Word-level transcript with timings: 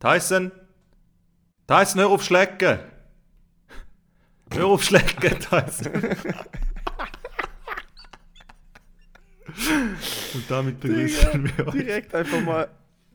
Tyson! 0.00 0.50
Tyson, 1.66 2.00
hör 2.00 2.08
auf 2.08 2.24
Schlecken! 2.24 2.78
Hör 4.52 4.66
auf 4.66 4.82
Schlecken, 4.82 5.38
Tyson! 5.50 5.92
Und 10.34 10.50
damit 10.50 10.80
begrüßen 10.80 11.44
wir 11.44 11.66
euch. 11.66 11.72
Direkt 11.72 12.14
einfach 12.14 12.40
mal, 12.40 12.70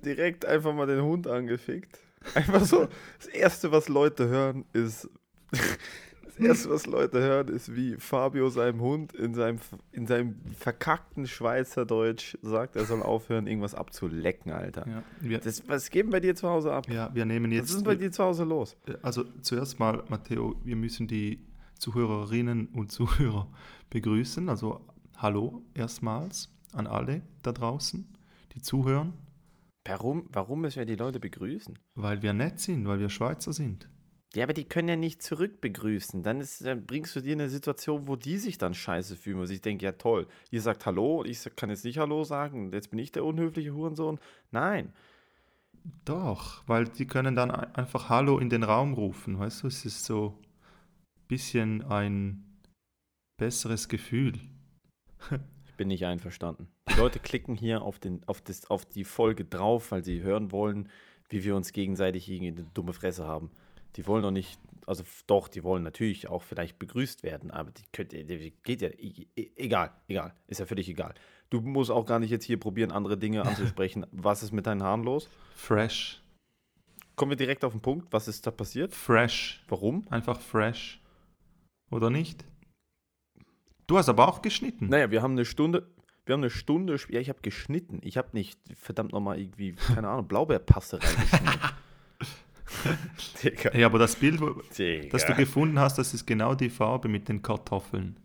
direkt 0.06 0.45
einfach 0.45 0.73
mal 0.73 0.86
den 0.86 1.02
Hund 1.02 1.28
angefickt. 1.28 1.98
Einfach 2.36 2.64
so. 2.64 2.88
Das 3.17 3.28
erste, 3.28 3.72
was 3.72 3.88
Leute 3.90 4.28
hören, 4.28 4.66
ist. 4.72 5.09
Das 6.38 6.48
erste, 6.48 6.70
was 6.70 6.85
Leute 6.85 7.20
hören, 7.21 7.48
ist, 7.48 7.75
wie 7.75 7.95
Fabio 7.98 8.49
seinem 8.49 8.81
Hund 8.81 9.13
in 9.13 9.34
seinem, 9.34 9.59
in 9.91 10.05
seinem 10.05 10.35
verkackten 10.58 11.27
Schweizerdeutsch 11.27 12.38
sagt, 12.41 12.75
er 12.75 12.85
soll 12.85 13.02
aufhören, 13.03 13.48
irgendwas 13.48 13.73
abzulecken, 13.75 14.52
Alter. 14.52 14.88
Ja, 14.88 15.03
wir, 15.21 15.39
Das, 15.39 15.67
was 15.67 15.89
denn 15.89 16.09
bei 16.09 16.20
dir 16.20 16.35
zu 16.35 16.49
Hause 16.49 16.73
ab? 16.73 16.89
ja, 16.89 17.09
wir 17.13 17.25
nehmen 17.25 17.52
Was 17.52 17.58
jetzt. 17.58 17.70
ist 17.70 17.75
denn 17.77 17.84
bei 17.85 17.95
dir 17.95 18.11
zu 18.11 18.23
Hause 18.23 18.44
los? 18.44 18.75
Also 19.02 19.23
zuerst 19.41 19.80
mal, 19.80 20.03
Matteo, 20.09 20.55
wir 20.63 20.75
müssen 20.75 21.08
die 21.08 21.39
Zuhörerinnen 21.80 22.67
und 22.67 22.91
Zuhörer 22.91 23.47
begrüßen. 23.89 24.49
Also 24.49 24.81
hallo 25.17 25.61
erstmals 25.73 26.49
an 26.73 26.88
alle 26.88 27.22
da 27.44 27.52
draußen, 27.53 28.05
die 28.53 28.61
zuhören, 28.61 29.14
Warum, 29.88 30.27
warum 30.33 30.61
müssen 30.61 30.80
wir 30.80 30.86
die 30.86 30.95
Leute 30.95 31.20
begrüßen? 31.20 31.77
weil 31.94 32.22
wir 32.23 32.33
nett 32.33 32.59
sind, 32.59 32.88
weil 32.88 32.99
wir 32.99 33.09
Schweizer 33.09 33.53
sind. 33.53 33.88
Ja, 34.36 34.44
aber 34.44 34.53
die 34.53 34.66
können 34.66 34.89
ja 34.89 34.95
nicht 34.95 35.22
zurück 35.23 35.61
begrüßen. 35.61 36.22
Dann, 36.23 36.41
ist, 36.41 36.66
dann 36.66 36.86
bringst 36.86 37.16
du 37.16 37.22
dir 37.22 37.33
in 37.33 37.41
eine 37.41 37.50
Situation, 37.50 38.08
wo 38.08 38.16
die 38.16 38.38
sich 38.38 38.58
dann 38.58 38.73
scheiße 38.73 39.16
fühlen. 39.16 39.39
Und 39.39 39.50
ich 39.50 39.61
denke, 39.61 39.86
ja 39.86 39.94
toll, 39.94 40.27
ihr 40.52 40.61
sagt 40.61 40.86
Hallo, 40.86 41.23
ich 41.23 41.44
kann 41.55 41.69
jetzt 41.69 41.86
nicht 41.86 41.97
Hallo 42.00 42.23
sagen. 42.23 42.72
Jetzt 42.73 42.89
bin 42.89 43.00
ich 43.00 43.11
der 43.11 43.23
unhöfliche 43.23 43.73
Hurensohn. 43.73 44.19
Nein. 44.52 44.92
Doch, 46.03 46.64
weil 46.67 46.86
die 46.86 47.05
können 47.08 47.36
dann 47.36 47.52
ein- 47.52 47.75
einfach 47.75 48.09
Hallo 48.09 48.39
in 48.39 48.50
den 48.50 48.64
Raum 48.64 48.94
rufen. 48.94 49.39
Weißt 49.39 49.64
du, 49.64 49.67
es 49.67 49.86
ist 49.86 50.03
so 50.05 50.38
ein 50.39 51.27
bisschen 51.27 51.83
ein 51.83 52.44
besseres 53.38 53.88
Gefühl. 53.88 54.33
Ich 55.66 55.75
bin 55.77 55.88
nicht 55.89 56.05
einverstanden. 56.05 56.67
Die 56.89 56.99
Leute 56.99 57.20
klicken 57.20 57.55
hier 57.55 57.81
auf, 57.81 57.99
den, 57.99 58.23
auf, 58.27 58.42
das, 58.42 58.70
auf 58.70 58.86
die 58.86 59.03
Folge 59.03 59.45
drauf, 59.45 59.92
weil 59.92 60.03
sie 60.03 60.22
hören 60.22 60.52
wollen, 60.52 60.89
wie 61.30 61.44
wir 61.44 61.55
uns 61.55 61.72
gegenseitig 61.73 62.30
irgendwie 62.30 62.59
eine 62.61 62.70
dumme 62.73 62.94
Fresse 62.94 63.25
haben. 63.25 63.52
Die 63.96 64.08
wollen 64.08 64.24
doch 64.24 64.32
nicht, 64.32 64.60
also 64.86 65.04
doch, 65.28 65.48
die 65.48 65.64
wollen 65.64 65.84
natürlich 65.84 66.28
auch 66.28 66.44
vielleicht 66.44 66.80
begrüßt 66.80 67.24
werden, 67.24 67.52
aber 67.52 67.72
die 67.72 67.84
könnt, 67.94 68.12
die 68.12 68.54
geht 68.64 68.82
ja, 68.82 68.90
egal, 69.36 69.92
egal, 70.08 70.34
ist 70.48 70.60
ja 70.60 70.66
völlig 70.66 70.90
egal. 70.90 71.14
Du 71.50 71.62
musst 71.62 71.92
auch 71.92 72.06
gar 72.06 72.20
nicht 72.20 72.32
jetzt 72.32 72.46
hier 72.46 72.60
probieren, 72.60 72.92
andere 72.92 73.18
Dinge 73.18 73.44
anzusprechen. 73.44 74.06
Was 74.12 74.44
ist 74.44 74.52
mit 74.52 74.66
deinen 74.66 74.84
Haaren 74.84 75.04
los? 75.04 75.30
Fresh. 75.56 76.22
Kommen 77.16 77.32
wir 77.32 77.38
direkt 77.38 77.64
auf 77.64 77.72
den 77.72 77.82
Punkt. 77.82 78.12
Was 78.12 78.28
ist 78.28 78.46
da 78.46 78.52
passiert? 78.52 78.94
Fresh. 78.94 79.64
Warum? 79.70 80.06
Einfach 80.10 80.42
fresh. 80.42 81.02
Oder 81.90 82.10
nicht? 82.10 82.44
Du 83.88 83.98
hast 83.98 84.10
aber 84.10 84.28
auch 84.28 84.42
geschnitten. 84.42 84.90
Naja, 84.90 85.12
wir 85.12 85.22
haben 85.22 85.34
eine 85.34 85.46
Stunde, 85.46 85.88
wir 86.26 86.34
haben 86.34 86.42
eine 86.42 86.50
Stunde, 86.50 86.98
ja, 87.10 87.20
ich 87.20 87.30
habe 87.30 87.40
geschnitten. 87.42 88.00
Ich 88.04 88.18
habe 88.18 88.30
nicht, 88.34 88.60
verdammt 88.76 89.14
nochmal 89.14 89.40
irgendwie, 89.40 89.73
keine 89.73 90.10
Ahnung, 90.10 90.28
Blaubeerpaste 90.28 91.02
reingeschnitten. 91.02 91.60
Digga. 93.43 93.76
Ja, 93.77 93.87
aber 93.87 93.99
das 93.99 94.15
Bild, 94.15 94.39
wo- 94.42 94.61
Digga. 94.77 95.09
das 95.11 95.26
du 95.26 95.33
gefunden 95.36 95.80
hast, 95.80 95.98
das 95.98 96.14
ist 96.14 96.26
genau 96.26 96.55
die 96.55 96.70
Farbe 96.70 97.08
mit 97.08 97.30
den 97.30 97.42
Kartoffeln. 97.42 98.20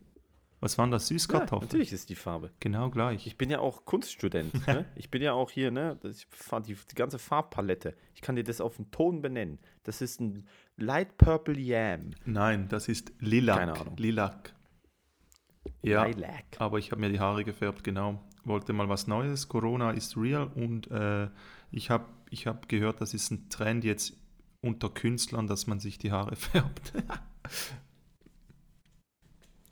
Was 0.63 0.77
waren 0.77 0.91
das? 0.91 1.09
ja, 1.09 1.15
Süßkartoffeln? 1.15 1.69
natürlich 1.69 1.91
ist 1.93 2.11
die 2.11 2.15
Farbe. 2.15 2.51
Genau 2.61 2.91
gleich. 2.91 3.27
Ich 3.27 3.39
bin 3.39 3.49
ja 3.49 3.61
auch 3.61 3.87
Kunststudent. 3.87 4.67
ne? 4.67 4.85
Ich 4.95 5.11
bin 5.11 5.23
ja 5.23 5.33
auch 5.33 5.51
hier, 5.51 5.71
ne? 5.71 5.99
Ich 6.05 6.27
die, 6.67 6.75
die 6.75 6.95
ganze 6.95 7.19
Farbpalette. 7.19 7.95
Ich 8.15 8.21
kann 8.21 8.37
dir 8.37 8.45
das 8.45 8.61
auf 8.61 8.77
den 8.77 8.91
Ton 8.91 9.23
benennen. 9.23 9.59
Das 9.85 10.03
ist 10.03 10.21
ein 10.21 10.47
Light 10.77 11.17
Purple 11.17 11.59
Yam. 11.59 12.11
Nein, 12.27 12.69
das 12.69 12.89
ist 12.89 13.11
Lilac. 13.21 13.59
Keine 13.59 13.73
Ahnung. 13.73 13.97
Lilac. 13.97 14.53
Ja, 15.83 16.05
Lilac. 16.05 16.45
aber 16.59 16.79
ich 16.79 16.91
habe 16.91 17.01
mir 17.01 17.09
die 17.11 17.21
Haare 17.21 17.43
gefärbt, 17.45 17.83
genau. 17.83 18.23
Wollte 18.45 18.75
mal 18.75 18.89
was 18.89 19.07
Neues. 19.07 19.49
Corona 19.49 19.93
ist 19.93 20.17
real 20.19 20.47
und 20.55 20.91
äh, 20.91 21.29
ich 21.71 21.89
habe 21.89 22.05
ich 22.29 22.47
hab 22.47 22.69
gehört, 22.69 23.01
das 23.01 23.15
ist 23.15 23.31
ein 23.31 23.49
Trend 23.49 23.83
jetzt 23.85 24.15
unter 24.63 24.89
Künstlern, 24.91 25.47
dass 25.47 25.67
man 25.67 25.81
sich 25.81 25.99
die 25.99 26.13
Haare 26.13 26.37
färbt. 26.37 26.93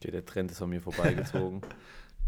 Okay, 0.01 0.11
der 0.13 0.25
Trend 0.25 0.51
ist 0.51 0.63
an 0.63 0.71
mir 0.71 0.81
vorbeigezogen. 0.81 1.63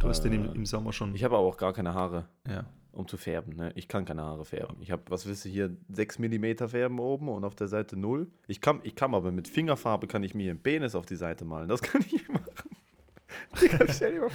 Du 0.01 0.09
hast 0.09 0.23
den 0.23 0.33
im, 0.33 0.45
Äh, 0.47 0.53
im 0.55 0.65
Sommer 0.65 0.95
schon. 0.95 1.15
ich 1.15 1.25
habe 1.25 1.37
aber 1.37 1.45
auch 1.47 1.59
gar 1.59 1.75
keine 1.75 1.93
Haare. 1.93 2.27
ja. 2.49 2.65
um 2.93 3.07
zu 3.07 3.19
färben. 3.19 3.55
Ne? 3.55 3.71
Ich 3.75 3.87
kann 3.87 4.07
keine 4.07 4.23
Haare 4.23 4.47
färben. 4.47 4.79
Ich 4.81 4.91
habe, 4.91 5.03
was 5.11 5.27
willst 5.27 5.45
du 5.45 5.51
hier, 5.51 5.77
6 5.91 6.19
mm 6.21 6.57
färben 6.69 6.99
oben 7.01 7.29
und 7.29 7.45
auf 7.45 7.55
der 7.55 7.69
Seite 7.69 7.99
0. 7.99 8.27
Ich 8.47 8.63
kann, 8.63 8.81
ich 8.83 8.95
kann 8.97 9.15
aber 9.15 9.31
mit 9.31 9.47
Fingerfarbe 9.47 10.07
kann 10.07 10.23
ich 10.23 10.35
mir 10.35 10.51
einen 10.53 10.63
Penis 10.63 10.95
auf 10.95 11.05
die 11.05 11.17
Seite 11.17 11.45
malen. 11.45 11.69
Das 11.69 11.83
kann 11.83 12.03
ich 12.11 12.27
machen. 12.31 12.71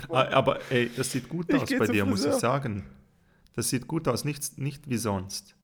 Ah, 0.09 0.27
Aber 0.33 0.59
ey, 0.71 0.91
das 0.95 1.11
sieht 1.11 1.27
gut 1.29 1.51
Ich 1.51 1.63
aus 1.63 1.69
bei 1.79 1.87
dir, 1.87 2.05
muss 2.05 2.19
ich 2.19 2.25
Friseur. 2.25 2.39
sagen. 2.39 2.85
Das 3.55 3.69
sieht 3.71 3.87
gut 3.87 4.07
aus, 4.07 4.23
nicht, 4.23 4.59
nicht 4.59 4.87
wie 4.87 4.97
sonst. 4.97 5.55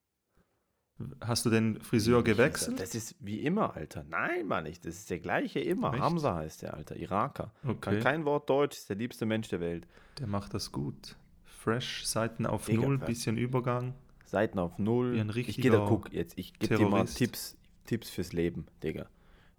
Hast 1.22 1.46
du 1.46 1.50
den 1.50 1.80
Friseur 1.82 2.24
gewechselt? 2.24 2.80
Das 2.80 2.96
ist 2.96 3.16
wie 3.20 3.42
immer, 3.42 3.76
Alter. 3.76 4.04
Nein, 4.10 4.48
Mann, 4.48 4.66
ich, 4.66 4.80
das 4.80 4.96
ist 4.96 5.10
der 5.10 5.20
gleiche 5.20 5.60
immer. 5.60 5.94
Echt? 5.94 6.02
Hamza 6.02 6.36
heißt 6.36 6.62
der, 6.64 6.74
Alter. 6.74 6.96
Iraker. 6.96 7.52
Kann 7.62 7.72
Okay, 7.72 8.00
kein 8.00 8.26
Wort 8.26 8.50
Deutsch, 8.50 8.78
ist 8.78 8.90
der 8.90 8.96
liebste 8.98 9.26
Mensch 9.26 9.50
der 9.50 9.60
Welt. 9.60 9.88
der 10.20 10.28
macht 10.28 10.54
das 10.54 10.72
gut. 10.72 11.16
Fresh, 11.44 12.06
Seiten 12.06 12.46
auf 12.46 12.66
Digga, 12.66 12.82
Null, 12.82 12.98
bisschen 12.98 13.38
Übergang. 13.38 13.94
Seiten 14.26 14.58
auf 14.60 14.80
Null. 14.80 15.14
Wie 15.14 15.20
ein 15.20 15.30
ich 15.30 15.36
gehe 15.58 15.72
da, 15.72 15.78
richtiger 15.78 15.86
guck 15.86 16.12
jetzt, 16.14 16.38
ich 16.38 16.54
gebe 16.58 16.78
dir 16.78 16.88
mal. 16.88 17.06
Tipps, 17.06 17.56
Tipps 17.86 18.10
fürs 18.10 18.34
Leben, 18.34 18.66
Digga. 18.84 19.08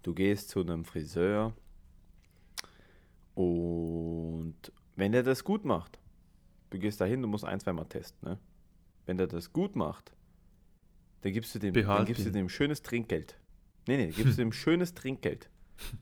Du 0.02 0.14
gehst 0.14 0.48
zu 0.48 0.60
einem 0.60 0.84
Friseur 0.84 1.52
und 3.34 4.54
wenn 4.96 5.12
der 5.12 5.22
das 5.22 5.44
gut 5.44 5.64
macht, 5.64 5.98
du 6.70 6.78
gehst 6.78 7.00
da 7.00 7.04
hin, 7.04 7.22
du 7.22 7.28
musst 7.28 7.44
ein, 7.44 7.60
zweimal 7.60 7.86
testen, 7.86 8.28
ne? 8.28 8.38
Wenn 9.06 9.16
der 9.16 9.26
das 9.26 9.52
gut 9.52 9.74
macht, 9.74 10.12
dann 11.22 11.32
gibst 11.32 11.54
du 11.54 11.58
dem, 11.58 11.72
dann 11.98 12.06
gibst 12.06 12.20
du 12.26 12.30
dem 12.32 12.48
schönes 12.48 12.82
Trinkgeld. 12.82 13.38
Nee, 13.88 13.96
nee, 13.96 14.06
gibst 14.10 14.34
du 14.38 14.42
dem 14.42 14.52
schönes 14.52 14.94
Trinkgeld. 14.94 15.48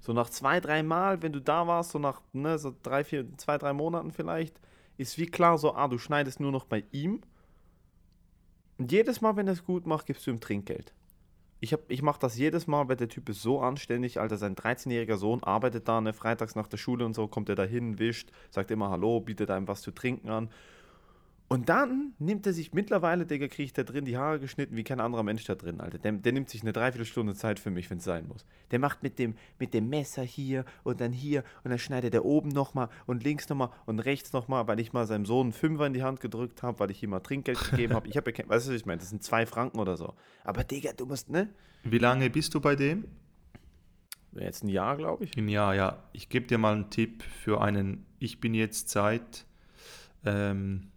So 0.00 0.12
nach 0.12 0.28
zwei, 0.28 0.60
drei 0.60 0.82
Mal, 0.82 1.22
wenn 1.22 1.32
du 1.32 1.40
da 1.40 1.66
warst, 1.66 1.92
so 1.92 1.98
nach 1.98 2.20
ne, 2.32 2.58
so 2.58 2.74
drei, 2.82 3.04
vier, 3.04 3.26
zwei, 3.38 3.56
drei 3.56 3.72
Monaten 3.72 4.10
vielleicht, 4.10 4.60
ist 4.98 5.16
wie 5.16 5.26
klar 5.26 5.56
so, 5.56 5.74
ah, 5.74 5.88
du 5.88 5.96
schneidest 5.96 6.40
nur 6.40 6.52
noch 6.52 6.64
bei 6.66 6.84
ihm. 6.92 7.22
Und 8.78 8.92
jedes 8.92 9.20
Mal, 9.20 9.36
wenn 9.36 9.46
er 9.46 9.52
es 9.54 9.64
gut 9.64 9.86
macht, 9.86 10.06
gibst 10.06 10.26
du 10.26 10.30
ihm 10.30 10.40
Trinkgeld. 10.40 10.92
Ich, 11.60 11.72
hab- 11.74 11.90
ich 11.90 12.02
mache 12.02 12.18
das 12.20 12.36
jedes 12.38 12.66
Mal, 12.66 12.88
weil 12.88 12.96
der 12.96 13.08
Typ 13.08 13.28
ist 13.28 13.42
so 13.42 13.60
anständig, 13.60 14.18
Alter, 14.18 14.38
sein 14.38 14.54
13-jähriger 14.56 15.16
Sohn 15.18 15.42
arbeitet 15.42 15.88
da, 15.88 16.00
ne, 16.00 16.12
freitags 16.12 16.54
nach 16.54 16.68
der 16.68 16.78
Schule 16.78 17.04
und 17.04 17.14
so, 17.14 17.28
kommt 17.28 17.48
er 17.50 17.54
da 17.54 17.64
hin, 17.64 17.98
wischt, 17.98 18.30
sagt 18.50 18.70
immer 18.70 18.90
Hallo, 18.90 19.20
bietet 19.20 19.50
einem 19.50 19.68
was 19.68 19.82
zu 19.82 19.90
trinken 19.90 20.30
an. 20.30 20.50
Und 21.52 21.68
dann 21.68 22.14
nimmt 22.20 22.46
er 22.46 22.52
sich 22.52 22.72
mittlerweile, 22.74 23.26
Digga, 23.26 23.48
kriegt 23.48 23.76
der 23.76 23.82
drin 23.82 24.04
die 24.04 24.16
Haare 24.16 24.38
geschnitten 24.38 24.76
wie 24.76 24.84
kein 24.84 25.00
anderer 25.00 25.24
Mensch 25.24 25.42
da 25.42 25.56
drin, 25.56 25.80
Alter. 25.80 25.98
Der, 25.98 26.12
der 26.12 26.30
nimmt 26.30 26.48
sich 26.48 26.62
eine 26.62 26.72
Dreiviertelstunde 26.72 27.34
Zeit 27.34 27.58
für 27.58 27.72
mich, 27.72 27.90
wenn 27.90 27.98
es 27.98 28.04
sein 28.04 28.28
muss. 28.28 28.46
Der 28.70 28.78
macht 28.78 29.02
mit 29.02 29.18
dem, 29.18 29.34
mit 29.58 29.74
dem 29.74 29.88
Messer 29.88 30.22
hier 30.22 30.64
und 30.84 31.00
dann 31.00 31.10
hier 31.10 31.42
und 31.64 31.70
dann 31.70 31.80
schneidet 31.80 32.14
er 32.14 32.24
oben 32.24 32.50
nochmal 32.50 32.88
und 33.06 33.24
links 33.24 33.48
nochmal 33.48 33.70
und 33.84 33.98
rechts 33.98 34.32
nochmal, 34.32 34.68
weil 34.68 34.78
ich 34.78 34.92
mal 34.92 35.08
seinem 35.08 35.26
Sohn 35.26 35.46
einen 35.46 35.52
Fünfer 35.52 35.86
in 35.86 35.92
die 35.92 36.04
Hand 36.04 36.20
gedrückt 36.20 36.62
habe, 36.62 36.78
weil 36.78 36.92
ich 36.92 37.02
ihm 37.02 37.10
mal 37.10 37.18
Trinkgeld 37.18 37.58
gegeben 37.70 37.94
habe. 37.94 38.06
Ich 38.06 38.16
habe 38.16 38.30
ja 38.30 38.36
kein, 38.36 38.48
weißt 38.48 38.68
du, 38.68 38.70
was 38.70 38.80
ich 38.80 38.86
meine? 38.86 39.00
Das 39.00 39.10
sind 39.10 39.24
zwei 39.24 39.44
Franken 39.44 39.80
oder 39.80 39.96
so. 39.96 40.14
Aber 40.44 40.62
Digga, 40.62 40.92
du 40.92 41.04
musst, 41.04 41.30
ne? 41.30 41.48
Wie 41.82 41.98
lange 41.98 42.30
bist 42.30 42.54
du 42.54 42.60
bei 42.60 42.76
dem? 42.76 43.06
Jetzt 44.34 44.62
ein 44.62 44.68
Jahr, 44.68 44.96
glaube 44.96 45.24
ich. 45.24 45.36
Im 45.36 45.48
Jahr, 45.48 45.74
ja. 45.74 46.04
Ich 46.12 46.28
gebe 46.28 46.46
dir 46.46 46.58
mal 46.58 46.74
einen 46.74 46.90
Tipp 46.90 47.24
für 47.24 47.60
einen. 47.60 48.06
Ich 48.20 48.38
bin 48.38 48.54
jetzt 48.54 48.90
seit, 48.90 49.46
ähm, 50.24 50.92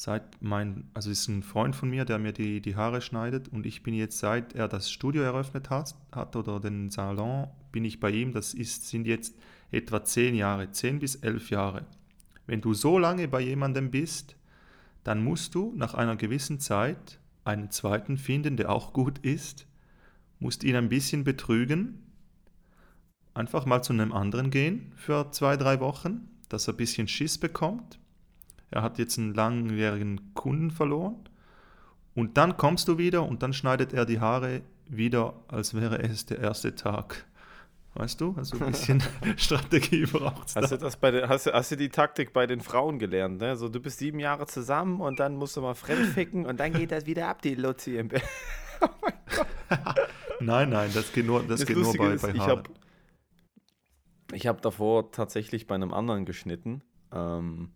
seit 0.00 0.40
mein, 0.40 0.84
also 0.94 1.10
ist 1.10 1.28
ein 1.28 1.42
Freund 1.42 1.76
von 1.76 1.90
mir, 1.90 2.06
der 2.06 2.18
mir 2.18 2.32
die, 2.32 2.62
die 2.62 2.74
Haare 2.74 3.02
schneidet 3.02 3.48
und 3.48 3.66
ich 3.66 3.82
bin 3.82 3.92
jetzt, 3.92 4.18
seit 4.18 4.54
er 4.54 4.66
das 4.66 4.90
Studio 4.90 5.20
eröffnet 5.20 5.68
hat, 5.68 5.94
hat 6.10 6.36
oder 6.36 6.58
den 6.58 6.88
Salon, 6.88 7.48
bin 7.70 7.84
ich 7.84 8.00
bei 8.00 8.10
ihm. 8.10 8.32
Das 8.32 8.54
ist, 8.54 8.88
sind 8.88 9.06
jetzt 9.06 9.36
etwa 9.70 10.02
zehn 10.02 10.34
Jahre, 10.34 10.70
zehn 10.70 11.00
bis 11.00 11.16
elf 11.16 11.50
Jahre. 11.50 11.84
Wenn 12.46 12.62
du 12.62 12.72
so 12.72 12.98
lange 12.98 13.28
bei 13.28 13.42
jemandem 13.42 13.90
bist, 13.90 14.36
dann 15.04 15.22
musst 15.22 15.54
du 15.54 15.74
nach 15.76 15.92
einer 15.92 16.16
gewissen 16.16 16.60
Zeit 16.60 17.18
einen 17.44 17.70
zweiten 17.70 18.16
finden, 18.16 18.56
der 18.56 18.70
auch 18.70 18.94
gut 18.94 19.18
ist, 19.18 19.66
musst 20.38 20.64
ihn 20.64 20.76
ein 20.76 20.88
bisschen 20.88 21.24
betrügen, 21.24 22.06
einfach 23.34 23.66
mal 23.66 23.82
zu 23.82 23.92
einem 23.92 24.12
anderen 24.12 24.48
gehen 24.48 24.92
für 24.96 25.30
zwei, 25.30 25.58
drei 25.58 25.78
Wochen, 25.78 26.30
dass 26.48 26.68
er 26.68 26.72
ein 26.72 26.78
bisschen 26.78 27.06
Schiss 27.06 27.36
bekommt. 27.36 27.99
Er 28.70 28.82
hat 28.82 28.98
jetzt 28.98 29.18
einen 29.18 29.34
langjährigen 29.34 30.34
Kunden 30.34 30.70
verloren. 30.70 31.16
Und 32.14 32.36
dann 32.36 32.56
kommst 32.56 32.88
du 32.88 32.98
wieder 32.98 33.26
und 33.26 33.42
dann 33.42 33.52
schneidet 33.52 33.92
er 33.92 34.04
die 34.04 34.20
Haare 34.20 34.62
wieder, 34.86 35.34
als 35.48 35.74
wäre 35.74 36.02
es 36.02 36.26
der 36.26 36.38
erste 36.38 36.74
Tag. 36.74 37.24
Weißt 37.94 38.20
du? 38.20 38.34
Also 38.36 38.56
ein 38.58 38.70
bisschen 38.70 39.02
Strategie 39.36 40.06
braucht 40.06 40.48
es 40.48 40.56
Hast 40.56 40.72
du, 40.72 40.76
das 40.76 40.96
bei 40.96 41.10
den, 41.10 41.28
hast, 41.28 41.46
du, 41.46 41.52
hast 41.52 41.72
du 41.72 41.76
die 41.76 41.88
Taktik 41.88 42.32
bei 42.32 42.46
den 42.46 42.60
Frauen 42.60 42.98
gelernt, 42.98 43.40
ne? 43.40 43.56
So, 43.56 43.68
du 43.68 43.80
bist 43.80 43.98
sieben 43.98 44.20
Jahre 44.20 44.46
zusammen 44.46 45.00
und 45.00 45.18
dann 45.18 45.34
musst 45.34 45.56
du 45.56 45.60
mal 45.60 45.74
fremdficken 45.74 46.46
und 46.46 46.60
dann 46.60 46.72
geht 46.72 46.92
das 46.92 47.06
wieder 47.06 47.28
ab, 47.28 47.42
die 47.42 47.56
Luzi 47.56 47.96
im 47.96 48.08
Bett. 48.08 48.22
nein, 50.40 50.70
nein, 50.70 50.90
das 50.94 51.12
geht 51.12 51.26
nur, 51.26 51.42
das 51.42 51.66
geht 51.66 51.76
nur 51.76 51.92
bei, 51.96 52.12
ist, 52.12 52.22
bei 52.22 52.30
ich 52.30 52.38
Haaren. 52.38 52.50
habe 52.50 52.70
ich 54.32 54.46
hab 54.46 54.62
davor 54.62 55.10
tatsächlich 55.10 55.66
bei 55.66 55.74
einem 55.74 55.92
anderen 55.92 56.24
geschnitten. 56.24 56.82
Ähm, 57.12 57.72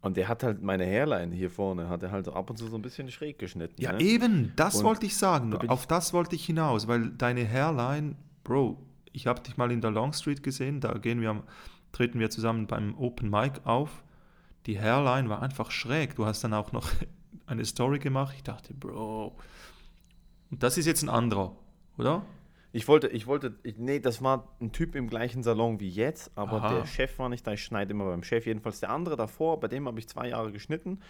und 0.00 0.16
der 0.16 0.28
hat 0.28 0.42
halt 0.42 0.62
meine 0.62 0.84
Hairline 0.86 1.34
hier 1.34 1.50
vorne, 1.50 1.88
hat 1.88 2.02
er 2.02 2.10
halt 2.12 2.28
ab 2.28 2.50
und 2.50 2.56
zu 2.56 2.66
so 2.68 2.76
ein 2.76 2.82
bisschen 2.82 3.10
schräg 3.10 3.38
geschnitten. 3.38 3.80
Ja, 3.80 3.92
ne? 3.92 4.00
eben, 4.00 4.52
das 4.56 4.76
Und 4.76 4.84
wollte 4.84 5.06
ich 5.06 5.16
sagen. 5.16 5.50
da 5.50 5.58
Auf 5.68 5.86
das 5.86 6.12
wollte 6.12 6.36
ich 6.36 6.44
hinaus, 6.46 6.86
weil 6.88 7.10
deine 7.10 7.46
Hairline, 7.48 8.14
Bro, 8.44 8.78
ich 9.12 9.26
habe 9.26 9.40
dich 9.42 9.56
mal 9.56 9.70
in 9.72 9.80
der 9.80 9.90
Long 9.90 10.12
Street 10.12 10.42
gesehen, 10.42 10.80
da 10.80 10.92
gehen 10.94 11.20
wir, 11.20 11.30
am- 11.30 11.42
treten 11.92 12.20
wir 12.20 12.30
zusammen 12.30 12.66
beim 12.66 12.94
Open 12.98 13.28
Mic 13.30 13.60
auf. 13.64 14.02
Die 14.66 14.78
Hairline 14.78 15.28
war 15.28 15.42
einfach 15.42 15.70
schräg. 15.70 16.14
Du 16.16 16.26
hast 16.26 16.44
dann 16.44 16.54
auch 16.54 16.72
noch 16.72 16.88
eine 17.46 17.64
Story 17.64 17.98
gemacht. 17.98 18.34
Ich 18.36 18.42
dachte, 18.44 18.74
Bro, 18.74 19.34
und 20.50 20.62
das 20.62 20.78
ist 20.78 20.86
jetzt 20.86 21.02
ein 21.02 21.08
anderer, 21.08 21.56
oder? 21.96 22.22
Ich 22.72 22.86
wollte, 22.86 23.08
ich 23.08 23.26
wollte, 23.26 23.58
ich, 23.62 23.78
nee, 23.78 23.98
das 23.98 24.22
war 24.22 24.48
ein 24.60 24.72
Typ 24.72 24.94
im 24.94 25.08
gleichen 25.08 25.42
Salon 25.42 25.80
wie 25.80 25.88
jetzt, 25.88 26.30
aber 26.36 26.62
Aha. 26.62 26.74
der 26.74 26.86
Chef 26.86 27.18
war 27.18 27.28
nicht 27.28 27.46
da, 27.46 27.52
ich 27.52 27.64
schneide 27.64 27.92
immer 27.92 28.04
beim 28.04 28.22
Chef. 28.22 28.44
Jedenfalls 28.46 28.80
der 28.80 28.90
andere 28.90 29.16
davor, 29.16 29.58
bei 29.58 29.68
dem 29.68 29.86
habe 29.86 29.98
ich 29.98 30.08
zwei 30.08 30.28
Jahre 30.28 30.52
geschnitten. 30.52 31.00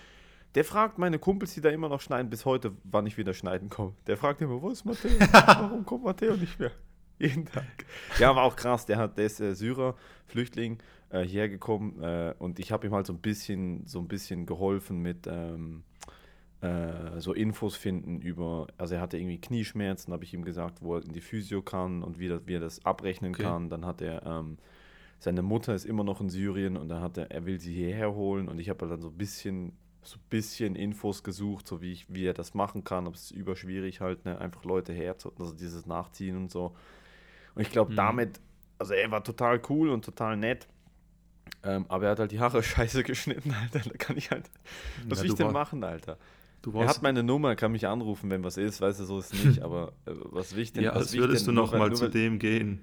Der 0.54 0.64
fragt 0.64 0.98
meine 0.98 1.18
Kumpels, 1.18 1.54
die 1.54 1.60
da 1.60 1.68
immer 1.68 1.88
noch 1.88 2.00
schneiden, 2.00 2.30
bis 2.30 2.44
heute, 2.44 2.72
wann 2.84 3.06
ich 3.06 3.18
wieder 3.18 3.34
schneiden 3.34 3.68
komme. 3.68 3.94
Der 4.06 4.16
fragt 4.16 4.40
immer, 4.40 4.62
wo 4.62 4.70
ist 4.70 4.84
Matteo? 4.84 5.10
Warum 5.32 5.84
kommt 5.84 6.04
Matteo 6.04 6.36
nicht 6.36 6.58
mehr? 6.58 6.70
Jeden 7.18 7.46
Tag. 7.46 7.84
Ja, 8.18 8.34
war 8.34 8.44
auch 8.44 8.56
krass. 8.56 8.86
Der, 8.86 8.96
hat, 8.96 9.18
der 9.18 9.26
ist 9.26 9.40
äh, 9.40 9.54
Syrer, 9.54 9.96
Flüchtling, 10.26 10.78
äh, 11.10 11.22
hierher 11.22 11.48
gekommen 11.48 12.00
äh, 12.00 12.34
und 12.38 12.60
ich 12.60 12.70
habe 12.70 12.86
ihm 12.86 12.94
halt 12.94 13.06
so 13.06 13.12
ein 13.12 13.18
bisschen, 13.18 13.86
so 13.86 13.98
ein 13.98 14.08
bisschen 14.08 14.46
geholfen 14.46 15.02
mit 15.02 15.26
ähm, 15.26 15.82
äh, 16.60 17.20
so 17.20 17.32
Infos 17.34 17.76
finden 17.76 18.20
über, 18.20 18.66
also 18.78 18.96
er 18.96 19.00
hatte 19.00 19.16
irgendwie 19.18 19.40
Knieschmerzen, 19.40 20.12
habe 20.12 20.24
ich 20.24 20.34
ihm 20.34 20.44
gesagt, 20.44 20.82
wo 20.82 20.96
er 20.96 21.04
in 21.04 21.12
die 21.12 21.20
Physio 21.20 21.62
kann 21.62 22.02
und 22.02 22.18
wie, 22.18 22.28
das, 22.28 22.42
wie 22.46 22.54
er 22.54 22.60
das 22.60 22.84
abrechnen 22.84 23.34
Okay. 23.34 23.44
kann. 23.44 23.70
Dann 23.70 23.86
hat 23.86 24.00
er, 24.00 24.24
ähm, 24.26 24.58
seine 25.20 25.42
Mutter 25.42 25.74
ist 25.74 25.84
immer 25.86 26.04
noch 26.04 26.20
in 26.20 26.30
Syrien 26.30 26.76
und 26.76 26.88
dann 26.88 27.02
hat 27.02 27.18
er, 27.18 27.30
er 27.30 27.46
will 27.46 27.60
sie 27.60 27.74
hierher 27.74 28.14
holen 28.14 28.48
und 28.48 28.58
ich 28.58 28.68
habe 28.70 28.86
dann 28.88 29.00
so 29.00 29.08
ein 29.08 29.18
bisschen, 29.18 29.72
so 30.02 30.16
ein 30.16 30.22
bisschen 30.30 30.76
Infos 30.76 31.22
gesucht, 31.24 31.66
so 31.68 31.82
wie 31.82 31.92
ich, 31.92 32.06
wie 32.12 32.26
er 32.26 32.34
das 32.34 32.54
machen 32.54 32.84
kann, 32.84 33.06
aber 33.06 33.16
es 33.16 33.30
überschwierig 33.30 34.00
halt, 34.00 34.24
ne, 34.24 34.38
einfach 34.40 34.64
Leute 34.64 34.92
her, 34.92 35.16
also 35.38 35.52
dieses 35.54 35.86
Nachziehen 35.86 36.36
und 36.36 36.50
so. 36.50 36.74
Und 37.54 37.62
ich 37.62 37.70
glaube, 37.70 37.92
Mhm. 37.92 37.96
damit, 37.96 38.40
also 38.78 38.94
er 38.94 39.10
war 39.10 39.24
total 39.24 39.60
cool 39.68 39.90
und 39.90 40.04
total 40.04 40.36
nett. 40.36 40.68
Ähm, 41.64 41.86
aber 41.88 42.06
er 42.06 42.10
hat 42.12 42.18
halt 42.20 42.32
die 42.32 42.40
Haare 42.40 42.62
scheiße 42.64 43.02
geschnitten, 43.02 43.52
Alter. 43.52 43.80
Da 43.80 43.96
kann 43.96 44.16
ich 44.16 44.30
halt. 44.30 44.50
Was 45.08 45.18
Ja, 45.18 45.22
will 45.22 45.28
ich 45.28 45.34
denn 45.34 45.50
machen, 45.50 45.82
Alter? 45.84 46.18
Du 46.62 46.72
Er 46.80 46.88
hat 46.88 47.02
meine 47.02 47.22
Nummer, 47.22 47.54
kann 47.56 47.72
mich 47.72 47.86
anrufen, 47.86 48.30
wenn 48.30 48.42
was 48.42 48.56
ist, 48.56 48.80
weißt 48.80 49.00
du, 49.00 49.04
so 49.04 49.18
ist 49.20 49.32
es 49.32 49.44
nicht, 49.44 49.62
aber 49.62 49.92
äh, 50.06 50.12
was 50.30 50.52
ich 50.52 50.72
denn? 50.72 50.84
ja, 50.84 50.92
als 50.92 51.12
würdest 51.14 51.46
du 51.46 51.50
denn? 51.50 51.54
Nur 51.56 51.64
noch 51.64 51.72
weil- 51.72 51.78
mal 51.78 51.88
nur 51.88 51.96
zu 51.98 52.08
dem 52.10 52.38
gehen 52.38 52.80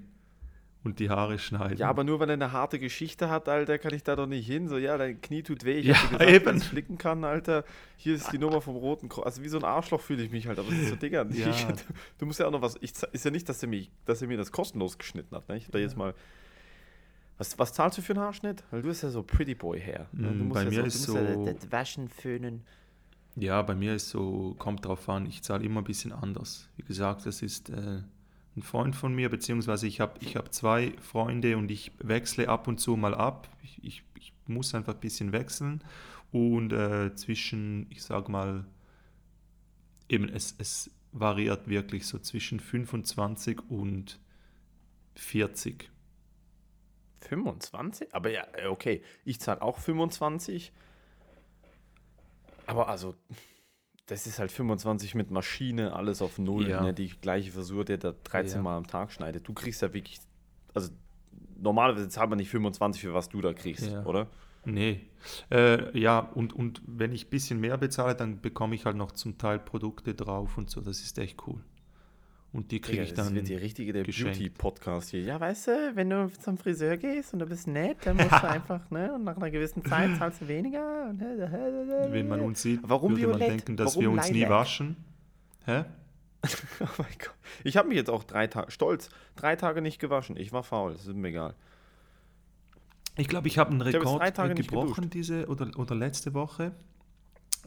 und 0.86 1.00
die 1.00 1.10
Haare 1.10 1.40
schneiden. 1.40 1.78
Ja, 1.78 1.90
aber 1.90 2.04
nur 2.04 2.20
weil 2.20 2.30
er 2.30 2.34
eine 2.36 2.52
harte 2.52 2.78
Geschichte 2.80 3.30
hat, 3.30 3.50
Alter, 3.50 3.78
kann 3.80 3.94
ich 3.94 4.04
da 4.04 4.16
doch 4.16 4.28
nicht 4.28 4.46
hin. 4.46 4.68
So, 4.68 4.78
ja, 4.78 4.98
dein 5.00 5.20
Knie 5.20 5.42
tut 5.42 5.66
weh, 5.66 5.80
ich 5.80 5.88
Ja, 5.88 5.96
hab 6.12 6.20
dir 6.20 6.40
gesagt, 6.40 6.64
flicken 6.64 6.98
kann, 7.00 7.24
Alter. 7.24 7.66
Hier 7.98 8.14
ist 8.16 8.32
die 8.32 8.38
Nummer 8.38 8.62
vom 8.62 8.76
Roten 8.76 9.10
Kreuz. 9.10 9.26
Also 9.26 9.44
wie 9.44 9.50
so 9.50 9.58
ein 9.58 9.64
Arschloch 9.64 10.00
fühle 10.00 10.22
ich 10.24 10.32
mich 10.32 10.48
halt, 10.48 10.60
aber 10.60 10.70
es 10.70 10.76
ist 10.78 10.90
so, 10.90 10.96
Digga, 10.96 11.24
Ja. 11.32 11.50
ich, 11.50 11.66
du 12.20 12.26
musst 12.28 12.40
ja 12.40 12.46
auch 12.48 12.52
noch 12.52 12.62
was, 12.62 12.76
ich, 12.82 12.94
ist 13.12 13.26
ja 13.26 13.32
nicht, 13.32 13.50
dass 13.50 13.62
er, 13.64 13.68
mich, 13.68 13.90
dass 14.06 14.22
er 14.22 14.28
mir 14.28 14.38
das 14.38 14.52
kostenlos 14.52 14.98
geschnitten 15.00 15.36
hat, 15.36 15.50
ne? 15.50 15.58
Ich 15.58 15.66
hab 15.66 15.72
da 15.72 15.80
jetzt 15.80 15.98
mal, 15.98 16.14
was, 17.40 17.58
was 17.60 17.74
zahlst 17.74 17.98
du 17.98 18.02
für 18.04 18.14
einen 18.14 18.22
Haarschnitt? 18.22 18.64
Weil 18.72 18.82
du 18.84 18.88
bist 18.88 19.04
ja 19.04 19.10
so 19.10 19.22
Pretty 19.24 19.56
Boy 19.56 19.82
Hair. 19.82 20.08
Ne? 20.14 20.30
Du 20.30 20.44
Mm, 20.44 20.48
musst 20.50 20.54
bei 20.54 20.64
ja 20.64 20.70
mir 20.70 20.76
so, 20.82 20.86
ist 20.88 21.08
ja 21.08 21.34
so- 21.34 21.46
das- 21.46 21.56
das 21.64 21.72
Waschen, 21.72 22.08
Föhnen. 22.10 22.64
Ja, 23.36 23.62
bei 23.62 23.76
mir 23.76 23.96
ist 23.96 24.10
so, 24.10 24.56
kommt 24.60 24.86
drauf 24.86 25.10
an, 25.10 25.26
ich 25.26 25.42
zahle 25.44 25.66
immer 25.66 25.82
ein 25.82 25.86
bisschen 25.86 26.14
anders. 26.14 26.70
Wie 26.78 26.84
gesagt, 26.84 27.26
das 27.26 27.42
ist 27.42 27.70
äh, 27.70 28.02
ein 28.56 28.62
Freund 28.62 28.96
von 28.96 29.14
mir, 29.14 29.30
beziehungsweise 29.30 29.88
ich 29.88 30.00
habe 30.00 30.14
ich 30.22 30.38
hab 30.38 30.54
zwei 30.54 30.94
Freunde 31.02 31.58
und 31.58 31.70
ich 31.70 31.92
wechsle 32.00 32.48
ab 32.48 32.68
und 32.68 32.80
zu 32.80 32.96
mal 32.96 33.14
ab. 33.14 33.50
Ich, 33.62 33.84
ich, 33.84 34.04
ich 34.18 34.34
muss 34.48 34.74
einfach 34.74 34.94
ein 34.94 35.02
bisschen 35.02 35.34
wechseln 35.34 35.84
und 36.32 36.72
äh, 36.72 37.14
zwischen, 37.16 37.88
ich 37.90 38.04
sag 38.04 38.30
mal, 38.30 38.66
eben 40.08 40.30
es, 40.30 40.56
es 40.58 40.92
variiert 41.12 41.68
wirklich 41.68 42.08
so 42.08 42.20
zwischen 42.20 42.60
25 42.60 43.70
und 43.70 44.20
40. 45.16 45.90
25? 47.22 48.14
Aber 48.14 48.30
ja, 48.30 48.46
äh, 48.54 48.68
okay. 48.68 49.02
Ich 49.24 49.40
zahle 49.40 49.62
auch 49.62 49.80
25. 49.80 50.72
Aber 52.68 52.90
also, 52.90 53.16
das 54.08 54.28
ist 54.28 54.40
halt 54.40 54.52
25 54.52 55.16
mit 55.16 55.32
Maschine, 55.32 55.94
alles 55.94 56.22
auf 56.22 56.38
Null. 56.38 56.68
Ja. 56.70 56.82
Ne? 56.82 56.94
Die 56.94 57.10
gleiche 57.10 57.52
Frisur, 57.52 57.86
der 57.86 57.98
da 57.98 58.14
13 58.24 58.58
Ja. 58.58 58.62
Mal 58.64 58.78
am 58.78 58.88
Tag 58.88 59.12
schneidet. 59.12 59.48
Du 59.48 59.54
kriegst 59.54 59.82
ja 59.82 59.94
wirklich, 59.94 60.20
also 60.74 60.92
normalerweise 61.58 62.10
zahlt 62.10 62.30
man 62.30 62.38
nicht 62.38 62.50
25 62.50 63.02
für 63.02 63.14
was 63.14 63.30
du 63.30 63.42
da 63.42 63.54
kriegst, 63.54 63.90
Ja. 63.90 64.04
oder? 64.06 64.28
Nee. 64.66 65.02
Äh, 65.52 65.98
ja, 65.98 66.20
und, 66.20 66.54
und 66.54 66.82
wenn 66.88 67.12
ich 67.12 67.28
ein 67.28 67.30
bisschen 67.30 67.60
mehr 67.60 67.78
bezahle, 67.78 68.16
dann 68.16 68.42
bekomme 68.42 68.76
ich 68.76 68.86
halt 68.86 68.98
noch 68.98 69.12
zum 69.12 69.38
Teil 69.38 69.60
Produkte 69.60 70.16
drauf 70.16 70.58
und 70.58 70.70
so. 70.70 70.82
Das 70.82 71.02
ist 71.02 71.18
echt 71.20 71.48
cool. 71.48 71.62
Und 72.56 72.72
die 72.72 72.80
kriege 72.80 73.04
ich 73.04 73.14
das 73.14 73.28
dann. 73.28 73.36
wird 73.36 73.50
die 73.50 73.56
richtige 73.56 73.92
der. 73.92 74.06
Beauty-Podcast 74.06 75.10
hier. 75.10 75.24
Ja, 75.24 75.38
weißt 75.38 75.68
du, 75.68 75.92
wenn 75.96 76.10
du 76.10 76.32
zum 76.42 76.58
Friseur 76.58 76.96
gehst 76.96 77.34
und 77.34 77.40
du 77.40 77.46
bist 77.46 77.68
nett, 77.68 77.98
dann 78.06 78.16
musst 78.16 78.32
du 78.32 78.44
einfach, 78.50 78.90
ne, 78.92 79.14
und 79.14 79.26
nach 79.26 79.36
einer 79.36 79.52
gewissen 79.52 79.84
Zeit 79.84 80.16
zahlst 80.18 80.40
du 80.40 80.48
weniger. 80.48 81.14
Wenn 82.10 82.30
man 82.30 82.40
uns 82.40 82.62
sieht, 82.62 82.80
Warum 82.84 83.12
würde 83.12 83.28
man 83.28 83.40
violett? 83.42 83.52
denken, 83.52 83.76
dass 83.76 83.98
Warum 83.98 84.02
wir 84.02 84.12
uns 84.12 84.30
nie 84.30 84.36
Lilac? 84.36 84.52
waschen. 84.52 84.96
Hä? 85.66 85.84
Oh 86.80 86.86
mein 86.98 87.08
Gott. 87.20 87.36
Ich 87.66 87.76
habe 87.76 87.90
mich 87.90 87.98
jetzt 87.98 88.10
auch 88.10 88.24
drei 88.24 88.48
Tage, 88.48 88.72
stolz, 88.72 89.10
drei 89.36 89.58
Tage 89.58 89.82
nicht 89.82 90.00
gewaschen. 90.00 90.38
Ich 90.38 90.54
war 90.54 90.64
faul, 90.64 90.94
das 90.94 91.08
ist 91.08 91.16
mir 91.16 91.30
egal. 91.30 91.56
Ich 93.18 93.28
glaube, 93.28 93.48
ich 93.50 93.58
habe 93.58 93.72
einen 93.72 93.82
hab 93.84 93.94
Rekord 93.94 94.58
nicht 94.58 94.70
gebrochen 94.70 95.10
diese 95.10 95.48
oder, 95.48 95.70
oder 95.78 95.96
letzte 95.96 96.34
Woche. 96.34 96.72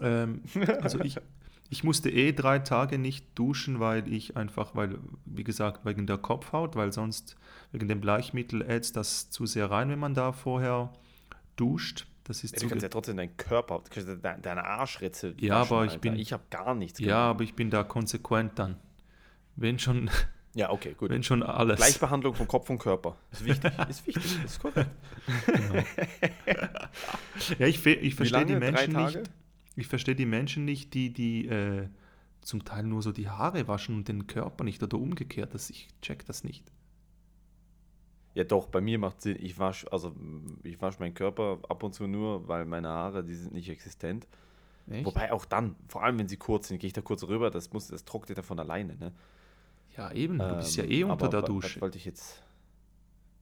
Ähm, 0.01 0.43
also 0.81 1.01
ich, 1.01 1.17
ich 1.71 1.85
musste 1.85 2.11
eh 2.11 2.33
drei 2.33 2.59
Tage 2.61 2.99
nicht 2.99 3.27
duschen, 3.39 3.79
weil 3.81 4.11
ich 4.13 4.37
einfach, 4.37 4.75
weil, 4.75 4.99
wie 5.27 5.45
gesagt, 5.45 5.85
wegen 5.85 6.07
der 6.07 6.19
Kopfhaut, 6.19 6.77
weil 6.77 6.93
sonst 6.93 7.37
wegen 7.73 7.89
dem 7.89 8.01
Bleichmittel 8.01 8.63
ätzt 8.63 8.97
das 8.97 9.31
zu 9.31 9.45
sehr 9.47 9.71
rein, 9.71 9.89
wenn 9.91 9.99
man 9.99 10.15
da 10.15 10.33
vorher 10.33 10.93
duscht. 11.57 12.07
Das 12.25 12.45
ist 12.45 12.55
Ja, 12.57 12.61
du 12.61 12.69
kannst 12.69 12.83
ja 12.83 12.89
trotzdem 12.91 13.17
deinen 13.17 13.37
Körper, 13.39 13.83
deine 14.43 14.65
Arschritze 14.65 15.35
Ja, 15.41 15.57
aber 15.63 15.85
ich 15.85 15.93
Alter. 15.93 16.01
bin- 16.01 16.17
Ich 16.17 16.33
habe 16.33 16.43
gar 16.51 16.75
nichts 16.75 16.99
ja, 17.01 17.19
aber 17.19 17.43
ich 17.45 17.55
bin 17.55 17.71
da 17.71 17.85
konsequent 17.85 18.59
dann. 18.59 18.77
Wenn 19.57 19.79
schon, 19.79 20.11
Ja, 20.55 20.71
okay, 20.71 20.95
gut. 20.97 21.11
wenn 21.11 21.23
schon 21.23 21.43
alles. 21.43 21.77
Gleichbehandlung 21.77 22.35
von 22.35 22.47
Kopf 22.49 22.69
und 22.71 22.79
Körper. 22.79 23.17
Ist 23.33 23.45
wichtig, 23.45 23.73
ist 23.89 24.07
wichtig, 24.07 24.45
ist 24.45 24.61
korrekt. 24.61 24.91
Ja, 27.59 27.67
ich, 27.67 27.85
ich 27.87 28.15
verstehe 28.15 28.47
die 28.47 28.57
Menschen 28.57 28.93
Tage? 28.95 29.19
nicht. 29.19 29.31
Ich 29.79 29.87
verstehe 29.87 30.17
die 30.17 30.27
Menschen 30.27 30.65
nicht, 30.65 30.93
die, 30.95 31.13
die 31.13 31.47
äh, 31.47 31.89
zum 32.41 32.65
Teil 32.65 32.83
nur 32.83 33.01
so 33.01 33.13
die 33.13 33.29
Haare 33.29 33.69
waschen 33.69 33.95
und 33.95 34.09
den 34.09 34.27
Körper 34.27 34.65
nicht 34.65 34.83
oder 34.83 34.99
umgekehrt. 34.99 35.55
Das, 35.55 35.71
ich 35.71 35.89
check 36.03 36.27
das 36.27 36.43
nicht. 36.43 36.73
Ja, 38.35 38.43
doch, 38.45 38.67
bei 38.67 38.81
mir 38.81 38.99
macht 38.99 39.23
Sinn. 39.23 39.37
Ich 39.41 39.59
wasche, 39.59 39.91
also 39.93 40.15
ich 40.65 40.81
wasche 40.81 40.99
meinen 40.99 41.15
Körper 41.15 41.61
ab 41.69 41.83
und 41.83 41.95
zu 41.95 42.07
nur, 42.09 42.49
weil 42.49 42.65
meine 42.65 42.89
Haare, 42.89 43.23
die 43.23 43.35
sind 43.35 43.53
nicht 43.53 43.69
existent. 43.69 44.27
Echt? 44.91 45.07
Wobei 45.07 45.33
auch 45.33 45.45
dann, 45.45 45.77
vor 45.87 46.03
allem 46.03 46.19
wenn 46.19 46.29
sie 46.29 46.37
kurz 46.39 46.69
sind, 46.69 46.79
gehe 46.79 46.89
ich 46.89 46.93
da 46.93 47.01
kurz 47.01 47.23
rüber, 47.25 47.51
das 47.51 47.73
muss, 47.73 47.87
das 47.87 48.05
trocknet 48.05 48.37
ja 48.37 48.43
von 48.43 48.59
alleine, 48.59 48.97
ne? 48.97 49.13
ja, 49.97 50.11
eben. 50.13 50.39
Du 50.39 50.57
bist 50.57 50.77
ja 50.77 50.85
Ähm, 50.85 50.91
eh 50.91 51.05
unter 51.05 51.29
der 51.29 51.43
Dusche. 51.43 51.77
Was 51.77 51.83
wollte 51.83 51.99
ich 51.99 52.05
jetzt? 52.05 52.43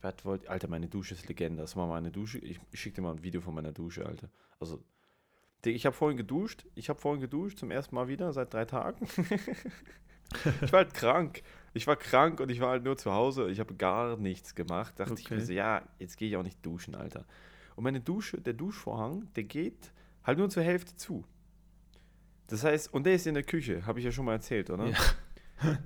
Was 0.02 0.25
wollte, 0.25 0.50
Alter, 0.50 0.69
meine 0.69 0.88
Dusche 0.88 1.14
ist 1.14 1.28
Legende. 1.28 1.62
Das 1.62 1.76
war 1.76 1.87
meine 1.87 2.11
Dusche. 2.11 2.38
Ich, 2.38 2.61
schicke 2.75 2.97
dir 2.97 3.02
mal 3.02 3.12
ein 3.12 3.23
Video 3.23 3.40
von 3.40 3.55
meiner 3.55 3.73
Dusche, 3.73 4.05
Alter. 4.05 4.28
Also, 4.61 4.83
ich 5.75 5.87
habe 5.87 5.94
vorhin 5.96 6.16
geduscht. 6.16 6.64
Ich 6.75 6.88
habe 6.88 7.00
vorhin 7.00 7.20
geduscht, 7.20 7.58
zum 7.58 7.70
ersten 7.70 7.94
Mal 7.94 8.08
wieder, 8.08 8.32
seit 8.32 8.52
drei 8.52 8.64
Tagen. 8.64 9.06
ich 10.62 10.73
war 10.73 10.80
halt 10.80 10.94
krank. 10.94 11.42
Ich 11.75 11.87
war 11.87 11.96
krank 11.96 12.40
und 12.40 12.50
ich 12.50 12.61
war 12.61 12.70
halt 12.70 12.85
nur 12.85 12.96
zu 12.96 13.12
Hause. 13.12 13.50
Ich 13.50 13.61
habe 13.61 13.75
gar 13.75 14.16
nichts 14.16 14.54
gemacht. 14.54 14.99
Dachte 14.99 15.14
ich 15.18 15.30
mir 15.30 15.37
Okay. 15.37 15.44
so, 15.44 15.52
ja, 15.52 15.82
jetzt 15.99 16.16
gehe 16.16 16.28
ich 16.28 16.37
auch 16.37 16.42
nicht 16.42 16.64
duschen, 16.64 16.94
Alter. 16.94 17.25
Und 17.75 17.85
meine 17.85 18.00
Dusche, 18.00 18.40
der 18.40 18.54
Duschvorhang, 18.54 19.28
der 19.37 19.44
geht 19.44 19.92
halt 20.25 20.38
nur 20.38 20.49
zur 20.49 20.62
Hälfte 20.62 20.96
zu. 20.96 21.25
Das 22.46 22.64
heißt, 22.64 22.94
und 22.94 23.04
der 23.04 23.14
ist 23.14 23.26
in 23.26 23.35
der 23.35 23.42
Küche, 23.42 23.85
habe 23.87 23.99
ich 23.99 24.04
ja 24.04 24.12
schon 24.12 24.25
mal 24.25 24.32
erzählt, 24.32 24.70
oder? 24.70 24.87
Ja. 24.87 24.99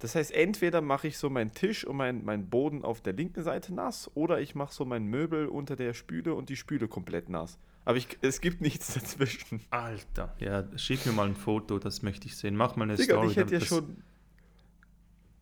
Das 0.00 0.14
heißt, 0.16 0.32
entweder 0.32 0.82
mache 0.82 1.08
ich 1.08 1.16
so 1.16 1.30
meinen 1.30 1.52
Tisch 1.52 1.86
und 1.86 1.96
meinen 1.96 2.26
mein 2.26 2.50
Boden 2.50 2.84
auf 2.84 3.00
der 3.00 3.14
linken 3.14 3.42
Seite 3.42 3.72
nass 3.72 4.10
oder 4.14 4.38
ich 4.38 4.54
mache 4.54 4.74
so 4.74 4.84
mein 4.84 5.06
Möbel 5.06 5.46
unter 5.46 5.76
der 5.76 5.94
Spüle 5.94 6.34
und 6.34 6.50
die 6.50 6.56
Spüle 6.56 6.88
komplett 6.88 7.30
nass. 7.30 7.58
Aber 7.84 7.96
ich, 7.96 8.18
es 8.22 8.40
gibt 8.40 8.60
nichts 8.60 8.94
dazwischen. 8.94 9.60
Alter. 9.70 10.34
Ja, 10.38 10.66
schick 10.78 11.04
mir 11.06 11.12
mal 11.12 11.26
ein 11.26 11.36
Foto, 11.36 11.78
das 11.78 12.02
möchte 12.02 12.26
ich 12.26 12.36
sehen. 12.36 12.56
Mach 12.56 12.76
mal 12.76 12.84
eine 12.84 12.96
Digga, 12.96 13.16
und 13.16 13.30
Story. 13.30 13.32
ich 13.32 13.36
hätte 13.36 13.54
ja 13.54 13.60
schon. 13.60 14.02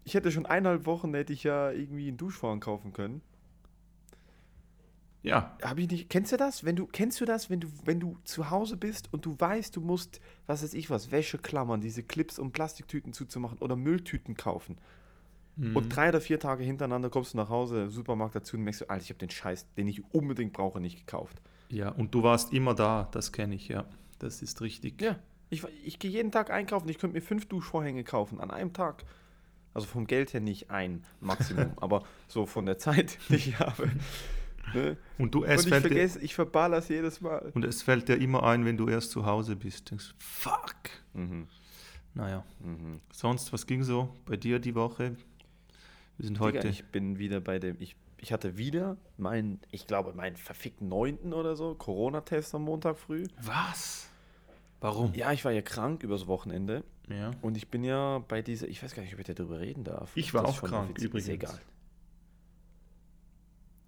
Ich 0.05 0.15
hätte 0.15 0.33
schon 0.33 0.47
eineinhalb 0.47 0.85
Wochen, 0.85 1.15
hätte 1.15 1.33
ich 1.33 1.45
ja 1.45 1.71
irgendwie 1.71 2.09
einen 2.09 2.17
Duschvorhang 2.17 2.59
kaufen 2.59 2.93
können. 2.93 3.23
Ja, 5.23 5.57
Hab 5.63 5.79
ich 5.79 5.89
nicht, 5.89 6.11
kennst 6.11 6.33
du 6.33 6.37
das? 6.37 6.65
Wenn 6.65 6.75
du, 6.75 6.87
kennst 6.87 7.21
du 7.21 7.25
das, 7.25 7.49
wenn 7.49 7.61
du, 7.61 7.69
wenn 7.85 8.01
du 8.01 8.19
zu 8.25 8.51
Hause 8.51 8.77
bist 8.77 9.13
und 9.13 9.25
du 9.25 9.39
weißt, 9.39 9.77
du 9.77 9.81
musst, 9.81 10.21
was 10.47 10.65
weiß 10.65 10.75
ich 10.75 10.91
was, 10.91 11.13
Wäscheklammern, 11.13 11.81
diese 11.81 12.03
Clips 12.03 12.41
um 12.41 12.51
Plastiktüten 12.51 13.13
zuzumachen 13.13 13.59
oder 13.59 13.77
Mülltüten 13.77 14.37
kaufen. 14.37 14.79
Mhm. 15.55 15.77
Und 15.77 15.95
drei 15.95 16.09
oder 16.09 16.21
vier 16.21 16.41
Tage 16.41 16.65
hintereinander 16.65 17.09
kommst 17.09 17.35
du 17.35 17.37
nach 17.37 17.51
Hause, 17.51 17.89
Supermarkt 17.89 18.35
dazu 18.35 18.57
und 18.57 18.65
merkst 18.65 18.81
du, 18.81 18.91
Alter, 18.91 19.05
ich 19.05 19.11
habe 19.11 19.19
den 19.19 19.31
Scheiß, 19.31 19.73
den 19.77 19.87
ich 19.87 20.03
unbedingt 20.13 20.55
brauche, 20.55 20.81
nicht 20.81 20.99
gekauft. 20.99 21.41
Ja, 21.73 21.89
und 21.89 22.15
du 22.15 22.23
warst 22.23 22.53
immer 22.53 22.75
da, 22.75 23.09
das 23.13 23.33
kenne 23.33 23.55
ich, 23.55 23.69
ja. 23.69 23.85
Das 24.19 24.43
ist 24.43 24.61
richtig. 24.61 25.01
Ja, 25.03 25.19
ich, 25.51 25.65
ich 25.85 25.99
gehe 25.99 26.11
jeden 26.11 26.31
Tag 26.31 26.51
einkaufen, 26.51 26.89
ich 26.89 26.99
könnte 26.99 27.15
mir 27.17 27.23
fünf 27.23 27.47
Duschvorhänge 27.47 28.05
kaufen 28.05 28.41
an 28.41 28.51
einem 28.51 28.73
Tag. 28.73 29.05
Also 29.75 29.87
vom 29.87 30.07
Geld 30.07 30.33
her 30.35 30.41
nicht 30.41 30.71
ein 30.71 31.03
Maximum, 31.21 31.73
aber 31.81 32.05
so 32.29 32.47
von 32.47 32.67
der 32.67 32.79
Zeit, 32.79 33.19
die 33.31 33.37
ich 33.37 33.59
habe. 33.59 33.91
Ne? 34.75 34.97
Und 35.19 35.35
du, 35.35 35.45
es 35.45 35.63
Und 35.63 35.67
ich 35.67 35.69
fällt 35.71 35.85
dir, 35.85 35.89
vergesse, 35.89 36.21
ich 36.21 36.35
verballer 36.35 36.77
es 36.79 36.89
jedes 36.89 37.21
Mal. 37.21 37.51
und 37.55 37.65
es 37.65 37.83
fällt 37.83 38.09
dir 38.09 38.17
immer 38.17 38.43
ein, 38.45 38.65
wenn 38.65 38.77
du 38.77 38.87
erst 38.89 39.11
zu 39.11 39.27
Hause 39.27 39.57
bist. 39.57 39.91
Denkst, 39.91 40.15
fuck. 40.19 40.77
Mhm. 41.15 41.49
Naja, 42.15 42.45
Mhm. 42.61 43.01
sonst, 43.13 43.53
was 43.53 43.67
ging 43.67 43.83
so 43.83 44.15
bei 44.27 44.37
dir 44.37 44.59
die 44.59 44.75
Woche? 44.75 45.17
Wir 46.19 46.27
sind 46.27 46.39
heute. 46.39 46.59
Digga, 46.59 46.71
ich 46.71 46.85
bin 46.85 47.19
wieder 47.19 47.41
bei 47.41 47.59
dem, 47.59 47.77
ich, 47.81 47.97
ich 48.23 48.33
hatte 48.33 48.57
wieder 48.57 48.97
meinen, 49.19 49.61
ich 49.71 49.87
glaube, 49.87 50.15
meinen 50.15 50.37
verfickten 50.37 50.89
neunten 50.89 51.35
oder 51.35 51.57
so, 51.57 51.75
Corona-Test 51.75 52.55
am 52.55 52.63
Montag 52.63 52.97
früh. 52.99 53.27
was? 53.43 54.09
Warum? 54.81 55.13
Ja, 55.15 55.31
ich 55.33 55.45
war 55.45 55.53
ja 55.53 55.63
krank 55.63 56.03
übers 56.03 56.27
Wochenende 56.27 56.83
Ja. 57.09 57.31
und 57.43 57.57
ich 57.57 57.69
bin 57.69 57.85
ja 57.85 58.19
bei 58.27 58.43
dieser, 58.43 58.67
ich 58.69 58.83
weiß 58.83 58.95
gar 58.95 59.03
nicht, 59.03 59.13
ob 59.15 59.21
ich 59.21 59.27
darüber 59.27 59.61
reden 59.61 59.85
darf. 59.85 60.11
Ich 60.17 60.33
war 60.35 60.43
das 60.43 60.53
auch 60.59 60.63
krank, 60.69 60.91
offiziell- 60.91 61.07
übrigens. 61.07 61.29
Ist 61.29 61.35
egal. 61.35 61.61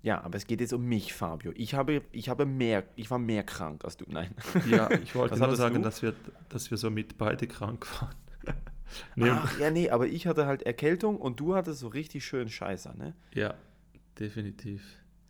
Ja, 0.02 0.22
aber 0.22 0.36
es 0.36 0.46
geht 0.46 0.60
jetzt 0.60 0.72
um 0.74 0.84
mich, 0.84 1.14
Fabio. 1.14 1.52
Ich 1.56 1.74
habe, 1.74 2.02
ich 2.12 2.28
habe 2.28 2.44
mehr, 2.44 2.84
ich 2.94 3.10
war 3.10 3.18
mehr 3.18 3.42
krank 3.42 3.84
als 3.84 3.96
du. 3.96 4.04
Nein. 4.08 4.34
Ja, 4.68 4.90
ich 4.90 5.14
wollte 5.14 5.36
nur 5.38 5.56
sagen, 5.56 5.76
du? 5.76 5.80
dass 5.80 6.02
wir, 6.02 6.14
dass 6.50 6.70
wir 6.70 6.76
so 6.76 6.90
mit 6.90 7.16
beide 7.16 7.46
krank 7.46 7.86
waren. 8.02 8.14
nee, 9.16 9.30
Ach, 9.32 9.58
ja, 9.58 9.70
nee, 9.70 9.88
aber 9.90 10.06
ich 10.06 10.26
hatte 10.26 10.44
halt 10.46 10.62
Erkältung 10.64 11.16
und 11.16 11.40
du 11.40 11.54
hattest 11.54 11.80
so 11.80 11.88
richtig 11.88 12.24
schön 12.24 12.48
Scheißer, 12.50 12.94
ne? 12.94 13.14
Ja, 13.32 13.54
definitiv. 14.18 14.83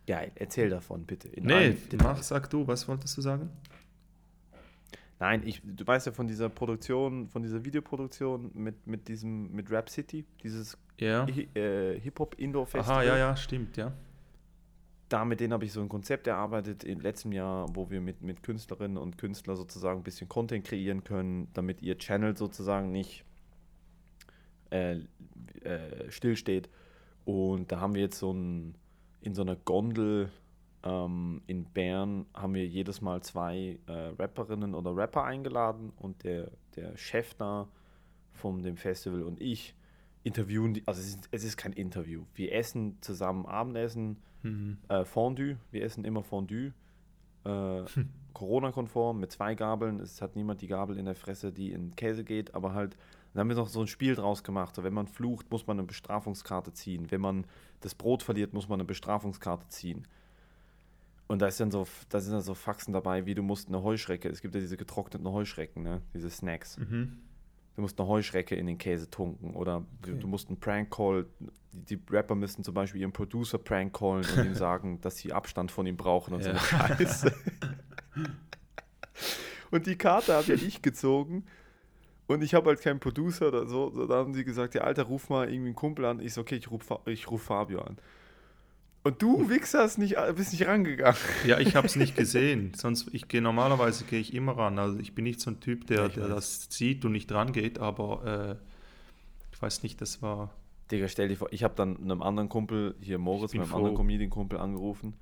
Geil, 0.07 0.31
erzähl 0.35 0.69
davon 0.69 1.05
bitte. 1.05 1.27
in 1.29 1.45
Nee, 1.45 1.75
mach, 2.03 2.21
sag 2.21 2.49
du, 2.49 2.67
was 2.67 2.87
wolltest 2.87 3.17
du 3.17 3.21
sagen? 3.21 3.49
Nein, 5.19 5.41
ich, 5.45 5.61
du 5.63 5.87
weißt 5.87 6.07
ja 6.07 6.11
von 6.11 6.27
dieser 6.27 6.49
Produktion, 6.49 7.29
von 7.29 7.41
dieser 7.41 7.63
Videoproduktion 7.63 8.51
mit, 8.53 8.85
mit 8.85 9.07
diesem, 9.07 9.51
mit 9.53 9.71
Rap 9.71 9.89
City, 9.89 10.25
dieses 10.43 10.77
Ja. 10.99 11.25
Hi- 11.25 11.47
äh, 11.57 11.99
Hip-Hop-Indoor-Festival. 12.01 12.97
Aha, 12.97 13.03
ja, 13.03 13.17
ja, 13.17 13.35
stimmt, 13.37 13.77
ja. 13.77 13.93
Da 15.07 15.23
mit 15.23 15.39
denen 15.39 15.53
habe 15.53 15.63
ich 15.65 15.71
so 15.71 15.81
ein 15.81 15.87
Konzept 15.89 16.27
erarbeitet 16.27 16.83
im 16.83 16.99
letzten 16.99 17.31
Jahr, 17.31 17.67
wo 17.75 17.89
wir 17.89 18.01
mit, 18.01 18.21
mit 18.21 18.43
Künstlerinnen 18.43 18.97
und 18.97 19.17
Künstlern 19.17 19.55
sozusagen 19.55 20.01
ein 20.01 20.03
bisschen 20.03 20.27
Content 20.27 20.65
kreieren 20.65 21.03
können, 21.03 21.47
damit 21.53 21.81
ihr 21.81 21.97
Channel 21.97 22.35
sozusagen 22.35 22.91
nicht 22.91 23.23
äh, 24.71 24.97
äh, 25.63 26.11
stillsteht. 26.11 26.69
Und 27.25 27.71
da 27.71 27.79
haben 27.79 27.95
wir 27.95 28.01
jetzt 28.01 28.19
so 28.19 28.31
ein, 28.31 28.75
in 29.21 29.33
so 29.33 29.41
einer 29.41 29.55
Gondel 29.55 30.29
ähm, 30.83 31.41
in 31.47 31.65
Bern 31.65 32.25
haben 32.33 32.53
wir 32.53 32.65
jedes 32.67 33.01
Mal 33.01 33.21
zwei 33.23 33.79
äh, 33.87 33.91
Rapperinnen 33.91 34.75
oder 34.75 34.95
Rapper 34.95 35.23
eingeladen 35.23 35.91
und 35.97 36.23
der, 36.23 36.51
der 36.75 36.95
Chef 36.97 37.33
da 37.33 37.67
von 38.33 38.61
dem 38.61 38.77
Festival 38.77 39.23
und 39.23 39.41
ich 39.41 39.73
interviewen 40.23 40.73
die, 40.75 40.83
also 40.85 41.01
es 41.01 41.07
ist, 41.07 41.29
es 41.31 41.43
ist 41.43 41.57
kein 41.57 41.73
Interview. 41.73 42.23
Wir 42.35 42.53
essen 42.53 42.97
zusammen 43.01 43.45
Abendessen, 43.45 44.17
Mhm. 44.43 44.77
äh, 44.89 45.03
Fondue, 45.05 45.57
wir 45.71 45.83
essen 45.83 46.05
immer 46.05 46.21
Fondue, 46.21 46.71
äh, 47.45 47.83
Corona-konform 48.33 49.19
mit 49.19 49.31
zwei 49.31 49.55
Gabeln. 49.55 49.99
Es 49.99 50.21
hat 50.21 50.35
niemand 50.35 50.61
die 50.61 50.67
Gabel 50.67 50.97
in 50.99 51.05
der 51.05 51.15
Fresse, 51.15 51.51
die 51.51 51.71
in 51.71 51.95
Käse 51.95 52.23
geht, 52.23 52.53
aber 52.53 52.73
halt, 52.75 52.95
dann 53.35 53.41
haben 53.41 53.49
wir 53.49 53.55
noch 53.57 53.67
so 53.67 53.81
ein 53.81 53.87
Spiel 53.87 54.15
draus 54.15 54.43
gemacht. 54.43 54.75
So, 54.75 54.83
wenn 54.83 54.93
man 54.93 55.07
flucht, 55.07 55.51
muss 55.51 55.67
man 55.67 55.77
eine 55.77 55.85
Bestrafungskarte 55.85 56.71
ziehen. 56.71 57.11
Wenn 57.11 57.19
man 57.19 57.45
das 57.81 57.93
Brot 57.93 58.23
verliert, 58.23 58.53
muss 58.53 58.69
man 58.69 58.79
eine 58.79 58.85
Bestrafungskarte 58.87 59.67
ziehen. 59.67 60.07
Und 61.27 61.41
da 61.41 61.47
ist 61.47 61.59
dann 61.59 61.69
so, 61.69 61.85
da 62.09 62.21
sind 62.21 62.31
dann 62.33 62.41
so 62.41 62.53
Faxen 62.53 62.93
dabei, 62.93 63.25
wie 63.25 63.35
du 63.35 63.43
musst 63.43 63.67
eine 63.67 63.83
Heuschrecke, 63.83 64.29
es 64.29 64.41
gibt 64.41 64.55
ja 64.55 64.61
diese 64.61 64.77
getrockneten 64.77 65.29
Heuschrecken, 65.29 65.83
ne? 65.83 66.01
diese 66.13 66.29
Snacks. 66.29 66.77
Mhm. 66.77 67.17
Du 67.75 67.81
musst 67.81 67.99
eine 67.99 68.07
Heuschrecke 68.07 68.55
in 68.55 68.67
den 68.67 68.77
Käse 68.77 69.09
tunken 69.09 69.53
oder 69.53 69.83
du, 70.01 70.11
Okay. 70.11 70.19
du 70.21 70.27
musst 70.27 70.47
einen 70.47 70.57
Prank 70.59 70.95
Call. 70.95 71.25
Die, 71.73 71.97
die 71.97 72.01
Rapper 72.09 72.35
müssen 72.35 72.63
zum 72.63 72.73
Beispiel 72.73 73.01
ihren 73.01 73.11
Producer 73.11 73.57
Prank 73.57 73.93
callen 73.97 74.25
und 74.37 74.45
ihm 74.45 74.55
sagen, 74.55 75.01
dass 75.01 75.17
sie 75.17 75.33
Abstand 75.33 75.71
von 75.71 75.85
ihm 75.85 75.97
brauchen 75.97 76.33
und 76.35 76.41
so 76.43 76.51
Ja. 76.51 76.55
eine 76.55 76.61
Scheiße. 76.61 77.35
und 79.71 79.87
die 79.87 79.97
Karte 79.97 80.33
habe 80.35 80.47
ja 80.47 80.55
ich 80.55 80.81
gezogen 80.81 81.43
und 82.27 82.43
ich 82.43 82.53
habe 82.53 82.69
halt 82.69 82.81
keinen 82.81 82.99
Producer 82.99 83.47
oder 83.49 83.67
so. 83.67 83.91
so. 83.91 84.07
Da 84.07 84.15
haben 84.15 84.33
sie 84.33 84.43
gesagt, 84.43 84.73
ja 84.75 84.81
Alter, 84.81 85.03
ruf 85.03 85.29
mal 85.29 85.47
irgendwie 85.47 85.67
einen 85.67 85.75
Kumpel 85.75 86.05
an. 86.05 86.19
Ich 86.19 86.33
so, 86.33 86.41
okay, 86.41 86.55
ich 86.55 86.71
rufe 86.71 86.99
ich 87.05 87.29
ruf 87.29 87.43
Fabio 87.43 87.81
an. 87.81 87.97
Und 89.03 89.21
du, 89.21 89.49
Wichser, 89.51 89.83
hast 89.83 89.99
nicht, 89.99 90.15
bist 90.35 90.51
nicht 90.51 90.65
rangegangen. 90.65 91.15
Ja, 91.45 91.59
ich 91.59 91.75
habe 91.75 91.85
es 91.85 91.95
nicht 91.95 92.15
gesehen. 92.17 92.73
Sonst, 92.75 93.09
ich 93.13 93.27
gehe 93.27 93.41
normalerweise 93.41 94.03
gehe 94.05 94.19
ich 94.19 94.33
immer 94.33 94.57
ran. 94.57 94.79
Also 94.79 94.97
ich 94.97 95.13
bin 95.13 95.25
nicht 95.25 95.39
so 95.39 95.51
ein 95.51 95.59
Typ, 95.59 95.85
der, 95.85 96.09
der 96.09 96.27
das 96.27 96.67
sieht 96.71 97.05
und 97.05 97.11
nicht 97.11 97.31
rangeht, 97.31 97.77
aber 97.77 98.57
äh, 98.59 98.65
ich 99.53 99.61
weiß 99.61 99.83
nicht, 99.83 100.01
das 100.01 100.23
war. 100.23 100.51
Digga, 100.91 101.07
stell 101.07 101.27
dir 101.27 101.37
vor, 101.37 101.49
ich 101.51 101.63
habe 101.63 101.75
dann 101.75 101.97
einem 101.97 102.23
anderen 102.23 102.49
Kumpel, 102.49 102.95
hier 102.99 103.19
Moritz, 103.19 103.53
meinem 103.53 103.67
froh. 103.67 103.77
anderen 103.77 103.95
Comedian-Kumpel 103.95 104.57
angerufen. 104.57 105.13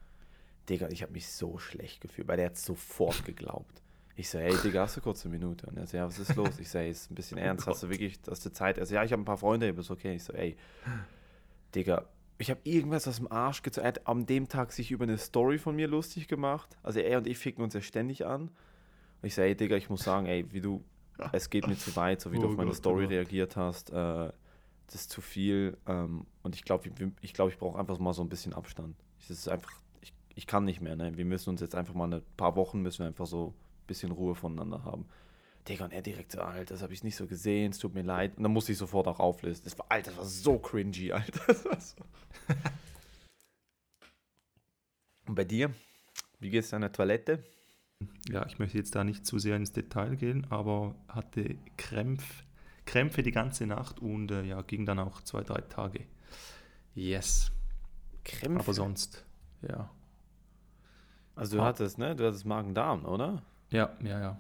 Digga, 0.70 0.88
ich 0.90 1.02
habe 1.04 1.12
mich 1.12 1.28
so 1.28 1.58
schlecht 1.58 2.00
gefühlt, 2.00 2.30
weil 2.30 2.38
der 2.38 2.48
hat 2.48 2.58
sofort 2.58 3.26
geglaubt. 3.26 3.83
Ich 4.16 4.30
so, 4.30 4.38
hey 4.38 4.56
Digga, 4.64 4.82
hast 4.82 4.96
du 4.98 5.02
kurz 5.02 5.26
eine 5.26 5.34
Minute? 5.34 5.66
Und 5.68 5.78
er 5.78 5.88
so, 5.88 5.98
ja, 5.98 6.06
was 6.06 6.20
ist 6.20 6.36
los? 6.36 6.60
Ich 6.60 6.70
so, 6.70 6.78
hey, 6.80 6.92
ist 6.92 7.10
ein 7.10 7.16
bisschen 7.16 7.38
ernst, 7.40 7.66
hast 7.66 7.82
du 7.84 7.90
wirklich, 7.90 8.20
hast 8.30 8.46
du 8.46 8.52
Zeit? 8.52 8.78
Er 8.78 8.86
so, 8.86 8.94
ja, 8.94 9.04
ich 9.04 9.12
habe 9.12 9.22
ein 9.22 9.26
paar 9.26 9.38
Freunde, 9.38 9.68
ist 9.70 9.90
okay. 9.90 10.16
Ich 10.16 10.24
so, 10.24 10.34
ey, 10.34 10.56
Digga, 11.74 12.06
ich 12.38 12.50
habe 12.52 12.60
irgendwas 12.64 13.08
aus 13.08 13.18
dem 13.18 13.32
Arsch 13.32 13.62
gezogen. 13.64 13.86
Er 13.86 13.90
hat 13.90 14.08
an 14.08 14.26
dem 14.26 14.48
Tag 14.50 14.72
sich 14.72 14.92
über 14.92 15.04
eine 15.04 15.18
Story 15.18 15.58
von 15.58 15.76
mir 15.76 15.88
lustig 15.88 16.28
gemacht. 16.28 16.78
Also 16.84 17.00
er 17.00 17.18
und 17.18 17.28
ich 17.28 17.38
ficken 17.38 17.64
uns 17.64 17.74
ja 17.74 17.82
ständig 17.82 18.26
an. 18.26 18.44
Und 18.44 19.28
ich 19.28 19.34
so, 19.36 19.42
ey 19.42 19.56
Digga, 19.56 19.76
ich 19.78 19.90
muss 19.90 20.04
sagen, 20.04 20.26
ey, 20.28 20.46
wie 20.52 20.62
du, 20.62 20.84
es 21.32 21.50
geht 21.50 21.68
mir 21.68 21.78
zu 21.78 21.96
weit, 21.96 22.22
so 22.22 22.32
wie 22.32 22.38
du 22.38 22.48
Oh 22.48 22.50
auf 22.50 22.58
meine 22.58 22.70
Gott, 22.70 22.78
Story 22.78 23.04
Gott. 23.04 23.12
reagiert 23.14 23.56
hast. 23.56 23.90
Äh, 23.92 23.94
das 23.94 24.96
ist 24.96 25.10
zu 25.10 25.22
viel. 25.22 25.78
Ähm, 25.88 26.26
und 26.44 26.56
ich 26.56 26.64
glaube, 26.64 26.88
ich, 26.88 26.94
ich, 27.22 27.34
glaub, 27.34 27.50
ich 27.50 27.58
brauche 27.58 27.80
einfach 27.80 27.98
mal 28.00 28.14
so 28.14 28.22
ein 28.22 28.30
bisschen 28.30 28.54
Abstand. 28.54 28.96
Das 29.20 29.30
ist 29.30 29.48
einfach, 29.48 29.72
ich, 30.02 30.14
ich 30.36 30.46
kann 30.46 30.66
nicht 30.66 30.82
mehr. 30.82 30.96
Ne? 30.96 31.16
Wir 31.18 31.26
müssen 31.26 31.50
uns 31.50 31.62
jetzt 31.62 31.76
einfach 31.76 31.94
mal 31.94 32.14
ein 32.14 32.22
paar 32.38 32.56
Wochen, 32.56 32.82
müssen 32.82 33.00
wir 33.00 33.08
einfach 33.08 33.28
so 33.28 33.54
bisschen 33.94 34.12
Ruhe 34.12 34.36
voneinander 34.36 34.84
haben. 34.84 35.06
Digga, 35.68 35.86
und 35.86 35.94
er 35.94 36.02
direkt 36.02 36.34
so, 36.34 36.42
Alter, 36.42 36.74
das 36.74 36.82
habe 36.82 36.94
ich 36.94 37.04
nicht 37.04 37.16
so 37.16 37.26
gesehen, 37.26 37.72
es 37.72 37.80
tut 37.80 37.94
mir 37.94 38.02
leid. 38.02 38.36
Und 38.38 38.44
dann 38.44 38.52
musste 38.52 38.74
ich 38.74 38.78
sofort 38.78 39.08
auch 39.08 39.20
auflisten. 39.20 39.64
Das 39.64 39.78
war, 39.80 39.86
Alter, 39.90 40.12
das 40.12 40.18
war 40.18 40.26
so 40.26 40.60
cringy, 40.60 41.12
Alter. 41.14 41.40
Das 41.48 41.66
war 41.66 41.80
so. 41.80 41.96
und 45.28 45.36
bei 45.36 45.46
dir? 45.46 45.74
Wie 46.40 46.50
geht's 46.50 46.70
deiner 46.72 46.92
Toilette? 46.92 47.44
Ja, 48.30 48.46
ich 48.46 48.60
möchte 48.60 48.78
jetzt 48.78 48.94
da 48.96 49.06
nicht 49.06 49.26
zu 49.26 49.40
sehr 49.40 49.56
ins 49.56 49.72
Detail 49.72 50.18
gehen, 50.18 50.46
aber 50.50 50.96
hatte 51.08 51.56
Krämpf, 51.78 52.44
Krämpfe 52.86 53.24
die 53.24 53.32
ganze 53.32 53.66
Nacht 53.66 54.02
und 54.02 54.32
äh, 54.32 54.44
ja, 54.44 54.62
ging 54.62 54.86
dann 54.86 55.00
auch 55.00 55.22
zwei, 55.22 55.44
drei 55.44 55.62
Tage. 55.62 56.06
Yes. 56.94 57.54
Krämpfe. 58.26 58.60
Aber 58.60 58.74
sonst, 58.74 59.26
ja. 59.62 59.90
also 61.36 61.56
du 61.58 61.64
Ah. 61.64 61.68
hattest, 61.68 61.98
ne? 61.98 62.16
Du 62.18 62.26
hattest 62.28 62.46
Magen-Darm, 62.46 63.06
oder? 63.06 63.44
Ja, 63.74 63.90
ja, 64.02 64.20
ja. 64.20 64.38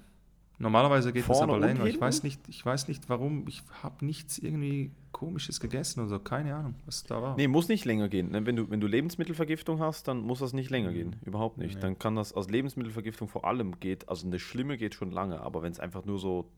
Normalerweise 0.59 1.11
geht 1.11 1.25
Vorne 1.25 1.51
es 1.51 1.57
aber 1.57 1.67
länger. 1.67 1.85
Ich 1.85 1.99
weiß 1.99 2.23
nicht, 2.23 2.47
ich 2.47 2.65
weiß 2.65 2.87
nicht 2.87 3.09
warum. 3.09 3.45
Ich 3.47 3.63
habe 3.81 4.05
nichts 4.05 4.37
irgendwie 4.37 4.91
komisches 5.11 5.59
gegessen 5.59 5.99
oder 5.99 6.09
so. 6.09 6.19
Keine 6.19 6.55
Ahnung, 6.55 6.75
was 6.85 7.03
da 7.03 7.21
war. 7.21 7.35
Nee, 7.35 7.47
muss 7.47 7.67
nicht 7.67 7.85
länger 7.85 8.07
gehen. 8.07 8.31
Ne? 8.31 8.45
Wenn, 8.45 8.55
du, 8.55 8.69
wenn 8.69 8.79
du 8.79 8.87
Lebensmittelvergiftung 8.87 9.79
hast, 9.79 10.07
dann 10.07 10.19
muss 10.19 10.39
das 10.39 10.53
nicht 10.53 10.69
länger 10.69 10.93
gehen. 10.93 11.17
Überhaupt 11.25 11.57
nicht. 11.57 11.75
Nee. 11.75 11.81
Dann 11.81 11.99
kann 11.99 12.15
das 12.15 12.33
aus 12.33 12.49
Lebensmittelvergiftung 12.49 13.27
vor 13.27 13.45
allem 13.45 13.79
geht, 13.79 14.07
also 14.07 14.27
eine 14.27 14.39
schlimme 14.39 14.77
geht 14.77 14.95
schon 14.95 15.11
lange, 15.11 15.41
aber 15.41 15.63
wenn 15.63 15.71
es 15.71 15.79
einfach 15.79 16.05
nur 16.05 16.19
so 16.19 16.49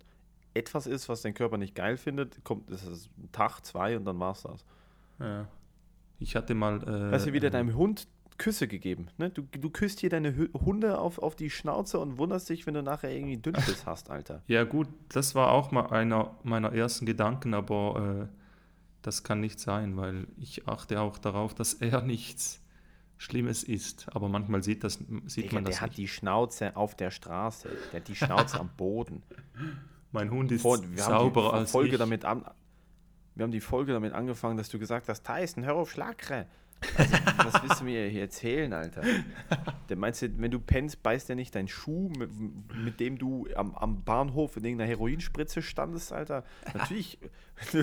etwas 0.53 0.87
ist, 0.87 1.09
was 1.09 1.21
dein 1.21 1.33
Körper 1.33 1.57
nicht 1.57 1.75
geil 1.75 1.97
findet, 1.97 2.43
kommt 2.43 2.69
das 2.69 2.85
ist 2.85 3.09
ein 3.17 3.31
Tag, 3.31 3.61
zwei 3.61 3.97
und 3.97 4.05
dann 4.05 4.19
war's 4.19 4.43
das. 4.43 4.65
Ja. 5.19 5.47
Ich 6.19 6.35
hatte 6.35 6.53
mal. 6.53 6.81
Äh, 6.83 7.11
Hast 7.11 7.25
du 7.25 7.33
wieder 7.33 7.47
äh, 7.47 7.51
deinem 7.51 7.75
Hund 7.75 8.07
Küsse 8.37 8.67
gegeben. 8.67 9.07
Ne? 9.17 9.29
Du, 9.29 9.43
du 9.43 9.69
küsst 9.69 9.99
hier 10.01 10.09
deine 10.09 10.35
Hunde 10.53 10.99
auf, 10.99 11.19
auf 11.19 11.35
die 11.35 11.49
Schnauze 11.49 11.99
und 11.99 12.17
wunderst 12.17 12.49
dich, 12.49 12.67
wenn 12.67 12.73
du 12.73 12.83
nachher 12.83 13.11
irgendwie 13.11 13.37
Dünnschiss 13.37 13.85
hast, 13.85 14.09
Alter. 14.09 14.41
Ja, 14.47 14.63
gut, 14.63 14.87
das 15.09 15.35
war 15.35 15.51
auch 15.51 15.71
mal 15.71 15.87
einer 15.87 16.35
meiner 16.43 16.73
ersten 16.73 17.05
Gedanken, 17.05 17.53
aber 17.53 18.27
äh, 18.29 18.35
das 19.01 19.23
kann 19.23 19.39
nicht 19.39 19.59
sein, 19.59 19.95
weil 19.97 20.27
ich 20.37 20.67
achte 20.67 20.99
auch 20.99 21.17
darauf, 21.17 21.53
dass 21.53 21.73
er 21.75 22.01
nichts 22.01 22.61
Schlimmes 23.17 23.63
ist. 23.63 24.07
Aber 24.13 24.27
manchmal 24.27 24.61
sieht, 24.63 24.83
das, 24.83 24.99
sieht 25.27 25.45
Digga, 25.45 25.55
man 25.55 25.63
der 25.63 25.71
das 25.71 25.81
hat 25.81 25.91
nicht. 25.91 25.99
die 25.99 26.07
Schnauze 26.09 26.75
auf 26.75 26.95
der 26.95 27.11
Straße. 27.11 27.69
Der 27.93 28.01
hat 28.01 28.07
die 28.09 28.15
Schnauze 28.15 28.59
am 28.59 28.69
Boden. 28.75 29.23
Mein 30.11 30.29
Hund 30.31 30.51
ist 30.51 30.61
Vor, 30.61 30.79
wir 30.81 31.01
sauberer 31.01 31.47
haben 31.47 31.53
die 31.53 31.59
als 31.59 31.71
Folge 31.71 31.91
ich. 31.93 31.97
damit 31.97 32.25
an, 32.25 32.45
Wir 33.35 33.43
haben 33.43 33.51
die 33.51 33.61
Folge 33.61 33.93
damit 33.93 34.13
angefangen, 34.13 34.57
dass 34.57 34.69
du 34.69 34.79
gesagt 34.79 35.07
hast, 35.09 35.25
Tyson, 35.25 35.63
hör 35.65 35.75
auf, 35.75 35.91
Schlagre. 35.91 36.47
Also, 36.97 37.13
was 37.37 37.63
willst 37.63 37.81
du 37.81 37.85
mir 37.85 38.07
hier 38.07 38.21
erzählen, 38.21 38.73
Alter? 38.73 39.01
Der 39.89 39.97
meinst 39.97 40.21
du, 40.21 40.29
wenn 40.37 40.51
du 40.51 40.59
pennst, 40.59 41.03
beißt 41.03 41.29
der 41.29 41.35
nicht 41.35 41.55
deinen 41.55 41.67
Schuh, 41.67 42.09
mit, 42.17 42.29
mit 42.75 42.99
dem 42.99 43.17
du 43.17 43.47
am, 43.55 43.75
am 43.75 44.03
Bahnhof 44.03 44.57
in 44.57 44.65
irgendeiner 44.65 44.89
Heroinspritze 44.89 45.61
standest, 45.61 46.11
Alter? 46.13 46.43
Natürlich. 46.73 47.17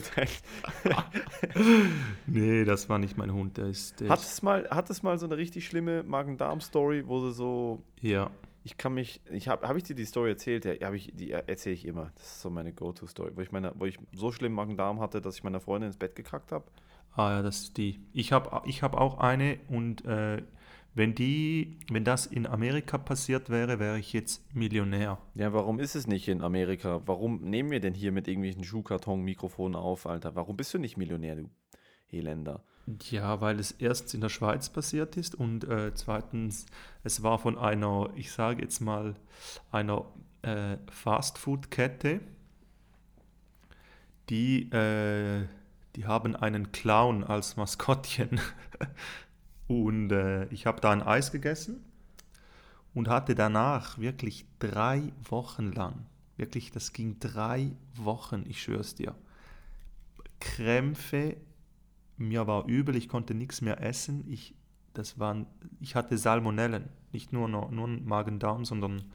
nee, 2.26 2.64
das 2.64 2.88
war 2.88 2.98
nicht 2.98 3.16
mein 3.16 3.32
Hund. 3.32 3.56
Der 3.56 3.66
ist, 3.66 4.00
der 4.00 4.08
hat, 4.08 4.20
es 4.20 4.42
mal, 4.42 4.68
hat 4.70 4.90
es 4.90 5.02
mal 5.02 5.18
so 5.18 5.26
eine 5.26 5.36
richtig 5.36 5.66
schlimme 5.66 6.02
Magen-Darm-Story, 6.02 7.04
wo 7.06 7.20
du 7.20 7.30
so. 7.30 7.82
Ja. 8.00 8.30
Ich 8.64 8.76
kann 8.76 8.94
mich, 8.94 9.20
ich 9.30 9.48
habe, 9.48 9.66
habe 9.66 9.78
ich 9.78 9.84
dir 9.84 9.96
die 9.96 10.04
Story 10.04 10.30
erzählt? 10.30 10.64
Ja, 10.64 10.86
habe 10.86 10.96
ich, 10.96 11.10
die 11.14 11.32
erzähle 11.32 11.74
ich 11.74 11.84
immer. 11.84 12.12
Das 12.14 12.26
ist 12.26 12.42
so 12.42 12.50
meine 12.50 12.72
Go-To-Story, 12.72 13.32
wo 13.34 13.40
ich 13.40 13.50
meine, 13.50 13.72
wo 13.74 13.86
ich 13.86 13.98
so 14.12 14.30
schlimm 14.30 14.52
Magen-Darm 14.52 15.00
hatte, 15.00 15.20
dass 15.20 15.36
ich 15.36 15.42
meiner 15.42 15.60
Freundin 15.60 15.88
ins 15.88 15.96
Bett 15.96 16.14
gekackt 16.14 16.52
habe. 16.52 16.64
Ah 17.14 17.30
ja, 17.30 17.42
das 17.42 17.64
ist 17.64 17.76
die. 17.76 18.00
Ich 18.12 18.32
habe 18.32 18.62
ich 18.66 18.82
hab 18.82 18.94
auch 18.94 19.18
eine 19.18 19.58
und 19.68 20.04
äh, 20.04 20.42
wenn 20.94 21.14
die, 21.14 21.78
wenn 21.90 22.04
das 22.04 22.26
in 22.26 22.46
Amerika 22.46 22.98
passiert 22.98 23.48
wäre, 23.48 23.78
wäre 23.78 23.98
ich 23.98 24.12
jetzt 24.12 24.54
Millionär. 24.54 25.18
Ja, 25.34 25.52
warum 25.52 25.78
ist 25.78 25.94
es 25.94 26.06
nicht 26.06 26.28
in 26.28 26.42
Amerika? 26.42 27.00
Warum 27.06 27.40
nehmen 27.42 27.70
wir 27.70 27.80
denn 27.80 27.94
hier 27.94 28.12
mit 28.12 28.28
irgendwelchen 28.28 28.64
Schuhkarton-Mikrofonen 28.64 29.74
auf, 29.74 30.06
Alter? 30.06 30.34
Warum 30.34 30.56
bist 30.56 30.74
du 30.74 30.78
nicht 30.78 30.98
Millionär, 30.98 31.36
du 31.36 31.50
Elender? 32.10 32.62
Ja, 33.10 33.40
weil 33.40 33.58
es 33.58 33.72
erst 33.72 34.12
in 34.12 34.20
der 34.20 34.28
Schweiz 34.28 34.68
passiert 34.68 35.16
ist 35.16 35.34
und 35.34 35.64
äh, 35.64 35.94
zweitens, 35.94 36.66
es 37.04 37.22
war 37.22 37.38
von 37.38 37.56
einer, 37.56 38.10
ich 38.16 38.32
sage 38.32 38.62
jetzt 38.62 38.80
mal, 38.80 39.14
einer 39.70 40.04
äh, 40.42 40.76
Fastfood-Kette, 40.90 42.20
die, 44.28 44.70
äh, 44.72 45.46
die 45.96 46.06
haben 46.06 46.36
einen 46.36 46.72
Clown 46.72 47.24
als 47.24 47.56
Maskottchen. 47.56 48.40
und 49.68 50.10
äh, 50.12 50.46
ich 50.46 50.66
habe 50.66 50.80
da 50.80 50.90
ein 50.90 51.02
Eis 51.02 51.32
gegessen 51.32 51.84
und 52.94 53.08
hatte 53.08 53.34
danach 53.34 53.98
wirklich 53.98 54.46
drei 54.58 55.12
Wochen 55.28 55.72
lang, 55.72 56.06
wirklich, 56.36 56.70
das 56.70 56.92
ging 56.92 57.18
drei 57.20 57.72
Wochen, 57.94 58.44
ich 58.48 58.62
schwör's 58.62 58.94
dir, 58.94 59.14
Krämpfe 60.40 61.36
mir 62.22 62.46
war 62.46 62.66
übel, 62.66 62.96
ich 62.96 63.08
konnte 63.08 63.34
nichts 63.34 63.60
mehr 63.60 63.82
essen. 63.82 64.24
Ich, 64.28 64.54
das 64.94 65.18
waren, 65.18 65.46
ich 65.80 65.94
hatte 65.94 66.18
Salmonellen, 66.18 66.88
nicht 67.12 67.32
nur, 67.32 67.48
nur, 67.48 67.70
nur 67.70 67.88
Magen-Darm, 67.88 68.64
sondern 68.64 69.10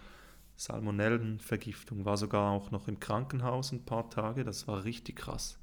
Salmonellenvergiftung. 0.56 2.06
War 2.06 2.18
sogar 2.18 2.52
auch 2.52 2.72
noch 2.72 2.88
im 2.88 3.00
Krankenhaus 3.00 3.72
ein 3.72 3.86
paar 3.86 4.10
Tage. 4.10 4.44
Das 4.44 4.68
war 4.68 4.84
richtig 4.84 5.18
krass. 5.18 5.60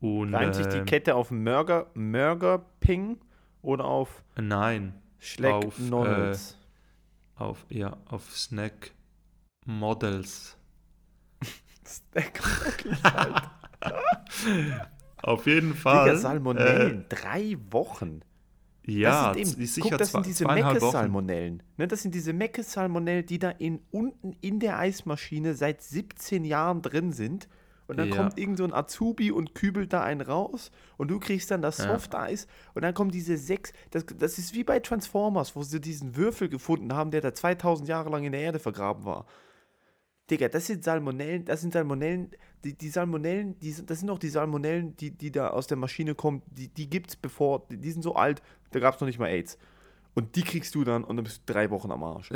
Und, 0.00 0.34
Reimt 0.34 0.54
sich 0.54 0.66
die 0.66 0.78
ähm, 0.78 0.86
Kette 0.86 1.14
auf 1.14 1.30
Murger, 1.30 1.86
Murger 1.94 2.64
Ping 2.80 3.18
oder 3.62 3.84
auf 3.84 4.22
Nein. 4.36 4.94
Schleck 5.18 5.54
auf, 5.54 5.78
Äh, 5.78 6.34
auf, 7.36 7.66
ja, 7.68 7.96
auf 8.06 8.30
Snack 8.36 8.92
Models. 9.64 10.56
Snack 11.86 12.40
Models, 12.40 13.02
halt. 13.02 13.42
Auf 15.22 15.46
jeden 15.46 15.74
Fall. 15.74 16.04
Digga, 16.04 16.18
Salmonellen, 16.18 17.00
äh, 17.00 17.04
drei 17.08 17.56
Wochen. 17.70 18.20
Ja, 18.86 19.32
das 19.32 19.48
sind, 19.48 19.58
eben, 19.58 19.66
sicher 19.66 19.88
guck, 19.90 19.98
das 19.98 20.12
sind 20.12 20.26
diese 20.26 20.44
Meckes-Salmonellen. 20.46 21.62
Ne, 21.76 21.88
das 21.88 22.02
sind 22.02 22.14
diese 22.14 22.32
Meckes-Salmonellen, 22.32 23.26
die 23.26 23.40
da 23.40 23.50
in, 23.50 23.80
unten 23.90 24.36
in 24.40 24.60
der 24.60 24.78
Eismaschine 24.78 25.54
seit 25.54 25.82
17 25.82 26.44
Jahren 26.44 26.82
drin 26.82 27.12
sind. 27.12 27.48
Und 27.86 27.98
dann 27.98 28.08
ja. 28.08 28.16
kommt 28.16 28.38
irgend 28.38 28.58
so 28.58 28.64
ein 28.64 28.72
Azubi 28.72 29.30
und 29.30 29.54
kübelt 29.54 29.92
da 29.92 30.02
einen 30.02 30.20
raus 30.20 30.70
und 30.96 31.08
du 31.08 31.20
kriegst 31.20 31.50
dann 31.50 31.62
das 31.62 31.76
Softeis 31.76 32.44
ja. 32.44 32.70
und 32.74 32.82
dann 32.82 32.94
kommen 32.94 33.10
diese 33.10 33.36
sechs, 33.36 33.72
das, 33.90 34.04
das 34.18 34.38
ist 34.38 34.54
wie 34.54 34.64
bei 34.64 34.80
Transformers, 34.80 35.54
wo 35.54 35.62
sie 35.62 35.80
diesen 35.80 36.16
Würfel 36.16 36.48
gefunden 36.48 36.92
haben, 36.94 37.12
der 37.12 37.20
da 37.20 37.32
2000 37.32 37.88
Jahre 37.88 38.10
lang 38.10 38.24
in 38.24 38.32
der 38.32 38.40
Erde 38.40 38.58
vergraben 38.58 39.04
war. 39.04 39.26
Digga, 40.30 40.48
das 40.48 40.66
sind 40.66 40.82
Salmonellen, 40.82 41.44
das 41.44 41.60
sind 41.60 41.72
Salmonellen, 41.72 42.30
die, 42.64 42.76
die 42.76 42.88
Salmonellen, 42.88 43.58
die, 43.60 43.72
das 43.86 44.00
sind 44.00 44.10
auch 44.10 44.18
die 44.18 44.28
Salmonellen, 44.28 44.96
die, 44.96 45.12
die 45.12 45.30
da 45.30 45.50
aus 45.50 45.68
der 45.68 45.76
Maschine 45.76 46.16
kommen, 46.16 46.42
die, 46.46 46.68
die 46.68 46.90
gibt's 46.90 47.14
bevor, 47.14 47.66
die, 47.68 47.76
die 47.76 47.92
sind 47.92 48.02
so 48.02 48.16
alt, 48.16 48.42
da 48.72 48.80
gab 48.80 48.96
es 48.96 49.00
noch 49.00 49.06
nicht 49.06 49.20
mal 49.20 49.28
AIDS. 49.28 49.56
Und 50.14 50.34
die 50.34 50.42
kriegst 50.42 50.74
du 50.74 50.82
dann 50.82 51.04
und 51.04 51.16
dann 51.16 51.24
bist 51.24 51.42
du 51.46 51.52
drei 51.52 51.70
Wochen 51.70 51.92
am 51.92 52.02
Arsch. 52.02 52.32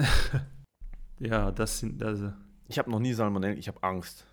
ja, 1.18 1.50
das 1.50 1.80
sind, 1.80 2.02
also. 2.02 2.32
Ich 2.68 2.78
habe 2.78 2.90
noch 2.90 3.00
nie 3.00 3.12
Salmonellen, 3.12 3.58
ich 3.58 3.66
habe 3.66 3.82
Angst. 3.82 4.26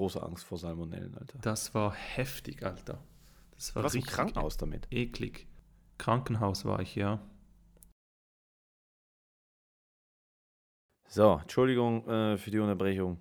Große 0.00 0.22
Angst 0.22 0.46
vor 0.46 0.56
Salmonellen, 0.56 1.14
Alter. 1.14 1.38
Das 1.42 1.74
war 1.74 1.92
heftig, 1.92 2.64
Alter. 2.64 3.04
Das 3.54 3.76
war 3.76 3.84
Was 3.84 3.94
im 3.94 4.02
Krankenhaus 4.02 4.56
damit? 4.56 4.88
Eklig. 4.90 5.46
Krankenhaus 5.98 6.64
war 6.64 6.80
ich, 6.80 6.94
ja. 6.94 7.20
So, 11.06 11.38
Entschuldigung 11.42 12.08
äh, 12.08 12.38
für 12.38 12.50
die 12.50 12.60
Unterbrechung. 12.60 13.18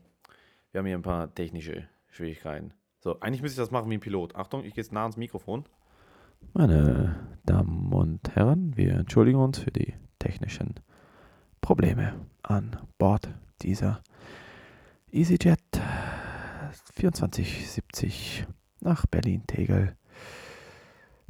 Wir 0.71 0.79
haben 0.79 0.85
hier 0.85 0.95
ein 0.95 1.01
paar 1.01 1.35
technische 1.35 1.85
Schwierigkeiten. 2.11 2.73
So, 2.99 3.19
eigentlich 3.19 3.41
müsste 3.41 3.61
ich 3.61 3.65
das 3.67 3.71
machen 3.71 3.89
wie 3.89 3.95
ein 3.95 3.99
Pilot. 3.99 4.37
Achtung, 4.37 4.63
ich 4.63 4.73
gehe 4.73 4.81
jetzt 4.81 4.93
nah 4.93 5.01
ans 5.01 5.17
Mikrofon. 5.17 5.65
Meine 6.53 7.37
Damen 7.43 7.91
und 7.91 8.33
Herren, 8.37 8.77
wir 8.77 8.93
entschuldigen 8.93 9.39
uns 9.39 9.59
für 9.59 9.71
die 9.71 9.95
technischen 10.17 10.75
Probleme 11.59 12.25
an 12.41 12.77
Bord 12.97 13.27
dieser 13.61 14.01
EasyJet 15.11 15.81
2470 16.99 18.45
nach 18.81 19.05
Berlin-Tegel. 19.05 19.95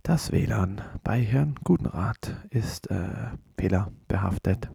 Das 0.02 0.32
WLAN 0.32 0.82
bei 1.04 1.22
Herrn 1.22 1.54
Gutenrat 1.64 2.38
ist 2.50 2.90
äh, 2.90 3.10
fehlerbehaftet 3.56 4.70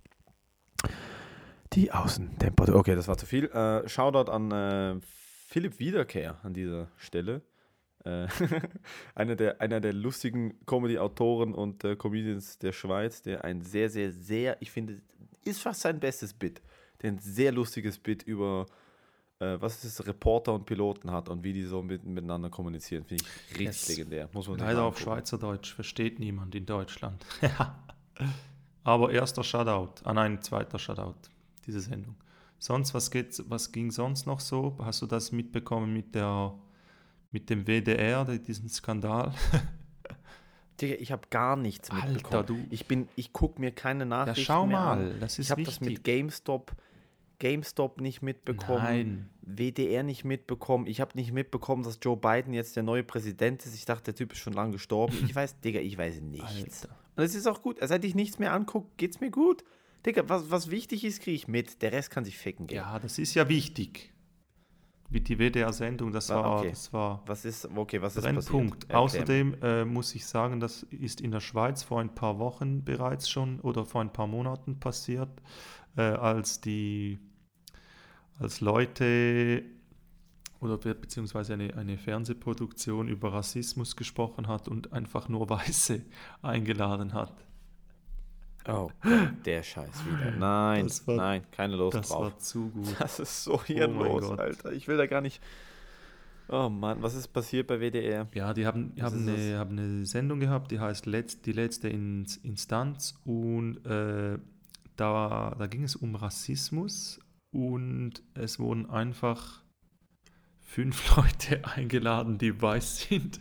die 1.73 1.91
Außentemperatur. 1.91 2.77
Okay, 2.77 2.95
das 2.95 3.09
war 3.09 3.19
zu 3.19 3.27
viel. 3.27 3.47
Äh, 3.47 3.89
Shoutout 3.89 4.31
an 4.31 4.53
äh, 4.53 5.01
Philipp 5.49 5.81
Wiederkehr 5.81 6.39
an 6.45 6.55
dieser 6.55 6.87
Stelle. 6.97 7.43
Äh, 8.05 8.29
einer, 9.17 9.35
der, 9.35 9.61
einer 9.61 9.81
der 9.81 9.95
lustigen 9.95 10.65
Comedy-Autoren 10.65 11.55
und 11.55 11.83
äh, 11.83 11.97
Comedians 11.97 12.59
der 12.59 12.71
Schweiz, 12.71 13.21
der 13.21 13.45
ein 13.45 13.63
sehr, 13.63 13.91
sehr, 13.91 14.13
sehr, 14.13 14.63
ich 14.63 14.71
finde, 14.71 15.03
ist 15.45 15.61
fast 15.61 15.81
sein 15.81 15.99
bestes 15.99 16.35
Bit. 16.35 16.63
Der 17.03 17.11
ein 17.11 17.19
sehr 17.19 17.51
lustiges 17.51 17.99
Bit 17.99 18.23
über 18.23 18.67
äh, 19.41 19.57
was 19.61 19.85
ist 19.85 20.07
Reporter 20.07 20.55
und 20.55 20.67
Piloten 20.67 21.11
hat 21.11 21.29
und 21.29 21.45
wie 21.45 21.53
die 21.53 21.65
so 21.65 21.83
mit, 21.83 22.05
miteinander 22.05 22.51
kommunizieren. 22.51 23.05
Finde 23.05 23.25
ich 23.25 23.59
richtig 23.59 23.67
yes. 23.67 23.89
legendär. 23.89 24.29
Muss 24.33 24.49
man 24.49 24.59
Leider 24.59 24.85
auf 24.85 24.99
Schweizerdeutsch 24.99 25.75
versteht 25.75 26.19
niemand 26.19 26.55
in 26.55 26.67
Deutschland. 26.67 27.25
Aber 28.85 29.11
erster 29.11 29.43
Shoutout, 29.43 30.05
an 30.05 30.19
ah, 30.19 30.23
ein 30.23 30.43
zweiter 30.43 30.79
Shoutout 30.79 31.15
diese 31.67 31.81
Sendung. 31.81 32.17
Sonst, 32.59 32.95
was, 32.95 33.11
geht, 33.11 33.43
was 33.49 33.73
ging 33.73 33.91
sonst 33.91 34.27
noch 34.27 34.41
so? 34.41 34.77
Hast 34.81 35.03
du 35.03 35.07
das 35.07 35.33
mitbekommen 35.33 35.93
mit, 35.93 36.15
der, 36.15 36.55
mit 37.31 37.51
dem 37.51 37.67
WDR, 37.67 38.25
diesen 38.25 38.69
Skandal? 38.69 39.33
Digga, 40.81 40.95
ich 40.99 41.13
habe 41.13 41.23
gar 41.31 41.57
nichts 41.57 41.91
Alter, 41.91 42.09
mitbekommen. 42.09 42.47
Du. 42.47 42.59
Ich 42.71 42.87
bin, 42.87 43.09
ich 43.17 43.33
gucke 43.33 43.61
mir 43.61 43.71
keine 43.71 44.07
Nachrichten 44.07 44.41
ja, 44.41 44.47
schau 44.47 44.67
mehr 44.67 44.81
mal, 44.81 44.99
an. 44.99 45.21
das 45.21 45.39
ist 45.39 45.47
Ich 45.47 45.51
habe 45.51 45.63
das 45.63 45.81
mit 45.81 46.05
GameStop, 46.05 46.73
GameStop 47.39 48.01
nicht 48.01 48.23
mitbekommen. 48.23 48.83
Nein. 48.83 49.31
WDR 49.43 50.03
nicht 50.03 50.25
mitbekommen. 50.25 50.87
Ich 50.87 51.01
habe 51.01 51.13
nicht 51.15 51.33
mitbekommen, 51.33 51.83
dass 51.83 51.99
Joe 52.01 52.17
Biden 52.17 52.55
jetzt 52.55 52.77
der 52.77 52.83
neue 52.83 53.03
Präsident 53.03 53.65
ist. 53.65 53.75
Ich 53.75 53.85
dachte, 53.85 54.05
der 54.05 54.15
Typ 54.15 54.33
ist 54.33 54.39
schon 54.39 54.53
lange 54.53 54.73
gestorben. 54.73 55.17
Ich 55.25 55.35
weiß, 55.35 55.61
Digga, 55.61 55.81
ich 55.81 55.99
weiß 55.99 56.21
nichts. 56.21 56.83
Alter. 56.83 56.97
Und 57.17 57.25
es 57.25 57.35
ist 57.35 57.47
auch 57.47 57.63
gut. 57.63 57.79
Seit 57.81 58.05
ich 58.05 58.15
nichts 58.15 58.39
mehr 58.39 58.53
angucke, 58.53 58.89
geht's 58.97 59.21
mir 59.21 59.31
gut. 59.31 59.65
Digga, 60.07 60.29
was, 60.29 60.51
was 60.51 60.71
wichtig 60.71 61.05
ist, 61.05 61.23
kriege 61.23 61.37
ich 61.37 61.49
mit. 61.49 61.83
Der 61.83 61.93
Rest 61.93 62.11
kann 62.11 62.25
sich 62.25 62.37
ficken 62.39 62.67
gehen. 62.67 62.77
Ja, 62.77 62.99
das 62.99 63.19
ist 63.19 63.35
ja 63.35 63.49
wichtig. 63.49 64.13
Wie 65.11 65.21
die 65.21 65.39
WDR-Sendung, 65.39 66.13
das 66.13 66.31
war, 66.31 66.59
okay. 66.59 66.71
das 66.71 66.93
war 66.93 67.23
was 67.27 67.45
ist, 67.45 67.69
okay, 67.77 68.03
was 68.03 68.17
ist 68.17 68.25
Brennpunkt. 68.25 68.93
Außerdem 68.93 69.55
äh, 69.63 69.85
muss 69.85 70.15
ich 70.15 70.27
sagen, 70.27 70.61
das 70.61 70.83
ist 70.85 71.21
in 71.21 71.31
der 71.31 71.41
Schweiz 71.41 71.83
vor 71.83 72.01
ein 72.01 72.15
paar 72.15 72.39
Wochen 72.39 72.85
bereits 72.85 73.29
schon 73.29 73.61
oder 73.61 73.85
vor 73.85 74.01
ein 74.01 74.13
paar 74.13 74.27
Monaten 74.27 74.81
passiert, 74.81 75.31
äh, 75.97 76.03
als 76.03 76.61
die 76.61 77.19
als 78.39 78.61
Leute 78.61 79.63
oder 80.61 80.79
beziehungsweise 80.79 81.53
eine, 81.53 81.75
eine 81.77 81.99
Fernsehproduktion 81.99 83.09
über 83.09 83.33
Rassismus 83.33 83.97
gesprochen 83.97 84.49
hat 84.49 84.67
und 84.67 84.93
einfach 84.93 85.29
nur 85.29 85.49
Weiße 85.49 86.03
eingeladen 86.43 87.13
hat. 87.13 87.33
Oh, 88.67 88.91
der 89.45 89.63
Scheiß 89.63 90.07
wieder. 90.07 90.31
Nein, 90.39 90.89
war, 91.05 91.17
nein, 91.17 91.43
keine 91.51 91.77
Lust 91.77 91.99
das 91.99 92.09
drauf. 92.09 92.25
Das 92.25 92.33
war 92.33 92.39
zu 92.39 92.69
gut. 92.71 92.97
Das 92.99 93.21
ist 93.21 93.45
so 93.45 93.63
hirnlos, 93.63 94.25
oh 94.25 94.35
Alter. 94.35 94.73
Ich 94.73 94.89
will 94.89 94.97
da 94.97 95.07
gar 95.07 95.21
nicht. 95.21 95.43
Oh 96.49 96.71
Mann, 96.71 97.03
was 97.03 97.15
ist 97.15 97.29
passiert 97.29 97.67
bei 97.67 97.81
WDR? 97.81 98.27
Ja, 98.35 98.55
die 98.55 98.67
haben, 98.67 98.95
haben, 99.01 99.29
eine, 99.29 99.59
haben 99.59 99.79
eine 99.79 100.07
Sendung 100.07 100.41
gehabt, 100.41 100.71
die 100.71 100.81
heißt 100.81 101.07
Letz-, 101.07 101.43
Die 101.43 101.53
letzte 101.53 101.89
Instanz 101.89 103.19
und 103.25 103.85
äh, 103.87 104.39
da, 104.97 105.55
da 105.59 105.67
ging 105.67 105.85
es 105.85 105.97
um 105.97 106.15
Rassismus 106.15 107.21
und 107.51 108.23
es 108.35 108.59
wurden 108.59 108.91
einfach 108.91 109.63
fünf 110.61 111.17
Leute 111.17 111.65
eingeladen, 111.65 112.39
die 112.39 112.61
weiß 112.61 113.09
sind 113.09 113.41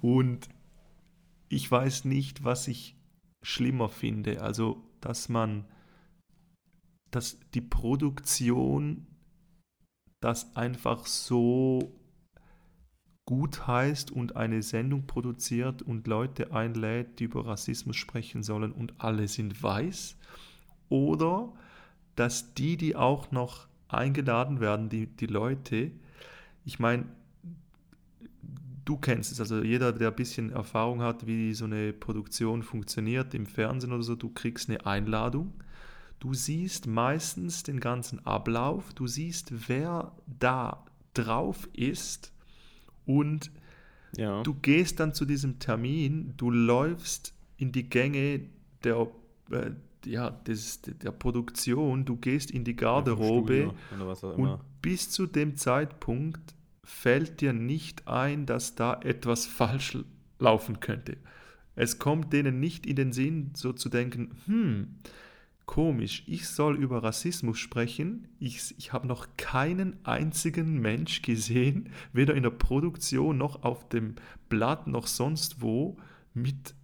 und 0.00 0.48
ich 1.48 1.70
weiß 1.70 2.04
nicht, 2.04 2.44
was 2.44 2.68
ich 2.68 2.96
schlimmer 3.42 3.88
finde. 3.88 4.42
Also, 4.42 4.84
dass 5.00 5.28
man, 5.28 5.64
dass 7.10 7.38
die 7.54 7.60
Produktion 7.60 9.06
das 10.20 10.54
einfach 10.56 11.06
so 11.06 11.94
gut 13.24 13.66
heißt 13.66 14.10
und 14.10 14.36
eine 14.36 14.62
Sendung 14.62 15.06
produziert 15.06 15.82
und 15.82 16.06
Leute 16.06 16.52
einlädt, 16.52 17.20
die 17.20 17.24
über 17.24 17.46
Rassismus 17.46 17.96
sprechen 17.96 18.42
sollen 18.42 18.72
und 18.72 19.00
alle 19.00 19.28
sind 19.28 19.62
weiß. 19.62 20.16
Oder 20.88 21.52
dass 22.16 22.54
die, 22.54 22.76
die 22.76 22.96
auch 22.96 23.30
noch 23.30 23.68
eingeladen 23.88 24.60
werden, 24.60 24.88
die, 24.88 25.06
die 25.06 25.26
Leute, 25.26 25.92
ich 26.64 26.78
meine, 26.78 27.04
du 28.84 28.96
kennst 28.96 29.32
es, 29.32 29.40
also 29.40 29.62
jeder, 29.62 29.92
der 29.92 30.08
ein 30.08 30.16
bisschen 30.16 30.50
Erfahrung 30.50 31.02
hat, 31.02 31.26
wie 31.26 31.52
so 31.54 31.66
eine 31.66 31.92
Produktion 31.92 32.62
funktioniert 32.62 33.34
im 33.34 33.46
Fernsehen 33.46 33.92
oder 33.92 34.02
so, 34.02 34.14
du 34.14 34.30
kriegst 34.30 34.68
eine 34.68 34.86
Einladung. 34.86 35.52
Du 36.20 36.34
siehst 36.34 36.86
meistens 36.86 37.62
den 37.62 37.80
ganzen 37.80 38.26
Ablauf, 38.26 38.92
du 38.94 39.06
siehst, 39.06 39.68
wer 39.68 40.12
da 40.26 40.84
drauf 41.14 41.68
ist 41.72 42.32
und 43.06 43.52
ja. 44.16 44.42
du 44.42 44.54
gehst 44.54 45.00
dann 45.00 45.14
zu 45.14 45.26
diesem 45.26 45.58
Termin, 45.58 46.34
du 46.36 46.50
läufst 46.50 47.34
in 47.56 47.72
die 47.72 47.88
Gänge 47.88 48.48
der, 48.82 49.06
äh, 49.50 49.70
ja, 50.06 50.30
des, 50.30 50.82
der 50.82 51.12
Produktion, 51.12 52.04
du 52.04 52.16
gehst 52.16 52.50
in 52.50 52.64
die 52.64 52.76
Garderobe 52.76 53.72
und 54.36 54.58
bis 54.82 55.10
zu 55.10 55.26
dem 55.26 55.56
Zeitpunkt 55.56 56.54
fällt 56.84 57.40
dir 57.40 57.52
nicht 57.52 58.08
ein, 58.08 58.46
dass 58.46 58.74
da 58.74 59.00
etwas 59.02 59.46
falsch 59.46 59.98
laufen 60.38 60.80
könnte. 60.80 61.18
Es 61.74 61.98
kommt 61.98 62.32
denen 62.32 62.58
nicht 62.60 62.86
in 62.86 62.96
den 62.96 63.12
Sinn, 63.12 63.50
so 63.54 63.72
zu 63.72 63.88
denken, 63.88 64.30
hm, 64.46 64.96
komisch, 65.66 66.24
ich 66.26 66.48
soll 66.48 66.76
über 66.76 67.04
Rassismus 67.04 67.58
sprechen. 67.58 68.26
Ich, 68.40 68.74
ich 68.78 68.92
habe 68.92 69.06
noch 69.06 69.28
keinen 69.36 70.04
einzigen 70.04 70.80
Mensch 70.80 71.22
gesehen, 71.22 71.90
weder 72.12 72.34
in 72.34 72.42
der 72.42 72.50
Produktion 72.50 73.38
noch 73.38 73.62
auf 73.62 73.88
dem 73.88 74.16
Blatt 74.48 74.88
noch 74.88 75.06
sonst 75.06 75.60
wo, 75.60 75.96
mit 76.34 76.74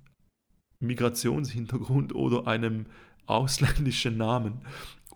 Migrationshintergrund 0.87 2.15
oder 2.15 2.47
einem 2.47 2.87
ausländischen 3.27 4.17
Namen. 4.17 4.61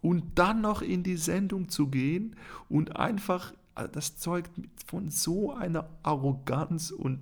Und 0.01 0.39
dann 0.39 0.61
noch 0.61 0.81
in 0.83 1.03
die 1.03 1.17
Sendung 1.17 1.69
zu 1.69 1.89
gehen 1.89 2.37
und 2.69 2.97
einfach 2.97 3.53
also 3.79 3.93
das 3.93 4.17
zeugt 4.17 4.51
von 4.87 5.09
so 5.09 5.53
einer 5.53 5.89
Arroganz 6.03 6.91
und 6.91 7.21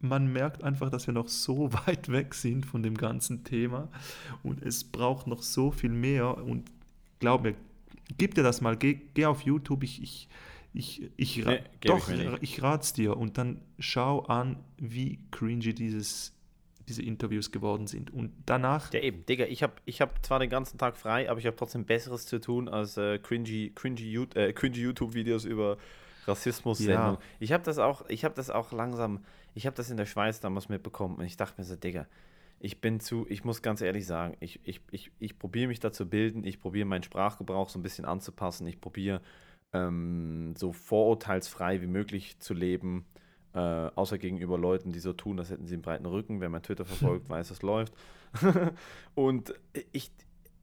man 0.00 0.32
merkt 0.32 0.64
einfach, 0.64 0.90
dass 0.90 1.06
wir 1.06 1.14
noch 1.14 1.28
so 1.28 1.72
weit 1.86 2.10
weg 2.10 2.34
sind 2.34 2.66
von 2.66 2.82
dem 2.82 2.96
ganzen 2.96 3.44
Thema 3.44 3.88
und 4.42 4.62
es 4.62 4.82
braucht 4.82 5.28
noch 5.28 5.42
so 5.42 5.70
viel 5.70 5.90
mehr 5.90 6.38
und 6.38 6.70
glaub 7.20 7.44
mir, 7.44 7.54
gib 8.18 8.34
dir 8.34 8.42
das 8.42 8.60
mal, 8.60 8.76
geh, 8.76 9.00
geh 9.14 9.26
auf 9.26 9.42
YouTube, 9.42 9.84
ich, 9.84 10.02
ich, 10.02 10.28
ich, 10.74 11.08
ich, 11.16 11.46
nee, 11.46 11.60
doch, 11.82 12.08
ich, 12.08 12.28
ich 12.40 12.62
rat's 12.62 12.92
dir 12.92 13.16
und 13.16 13.38
dann 13.38 13.60
schau 13.78 14.24
an, 14.24 14.56
wie 14.78 15.20
cringy 15.30 15.72
dieses 15.72 16.34
diese 16.88 17.02
Interviews 17.02 17.50
geworden 17.50 17.86
sind. 17.86 18.12
Und 18.12 18.32
danach. 18.46 18.92
Ja, 18.92 19.00
eben, 19.00 19.24
Digga, 19.26 19.44
ich 19.46 19.62
habe 19.62 19.74
ich 19.84 20.00
hab 20.00 20.24
zwar 20.24 20.38
den 20.38 20.50
ganzen 20.50 20.78
Tag 20.78 20.96
frei, 20.96 21.30
aber 21.30 21.38
ich 21.38 21.46
habe 21.46 21.56
trotzdem 21.56 21.84
Besseres 21.84 22.26
zu 22.26 22.40
tun, 22.40 22.68
als 22.68 22.96
äh, 22.96 23.18
cringy, 23.18 23.72
cringy, 23.74 24.14
äh, 24.34 24.52
cringy 24.52 24.80
YouTube-Videos 24.80 25.44
über 25.44 25.78
Rassismus. 26.26 26.80
Ja. 26.80 27.18
Ich 27.40 27.52
habe 27.52 27.64
das 27.64 27.78
auch, 27.78 28.04
ich 28.08 28.24
habe 28.24 28.34
das 28.34 28.50
auch 28.50 28.72
langsam, 28.72 29.24
ich 29.54 29.66
habe 29.66 29.76
das 29.76 29.90
in 29.90 29.96
der 29.96 30.06
Schweiz 30.06 30.40
damals 30.40 30.68
mitbekommen 30.68 31.16
und 31.16 31.24
ich 31.24 31.36
dachte 31.36 31.60
mir 31.60 31.64
so, 31.64 31.76
Digga, 31.76 32.06
ich 32.60 32.80
bin 32.80 33.00
zu, 33.00 33.26
ich 33.28 33.44
muss 33.44 33.60
ganz 33.60 33.80
ehrlich 33.80 34.06
sagen, 34.06 34.36
ich, 34.38 34.60
ich, 34.64 34.80
ich, 34.92 35.10
ich 35.18 35.38
probiere 35.38 35.66
mich 35.66 35.80
da 35.80 35.90
zu 35.92 36.08
bilden, 36.08 36.44
ich 36.44 36.60
probiere 36.60 36.86
meinen 36.86 37.02
Sprachgebrauch 37.02 37.68
so 37.68 37.78
ein 37.78 37.82
bisschen 37.82 38.04
anzupassen, 38.04 38.66
ich 38.68 38.80
probiere 38.80 39.20
ähm, 39.72 40.54
so 40.56 40.72
vorurteilsfrei 40.72 41.80
wie 41.82 41.86
möglich 41.88 42.38
zu 42.38 42.54
leben 42.54 43.04
äh, 43.54 43.58
außer 43.58 44.18
gegenüber 44.18 44.58
Leuten, 44.58 44.92
die 44.92 45.00
so 45.00 45.12
tun, 45.12 45.38
als 45.38 45.50
hätten 45.50 45.66
sie 45.66 45.74
einen 45.74 45.82
breiten 45.82 46.06
Rücken. 46.06 46.40
Wer 46.40 46.48
mein 46.48 46.62
Twitter 46.62 46.84
verfolgt, 46.84 47.28
weiß, 47.28 47.50
es 47.50 47.62
läuft. 47.62 47.94
und 49.14 49.54
ich, 49.92 50.10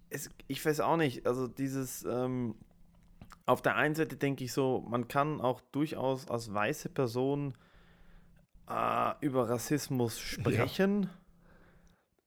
es, 0.09 0.29
ich 0.47 0.63
weiß 0.65 0.79
auch 0.79 0.97
nicht, 0.97 1.27
also 1.27 1.47
dieses, 1.47 2.03
ähm, 2.03 2.55
auf 3.45 3.61
der 3.61 3.75
einen 3.75 3.95
Seite 3.95 4.15
denke 4.15 4.43
ich 4.43 4.53
so, 4.53 4.85
man 4.87 5.07
kann 5.07 5.41
auch 5.41 5.61
durchaus 5.71 6.29
als 6.29 6.53
weiße 6.53 6.89
Person 6.89 7.53
äh, 8.69 9.13
über 9.21 9.49
Rassismus 9.49 10.19
sprechen, 10.19 11.03
ja. 11.03 11.09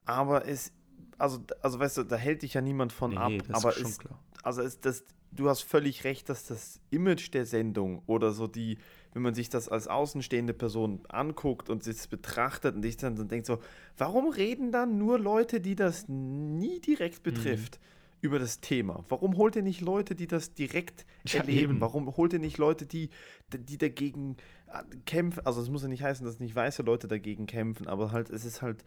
aber 0.04 0.46
es, 0.46 0.72
also, 1.18 1.40
also 1.60 1.78
weißt 1.78 1.98
du, 1.98 2.02
da 2.04 2.16
hält 2.16 2.42
dich 2.42 2.54
ja 2.54 2.60
niemand 2.60 2.92
von 2.92 3.10
nee, 3.10 3.16
ab, 3.16 3.32
aber 3.52 3.76
es, 3.76 3.98
also 4.42 4.62
es, 4.62 4.80
das, 4.80 5.04
du 5.34 5.48
hast 5.48 5.62
völlig 5.62 6.04
recht, 6.04 6.28
dass 6.28 6.46
das 6.46 6.80
Image 6.90 7.32
der 7.32 7.46
Sendung 7.46 8.02
oder 8.06 8.32
so 8.32 8.46
die, 8.46 8.78
wenn 9.12 9.22
man 9.22 9.34
sich 9.34 9.48
das 9.48 9.68
als 9.68 9.88
außenstehende 9.88 10.54
Person 10.54 11.00
anguckt 11.08 11.70
und 11.70 11.82
sich 11.82 12.08
betrachtet 12.08 12.76
und 12.76 12.82
sich 12.82 12.96
dann 12.96 13.16
so 13.16 13.24
denkt 13.24 13.46
so, 13.46 13.58
warum 13.96 14.28
reden 14.28 14.72
dann 14.72 14.98
nur 14.98 15.18
Leute, 15.18 15.60
die 15.60 15.74
das 15.74 16.08
nie 16.08 16.80
direkt 16.80 17.18
mhm. 17.18 17.32
betrifft? 17.32 17.78
Mhm. 17.78 17.92
Über 18.24 18.38
das 18.38 18.60
Thema. 18.60 19.04
Warum 19.08 19.36
holt 19.36 19.56
ihr 19.56 19.62
nicht 19.62 19.80
Leute, 19.80 20.14
die 20.14 20.28
das 20.28 20.54
direkt 20.54 21.04
ja, 21.26 21.40
erleben? 21.40 21.72
Eben. 21.72 21.80
Warum 21.80 22.16
holt 22.16 22.32
ihr 22.32 22.38
nicht 22.38 22.56
Leute, 22.56 22.86
die, 22.86 23.10
die 23.52 23.78
dagegen 23.78 24.36
äh, 24.68 24.84
kämpfen? 25.06 25.44
Also, 25.44 25.60
es 25.60 25.68
muss 25.68 25.82
ja 25.82 25.88
nicht 25.88 26.04
heißen, 26.04 26.24
dass 26.24 26.38
nicht 26.38 26.54
weiße 26.54 26.84
Leute 26.84 27.08
dagegen 27.08 27.46
kämpfen, 27.46 27.88
aber 27.88 28.12
halt, 28.12 28.30
es 28.30 28.44
ist 28.44 28.62
halt, 28.62 28.84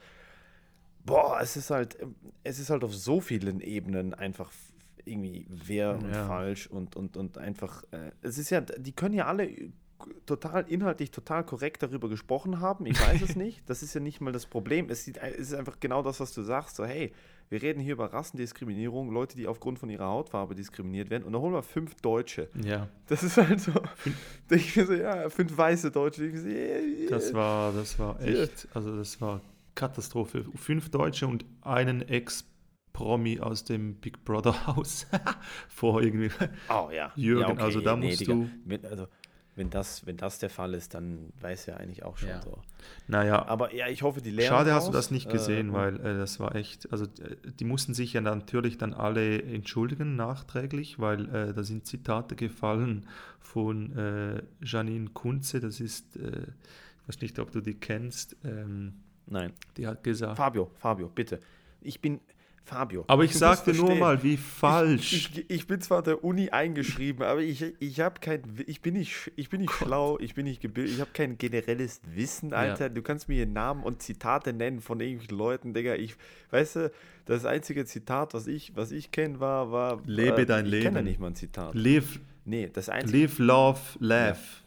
boah, 1.05 1.38
es 1.41 1.58
ist 1.58 1.69
halt, 1.69 1.97
es 2.45 2.60
ist 2.60 2.69
halt 2.69 2.86
auf 2.86 2.95
so 2.95 3.19
vielen 3.19 3.60
Ebenen 3.60 4.13
einfach 4.13 4.53
irgendwie 5.05 5.45
wer 5.49 5.95
und 5.95 6.11
ja. 6.11 6.27
falsch 6.27 6.67
und, 6.67 6.95
und, 6.95 7.17
und 7.17 7.37
einfach, 7.37 7.83
äh, 7.91 8.11
es 8.21 8.37
ist 8.37 8.49
ja, 8.49 8.61
die 8.61 8.91
können 8.91 9.15
ja 9.15 9.25
alle 9.25 9.49
total 10.25 10.65
inhaltlich 10.67 11.11
total 11.11 11.43
korrekt 11.45 11.83
darüber 11.83 12.09
gesprochen 12.09 12.59
haben. 12.59 12.85
Ich 12.85 12.99
weiß 12.99 13.21
es 13.21 13.35
nicht. 13.35 13.67
Das 13.69 13.83
ist 13.83 13.93
ja 13.93 14.01
nicht 14.01 14.21
mal 14.21 14.31
das 14.31 14.45
Problem. 14.45 14.89
Es, 14.89 15.05
sieht, 15.05 15.17
es 15.17 15.51
ist 15.51 15.53
einfach 15.53 15.79
genau 15.79 16.01
das, 16.01 16.19
was 16.19 16.33
du 16.33 16.41
sagst. 16.41 16.75
So, 16.75 16.85
hey, 16.85 17.13
wir 17.49 17.61
reden 17.61 17.79
hier 17.79 17.93
über 17.93 18.11
Rassendiskriminierung, 18.11 19.11
Leute, 19.11 19.37
die 19.37 19.47
aufgrund 19.47 19.79
von 19.79 19.89
ihrer 19.89 20.07
Hautfarbe 20.07 20.55
diskriminiert 20.55 21.09
werden. 21.09 21.23
Und 21.23 21.33
dann 21.33 21.41
holen 21.41 21.53
wir 21.53 21.63
fünf 21.63 21.95
Deutsche. 21.95 22.49
Ja. 22.63 22.89
Das 23.07 23.23
ist 23.23 23.37
halt 23.37 23.61
so. 23.61 23.71
ich 24.49 24.73
so, 24.73 24.93
ja, 24.93 25.29
fünf 25.29 25.55
weiße 25.55 25.91
Deutsche. 25.91 26.37
So, 26.37 26.47
yeah, 26.47 26.79
yeah. 26.79 27.09
Das 27.09 27.33
war, 27.33 27.71
das 27.71 27.97
war 27.99 28.19
echt, 28.21 28.67
also 28.73 28.95
das 28.97 29.19
war 29.21 29.41
Katastrophe. 29.75 30.45
Fünf 30.55 30.89
Deutsche 30.89 31.27
und 31.27 31.45
einen 31.61 32.01
Ex- 32.01 32.45
Promi 32.95 33.41
aus 33.41 33.65
dem 33.65 33.95
Big 33.95 34.23
Brother 34.23 34.67
Haus 34.67 35.05
vor 35.67 36.01
irgendwie. 36.01 36.31
Oh 36.69 36.89
ja. 36.91 37.12
Jürgen, 37.17 37.41
ja, 37.41 37.49
okay. 37.49 37.62
also 37.62 37.81
da 37.81 37.97
nee, 37.97 38.08
musst 38.08 38.21
Digga. 38.21 38.34
du. 38.34 38.49
Mit, 38.63 38.86
also 38.86 39.08
wenn 39.58 39.69
das, 39.69 40.05
wenn 40.05 40.15
das 40.15 40.39
der 40.39 40.49
Fall 40.49 40.73
ist, 40.73 40.93
dann 40.93 41.34
weiß 41.41 41.67
er 41.67 41.77
eigentlich 41.77 42.03
auch 42.03 42.15
schon 42.15 42.29
ja. 42.29 42.41
so. 42.41 42.58
Naja. 43.08 43.45
Aber 43.47 43.73
ja, 43.73 43.89
ich 43.89 44.01
hoffe, 44.01 44.21
die 44.21 44.29
lernen. 44.29 44.49
Schade 44.49 44.73
hast 44.73 44.88
du 44.88 44.93
das 44.93 45.12
nicht 45.12 45.29
gesehen, 45.29 45.71
äh, 45.71 45.73
weil 45.73 45.95
äh, 45.99 46.17
das 46.17 46.39
war 46.39 46.55
echt, 46.55 46.89
also 46.93 47.03
äh, 47.03 47.36
die 47.60 47.65
mussten 47.65 47.93
sich 47.93 48.13
ja 48.13 48.21
natürlich 48.21 48.77
dann 48.77 48.93
alle 48.93 49.41
entschuldigen 49.43 50.15
nachträglich, 50.15 50.99
weil 50.99 51.25
äh, 51.36 51.53
da 51.53 51.63
sind 51.63 51.86
Zitate 51.86 52.38
gefallen 52.38 53.08
von 53.39 53.97
äh, 53.97 54.41
Janine 54.62 55.10
Kunze, 55.10 55.60
das 55.60 55.81
ist, 55.81 56.15
äh, 56.15 56.43
ich 57.01 57.10
weiß 57.10 57.21
nicht, 57.21 57.39
ob 57.39 57.51
du 57.51 57.60
die 57.60 57.75
kennst. 57.75 58.38
Ähm, 58.45 58.93
Nein. 59.27 59.51
Die 59.75 59.86
hat 59.86 60.03
gesagt. 60.03 60.38
Fabio, 60.38 60.71
Fabio, 60.75 61.10
bitte. 61.10 61.39
Ich 61.81 62.01
bin, 62.01 62.19
Fabio. 62.65 63.06
Aber 63.08 63.23
ich 63.23 63.38
sagte 63.38 63.73
nur 63.73 63.93
mal, 63.95 64.23
wie 64.23 64.38
falsch. 64.38 65.13
Ich, 65.13 65.38
ich, 65.38 65.49
ich, 65.49 65.67
bin 65.67 65.82
zwar 65.82 66.01
der 66.01 66.23
Uni 66.23 66.49
eingeschrieben, 66.49 67.23
aber 67.23 67.41
ich, 67.41 67.63
ich 67.80 67.99
habe 67.99 68.19
kein, 68.19 68.41
ich 68.65 68.82
bin 68.82 68.95
nicht, 68.95 69.32
ich 69.36 69.49
bin 69.49 69.62
nicht 69.62 69.71
schlau, 69.71 70.17
ich 70.19 70.34
bin 70.34 70.45
nicht 70.45 70.62
gebildet, 70.62 70.95
ich 70.95 70.99
habe 70.99 71.12
kein 71.13 71.38
generelles 71.38 72.01
Wissen, 72.15 72.54
Alter. 72.54 72.86
Ja. 72.86 72.89
Du 72.89 73.04
kannst 73.04 73.30
mir 73.30 73.45
Namen 73.45 73.84
und 73.84 74.01
Zitate 74.01 74.51
nennen 74.51 74.82
von 74.82 74.99
irgendwelchen 74.99 75.38
Leuten, 75.38 75.73
Digga. 75.75 75.93
Ich, 75.93 76.15
weißt 76.49 76.75
du, 76.78 76.91
das 77.25 77.45
einzige 77.45 77.86
Zitat, 77.86 78.34
was 78.34 78.47
ich, 78.47 78.75
was 78.75 78.91
ich 78.91 79.12
kenne, 79.12 79.39
war, 79.39 79.71
war. 79.71 80.01
Lebe 80.08 80.41
äh, 80.41 80.45
dein 80.47 80.65
Leben. 80.65 80.78
Ich 80.78 80.84
kenne 80.86 81.04
nicht 81.04 81.19
mal 81.19 81.28
ein 81.28 81.36
Zitat. 81.36 81.75
Live. 81.75 82.19
Nee, 82.45 82.71
das 82.73 82.89
einzige. 82.89 83.19
Live, 83.19 83.38
love, 83.38 83.80
laugh. 83.99 84.63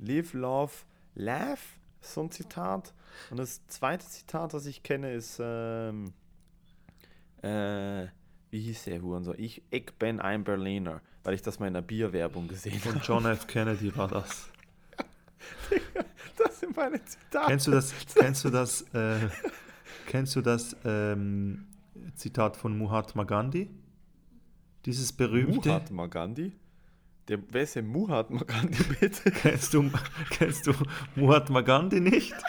Live, 0.00 0.32
love, 0.34 0.72
laugh. 1.14 1.78
So 2.00 2.22
ein 2.22 2.32
Zitat. 2.32 2.92
Und 3.30 3.38
das 3.38 3.64
zweite 3.68 4.06
Zitat, 4.06 4.54
was 4.54 4.66
ich 4.66 4.82
kenne, 4.82 5.12
ist. 5.12 5.38
Ähm, 5.40 6.12
äh, 7.42 8.06
wie 8.50 8.60
hieß 8.60 8.84
der 8.84 9.00
Hurensohn? 9.00 9.36
Ich, 9.38 9.62
ich 9.70 9.92
bin 9.94 10.20
ein 10.20 10.44
Berliner, 10.44 11.00
weil 11.22 11.34
ich 11.34 11.42
das 11.42 11.58
mal 11.58 11.68
in 11.68 11.76
einer 11.76 11.86
Bierwerbung 11.86 12.48
gesehen 12.48 12.80
habe. 12.80 12.96
Und 12.96 13.06
John 13.06 13.24
F. 13.26 13.46
Kennedy 13.46 13.96
war 13.96 14.08
das. 14.08 14.50
das 16.36 16.60
sind 16.60 16.76
meine 16.76 17.02
Zitate. 17.04 17.46
Kennst 17.46 17.66
du 17.66 17.70
das, 17.70 17.94
kennst 18.14 18.44
du 18.44 18.50
das, 18.50 18.82
äh, 18.92 19.28
kennst 20.06 20.36
du 20.36 20.40
das 20.40 20.76
ähm, 20.84 21.66
Zitat 22.14 22.56
von 22.56 22.76
Mahatma 22.76 23.24
Gandhi? 23.24 23.70
Dieses 24.84 25.12
berühmte. 25.12 25.68
Mahatma 25.68 26.06
Gandhi? 26.06 26.52
Der, 27.28 27.38
wer 27.50 27.62
ist 27.62 27.76
denn 27.76 27.90
Mahatma 27.90 28.42
Gandhi, 28.42 28.82
bitte? 28.98 29.30
kennst 29.42 29.74
du, 29.74 29.90
kennst 30.30 30.66
du 30.66 30.72
Mahatma 31.14 31.60
Gandhi 31.60 32.00
nicht? 32.00 32.34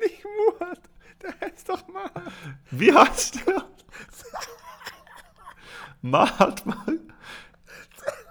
Nicht 0.00 0.24
Murat. 0.24 0.80
Der 1.22 1.34
heißt 1.40 1.68
doch 1.68 1.86
Mahat. 1.88 2.32
Wie 2.70 2.92
heißt 2.92 3.46
der? 3.46 3.64
Mahatma. 6.02 6.86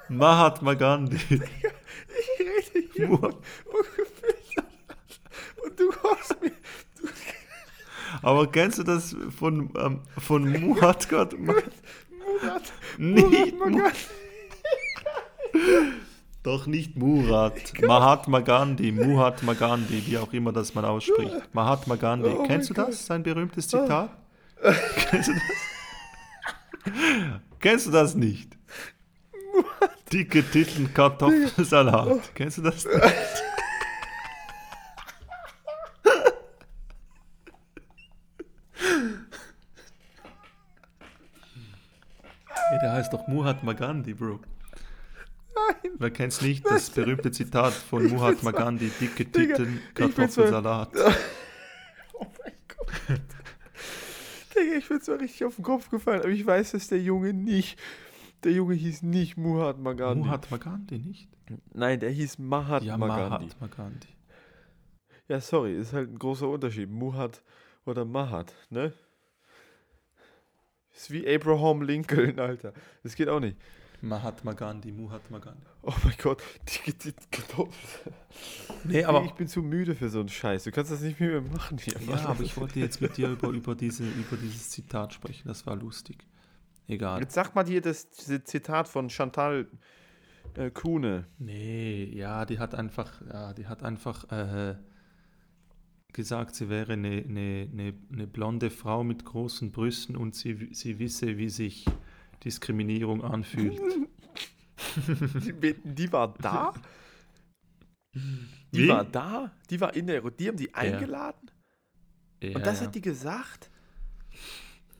Mahatma 0.09 0.73
Gandhi. 0.73 1.17
Ich 1.29 2.39
rede 2.39 2.87
hier 2.93 3.07
Murat. 3.07 3.35
ungefähr. 3.65 4.63
Und 5.63 5.79
du 5.79 5.89
kommst 5.91 6.41
mir. 6.41 6.51
Aber 8.21 8.49
kennst 8.51 8.79
du 8.79 8.83
das 8.83 9.15
von, 9.37 9.69
ähm, 9.77 10.01
von 10.17 10.49
Murat 10.61 11.09
Gott? 11.09 11.37
Murat. 11.37 11.71
Nicht 12.97 13.53
Murat 13.55 13.69
Mu 13.69 13.69
Magat. 13.69 13.95
Doch 16.47 16.65
nicht 16.65 16.95
Murat. 16.95 17.73
Mahatma 17.81 18.39
Gandhi, 18.39 18.93
Muhatma 18.93 19.51
Gandhi, 19.53 20.01
wie 20.07 20.17
auch 20.17 20.31
immer 20.31 20.53
das 20.53 20.73
man 20.73 20.85
ausspricht. 20.85 21.53
Mahatma 21.53 21.97
Gandhi. 21.97 22.29
Oh 22.29 22.43
Kennst 22.43 22.69
du 22.69 22.73
mein 22.73 22.85
das? 22.85 23.05
Sein 23.05 23.21
berühmtes 23.21 23.67
Zitat? 23.67 24.11
Kennst 25.09 25.27
du 25.27 25.33
das? 25.33 26.93
Kennst 27.59 27.87
du 27.87 27.91
das 27.91 28.15
nicht? 28.15 28.57
Dicke 30.13 30.41
Titten 30.41 30.93
Kartoffelsalat. 30.93 32.33
Kennst 32.33 32.59
du 32.59 32.61
das 32.61 32.85
nicht? 32.93 32.95
Hey, 42.69 42.79
der 42.81 42.93
heißt 42.93 43.11
doch 43.11 43.27
Muhatma 43.27 43.73
Gandhi, 43.73 44.13
Bro. 44.13 44.39
Nein. 45.67 45.91
Wer 45.97 46.11
kennt's 46.11 46.41
nicht? 46.41 46.65
Das 46.65 46.89
berühmte 46.89 47.31
Zitat 47.31 47.73
von 47.73 48.07
Muhatma 48.07 48.51
Gandhi, 48.51 48.89
dicke 48.99 49.25
Titten, 49.31 49.79
ich 49.89 49.93
Kartoffelsalat. 49.95 50.91
Oh 52.19 52.25
mein 52.43 52.53
Gott. 52.67 53.21
Digga, 54.55 54.77
ich 54.77 54.89
bin 54.89 54.99
zwar 55.01 55.19
richtig 55.19 55.45
auf 55.45 55.55
den 55.55 55.63
Kopf 55.63 55.89
gefallen, 55.91 56.21
aber 56.21 56.29
ich 56.29 56.43
weiß, 56.45 56.71
dass 56.71 56.87
der 56.87 56.99
Junge 56.99 57.31
nicht. 57.31 57.79
Der 58.43 58.53
Junge 58.53 58.73
hieß 58.73 59.03
nicht 59.03 59.37
Mahatma 59.37 59.93
Gandhi. 59.93 60.25
Muhatma 60.25 60.57
Gandhi 60.57 60.97
nicht? 60.97 61.29
Nein, 61.73 61.99
der 61.99 62.09
hieß 62.09 62.39
Mahatma 62.39 62.87
Ja, 62.87 62.97
Gandhi. 62.97 63.47
Mahatma 63.59 63.67
Gandhi. 63.67 64.07
Ja, 65.27 65.41
sorry, 65.41 65.75
ist 65.77 65.93
halt 65.93 66.09
ein 66.11 66.17
großer 66.17 66.47
Unterschied. 66.47 66.89
Muhat 66.89 67.43
oder 67.85 68.03
Mahat, 68.05 68.53
ne? 68.71 68.93
Ist 70.95 71.11
wie 71.11 71.27
Abraham 71.27 71.83
Lincoln, 71.83 72.39
Alter. 72.39 72.73
Das 73.03 73.15
geht 73.15 73.29
auch 73.29 73.39
nicht. 73.39 73.57
Mahatma 74.01 74.53
Gandhi, 74.53 74.91
Muhatma 74.91 75.39
Gandhi. 75.39 75.65
Oh 75.81 75.93
mein 76.03 76.15
Gott, 76.21 76.43
die, 76.85 76.93
die, 76.93 77.13
Nee, 78.83 79.05
ich 79.25 79.31
bin 79.33 79.47
zu 79.47 79.61
müde 79.61 79.95
für 79.95 80.09
so 80.09 80.19
einen 80.19 80.29
Scheiß. 80.29 80.65
Du 80.65 80.71
kannst 80.71 80.91
das 80.91 81.01
nicht 81.01 81.19
mir 81.19 81.41
machen 81.41 81.77
hier. 81.77 81.95
Ja, 82.07 82.27
aber 82.27 82.43
ich 82.43 82.57
wollte 82.57 82.79
jetzt 82.79 83.01
mit 83.01 83.17
dir 83.17 83.29
über, 83.29 83.49
über, 83.49 83.73
diese, 83.73 84.03
über 84.03 84.37
dieses 84.37 84.69
Zitat 84.69 85.13
sprechen. 85.13 85.47
Das 85.47 85.65
war 85.65 85.75
lustig. 85.75 86.17
Egal. 86.87 87.21
Jetzt 87.21 87.33
sag 87.33 87.55
mal 87.55 87.63
dir 87.63 87.81
das 87.81 88.09
Zitat 88.11 88.87
von 88.87 89.09
Chantal 89.09 89.67
äh, 90.55 90.69
Kuhne. 90.69 91.25
Nee, 91.39 92.05
ja, 92.05 92.45
die 92.45 92.59
hat 92.59 92.75
einfach, 92.75 93.21
ja, 93.27 93.53
die 93.53 93.67
hat 93.67 93.83
einfach 93.83 94.29
äh, 94.31 94.75
gesagt, 96.13 96.55
sie 96.55 96.69
wäre 96.69 96.93
eine, 96.93 97.23
eine, 97.27 97.69
eine, 97.71 97.93
eine 98.11 98.27
blonde 98.27 98.69
Frau 98.69 99.03
mit 99.03 99.25
großen 99.25 99.71
Brüsten 99.71 100.15
und 100.15 100.35
sie, 100.35 100.69
sie 100.71 100.99
wisse, 100.99 101.37
wie 101.37 101.49
sich 101.49 101.85
Diskriminierung 102.43 103.23
anfühlt. 103.23 103.79
Die, 105.61 105.73
die 105.83 106.11
war 106.11 106.33
da? 106.39 106.73
Die 108.13 108.83
Wie? 108.83 108.87
war 108.87 109.03
da? 109.03 109.51
Die 109.69 109.79
war 109.81 109.95
in 109.95 110.07
der 110.07 110.21
Die 110.31 110.47
haben 110.47 110.57
die 110.57 110.73
eingeladen? 110.73 111.51
Ja, 112.41 112.55
Und 112.55 112.65
das 112.65 112.79
ja. 112.79 112.87
hat 112.87 112.95
die 112.95 113.01
gesagt? 113.01 113.69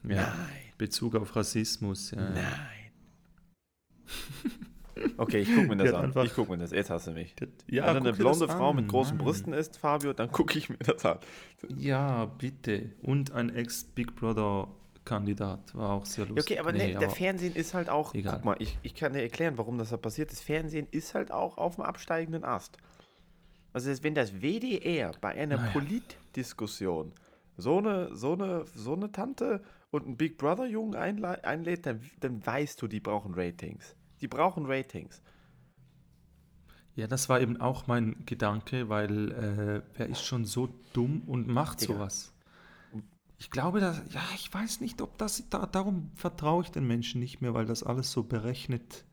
ja. 0.04 0.34
Nein. 0.36 0.62
Bezug 0.76 1.16
auf 1.16 1.34
Rassismus. 1.34 2.10
Ja. 2.12 2.28
Nein. 2.30 2.46
Okay, 5.16 5.38
ich 5.42 5.54
guck 5.54 5.68
mir 5.68 5.76
das 5.76 5.92
an. 5.92 6.12
Ich 6.24 6.34
guck 6.34 6.48
mir 6.48 6.58
das. 6.58 6.72
Jetzt 6.72 6.90
hast 6.90 7.06
du 7.06 7.12
mich. 7.12 7.34
Ja, 7.68 7.86
Wenn 7.94 7.98
eine 7.98 8.12
blonde 8.12 8.46
das 8.46 8.56
Frau 8.56 8.70
an. 8.70 8.76
mit 8.76 8.88
großen 8.88 9.16
Nein. 9.16 9.24
Brüsten 9.24 9.52
ist, 9.52 9.76
Fabio, 9.76 10.12
dann 10.12 10.32
gucke 10.32 10.58
ich 10.58 10.68
mir 10.68 10.78
das 10.78 11.04
an. 11.04 11.18
Ja, 11.76 12.24
bitte. 12.26 12.90
Und 13.02 13.30
ein 13.30 13.48
Ex-Big 13.54 14.16
Brother-Kandidat 15.08 15.74
war 15.74 15.90
auch 15.90 16.06
sehr 16.06 16.26
lustig. 16.26 16.56
okay, 16.56 16.60
aber, 16.60 16.72
Nee, 16.72 16.92
ne, 16.92 16.98
der 16.98 17.10
Fernsehen 17.10 17.54
ist 17.54 17.74
halt 17.74 17.88
auch. 17.88 18.14
Egal. 18.14 18.34
Guck 18.36 18.44
mal, 18.44 18.56
ich, 18.58 18.78
ich 18.82 18.94
kann 18.94 19.12
dir 19.12 19.22
erklären, 19.22 19.58
warum 19.58 19.78
das 19.78 19.90
da 19.90 19.96
passiert 19.96 20.30
ist. 20.32 20.42
Fernsehen 20.42 20.86
ist 20.90 21.14
halt 21.14 21.30
auch 21.32 21.58
auf 21.58 21.76
dem 21.76 21.84
absteigenden 21.84 22.44
Ast. 22.44 22.76
Also, 23.72 23.90
wenn 24.02 24.14
das 24.14 24.40
WDR 24.40 25.12
bei 25.20 25.30
einer 25.30 25.56
Naja. 25.56 25.70
Politdiskussion 25.72 27.12
so 27.56 27.78
eine, 27.78 28.14
so, 28.16 28.32
eine, 28.34 28.64
so 28.74 28.94
eine 28.94 29.10
Tante 29.10 29.62
und 29.90 30.04
einen 30.06 30.16
Big 30.16 30.38
Brother-Jungen 30.38 30.94
einlädt, 30.94 31.86
dann, 31.86 32.00
dann 32.20 32.44
weißt 32.46 32.80
du, 32.80 32.86
die 32.86 33.00
brauchen 33.00 33.34
Ratings. 33.34 33.96
Die 34.20 34.28
brauchen 34.28 34.66
Ratings. 34.66 35.22
Ja, 36.94 37.06
das 37.06 37.28
war 37.28 37.40
eben 37.40 37.60
auch 37.60 37.86
mein 37.86 38.24
Gedanke, 38.26 38.88
weil 38.88 39.30
äh, 39.32 39.82
wer 39.96 40.08
ist 40.08 40.24
schon 40.24 40.44
so 40.44 40.68
dumm 40.92 41.22
und 41.26 41.46
macht 41.46 41.80
Digga. 41.80 41.94
sowas? 41.94 42.32
Ich 43.38 43.50
glaube, 43.50 43.80
dass, 43.80 44.02
ja, 44.12 44.20
ich 44.34 44.52
weiß 44.52 44.80
nicht, 44.80 45.00
ob 45.00 45.16
das, 45.18 45.44
da, 45.48 45.66
darum 45.66 46.10
vertraue 46.16 46.64
ich 46.64 46.70
den 46.70 46.86
Menschen 46.86 47.20
nicht 47.20 47.40
mehr, 47.40 47.54
weil 47.54 47.66
das 47.66 47.82
alles 47.84 48.10
so 48.10 48.24
berechnet 48.24 49.04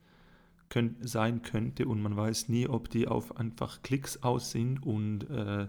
könnt, 0.68 1.08
sein 1.08 1.42
könnte 1.42 1.86
und 1.86 2.02
man 2.02 2.16
weiß 2.16 2.48
nie, 2.48 2.68
ob 2.68 2.90
die 2.90 3.06
auf 3.08 3.36
einfach 3.36 3.82
Klicks 3.82 4.22
aus 4.24 4.50
sind 4.50 4.82
und 4.84 5.30
äh, 5.30 5.68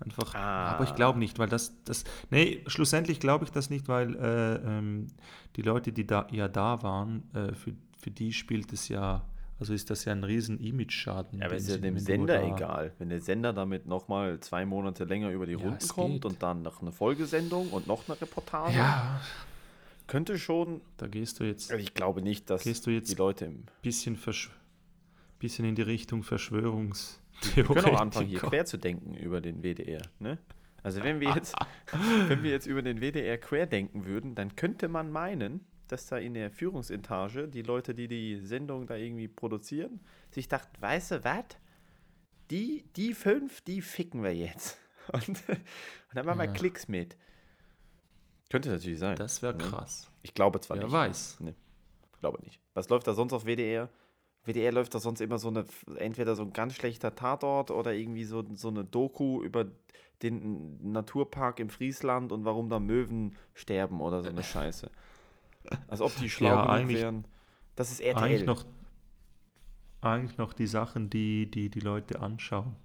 einfach, 0.00 0.34
Ah. 0.34 0.72
aber 0.72 0.84
ich 0.84 0.94
glaube 0.96 1.18
nicht, 1.20 1.38
weil 1.38 1.48
das, 1.48 1.80
das, 1.84 2.04
nee, 2.30 2.64
schlussendlich 2.66 3.20
glaube 3.20 3.44
ich 3.44 3.52
das 3.52 3.70
nicht, 3.70 3.86
weil 3.88 4.16
äh, 4.16 4.54
ähm, 4.78 5.06
die 5.56 5.62
Leute, 5.62 5.92
die 5.92 6.06
da 6.06 6.26
ja 6.32 6.48
da 6.48 6.82
waren, 6.82 7.22
äh, 7.34 7.54
für, 7.54 7.72
für 7.98 8.10
die 8.10 8.32
spielt 8.32 8.72
es 8.72 8.88
ja, 8.88 9.24
also 9.60 9.72
ist 9.74 9.90
das 9.90 10.04
ja 10.04 10.12
ein 10.12 10.24
riesen 10.24 10.58
Image-Schaden. 10.58 11.38
Ja, 11.40 11.46
aber 11.46 11.54
ist 11.56 11.68
ja 11.68 11.76
dem 11.78 11.98
Sender 11.98 12.38
da- 12.40 12.56
egal. 12.56 12.92
Wenn 12.98 13.08
der 13.10 13.20
Sender 13.20 13.52
damit 13.52 13.86
nochmal 13.86 14.40
zwei 14.40 14.66
Monate 14.66 15.04
länger 15.04 15.30
über 15.30 15.46
die 15.46 15.52
Ja, 15.52 15.58
Runden 15.58 15.86
kommt 15.88 16.12
geht. 16.14 16.24
und 16.24 16.42
dann 16.42 16.62
noch 16.62 16.82
eine 16.82 16.92
Folgesendung 16.92 17.68
und 17.70 17.86
noch 17.86 18.08
eine 18.08 18.20
Reportage, 18.20 18.76
Ja, 18.76 19.20
könnte 20.08 20.38
schon. 20.38 20.80
da 20.96 21.06
gehst 21.06 21.38
du 21.40 21.44
jetzt 21.44 21.70
Also 21.70 21.82
ich 21.82 21.94
glaube 21.94 22.22
nicht, 22.22 22.50
dass 22.50 22.64
Gehst 22.64 22.86
du 22.86 22.90
jetzt- 22.90 23.10
die 23.10 23.14
Leute 23.16 23.44
im. 23.46 23.64
bisschen, 23.82 24.16
versch 24.16 24.50
bisschen 25.38 25.64
in 25.64 25.74
die 25.74 25.82
Richtung 25.82 26.20
Wir 26.20 26.24
Verschwörungstheorie. 26.24 27.62
können 27.74 27.84
auch 27.96 28.00
anfangen, 28.00 28.28
hier 28.28 28.38
quer 28.40 28.64
zu 28.64 28.76
denken 28.78 29.14
über 29.14 29.40
den 29.40 29.62
WDR. 29.62 30.02
Ne? 30.20 30.38
Also 30.84 31.02
wenn 31.02 31.20
wir 31.20 31.30
jetzt, 31.34 31.54
wenn 32.28 32.42
wir 32.42 32.50
jetzt 32.50 32.66
über 32.66 32.82
den 32.82 33.00
WDR 33.00 33.38
quer 33.38 33.66
denken 33.66 34.04
würden, 34.04 34.34
dann 34.34 34.54
könnte 34.56 34.88
man 34.88 35.10
meinen, 35.12 35.60
dass 35.92 36.06
da 36.06 36.16
in 36.18 36.34
der 36.34 36.50
Führungsetage 36.50 37.48
die 37.48 37.62
Leute, 37.62 37.94
die 37.94 38.08
die 38.08 38.38
Sendung 38.38 38.86
da 38.86 38.96
irgendwie 38.96 39.28
produzieren, 39.28 40.00
sich 40.30 40.48
dachten, 40.48 40.80
weißt 40.80 41.10
du 41.12 41.24
was? 41.24 41.44
Die, 42.50 42.84
die 42.96 43.14
fünf, 43.14 43.60
die 43.62 43.80
ficken 43.82 44.22
wir 44.22 44.34
jetzt. 44.34 44.78
Und, 45.12 45.28
und 45.28 45.58
dann 46.14 46.24
machen 46.26 46.38
wir 46.38 46.44
Ja. 46.46 46.52
Klicks 46.52 46.86
mit. 46.86 47.16
Könnte 48.50 48.68
natürlich 48.70 48.98
sein. 49.00 49.16
Das 49.16 49.42
wäre 49.42 49.54
Ne? 49.54 49.58
krass. 49.64 50.10
Ich 50.22 50.32
glaube 50.34 50.60
zwar 50.60 50.76
Wer 50.76 50.84
nicht. 50.84 50.92
weiß. 50.92 51.36
Nee, 51.40 51.54
glaube 52.20 52.40
nicht. 52.44 52.60
Was 52.74 52.88
läuft 52.88 53.06
da 53.08 53.14
sonst 53.14 53.32
auf 53.32 53.44
WDR? 53.44 53.88
WDR 54.44 54.70
läuft 54.72 54.94
da 54.94 55.00
sonst 55.00 55.20
immer 55.20 55.38
so 55.38 55.48
eine, 55.48 55.64
entweder 55.96 56.36
so 56.36 56.42
ein 56.42 56.52
ganz 56.52 56.74
schlechter 56.74 57.14
Tatort 57.16 57.70
oder 57.72 57.94
irgendwie 57.94 58.24
so, 58.24 58.44
so 58.54 58.68
eine 58.68 58.84
Doku 58.84 59.42
über 59.42 59.66
den 60.22 60.92
Naturpark 60.92 61.58
im 61.58 61.68
Friesland 61.68 62.30
und 62.30 62.44
warum 62.44 62.68
da 62.68 62.78
Möwen 62.78 63.34
sterben 63.54 64.00
oder 64.00 64.22
so 64.22 64.28
eine 64.28 64.42
Scheiße. 64.44 64.88
Als 65.88 66.00
ob 66.00 66.14
die 66.16 66.28
schlau 66.30 66.48
Ja, 66.48 66.62
genug 66.62 66.70
eigentlich- 66.70 66.98
wären. 67.02 67.24
Das 67.76 67.90
ist 67.90 68.00
RTL. 68.00 68.22
Eigentlich 68.24 68.44
noch, 68.44 68.64
eigentlich 70.00 70.36
noch 70.38 70.52
die 70.52 70.66
Sachen, 70.66 71.08
die, 71.10 71.50
die 71.50 71.70
die 71.70 71.80
Leute 71.80 72.20
anschauen. 72.20 72.76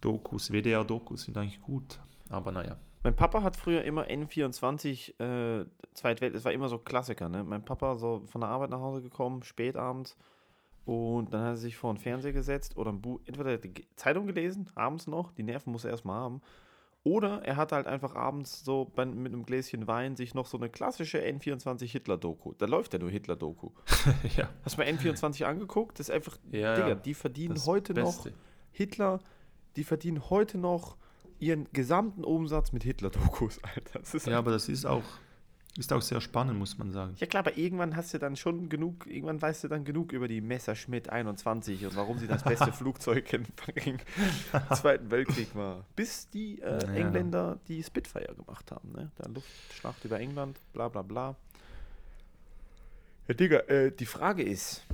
Dokus, 0.00 0.50
WDR-Dokus 0.50 1.22
sind 1.24 1.36
eigentlich 1.36 1.60
gut. 1.62 2.00
Aber 2.28 2.52
naja. 2.52 2.76
Mein 3.02 3.14
Papa 3.16 3.42
hat 3.42 3.56
früher 3.56 3.84
immer 3.84 4.04
N24 4.08 5.20
äh, 5.20 5.66
Zweitwelt, 5.92 6.34
es 6.34 6.44
war 6.44 6.52
immer 6.52 6.68
so 6.68 6.78
Klassiker, 6.78 7.28
ne? 7.28 7.44
Mein 7.44 7.64
Papa 7.64 7.96
so 7.96 8.22
von 8.26 8.40
der 8.40 8.50
Arbeit 8.50 8.70
nach 8.70 8.80
Hause 8.80 9.02
gekommen, 9.02 9.42
spät 9.42 9.76
abends 9.76 10.16
und 10.86 11.32
dann 11.32 11.42
hat 11.42 11.48
er 11.50 11.56
sich 11.56 11.76
vor 11.76 11.92
den 11.92 11.98
Fernseher 12.00 12.32
gesetzt 12.32 12.76
oder 12.76 12.90
ein 12.90 13.00
Buch, 13.00 13.20
entweder 13.26 13.58
die 13.58 13.86
Zeitung 13.96 14.26
gelesen, 14.26 14.70
abends 14.74 15.06
noch, 15.06 15.32
die 15.32 15.42
Nerven 15.42 15.70
muss 15.72 15.84
er 15.84 15.90
erstmal 15.90 16.18
haben, 16.20 16.40
oder 17.04 17.42
er 17.44 17.56
hat 17.56 17.70
halt 17.72 17.86
einfach 17.86 18.16
abends 18.16 18.64
so 18.64 18.90
bei, 18.96 19.04
mit 19.04 19.32
einem 19.32 19.44
Gläschen 19.44 19.86
Wein 19.86 20.16
sich 20.16 20.34
noch 20.34 20.46
so 20.46 20.56
eine 20.56 20.70
klassische 20.70 21.18
N24 21.22 21.84
Hitler-Doku. 21.84 22.54
Da 22.56 22.64
läuft 22.64 22.94
ja 22.94 22.98
nur 22.98 23.10
Hitler-Doku. 23.10 23.70
ja, 24.36 24.48
Hast 24.64 24.78
du 24.78 24.80
mal 24.80 24.88
N24 24.88 25.44
angeguckt? 25.44 25.98
Das 25.98 26.08
ist 26.08 26.14
einfach, 26.14 26.38
ja, 26.50 26.74
Digga, 26.74 26.94
die 26.94 27.12
verdienen 27.12 27.62
heute 27.66 27.92
noch 27.92 28.24
Beste. 28.24 28.32
Hitler, 28.72 29.20
die 29.76 29.84
verdienen 29.84 30.30
heute 30.30 30.56
noch 30.56 30.96
ihren 31.38 31.68
gesamten 31.74 32.24
Umsatz 32.24 32.72
mit 32.72 32.84
Hitler-Dokus, 32.84 33.60
Alter. 33.74 34.30
Ja, 34.30 34.38
aber 34.38 34.52
das 34.52 34.70
ist 34.70 34.86
auch, 34.86 35.04
Ist 35.76 35.92
auch 35.92 36.02
sehr 36.02 36.20
spannend, 36.20 36.56
muss 36.56 36.78
man 36.78 36.92
sagen. 36.92 37.16
Ja 37.18 37.26
klar, 37.26 37.40
aber 37.40 37.58
irgendwann 37.58 37.96
hast 37.96 38.14
du 38.14 38.18
dann 38.18 38.36
schon 38.36 38.68
genug, 38.68 39.08
irgendwann 39.08 39.42
weißt 39.42 39.64
du 39.64 39.68
dann 39.68 39.84
genug 39.84 40.12
über 40.12 40.28
die 40.28 40.40
Messerschmitt 40.40 41.10
21 41.10 41.84
und 41.84 41.96
warum 41.96 42.18
sie 42.18 42.28
das 42.28 42.44
beste 42.44 42.72
Flugzeug 42.72 43.32
im 43.32 43.44
Zweiten 44.74 45.10
Weltkrieg 45.10 45.52
war. 45.56 45.84
Bis 45.96 46.30
die 46.30 46.60
äh, 46.60 46.80
ja. 46.80 46.92
Engländer 46.92 47.58
die 47.66 47.82
Spitfire 47.82 48.36
gemacht 48.36 48.70
haben, 48.70 48.92
ne? 48.92 49.10
Der 49.18 49.28
Luftschlacht 49.30 50.04
über 50.04 50.20
England, 50.20 50.60
bla 50.72 50.88
bla 50.88 51.02
bla. 51.02 51.34
Ja, 53.26 53.34
Digga, 53.34 53.58
äh, 53.60 53.90
die 53.90 54.06
Frage 54.06 54.44
ist, 54.44 54.84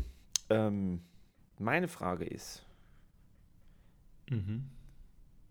ähm, 0.49 1.03
meine 1.59 1.89
Frage 1.89 2.25
ist, 2.25 2.65
mhm. 4.31 4.71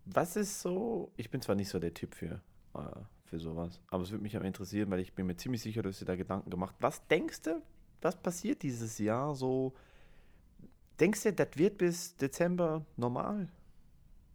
was 0.06 0.34
ist 0.34 0.60
so, 0.60 1.12
ich 1.16 1.30
bin 1.30 1.40
zwar 1.40 1.54
nicht 1.54 1.68
so 1.68 1.78
der 1.78 1.94
Typ 1.94 2.16
für 2.16 2.40
äh, 2.74 2.80
für 3.30 3.38
sowas. 3.38 3.80
Aber 3.88 4.02
es 4.02 4.10
würde 4.10 4.22
mich 4.22 4.36
aber 4.36 4.44
interessieren, 4.44 4.90
weil 4.90 4.98
ich 5.00 5.14
bin 5.14 5.26
mir 5.26 5.36
ziemlich 5.36 5.62
sicher, 5.62 5.82
dass 5.82 6.00
du 6.00 6.04
da 6.04 6.16
Gedanken 6.16 6.50
gemacht. 6.50 6.74
Was 6.80 7.06
denkst 7.06 7.42
du, 7.42 7.62
was 8.02 8.16
passiert 8.16 8.62
dieses 8.62 8.98
Jahr 8.98 9.34
so? 9.34 9.72
Denkst 10.98 11.22
du, 11.22 11.32
das 11.32 11.48
wird 11.54 11.78
bis 11.78 12.16
Dezember 12.16 12.84
normal? 12.96 13.48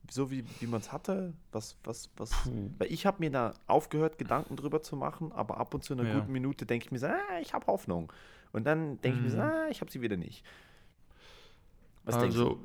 So 0.10 0.32
wie, 0.32 0.46
wie 0.60 0.68
man 0.68 0.80
es 0.80 0.92
hatte? 0.92 1.34
Was, 1.52 1.78
was, 1.84 2.10
was? 2.16 2.46
Hm. 2.46 2.74
Weil 2.78 2.92
ich 2.92 3.06
habe 3.06 3.18
mir 3.20 3.32
da 3.32 3.54
aufgehört, 3.68 4.18
Gedanken 4.18 4.56
drüber 4.56 4.82
zu 4.82 4.96
machen, 4.96 5.32
aber 5.32 5.58
ab 5.58 5.74
und 5.74 5.84
zu 5.84 5.94
in 5.94 6.00
einer 6.00 6.10
ja. 6.10 6.20
guten 6.20 6.32
Minute 6.32 6.66
denke 6.66 6.86
ich 6.86 6.92
mir 6.92 7.00
so, 7.00 7.08
ah, 7.08 7.40
ich 7.42 7.54
habe 7.54 7.68
Hoffnung. 7.68 8.12
Und 8.54 8.66
dann 8.66 9.02
denke 9.02 9.18
hm. 9.20 9.26
ich 9.26 9.32
mir 9.34 9.38
so, 9.38 9.44
hm. 9.44 9.52
ah, 9.52 9.68
ich 9.70 9.82
habe 9.82 9.92
sie 9.92 10.02
wieder 10.02 10.18
nicht. 10.18 10.46
Was 12.04 12.16
also, 12.16 12.60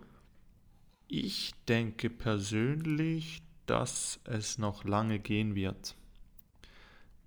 ich 1.08 1.52
denke 1.66 2.10
persönlich, 2.10 3.42
dass 3.66 4.20
es 4.24 4.58
noch 4.58 4.84
lange 4.84 5.18
gehen 5.18 5.54
wird. 5.54 5.96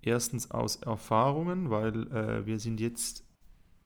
Erstens 0.03 0.51
aus 0.51 0.75
Erfahrungen, 0.77 1.69
weil 1.69 2.07
äh, 2.11 2.45
wir 2.45 2.59
sind 2.59 2.79
jetzt, 2.79 3.23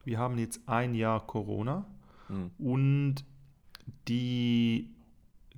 wir 0.03 0.17
haben 0.17 0.37
jetzt 0.37 0.67
ein 0.67 0.95
Jahr 0.95 1.25
Corona 1.25 1.85
mhm. 2.27 2.51
und 2.57 3.15
die 4.07 4.95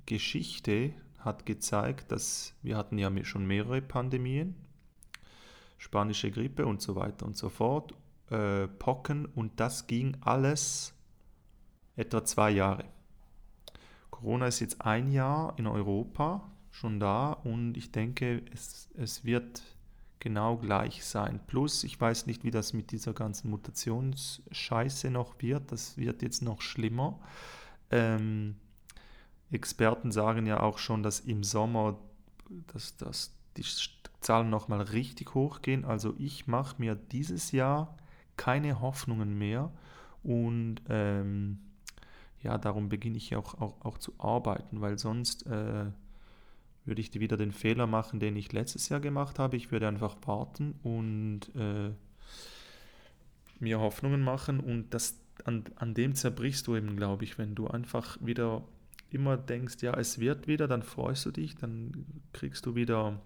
Geschichte 0.06 0.92
hat 1.18 1.46
gezeigt, 1.46 2.12
dass 2.12 2.54
wir 2.62 2.76
hatten 2.76 2.98
ja 2.98 3.10
schon 3.24 3.46
mehrere 3.46 3.80
Pandemien, 3.80 4.54
spanische 5.78 6.30
Grippe 6.30 6.66
und 6.66 6.82
so 6.82 6.94
weiter 6.94 7.26
und 7.26 7.36
so 7.36 7.48
fort, 7.48 7.94
äh, 8.30 8.68
Pocken 8.68 9.26
und 9.26 9.60
das 9.60 9.86
ging 9.86 10.16
alles 10.20 10.94
etwa 11.96 12.24
zwei 12.24 12.50
Jahre. 12.50 12.84
Corona 14.10 14.46
ist 14.46 14.60
jetzt 14.60 14.82
ein 14.82 15.10
Jahr 15.10 15.58
in 15.58 15.66
Europa 15.66 16.50
schon 16.70 17.00
da 17.00 17.32
und 17.32 17.76
ich 17.76 17.90
denke, 17.92 18.42
es, 18.52 18.90
es 18.94 19.24
wird 19.24 19.62
genau 20.20 20.56
gleich 20.56 21.04
sein. 21.04 21.40
Plus, 21.46 21.82
ich 21.84 22.00
weiß 22.00 22.26
nicht, 22.26 22.44
wie 22.44 22.50
das 22.50 22.72
mit 22.72 22.92
dieser 22.92 23.12
ganzen 23.12 23.50
Mutationsscheiße 23.50 25.10
noch 25.10 25.34
wird. 25.40 25.72
Das 25.72 25.96
wird 25.96 26.22
jetzt 26.22 26.42
noch 26.42 26.60
schlimmer. 26.60 27.18
Ähm, 27.90 28.56
Experten 29.50 30.12
sagen 30.12 30.46
ja 30.46 30.60
auch 30.60 30.78
schon, 30.78 31.02
dass 31.02 31.20
im 31.20 31.42
Sommer 31.42 31.98
dass, 32.72 32.96
dass 32.96 33.34
die 33.56 33.64
Zahlen 34.20 34.50
nochmal 34.50 34.82
richtig 34.82 35.34
hochgehen. 35.34 35.84
Also 35.84 36.14
ich 36.18 36.46
mache 36.46 36.76
mir 36.78 36.94
dieses 36.94 37.52
Jahr 37.52 37.96
keine 38.36 38.80
Hoffnungen 38.80 39.36
mehr 39.36 39.70
und 40.22 40.76
ähm, 40.88 41.58
ja, 42.42 42.56
darum 42.58 42.88
beginne 42.88 43.18
ich 43.18 43.36
auch, 43.36 43.60
auch, 43.60 43.80
auch 43.84 43.98
zu 43.98 44.14
arbeiten, 44.18 44.80
weil 44.80 44.98
sonst 44.98 45.46
äh, 45.46 45.86
würde 46.84 47.00
ich 47.00 47.18
wieder 47.18 47.36
den 47.36 47.52
Fehler 47.52 47.86
machen, 47.86 48.20
den 48.20 48.36
ich 48.36 48.52
letztes 48.52 48.88
Jahr 48.88 49.00
gemacht 49.00 49.38
habe. 49.38 49.56
Ich 49.56 49.70
würde 49.70 49.88
einfach 49.88 50.16
warten 50.26 50.74
und 50.82 51.42
äh, 51.54 51.90
mir 53.58 53.80
Hoffnungen 53.80 54.22
machen 54.22 54.60
und 54.60 54.92
das, 54.94 55.18
an, 55.44 55.64
an 55.76 55.94
dem 55.94 56.14
zerbrichst 56.14 56.66
du 56.66 56.76
eben, 56.76 56.96
glaube 56.96 57.24
ich, 57.24 57.38
wenn 57.38 57.54
du 57.54 57.68
einfach 57.68 58.18
wieder 58.20 58.64
immer 59.10 59.36
denkst, 59.36 59.76
ja, 59.82 59.94
es 59.94 60.18
wird 60.18 60.46
wieder, 60.46 60.68
dann 60.68 60.82
freust 60.82 61.26
du 61.26 61.30
dich, 61.30 61.56
dann 61.56 62.06
kriegst 62.32 62.64
du 62.66 62.74
wieder, 62.74 63.20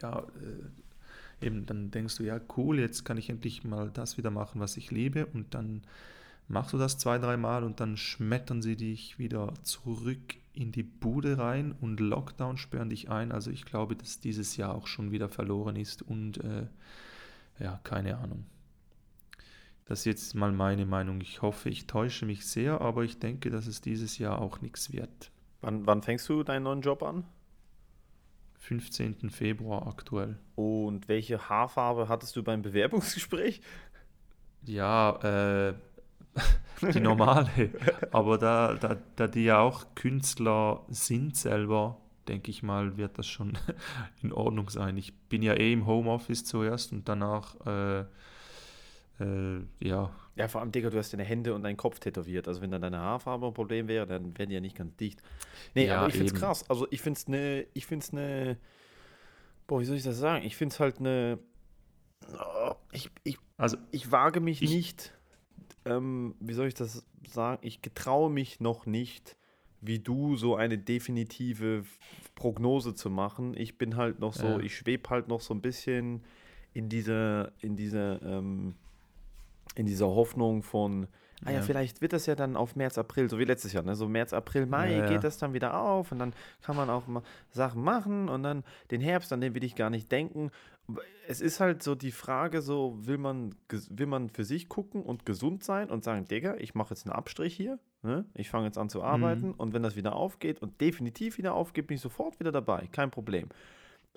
ja, 0.00 0.20
äh, 0.20 1.46
eben, 1.46 1.66
dann 1.66 1.90
denkst 1.90 2.16
du, 2.16 2.24
ja, 2.24 2.40
cool, 2.56 2.78
jetzt 2.78 3.04
kann 3.04 3.18
ich 3.18 3.28
endlich 3.28 3.64
mal 3.64 3.90
das 3.90 4.16
wieder 4.16 4.30
machen, 4.30 4.60
was 4.60 4.76
ich 4.76 4.90
liebe 4.90 5.26
und 5.26 5.54
dann 5.54 5.82
machst 6.48 6.72
du 6.72 6.78
das 6.78 6.98
zwei, 6.98 7.18
dreimal 7.18 7.64
und 7.64 7.80
dann 7.80 7.96
schmettern 7.96 8.62
sie 8.62 8.76
dich 8.76 9.18
wieder 9.18 9.52
zurück 9.62 10.36
in 10.52 10.72
die 10.72 10.82
Bude 10.82 11.38
rein 11.38 11.72
und 11.80 12.00
Lockdown 12.00 12.58
sperren 12.58 12.90
dich 12.90 13.10
ein. 13.10 13.32
Also 13.32 13.50
ich 13.50 13.64
glaube, 13.64 13.96
dass 13.96 14.20
dieses 14.20 14.56
Jahr 14.56 14.74
auch 14.74 14.86
schon 14.86 15.10
wieder 15.10 15.28
verloren 15.28 15.76
ist 15.76 16.02
und 16.02 16.38
äh, 16.44 16.66
ja, 17.58 17.80
keine 17.84 18.18
Ahnung. 18.18 18.44
Das 19.86 20.00
ist 20.00 20.04
jetzt 20.04 20.34
mal 20.34 20.52
meine 20.52 20.86
Meinung. 20.86 21.20
Ich 21.20 21.42
hoffe, 21.42 21.68
ich 21.68 21.86
täusche 21.86 22.26
mich 22.26 22.46
sehr, 22.46 22.80
aber 22.80 23.04
ich 23.04 23.18
denke, 23.18 23.50
dass 23.50 23.66
es 23.66 23.80
dieses 23.80 24.18
Jahr 24.18 24.40
auch 24.40 24.60
nichts 24.60 24.92
wird. 24.92 25.30
Wann, 25.60 25.86
wann 25.86 26.02
fängst 26.02 26.28
du 26.28 26.42
deinen 26.42 26.64
neuen 26.64 26.82
Job 26.82 27.02
an? 27.02 27.24
15. 28.58 29.30
Februar 29.30 29.88
aktuell. 29.88 30.38
Und 30.54 31.08
welche 31.08 31.48
Haarfarbe 31.48 32.08
hattest 32.08 32.36
du 32.36 32.42
beim 32.44 32.62
Bewerbungsgespräch? 32.62 33.60
Ja, 34.64 35.68
äh, 35.68 35.74
die 36.82 37.00
normale. 37.00 37.70
Aber 38.10 38.38
da, 38.38 38.74
da, 38.74 38.96
da 39.16 39.28
die 39.28 39.44
ja 39.44 39.60
auch 39.60 39.86
Künstler 39.94 40.84
sind 40.88 41.36
selber, 41.36 41.98
denke 42.28 42.50
ich 42.50 42.62
mal, 42.62 42.96
wird 42.96 43.18
das 43.18 43.26
schon 43.26 43.58
in 44.22 44.32
Ordnung 44.32 44.70
sein. 44.70 44.96
Ich 44.96 45.14
bin 45.28 45.42
ja 45.42 45.54
eh 45.54 45.72
im 45.72 45.86
Homeoffice 45.86 46.44
zuerst 46.44 46.92
und 46.92 47.08
danach, 47.08 47.54
äh, 47.66 48.00
äh, 49.20 49.64
ja. 49.80 50.10
Ja, 50.34 50.48
vor 50.48 50.62
allem, 50.62 50.72
Digga, 50.72 50.88
du 50.90 50.98
hast 50.98 51.12
deine 51.12 51.24
Hände 51.24 51.54
und 51.54 51.62
deinen 51.62 51.76
Kopf 51.76 51.98
tätowiert. 51.98 52.48
Also 52.48 52.62
wenn 52.62 52.70
dann 52.70 52.82
deine 52.82 52.98
Haarfarbe 52.98 53.46
ein 53.46 53.54
Problem 53.54 53.86
wäre, 53.86 54.06
dann 54.06 54.36
wären 54.38 54.48
die 54.48 54.54
ja 54.54 54.60
nicht 54.60 54.76
ganz 54.76 54.96
dicht. 54.96 55.22
Nee, 55.74 55.86
ja, 55.86 55.98
aber 55.98 56.08
ich 56.08 56.14
finde 56.14 56.32
es 56.32 56.34
krass. 56.34 56.68
Also 56.70 56.86
ich 56.90 57.02
finde 57.02 57.18
es 57.18 57.26
eine, 57.26 57.66
ich 57.74 57.86
finde 57.86 58.04
es 58.04 58.12
eine, 58.12 58.56
boah, 59.66 59.80
wie 59.80 59.84
soll 59.84 59.96
ich 59.96 60.02
das 60.02 60.18
sagen? 60.18 60.44
Ich 60.44 60.56
finde 60.56 60.72
es 60.72 60.80
halt 60.80 61.00
eine, 61.00 61.38
oh, 62.32 62.74
ich, 62.92 63.10
ich, 63.24 63.38
also, 63.58 63.76
ich 63.90 64.10
wage 64.10 64.40
mich 64.40 64.62
ich, 64.62 64.70
nicht 64.70 65.12
ähm, 65.84 66.34
wie 66.40 66.52
soll 66.52 66.68
ich 66.68 66.74
das 66.74 67.04
sagen, 67.28 67.58
ich 67.62 67.82
getraue 67.82 68.30
mich 68.30 68.60
noch 68.60 68.86
nicht, 68.86 69.36
wie 69.80 69.98
du, 69.98 70.36
so 70.36 70.54
eine 70.54 70.78
definitive 70.78 71.84
Prognose 72.34 72.94
zu 72.94 73.10
machen. 73.10 73.54
Ich 73.56 73.78
bin 73.78 73.96
halt 73.96 74.20
noch 74.20 74.32
so, 74.32 74.46
ja. 74.46 74.58
ich 74.60 74.76
schwebe 74.76 75.10
halt 75.10 75.28
noch 75.28 75.40
so 75.40 75.52
ein 75.54 75.60
bisschen 75.60 76.22
in 76.72 76.88
dieser, 76.88 77.52
in 77.60 77.76
dieser, 77.76 78.22
ähm, 78.22 78.74
in 79.74 79.86
dieser 79.86 80.06
Hoffnung 80.06 80.62
von, 80.62 81.08
ah 81.44 81.50
ja, 81.50 81.56
ja, 81.58 81.62
vielleicht 81.62 82.00
wird 82.00 82.12
das 82.12 82.26
ja 82.26 82.34
dann 82.34 82.56
auf 82.56 82.76
März, 82.76 82.98
April, 82.98 83.28
so 83.28 83.38
wie 83.38 83.44
letztes 83.44 83.72
Jahr, 83.72 83.82
ne? 83.82 83.94
so 83.94 84.08
März, 84.08 84.32
April, 84.32 84.66
Mai 84.66 84.96
ja, 84.96 85.06
geht 85.06 85.24
das 85.24 85.38
dann 85.38 85.52
wieder 85.54 85.78
auf 85.78 86.12
und 86.12 86.18
dann 86.18 86.32
kann 86.62 86.76
man 86.76 86.90
auch 86.90 87.06
mal 87.06 87.22
Sachen 87.50 87.82
machen 87.82 88.28
und 88.28 88.42
dann 88.42 88.64
den 88.90 89.00
Herbst, 89.00 89.32
an 89.32 89.40
den 89.40 89.54
will 89.54 89.64
ich 89.64 89.74
gar 89.74 89.90
nicht 89.90 90.10
denken 90.10 90.50
es 91.28 91.40
ist 91.40 91.60
halt 91.60 91.82
so 91.82 91.94
die 91.94 92.10
Frage, 92.10 92.62
so 92.62 92.96
will 93.00 93.18
man, 93.18 93.54
will 93.90 94.06
man 94.06 94.30
für 94.30 94.44
sich 94.44 94.68
gucken 94.68 95.02
und 95.02 95.24
gesund 95.24 95.64
sein 95.64 95.90
und 95.90 96.04
sagen, 96.04 96.26
Digga, 96.26 96.56
ich 96.58 96.74
mache 96.74 96.94
jetzt 96.94 97.06
einen 97.06 97.14
Abstrich 97.14 97.54
hier, 97.54 97.78
ne? 98.02 98.24
ich 98.34 98.50
fange 98.50 98.66
jetzt 98.66 98.78
an 98.78 98.88
zu 98.88 99.02
arbeiten 99.02 99.48
mhm. 99.48 99.54
und 99.54 99.72
wenn 99.72 99.82
das 99.82 99.96
wieder 99.96 100.14
aufgeht 100.16 100.60
und 100.60 100.80
definitiv 100.80 101.38
wieder 101.38 101.54
aufgeht, 101.54 101.86
bin 101.86 101.96
ich 101.96 102.00
sofort 102.00 102.40
wieder 102.40 102.52
dabei, 102.52 102.88
kein 102.92 103.10
Problem. 103.10 103.48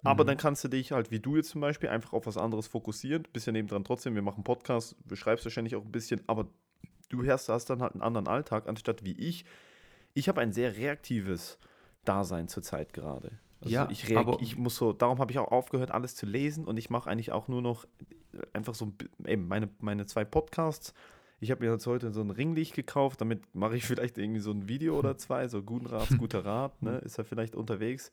Aber 0.04 0.24
mhm. 0.24 0.28
dann 0.30 0.38
kannst 0.38 0.64
du 0.64 0.68
dich 0.68 0.92
halt, 0.92 1.12
wie 1.12 1.20
du 1.20 1.36
jetzt 1.36 1.50
zum 1.50 1.62
Beispiel, 1.62 1.90
einfach 1.90 2.14
auf 2.14 2.26
was 2.26 2.38
anderes 2.38 2.68
fokussieren. 2.68 3.28
Ja 3.34 3.54
nebendran 3.54 3.84
trotzdem, 3.84 4.14
wir 4.14 4.22
machen 4.22 4.44
Podcast, 4.44 4.96
beschreibst 5.08 5.46
wahrscheinlich 5.46 5.76
auch 5.76 5.86
ein 5.86 5.92
bisschen, 5.92 6.22
aber 6.28 6.48
du 7.10 7.26
hast, 7.28 7.50
hast 7.50 7.70
dann 7.70 7.82
halt 7.82 7.94
einen 7.94 8.02
anderen 8.02 8.28
Alltag, 8.28 8.68
anstatt 8.68 9.04
wie 9.04 9.14
ich. 9.14 9.46
Ich 10.14 10.30
habe 10.30 10.42
ein 10.42 10.52
sehr 10.52 10.76
reaktives 10.78 11.60
Dasein 12.06 12.48
zurzeit 12.48 12.94
gerade. 12.94 13.32
Also 13.62 13.74
ja, 13.74 13.88
ich, 13.90 14.16
aber 14.16 14.38
ich 14.42 14.58
muss 14.58 14.76
so, 14.76 14.94
darum 14.94 15.20
habe 15.20 15.32
ich 15.32 15.40
auch 15.40 15.52
aufgehört, 15.52 15.92
alles 15.92 16.16
zu 16.16 16.26
lesen 16.26 16.66
und 16.66 16.78
ich 16.78 16.90
mache 16.90 17.10
eigentlich 17.10 17.32
auch 17.32 17.48
nur 17.48 17.62
noch 17.62 17.88
einfach 18.54 18.76
so 18.76 18.94
eben 19.26 19.48
meine, 19.48 19.70
meine 19.80 20.06
zwei 20.06 20.26
Podcasts. 20.26 20.94
Ich 21.40 21.52
habe 21.52 21.66
mir 21.66 21.72
jetzt 21.72 21.88
heute 21.88 22.12
so 22.12 22.22
ein 22.22 22.32
Ringlicht 22.32 22.74
gekauft, 22.74 23.22
damit 23.22 23.44
mache 23.54 23.76
ich 23.76 23.86
vielleicht 23.86 24.18
irgendwie 24.18 24.40
so 24.40 24.52
ein 24.52 24.68
Video 24.68 24.98
oder 24.98 25.18
zwei, 25.18 25.48
so 25.48 25.64
guten 25.64 25.88
Rat, 25.88 26.10
guter 26.18 26.46
Rat, 26.46 26.82
ne, 26.82 26.98
ist 27.00 27.18
er 27.18 27.26
vielleicht 27.26 27.56
unterwegs. 27.56 28.12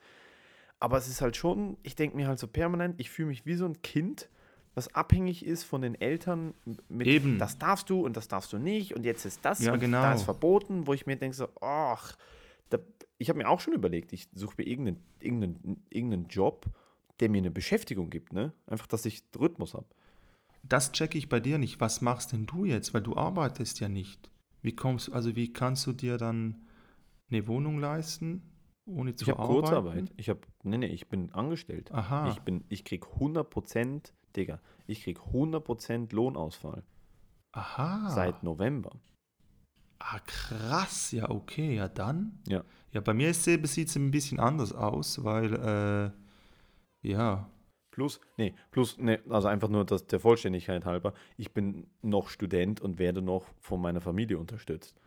Aber 0.80 0.96
es 0.96 1.06
ist 1.08 1.20
halt 1.20 1.36
schon, 1.36 1.76
ich 1.82 1.94
denke 1.94 2.16
mir 2.16 2.26
halt 2.26 2.38
so 2.38 2.48
permanent, 2.48 2.98
ich 2.98 3.10
fühle 3.10 3.28
mich 3.28 3.46
wie 3.46 3.54
so 3.54 3.66
ein 3.66 3.80
Kind, 3.82 4.28
was 4.74 4.94
abhängig 4.94 5.44
ist 5.44 5.64
von 5.64 5.82
den 5.82 6.00
Eltern 6.00 6.54
mit, 6.88 7.06
Eben. 7.06 7.38
das 7.38 7.58
darfst 7.58 7.90
du 7.90 8.04
und 8.04 8.16
das 8.16 8.28
darfst 8.28 8.52
du 8.52 8.58
nicht 8.58 8.94
und 8.94 9.04
jetzt 9.04 9.24
ist 9.24 9.44
das 9.44 9.60
ja, 9.60 9.72
und 9.72 9.80
genau. 9.80 10.02
da 10.02 10.14
ist 10.14 10.22
verboten, 10.22 10.86
wo 10.86 10.94
ich 10.94 11.06
mir 11.06 11.16
denke 11.16 11.36
so, 11.36 11.48
ach, 11.60 12.16
da, 12.70 12.78
ich 13.18 13.28
habe 13.28 13.38
mir 13.38 13.48
auch 13.48 13.60
schon 13.60 13.74
überlegt, 13.74 14.12
ich 14.12 14.28
suche 14.34 14.54
mir 14.58 14.66
irgendeinen, 14.66 15.02
irgendeinen, 15.20 15.84
irgendeinen 15.90 16.28
Job, 16.28 16.66
der 17.20 17.28
mir 17.28 17.38
eine 17.38 17.50
Beschäftigung 17.50 18.10
gibt, 18.10 18.32
ne? 18.32 18.52
Einfach, 18.66 18.86
dass 18.86 19.04
ich 19.04 19.22
Rhythmus 19.38 19.74
habe. 19.74 19.86
Das 20.62 20.92
checke 20.92 21.18
ich 21.18 21.28
bei 21.28 21.40
dir 21.40 21.58
nicht. 21.58 21.80
Was 21.80 22.00
machst 22.00 22.32
denn 22.32 22.46
du 22.46 22.64
jetzt? 22.64 22.94
Weil 22.94 23.02
du 23.02 23.16
arbeitest 23.16 23.80
ja 23.80 23.88
nicht. 23.88 24.30
Wie 24.62 24.74
kommst 24.74 25.12
also 25.12 25.36
wie 25.36 25.52
kannst 25.52 25.86
du 25.86 25.92
dir 25.92 26.16
dann 26.16 26.62
eine 27.30 27.46
Wohnung 27.46 27.78
leisten, 27.78 28.42
ohne 28.86 29.14
zu 29.14 29.24
ich 29.24 29.30
arbeiten? 29.30 29.42
Ich 29.42 29.48
habe 29.48 29.60
Kurzarbeit. 29.60 30.12
Ich 30.16 30.28
habe, 30.28 30.40
nee, 30.62 30.78
nee, 30.78 30.86
ich 30.86 31.08
bin 31.08 31.32
angestellt. 31.32 31.92
Aha. 31.92 32.30
Ich 32.30 32.40
bin, 32.40 32.64
ich 32.68 32.84
krieg 32.84 33.04
100% 33.04 34.12
Digga, 34.36 34.60
ich 34.86 35.02
krieg 35.02 35.18
100% 35.18 36.14
Lohnausfall 36.14 36.82
Aha. 37.52 38.10
seit 38.10 38.42
November. 38.42 38.92
Ah, 39.98 40.18
krass. 40.26 41.12
Ja, 41.12 41.30
okay. 41.30 41.76
Ja, 41.76 41.88
dann. 41.88 42.40
Ja. 42.48 42.64
Ja, 42.92 43.00
bei 43.00 43.14
mir 43.14 43.32
sieht 43.32 43.64
es 43.64 43.96
ein 43.96 44.10
bisschen 44.10 44.40
anders 44.40 44.72
aus, 44.72 45.22
weil, 45.24 45.54
äh, 45.54 47.08
ja. 47.08 47.48
Plus, 47.90 48.20
nee, 48.38 48.54
plus, 48.70 48.96
nee, 48.98 49.18
also 49.28 49.48
einfach 49.48 49.68
nur 49.68 49.84
das, 49.84 50.06
der 50.06 50.18
Vollständigkeit 50.18 50.86
halber, 50.86 51.12
ich 51.36 51.52
bin 51.52 51.86
noch 52.00 52.30
Student 52.30 52.80
und 52.80 52.98
werde 52.98 53.20
noch 53.20 53.44
von 53.60 53.82
meiner 53.82 54.00
Familie 54.00 54.38
unterstützt. 54.38 54.98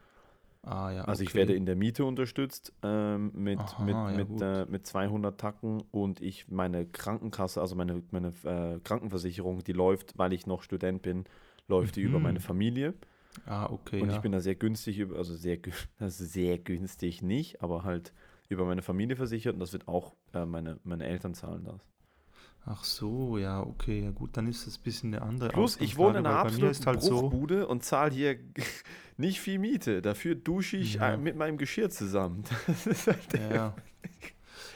Ah, 0.65 0.91
ja. 0.91 1.03
Also 1.05 1.21
ich 1.23 1.29
okay. 1.29 1.37
werde 1.39 1.53
in 1.53 1.65
der 1.67 1.75
Miete 1.75 2.05
unterstützt 2.05 2.73
ähm, 2.81 3.31
mit, 3.35 3.59
Aha, 3.59 3.83
mit, 3.83 3.93
ja, 3.95 4.11
mit, 4.11 4.41
äh, 4.41 4.65
mit 4.71 4.87
200 4.87 5.39
Tacken 5.39 5.83
und 5.91 6.21
ich 6.21 6.47
meine 6.49 6.85
Krankenkasse, 6.87 7.61
also 7.61 7.75
meine, 7.75 8.01
meine 8.11 8.29
äh, 8.43 8.79
Krankenversicherung, 8.83 9.63
die 9.63 9.73
läuft, 9.73 10.17
weil 10.17 10.33
ich 10.33 10.47
noch 10.47 10.63
Student 10.63 11.03
bin, 11.03 11.25
läuft 11.67 11.95
die 11.97 12.01
über 12.01 12.17
Mhm. 12.17 12.23
meine 12.23 12.39
Familie. 12.39 12.93
Ah, 13.45 13.67
okay. 13.69 14.01
Und 14.01 14.09
ja. 14.09 14.15
ich 14.15 14.21
bin 14.21 14.31
da 14.31 14.39
sehr 14.39 14.55
günstig, 14.55 14.97
über- 14.99 15.17
also 15.17 15.35
sehr, 15.35 15.59
also 15.99 16.23
sehr 16.25 16.57
günstig 16.57 17.21
nicht, 17.21 17.61
aber 17.61 17.83
halt 17.83 18.13
über 18.49 18.65
meine 18.65 18.81
Familie 18.81 19.15
versichert 19.15 19.53
und 19.53 19.59
das 19.59 19.73
wird 19.73 19.87
auch 19.87 20.13
äh, 20.33 20.45
meine, 20.45 20.79
meine 20.83 21.05
Eltern 21.05 21.33
zahlen 21.33 21.63
das. 21.65 21.79
Ach 22.67 22.83
so, 22.83 23.37
ja, 23.37 23.61
okay. 23.61 24.01
Ja, 24.03 24.11
gut, 24.11 24.35
dann 24.37 24.47
ist 24.47 24.65
das 24.65 24.77
ein 24.77 24.83
bisschen 24.83 25.13
eine 25.13 25.23
andere 25.23 25.49
Plus, 25.49 25.77
ich 25.79 25.97
wohne 25.97 26.19
in 26.19 26.25
einer 26.25 26.39
absoluten 26.39 26.85
halt 26.85 27.01
so. 27.01 27.21
Bruchbude 27.21 27.67
und 27.67 27.83
zahle 27.83 28.11
hier 28.11 28.39
nicht 29.17 29.39
viel 29.39 29.59
Miete. 29.59 30.01
Dafür 30.01 30.33
dusche 30.35 30.77
ich 30.77 30.95
Ja. 30.95 31.13
äh, 31.13 31.17
mit 31.17 31.35
meinem 31.35 31.57
Geschirr 31.57 31.89
zusammen. 31.89 32.43
Halt 33.05 33.39
Ja. 33.39 33.73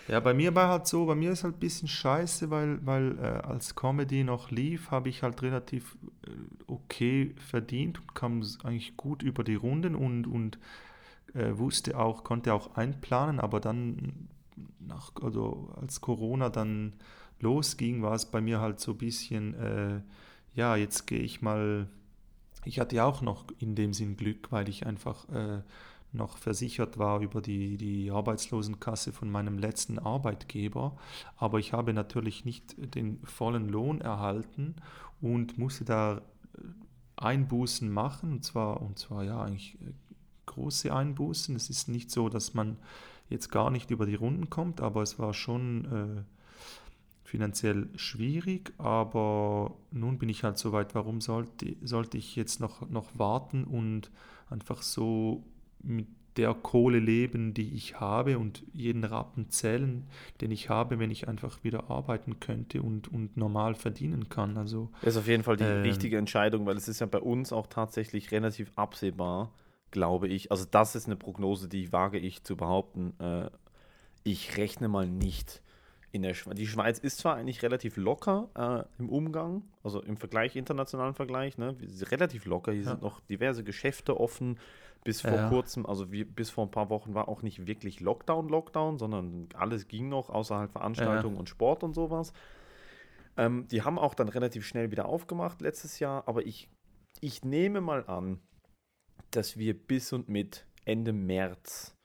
Ja, 0.07 0.19
bei 0.19 0.33
mir 0.33 0.55
war 0.55 0.69
halt 0.69 0.87
so, 0.87 1.05
bei 1.05 1.13
mir 1.13 1.31
ist 1.31 1.43
halt 1.43 1.57
ein 1.57 1.59
bisschen 1.59 1.87
scheiße, 1.87 2.49
weil, 2.49 2.83
weil 2.83 3.15
äh, 3.19 3.21
als 3.21 3.75
Comedy 3.75 4.23
noch 4.23 4.49
lief, 4.49 4.89
habe 4.89 5.07
ich 5.07 5.21
halt 5.21 5.43
relativ 5.43 5.97
äh, 6.25 6.31
okay 6.65 7.35
verdient 7.37 7.99
und 8.01 8.15
kam 8.15 8.43
eigentlich 8.63 8.97
gut 8.97 9.21
über 9.21 9.43
die 9.43 9.53
Runden 9.53 9.93
und, 9.93 10.25
und 10.25 10.57
äh, 11.35 11.55
wusste 11.59 11.99
auch, 11.99 12.23
konnte 12.23 12.55
auch 12.55 12.75
einplanen, 12.75 13.39
aber 13.39 13.59
dann 13.59 14.29
nach, 14.79 15.11
also 15.21 15.69
als 15.79 16.01
Corona 16.01 16.49
dann 16.49 16.93
losging, 17.41 18.01
war 18.01 18.13
es 18.13 18.25
bei 18.25 18.41
mir 18.41 18.59
halt 18.59 18.79
so 18.79 18.91
ein 18.91 18.97
bisschen, 18.97 19.53
äh, 19.55 20.01
ja, 20.55 20.75
jetzt 20.75 21.07
gehe 21.07 21.19
ich 21.19 21.41
mal, 21.41 21.87
ich 22.65 22.79
hatte 22.79 22.95
ja 22.95 23.05
auch 23.05 23.21
noch 23.21 23.45
in 23.59 23.75
dem 23.75 23.93
Sinn 23.93 24.17
Glück, 24.17 24.51
weil 24.51 24.69
ich 24.69 24.85
einfach 24.85 25.27
äh, 25.29 25.61
noch 26.11 26.37
versichert 26.37 26.97
war 26.97 27.21
über 27.21 27.41
die, 27.41 27.77
die 27.77 28.11
Arbeitslosenkasse 28.11 29.11
von 29.11 29.29
meinem 29.29 29.57
letzten 29.57 29.99
Arbeitgeber. 29.99 30.97
Aber 31.37 31.59
ich 31.59 31.73
habe 31.73 31.93
natürlich 31.93 32.45
nicht 32.45 32.75
den 32.95 33.19
vollen 33.23 33.69
Lohn 33.69 34.01
erhalten 34.01 34.75
und 35.21 35.57
musste 35.57 35.85
da 35.85 36.17
äh, 36.17 36.21
Einbußen 37.17 37.89
machen. 37.89 38.31
Und 38.33 38.43
zwar, 38.43 38.81
und 38.81 38.97
zwar 38.97 39.23
ja 39.23 39.41
eigentlich 39.41 39.75
äh, 39.75 39.91
große 40.47 40.93
Einbußen. 40.93 41.55
Es 41.55 41.69
ist 41.69 41.87
nicht 41.87 42.09
so, 42.09 42.27
dass 42.29 42.53
man 42.53 42.77
jetzt 43.29 43.51
gar 43.51 43.69
nicht 43.69 43.91
über 43.91 44.05
die 44.05 44.15
Runden 44.15 44.49
kommt, 44.49 44.81
aber 44.81 45.03
es 45.03 45.19
war 45.19 45.33
schon 45.35 45.85
äh, 45.85 46.23
finanziell 47.29 47.87
schwierig. 47.95 48.73
Aber 48.77 49.77
nun 49.91 50.17
bin 50.17 50.29
ich 50.29 50.43
halt 50.43 50.57
so 50.57 50.71
weit, 50.71 50.95
warum 50.95 51.21
sollte, 51.21 51.75
sollte 51.81 52.17
ich 52.17 52.35
jetzt 52.35 52.59
noch, 52.59 52.89
noch 52.89 53.07
warten 53.17 53.63
und 53.63 54.09
einfach 54.49 54.81
so 54.81 55.43
mit 55.83 56.07
der 56.37 56.53
Kohle 56.53 56.99
leben, 56.99 57.53
die 57.53 57.73
ich 57.73 57.99
habe 57.99 58.39
und 58.39 58.63
jeden 58.73 59.03
Rappen 59.03 59.49
zählen, 59.49 60.07
den 60.41 60.51
ich 60.51 60.69
habe, 60.69 60.97
wenn 60.99 61.11
ich 61.11 61.27
einfach 61.27 61.63
wieder 61.63 61.89
arbeiten 61.89 62.39
könnte 62.39 62.81
und, 62.81 63.11
und 63.11 63.35
normal 63.35 63.75
verdienen 63.75 64.29
kann. 64.29 64.57
Also 64.57 64.89
Das 65.01 65.15
ist 65.15 65.19
auf 65.19 65.27
jeden 65.27 65.43
Fall 65.43 65.57
die 65.57 65.63
Ähm. 65.65 65.81
richtige 65.83 66.17
Entscheidung, 66.17 66.65
weil 66.65 66.77
es 66.77 66.87
ist 66.87 66.99
ja 66.99 67.07
bei 67.07 67.19
uns 67.19 67.51
auch 67.51 67.67
tatsächlich 67.67 68.31
relativ 68.31 68.71
absehbar, 68.75 69.51
glaube 69.91 70.27
ich. 70.29 70.51
Also 70.51 70.65
das 70.69 70.95
ist 70.95 71.07
eine 71.07 71.15
Prognose, 71.15 71.67
die 71.67 71.91
wage 71.91 72.19
ich 72.19 72.43
zu 72.43 72.55
behaupten. 72.55 73.13
Äh, 73.19 73.49
ich 74.23 74.57
rechne 74.57 74.87
mal 74.87 75.07
nicht 75.07 75.61
in 76.11 76.23
der 76.23 76.33
Schweiz. 76.33 76.55
Die 76.57 76.67
Schweiz 76.67 76.99
ist 76.99 77.19
zwar 77.19 77.35
eigentlich 77.35 77.61
relativ 77.61 77.97
locker 77.97 78.49
äh, 78.55 79.01
im 79.01 79.09
Umgang, 79.09 79.63
also 79.83 80.01
im 80.01 80.17
Vergleich, 80.17 80.55
internationalen 80.55 81.13
Vergleich, 81.13 81.57
ne? 81.57 81.75
Relativ 82.11 82.45
locker. 82.45 82.71
Hier 82.71 82.83
Ja. 82.83 82.89
sind 82.91 83.01
noch 83.01 83.19
diverse 83.21 83.63
Geschäfte 83.63 84.19
offen. 84.19 84.59
Bis 85.05 85.21
vor 85.21 85.37
Ja. 85.37 85.47
kurzem, 85.49 85.85
also 85.85 86.11
wie, 86.11 86.25
bis 86.25 86.49
vor 86.49 86.65
ein 86.65 86.71
paar 86.71 86.89
Wochen 86.89 87.13
war 87.13 87.29
auch 87.29 87.41
nicht 87.41 87.67
wirklich 87.67 88.01
Lockdown, 88.01 88.49
Lockdown, 88.49 88.97
sondern 88.97 89.47
alles 89.53 89.87
ging 89.87 90.09
noch, 90.09 90.29
außerhalb 90.29 90.71
Veranstaltungen 90.71 91.37
und 91.37 91.47
Sport 91.47 91.83
und 91.83 91.93
sowas. 91.93 92.33
Ähm, 93.37 93.67
die 93.69 93.83
haben 93.83 93.97
auch 93.97 94.13
dann 94.13 94.27
relativ 94.27 94.65
schnell 94.65 94.91
wieder 94.91 95.05
aufgemacht 95.05 95.61
letztes 95.61 95.99
Jahr, 95.99 96.27
aber 96.27 96.45
ich, 96.45 96.67
ich 97.21 97.45
nehme 97.45 97.79
mal 97.79 98.05
an, 98.07 98.41
dass 99.31 99.57
wir 99.57 99.73
bis 99.73 100.11
und 100.11 100.27
mit 100.27 100.65
Ende 100.83 101.13
März 101.13 101.95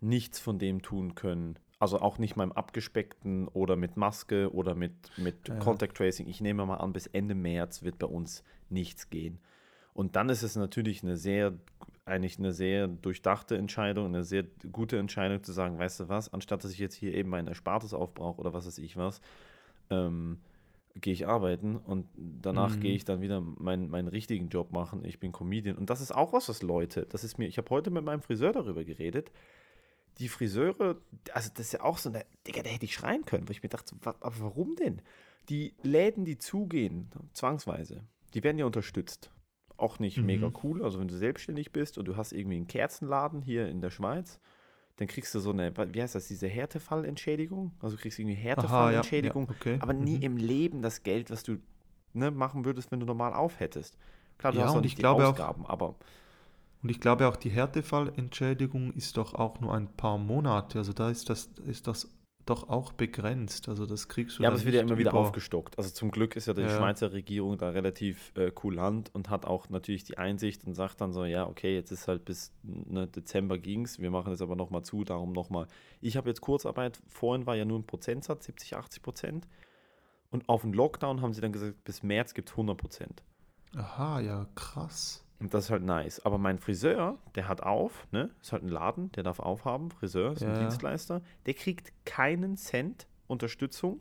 nichts 0.00 0.38
von 0.38 0.60
dem 0.60 0.80
tun 0.82 1.16
können. 1.16 1.58
Also 1.80 2.00
auch 2.00 2.18
nicht 2.18 2.34
mal 2.36 2.44
im 2.44 2.52
abgespeckten 2.52 3.46
oder 3.48 3.76
mit 3.76 3.96
Maske 3.96 4.52
oder 4.52 4.74
mit, 4.74 4.92
mit 5.16 5.48
Ja. 5.48 5.56
Contact 5.60 5.96
Tracing. 5.96 6.26
Ich 6.26 6.40
nehme 6.40 6.66
mal 6.66 6.76
an, 6.78 6.92
bis 6.92 7.06
Ende 7.06 7.34
März 7.36 7.82
wird 7.82 7.98
bei 7.98 8.06
uns 8.06 8.42
nichts 8.68 9.10
gehen. 9.10 9.38
Und 9.94 10.16
dann 10.16 10.28
ist 10.28 10.42
es 10.42 10.56
natürlich 10.56 11.02
eine 11.02 11.16
sehr, 11.16 11.54
eigentlich 12.04 12.38
eine 12.38 12.52
sehr 12.52 12.88
durchdachte 12.88 13.56
Entscheidung, 13.56 14.06
eine 14.06 14.24
sehr 14.24 14.44
gute 14.72 14.98
Entscheidung 14.98 15.42
zu 15.42 15.52
sagen, 15.52 15.78
weißt 15.78 16.00
du 16.00 16.08
was, 16.08 16.32
anstatt 16.32 16.64
dass 16.64 16.72
ich 16.72 16.78
jetzt 16.78 16.94
hier 16.94 17.14
eben 17.14 17.30
mein 17.30 17.46
Erspartes 17.46 17.94
aufbrauche 17.94 18.40
oder 18.40 18.52
was 18.52 18.66
weiß 18.66 18.78
ich 18.78 18.96
was, 18.96 19.20
ähm, 19.90 20.38
gehe 21.00 21.12
ich 21.12 21.28
arbeiten 21.28 21.76
und 21.76 22.06
danach 22.16 22.76
Mhm. 22.76 22.80
gehe 22.80 22.94
ich 22.94 23.04
dann 23.04 23.20
wieder 23.20 23.40
meinen, 23.40 23.88
meinen 23.88 24.08
richtigen 24.08 24.48
Job 24.48 24.72
machen. 24.72 25.04
Ich 25.04 25.20
bin 25.20 25.30
Comedian. 25.32 25.76
Und 25.76 25.90
das 25.90 26.00
ist 26.00 26.12
auch 26.12 26.32
was, 26.32 26.48
was 26.48 26.62
Leute, 26.62 27.06
das 27.08 27.22
ist 27.22 27.38
mir, 27.38 27.46
ich 27.46 27.56
habe 27.58 27.70
heute 27.70 27.90
mit 27.90 28.04
meinem 28.04 28.20
Friseur 28.20 28.52
darüber 28.52 28.82
geredet. 28.84 29.30
Die 30.18 30.28
Friseure, 30.28 30.96
also 31.32 31.50
das 31.54 31.66
ist 31.66 31.72
ja 31.72 31.82
auch 31.82 31.98
so 31.98 32.08
eine, 32.08 32.24
Digga, 32.46 32.62
da 32.62 32.70
hätte 32.70 32.84
ich 32.84 32.94
schreien 32.94 33.24
können, 33.24 33.46
weil 33.48 33.52
ich 33.54 33.62
mir 33.62 33.68
dachte, 33.68 33.94
aber 34.02 34.34
warum 34.40 34.74
denn? 34.76 35.00
Die 35.48 35.74
Läden, 35.82 36.24
die 36.24 36.38
zugehen, 36.38 37.08
zwangsweise, 37.32 38.02
die 38.34 38.42
werden 38.42 38.58
ja 38.58 38.66
unterstützt. 38.66 39.30
Auch 39.76 40.00
nicht 40.00 40.18
Mhm. 40.18 40.26
mega 40.26 40.52
cool. 40.64 40.82
Also 40.82 40.98
wenn 40.98 41.06
du 41.08 41.16
selbstständig 41.16 41.70
bist 41.72 41.98
und 41.98 42.06
du 42.08 42.16
hast 42.16 42.32
irgendwie 42.32 42.56
einen 42.56 42.66
Kerzenladen 42.66 43.40
hier 43.42 43.68
in 43.68 43.80
der 43.80 43.90
Schweiz, 43.90 44.40
dann 44.96 45.06
kriegst 45.06 45.32
du 45.34 45.38
so 45.38 45.50
eine, 45.50 45.72
wie 45.94 46.02
heißt 46.02 46.16
das, 46.16 46.26
diese 46.26 46.48
Härtefallentschädigung? 46.48 47.72
Also 47.80 47.94
du 47.96 48.02
kriegst 48.02 48.18
irgendwie 48.18 48.34
Aha, 48.36 48.40
ja, 48.42 48.48
Härtefallentschädigung, 48.48 49.44
ja, 49.46 49.50
okay. 49.54 49.76
aber 49.80 49.92
nie 49.92 50.16
Mhm. 50.16 50.22
im 50.22 50.36
Leben 50.36 50.82
das 50.82 51.04
Geld, 51.04 51.30
was 51.30 51.44
du 51.44 51.58
ne, 52.12 52.32
machen 52.32 52.64
würdest, 52.64 52.90
wenn 52.90 52.98
du 52.98 53.06
normal 53.06 53.32
aufhättest. 53.34 53.96
Klar, 54.38 54.52
du 54.52 54.58
Ja, 54.58 54.64
hast 54.66 54.74
auch 54.74 54.80
nicht 54.80 54.90
ich 54.92 54.94
die 54.96 55.02
glaube 55.02 55.24
auch- 55.24 55.30
Ausgaben, 55.30 55.64
aber 55.66 55.94
Und 56.82 56.90
ich 56.90 57.00
glaube 57.00 57.26
auch, 57.28 57.36
die 57.36 57.50
Härtefallentschädigung 57.50 58.92
ist 58.92 59.16
doch 59.16 59.34
auch 59.34 59.60
nur 59.60 59.74
ein 59.74 59.88
paar 59.96 60.18
Monate. 60.18 60.78
Also 60.78 60.92
da 60.92 61.10
ist 61.10 61.28
das, 61.28 61.46
ist 61.66 61.86
das 61.86 62.08
doch 62.46 62.68
auch 62.70 62.92
begrenzt. 62.92 63.68
Also 63.68 63.84
das 63.84 64.08
kriegst 64.08 64.38
du 64.38 64.42
ja, 64.42 64.48
aber 64.48 64.56
es 64.56 64.64
wird 64.64 64.74
ja 64.76 64.80
immer 64.80 64.96
wieder 64.96 65.10
über- 65.10 65.18
aufgestockt. 65.20 65.76
Also 65.76 65.90
zum 65.90 66.10
Glück 66.10 66.34
ist 66.36 66.46
ja 66.46 66.54
die 66.54 66.62
Ja. 66.62 66.70
Schweizer 66.76 67.12
Regierung 67.12 67.58
da 67.58 67.70
relativ 67.70 68.32
äh, 68.36 68.50
kulant 68.50 69.10
und 69.14 69.28
hat 69.28 69.44
auch 69.44 69.68
natürlich 69.68 70.04
die 70.04 70.16
Einsicht 70.18 70.64
und 70.64 70.74
sagt 70.74 71.00
dann 71.00 71.12
so, 71.12 71.24
ja, 71.24 71.46
okay, 71.46 71.74
jetzt 71.74 71.90
ist 71.90 72.08
halt 72.08 72.24
bis 72.24 72.52
ne, 72.62 73.06
Dezember 73.06 73.58
ging's, 73.58 73.98
wir 73.98 74.10
machen 74.10 74.32
es 74.32 74.40
aber 74.40 74.56
nochmal 74.56 74.82
zu, 74.82 75.04
darum 75.04 75.32
nochmal. 75.32 75.66
Ich 76.00 76.16
habe 76.16 76.28
jetzt 76.30 76.40
Kurzarbeit, 76.40 77.00
vorhin 77.08 77.44
war 77.46 77.54
ja 77.56 77.64
nur 77.66 77.78
ein 77.78 77.86
Prozentsatz, 77.86 78.46
70, 78.46 78.76
80 78.76 79.02
Prozent. 79.02 79.48
Und 80.30 80.48
auf 80.48 80.62
den 80.62 80.72
Lockdown 80.72 81.20
haben 81.22 81.32
sie 81.34 81.40
dann 81.40 81.52
gesagt, 81.52 81.84
bis 81.84 82.02
März 82.02 82.34
gibt 82.34 82.48
es 82.50 82.52
100 82.54 82.76
Prozent. 82.78 83.22
Aha, 83.76 84.20
ja, 84.20 84.46
krass. 84.54 85.24
Und 85.40 85.54
das 85.54 85.66
ist 85.66 85.70
halt 85.70 85.84
nice. 85.84 86.24
Aber 86.24 86.36
mein 86.38 86.58
Friseur, 86.58 87.18
der 87.36 87.46
hat 87.48 87.62
auf, 87.62 88.08
ne? 88.10 88.30
Ist 88.42 88.52
halt 88.52 88.64
ein 88.64 88.68
Laden, 88.68 89.12
der 89.12 89.22
darf 89.22 89.38
aufhaben. 89.38 89.90
Friseur 89.90 90.32
ist 90.32 90.42
ein 90.42 90.54
Ja. 90.54 90.58
Dienstleister. 90.60 91.22
Der 91.46 91.54
kriegt 91.54 91.92
keinen 92.04 92.56
Cent 92.56 93.06
Unterstützung, 93.28 94.00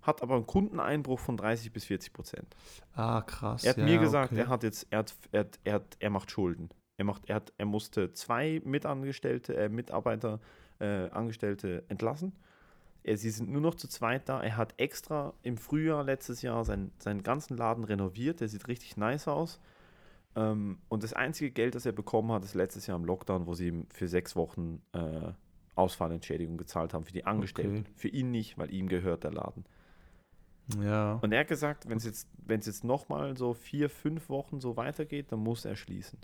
hat 0.00 0.22
aber 0.22 0.34
einen 0.34 0.46
Kundeneinbruch 0.46 1.20
von 1.20 1.36
30 1.36 1.72
bis 1.72 1.84
40 1.84 2.12
Prozent. 2.12 2.56
Ah, 2.94 3.20
krass. 3.20 3.62
Er 3.62 3.70
hat 3.70 3.76
ja, 3.76 3.84
mir 3.84 3.98
gesagt, 3.98 4.32
okay. 4.32 4.40
er 4.40 4.48
hat 4.48 4.62
jetzt, 4.64 4.86
er 4.90 5.00
hat, 5.00 5.14
er 5.30 5.40
hat, 5.40 5.60
er 5.62 5.74
hat, 5.74 5.96
er 6.00 6.10
macht 6.10 6.30
Schulden. 6.30 6.70
Er 6.96 7.04
macht, 7.04 7.28
er 7.28 7.36
hat, 7.36 7.52
er 7.58 7.66
musste 7.66 8.12
zwei 8.12 8.60
Mitangestellte, 8.64 9.56
äh, 9.56 9.68
Mitarbeiter, 9.68 10.40
äh, 10.80 11.08
Angestellte 11.10 11.84
entlassen. 11.88 12.32
Er, 13.04 13.16
sie 13.16 13.30
sind 13.30 13.50
nur 13.50 13.60
noch 13.60 13.76
zu 13.76 13.88
zweit 13.88 14.28
da. 14.28 14.42
Er 14.42 14.56
hat 14.56 14.74
extra 14.78 15.34
im 15.42 15.56
Frühjahr 15.56 16.02
letztes 16.02 16.42
Jahr 16.42 16.64
seinen, 16.64 16.92
seinen 16.98 17.22
ganzen 17.22 17.56
Laden 17.56 17.84
renoviert. 17.84 18.40
Der 18.40 18.48
sieht 18.48 18.66
richtig 18.68 18.96
nice 18.96 19.28
aus. 19.28 19.60
Ähm, 20.34 20.78
und 20.88 21.02
das 21.02 21.12
einzige 21.12 21.50
Geld, 21.50 21.74
das 21.74 21.86
er 21.86 21.92
bekommen 21.92 22.32
hat, 22.32 22.44
ist 22.44 22.54
letztes 22.54 22.86
Jahr 22.86 22.98
im 22.98 23.04
Lockdown, 23.04 23.46
wo 23.46 23.54
sie 23.54 23.68
ihm 23.68 23.86
für 23.90 24.08
sechs 24.08 24.34
Wochen 24.36 24.80
äh, 24.92 25.32
Ausfallentschädigung 25.74 26.56
gezahlt 26.56 26.94
haben 26.94 27.04
für 27.04 27.12
die 27.12 27.24
Angestellten. 27.24 27.80
Okay. 27.80 27.92
Für 27.94 28.08
ihn 28.08 28.30
nicht, 28.30 28.58
weil 28.58 28.72
ihm 28.72 28.88
gehört 28.88 29.24
der 29.24 29.32
Laden. 29.32 29.64
Ja. 30.80 31.14
Und 31.22 31.32
er 31.32 31.40
hat 31.40 31.48
gesagt, 31.48 31.88
wenn 31.88 31.98
es 31.98 32.04
jetzt, 32.04 32.28
wenn 32.46 32.60
es 32.60 32.66
jetzt 32.66 32.84
nochmal 32.84 33.36
so 33.36 33.52
vier, 33.52 33.90
fünf 33.90 34.28
Wochen 34.28 34.60
so 34.60 34.76
weitergeht, 34.76 35.32
dann 35.32 35.40
muss 35.40 35.64
er 35.64 35.76
schließen. 35.76 36.18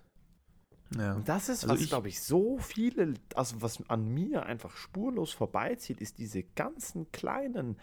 ja. 0.96 1.14
Und 1.14 1.28
das 1.28 1.48
ist, 1.48 1.64
Also 1.64 1.82
was, 1.82 1.88
glaube 1.88 2.08
ich, 2.08 2.20
so 2.22 2.58
viele, 2.58 3.14
also 3.34 3.60
was 3.60 3.82
an 3.90 4.08
mir 4.14 4.46
einfach 4.46 4.76
spurlos 4.76 5.32
vorbeizieht, 5.32 6.00
ist 6.00 6.18
diese 6.18 6.42
ganzen 6.42 7.10
kleinen 7.10 7.76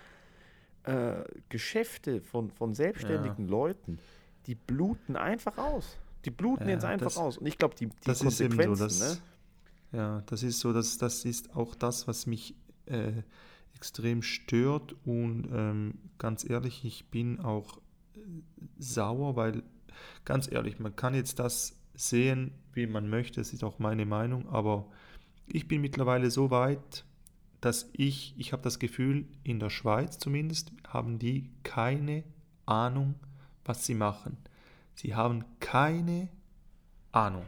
äh, 0.84 1.24
Geschäfte 1.50 2.22
von, 2.22 2.50
von 2.50 2.74
selbstständigen 2.74 3.48
Leuten, 3.48 4.00
die 4.46 4.56
bluten 4.56 5.16
einfach 5.16 5.58
aus. 5.58 5.98
Die 6.26 6.32
bluten 6.32 6.68
Ja, 6.68 6.74
jetzt 6.74 6.86
einfach 6.86 7.06
das- 7.06 7.18
aus. 7.18 7.38
Und 7.38 7.46
ich 7.46 7.58
glaube, 7.58 7.76
die, 7.76 7.88
die 7.88 7.94
das 8.04 8.22
ist 8.22 8.42
eben 8.42 8.52
so, 8.54 8.58
Konsequenzen, 8.58 9.00
dass, 9.00 9.22
ne? 9.92 9.98
ja, 9.98 10.22
das 10.26 10.44
ist 10.44 10.60
so, 10.60 10.74
dass 10.74 10.98
das 10.98 11.24
ist 11.26 11.56
auch 11.56 11.76
das, 11.76 12.08
was 12.08 12.26
mich 12.26 12.56
äh, 12.88 13.12
extrem 13.76 14.22
stört 14.22 14.96
und 15.06 15.48
ähm, 15.52 15.96
ganz 16.18 16.48
ehrlich, 16.50 16.84
ich 16.86 17.10
bin 17.10 17.40
auch 17.40 17.78
äh, 18.16 18.20
sauer, 18.80 19.36
weil 19.36 19.64
ganz 20.24 20.52
ehrlich, 20.52 20.80
man 20.80 20.96
kann 20.96 21.14
jetzt 21.14 21.40
das 21.40 21.78
sehen, 21.94 22.52
wie 22.74 22.88
man 22.88 23.10
möchte, 23.10 23.40
das 23.42 23.54
ist 23.54 23.64
auch 23.64 23.80
meine 23.80 24.06
Meinung, 24.06 24.50
aber 24.50 24.88
ich 25.48 25.68
bin 25.68 25.82
mittlerweile 25.82 26.32
so 26.32 26.50
weit, 26.52 27.06
dass 27.62 27.90
ich, 27.94 28.34
ich 28.38 28.52
habe 28.54 28.64
das 28.64 28.80
Gefühl, 28.80 29.26
in 29.44 29.60
der 29.60 29.70
Schweiz 29.70 30.18
zumindest, 30.20 30.72
haben 30.88 31.20
die 31.20 31.50
keine 31.64 32.24
Ahnung, 32.66 33.16
was 33.64 33.86
sie 33.86 33.96
machen. 33.96 34.38
Sie 34.96 35.14
haben 35.14 35.46
keine 35.60 36.30
Ahnung. 37.12 37.46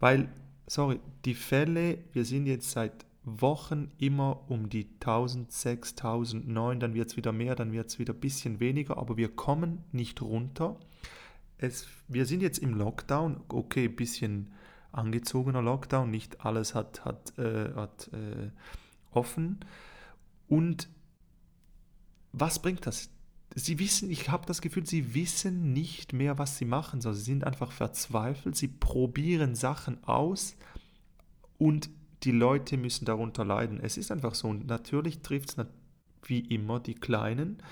Weil, 0.00 0.28
sorry, 0.66 1.00
die 1.24 1.34
Fälle, 1.34 1.98
wir 2.12 2.24
sind 2.24 2.46
jetzt 2.46 2.70
seit 2.70 3.04
Wochen 3.24 3.90
immer 3.98 4.48
um 4.48 4.68
die 4.68 4.86
1000, 5.00 5.50
6000, 5.50 6.48
9, 6.48 6.80
dann 6.80 6.94
wird 6.94 7.10
es 7.10 7.16
wieder 7.16 7.32
mehr, 7.32 7.56
dann 7.56 7.72
wird 7.72 7.88
es 7.88 7.98
wieder 7.98 8.14
ein 8.14 8.20
bisschen 8.20 8.60
weniger, 8.60 8.98
aber 8.98 9.16
wir 9.16 9.34
kommen 9.34 9.84
nicht 9.90 10.22
runter. 10.22 10.78
Es, 11.58 11.88
wir 12.06 12.24
sind 12.26 12.40
jetzt 12.40 12.58
im 12.58 12.74
Lockdown, 12.74 13.40
okay, 13.48 13.86
ein 13.86 13.96
bisschen 13.96 14.52
angezogener 14.92 15.62
Lockdown, 15.62 16.10
nicht 16.10 16.44
alles 16.44 16.74
hat, 16.74 17.04
hat, 17.04 17.36
äh, 17.38 17.74
hat 17.74 18.08
äh, 18.12 18.50
offen. 19.10 19.58
Und 20.48 20.88
was 22.32 22.60
bringt 22.60 22.86
das? 22.86 23.10
Sie 23.58 23.78
wissen, 23.78 24.10
ich 24.10 24.28
habe 24.28 24.44
das 24.46 24.60
Gefühl, 24.60 24.86
sie 24.86 25.14
wissen 25.14 25.72
nicht 25.72 26.12
mehr, 26.12 26.36
was 26.36 26.58
sie 26.58 26.66
machen, 26.66 27.00
sondern 27.00 27.18
sie 27.18 27.24
sind 27.24 27.44
einfach 27.44 27.72
verzweifelt, 27.72 28.54
sie 28.54 28.68
probieren 28.68 29.54
Sachen 29.54 30.04
aus 30.04 30.56
und 31.56 31.88
die 32.22 32.32
Leute 32.32 32.76
müssen 32.76 33.06
darunter 33.06 33.46
leiden. 33.46 33.80
Es 33.80 33.96
ist 33.96 34.12
einfach 34.12 34.34
so. 34.34 34.48
Und 34.48 34.66
natürlich 34.66 35.20
trifft 35.20 35.56
es 35.56 35.66
wie 36.24 36.40
immer 36.40 36.80
die 36.80 36.94
Kleinen, 36.94 37.62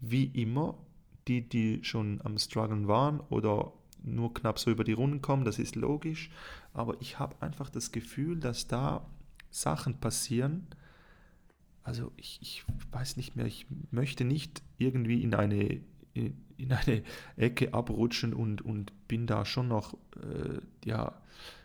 wie 0.00 0.26
immer 0.26 0.78
die, 1.26 1.48
die 1.48 1.82
schon 1.82 2.20
am 2.22 2.38
Struggeln 2.38 2.86
waren 2.86 3.18
oder 3.28 3.72
nur 4.04 4.32
knapp 4.32 4.58
so 4.58 4.70
über 4.70 4.84
die 4.84 4.92
Runden 4.92 5.20
kommen, 5.20 5.44
das 5.44 5.58
ist 5.58 5.74
logisch. 5.74 6.30
Aber 6.72 7.00
ich 7.00 7.18
habe 7.18 7.34
einfach 7.40 7.70
das 7.70 7.90
Gefühl, 7.90 8.38
dass 8.38 8.68
da 8.68 9.04
Sachen 9.50 9.98
passieren. 9.98 10.68
Also 11.88 12.12
ich, 12.18 12.38
ich 12.42 12.64
weiß 12.92 13.16
nicht 13.16 13.34
mehr, 13.34 13.46
ich 13.46 13.64
möchte 13.90 14.26
nicht 14.26 14.62
irgendwie 14.76 15.22
in 15.22 15.34
eine, 15.34 15.80
in, 16.12 16.36
in 16.58 16.70
eine 16.70 17.02
Ecke 17.36 17.72
abrutschen 17.72 18.34
und, 18.34 18.60
und 18.60 18.92
bin 19.08 19.26
da 19.26 19.46
schon 19.46 19.68
noch, 19.68 19.94
äh, 20.16 20.60
ja, 20.84 21.18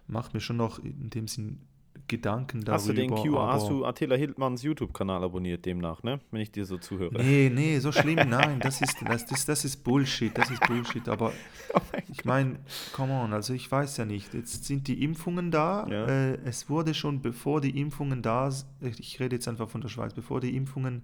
macht 0.07 0.33
mir 0.33 0.39
schon 0.39 0.55
noch 0.55 0.79
in 0.79 1.09
dem 1.09 1.27
Sinn 1.27 1.59
Gedanken 2.07 2.61
darüber. 2.61 2.73
Hast 2.73 2.89
du 2.89 2.93
den 2.93 3.11
hast 3.35 3.69
du 3.69 3.85
Attila 3.85 4.15
Hildmanns 4.15 4.61
YouTube-Kanal 4.63 5.23
abonniert 5.23 5.65
demnach, 5.65 6.03
ne? 6.03 6.19
Wenn 6.31 6.41
ich 6.41 6.51
dir 6.51 6.65
so 6.65 6.77
zuhöre. 6.77 7.13
Nee, 7.23 7.51
nee, 7.53 7.79
so 7.79 7.91
schlimm, 7.93 8.29
nein, 8.29 8.59
das 8.59 8.81
ist, 8.81 8.95
das, 9.07 9.25
das, 9.25 9.45
das 9.45 9.65
ist 9.65 9.83
Bullshit, 9.83 10.37
das 10.37 10.51
ist 10.51 10.61
Bullshit, 10.67 11.07
aber 11.07 11.31
Oh 11.73 11.79
mein 11.91 12.03
ich 12.09 12.25
meine, 12.25 12.59
come 12.93 13.13
on, 13.13 13.33
also 13.33 13.53
ich 13.53 13.71
weiß 13.71 13.97
ja 13.97 14.05
nicht, 14.05 14.33
jetzt 14.33 14.65
sind 14.65 14.87
die 14.87 15.03
Impfungen 15.03 15.49
da, 15.49 15.87
Ja. 15.89 16.05
äh, 16.05 16.37
es 16.45 16.69
wurde 16.69 16.93
schon, 16.93 17.21
bevor 17.21 17.61
die 17.61 17.79
Impfungen 17.79 18.21
da, 18.21 18.51
ich 18.81 19.19
rede 19.19 19.35
jetzt 19.35 19.47
einfach 19.47 19.69
von 19.69 19.81
der 19.81 19.89
Schweiz, 19.89 20.13
bevor 20.13 20.39
die 20.41 20.55
Impfungen 20.55 21.03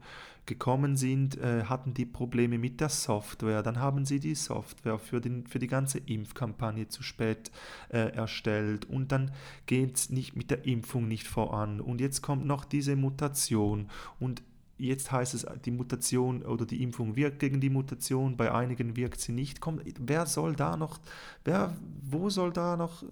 gekommen 0.49 0.97
sind, 0.97 1.37
äh, 1.37 1.63
hatten 1.65 1.93
die 1.93 2.05
Probleme 2.05 2.57
mit 2.57 2.81
der 2.81 2.89
Software, 2.89 3.63
dann 3.63 3.79
haben 3.79 4.03
sie 4.03 4.19
die 4.19 4.35
Software 4.35 4.97
für, 4.97 5.21
den, 5.21 5.45
für 5.45 5.59
die 5.59 5.67
ganze 5.67 5.99
Impfkampagne 5.99 6.87
zu 6.87 7.03
spät 7.03 7.51
äh, 7.89 8.11
erstellt 8.13 8.85
und 8.85 9.11
dann 9.11 9.31
geht 9.67 9.95
es 9.95 10.09
nicht 10.09 10.35
mit 10.35 10.51
der 10.51 10.65
Impfung 10.65 11.07
nicht 11.07 11.27
voran. 11.27 11.79
Und 11.79 12.01
jetzt 12.01 12.21
kommt 12.21 12.45
noch 12.45 12.65
diese 12.65 12.95
Mutation. 12.95 13.87
Und 14.19 14.43
Jetzt 14.81 15.11
heißt 15.11 15.33
es, 15.33 15.45
die 15.65 15.71
Mutation 15.71 16.41
oder 16.41 16.65
die 16.65 16.81
Impfung 16.81 17.17
wirkt 17.17 17.39
gegen 17.39 17.59
die 17.59 17.69
Mutation, 17.69 18.37
bei 18.37 18.53
einigen 18.53 18.95
wirkt 18.95 19.19
sie 19.19 19.33
nicht. 19.33 19.59
Komm, 19.59 19.81
wer 19.99 20.25
soll 20.25 20.55
da 20.55 20.77
noch, 20.77 21.01
wer, 21.43 21.75
wo 22.01 22.29
soll 22.29 22.53
da 22.53 22.77
noch, 22.77 23.03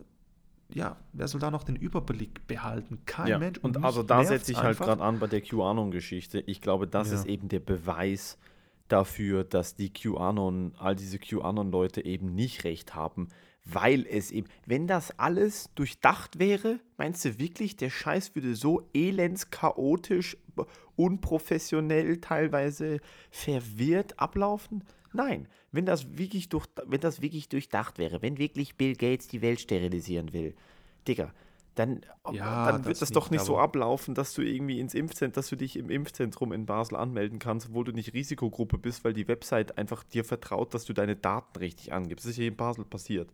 ja, 0.73 0.97
wer 1.13 1.27
soll 1.27 1.39
da 1.41 1.49
noch 1.51 1.63
den 1.63 1.75
Überblick 1.75 2.45
behalten? 2.47 2.99
Kein 3.05 3.27
Ja, 3.27 3.39
Mensch. 3.39 3.59
und 3.59 3.75
mich 3.75 3.83
also 3.83 4.03
da 4.03 4.23
setze 4.23 4.51
ich 4.51 4.57
halt 4.61 4.77
gerade 4.77 5.01
an 5.01 5.19
bei 5.19 5.27
der 5.27 5.41
QAnon-Geschichte. 5.41 6.39
Ich 6.45 6.61
glaube, 6.61 6.87
das 6.87 7.09
Ja. 7.09 7.15
ist 7.15 7.25
eben 7.25 7.47
der 7.47 7.59
Beweis 7.59 8.37
dafür, 8.87 9.43
dass 9.43 9.75
die 9.75 9.91
QAnon, 9.91 10.73
all 10.77 10.95
diese 10.95 11.19
QAnon-Leute 11.19 12.03
eben 12.05 12.33
nicht 12.35 12.63
recht 12.63 12.95
haben, 12.95 13.27
weil 13.65 14.05
es 14.09 14.31
eben, 14.31 14.47
wenn 14.65 14.87
das 14.87 15.17
alles 15.19 15.69
durchdacht 15.75 16.39
wäre, 16.39 16.79
meinst 16.97 17.25
du 17.25 17.37
wirklich, 17.37 17.75
der 17.75 17.89
Scheiß 17.89 18.33
würde 18.35 18.55
so 18.55 18.89
elends 18.93 19.49
chaotisch, 19.49 20.37
unprofessionell, 20.95 22.19
teilweise 22.21 22.99
verwirrt 23.29 24.19
ablaufen? 24.19 24.83
Nein, 25.13 25.47
wenn 25.77 25.85
das 25.85 26.17
wirklich 26.17 26.49
durch, 26.49 26.65
wenn 26.85 26.99
das 27.01 27.21
wirklich 27.21 27.49
durchdacht 27.49 27.99
wäre, 27.99 28.21
wenn 28.21 28.37
wirklich 28.39 28.75
Bill 28.77 28.95
Gates 28.95 29.27
die 29.27 29.41
Welt 29.41 29.61
sterilisieren 29.61 30.33
will, 30.33 30.55
Digga, 31.07 31.33
dann, 31.75 32.01
Ja, 32.27 32.55
dann 32.63 32.85
wird 32.87 32.99
das 33.01 33.11
das 33.11 33.11
doch 33.11 33.29
nicht, 33.29 33.45
so 33.45 33.57
ablaufen, 33.59 34.15
dass 34.15 34.33
du 34.33 34.41
irgendwie 34.41 34.79
ins 34.79 34.95
Impfzentrum, 34.95 35.33
dass 35.35 35.49
du 35.49 35.55
dich 35.55 35.77
im 35.77 35.89
Impfzentrum 35.89 36.51
in 36.51 36.65
Basel 36.65 36.97
anmelden 36.97 37.39
kannst, 37.39 37.69
obwohl 37.69 37.85
du 37.85 37.91
nicht 37.93 38.13
Risikogruppe 38.13 38.77
bist, 38.79 39.05
weil 39.05 39.13
die 39.13 39.27
Website 39.27 39.77
einfach 39.77 40.03
dir 40.03 40.25
vertraut, 40.25 40.73
dass 40.73 40.85
du 40.85 40.93
deine 40.93 41.15
Daten 41.15 41.57
richtig 41.59 41.93
angibst. 41.93 42.25
Das 42.25 42.31
ist 42.31 42.37
hier 42.37 42.47
in 42.47 42.57
Basel 42.57 42.83
passiert. 42.85 43.31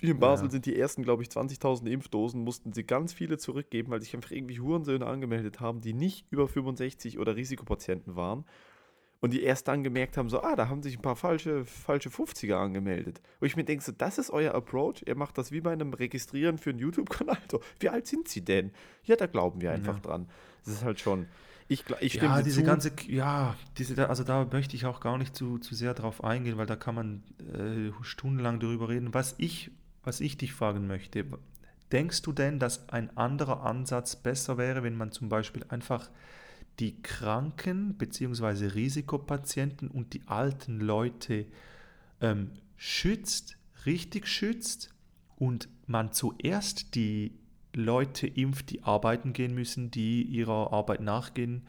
Hier 0.00 0.10
in 0.10 0.18
Basel 0.18 0.50
Ja. 0.50 0.50
sind 0.50 0.66
die 0.66 0.76
ersten, 0.76 1.02
glaube 1.02 1.22
ich, 1.22 1.30
20.000 1.30 1.88
Impfdosen, 1.88 2.42
mussten 2.44 2.72
sie 2.72 2.84
ganz 2.84 3.12
viele 3.12 3.38
zurückgeben, 3.38 3.90
weil 3.90 4.02
sich 4.02 4.14
einfach 4.14 4.32
irgendwie 4.32 4.60
Hurensöhne 4.60 5.06
angemeldet 5.06 5.60
haben, 5.60 5.80
die 5.80 5.94
nicht 5.94 6.26
über 6.30 6.48
65 6.48 7.18
oder 7.18 7.36
Risikopatienten 7.36 8.16
waren. 8.16 8.44
Und 9.20 9.32
die 9.32 9.42
erst 9.42 9.68
dann 9.68 9.82
gemerkt 9.82 10.18
haben, 10.18 10.28
so, 10.28 10.42
ah, 10.42 10.54
da 10.54 10.68
haben 10.68 10.82
sich 10.82 10.98
ein 10.98 11.02
paar 11.02 11.16
falsche, 11.16 11.64
falsche 11.64 12.10
50er 12.10 12.56
angemeldet. 12.56 13.22
Und 13.40 13.46
ich 13.46 13.56
mir 13.56 13.64
denke, 13.64 13.82
so, 13.82 13.90
das 13.92 14.18
ist 14.18 14.28
euer 14.30 14.54
Approach. 14.54 15.02
Ihr 15.06 15.14
macht 15.16 15.38
das 15.38 15.50
wie 15.50 15.62
bei 15.62 15.72
einem 15.72 15.94
Registrieren 15.94 16.58
für 16.58 16.70
einen 16.70 16.78
YouTube-Kanal. 16.80 17.38
So, 17.50 17.60
wie 17.80 17.88
alt 17.88 18.06
sind 18.06 18.28
sie 18.28 18.44
denn? 18.44 18.70
Ja, 19.04 19.16
da 19.16 19.26
glauben 19.26 19.62
wir 19.62 19.70
einfach 19.72 19.94
Ja. 19.96 20.00
dran. 20.00 20.28
Das 20.64 20.74
ist 20.74 20.84
halt 20.84 21.00
schon. 21.00 21.26
Ich, 21.68 21.84
ich 22.00 22.12
stimme 22.14 22.34
Ja, 22.36 22.42
diese 22.42 22.60
zu. 22.60 22.66
ganze, 22.66 22.92
ja, 23.08 23.56
diese, 23.78 23.94
da- 23.94 24.06
also 24.06 24.22
da 24.24 24.44
möchte 24.52 24.76
ich 24.76 24.84
auch 24.84 25.00
gar 25.00 25.16
nicht 25.16 25.34
zu, 25.34 25.56
zu 25.58 25.74
sehr 25.74 25.94
drauf 25.94 26.22
eingehen, 26.22 26.58
weil 26.58 26.66
da 26.66 26.76
kann 26.76 26.94
man 26.94 27.22
äh, 27.38 27.90
stundenlang 28.04 28.60
darüber 28.60 28.90
reden. 28.90 29.14
Was 29.14 29.34
ich, 29.38 29.70
was 30.02 30.20
ich 30.20 30.36
dich 30.36 30.52
fragen 30.52 30.86
möchte, 30.86 31.24
denkst 31.92 32.20
du 32.20 32.32
denn, 32.32 32.58
dass 32.58 32.90
ein 32.90 33.16
anderer 33.16 33.62
Ansatz 33.64 34.16
besser 34.16 34.58
wäre, 34.58 34.82
wenn 34.82 34.96
man 34.98 35.12
zum 35.12 35.30
Beispiel 35.30 35.64
einfach 35.70 36.10
die 36.80 37.00
Kranken 37.02 37.94
bzw. 37.94 38.66
Risikopatienten 38.66 39.88
und 39.88 40.12
die 40.14 40.22
alten 40.26 40.80
Leute 40.80 41.46
ähm, 42.20 42.50
schützt, 42.76 43.56
richtig 43.86 44.26
schützt 44.26 44.92
und 45.36 45.68
man 45.86 46.12
zuerst 46.12 46.94
die 46.94 47.32
Leute 47.74 48.26
impft, 48.26 48.70
die 48.70 48.82
arbeiten 48.82 49.32
gehen 49.32 49.54
müssen, 49.54 49.90
die 49.90 50.22
ihrer 50.22 50.72
Arbeit 50.72 51.00
nachgehen 51.00 51.66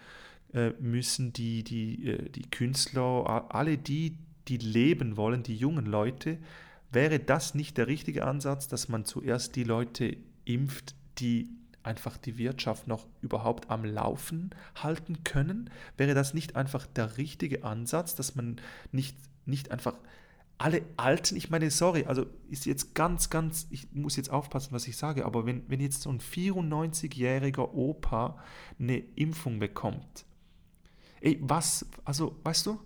äh, 0.54 0.72
müssen, 0.80 1.34
die, 1.34 1.64
die, 1.64 2.08
äh, 2.08 2.30
die 2.30 2.50
Künstler, 2.50 3.48
alle 3.50 3.78
die, 3.78 4.18
die 4.48 4.58
leben 4.58 5.18
wollen, 5.18 5.44
die 5.44 5.56
jungen 5.56 5.86
Leute, 5.86 6.38
wäre 6.92 7.20
das 7.20 7.56
nicht 7.56 7.78
der 7.78 7.88
richtige 7.88 8.26
Ansatz, 8.26 8.68
dass 8.68 8.88
man 8.88 9.06
zuerst 9.06 9.56
die 9.56 9.64
Leute 9.64 10.18
impft, 10.46 10.96
die 11.18 11.50
einfach 11.86 12.18
die 12.18 12.38
Wirtschaft 12.38 12.88
noch 12.88 13.06
überhaupt 13.22 13.70
am 13.70 13.86
Laufen 13.86 14.52
halten 14.76 15.24
können? 15.24 15.70
Wäre 15.98 16.14
das 16.14 16.34
nicht 16.34 16.56
einfach 16.56 16.86
der 16.86 17.18
richtige 17.18 17.64
Ansatz, 17.64 18.16
dass 18.16 18.36
man 18.36 18.58
nicht, 18.92 19.18
nicht 19.46 19.72
einfach 19.72 19.96
alle 20.58 20.84
Alten, 20.96 21.36
ich 21.36 21.50
meine, 21.50 21.70
sorry, 21.70 22.06
also 22.06 22.26
ist 22.50 22.66
jetzt 22.66 22.96
ganz, 22.96 23.30
ganz, 23.30 23.68
ich 23.72 23.92
muss 23.92 24.16
jetzt 24.16 24.32
aufpassen, 24.32 24.70
was 24.72 24.88
ich 24.88 24.96
sage, 24.96 25.26
aber 25.26 25.46
wenn, 25.46 25.70
wenn 25.70 25.82
jetzt 25.82 26.02
so 26.02 26.10
ein 26.10 26.20
94-jähriger 26.20 27.74
Opa 27.74 28.38
eine 28.80 28.98
Impfung 28.98 29.60
bekommt, 29.60 30.26
ey, 31.20 31.40
was, 31.42 31.86
also, 32.06 32.40
weißt 32.44 32.68
du, 32.68 32.80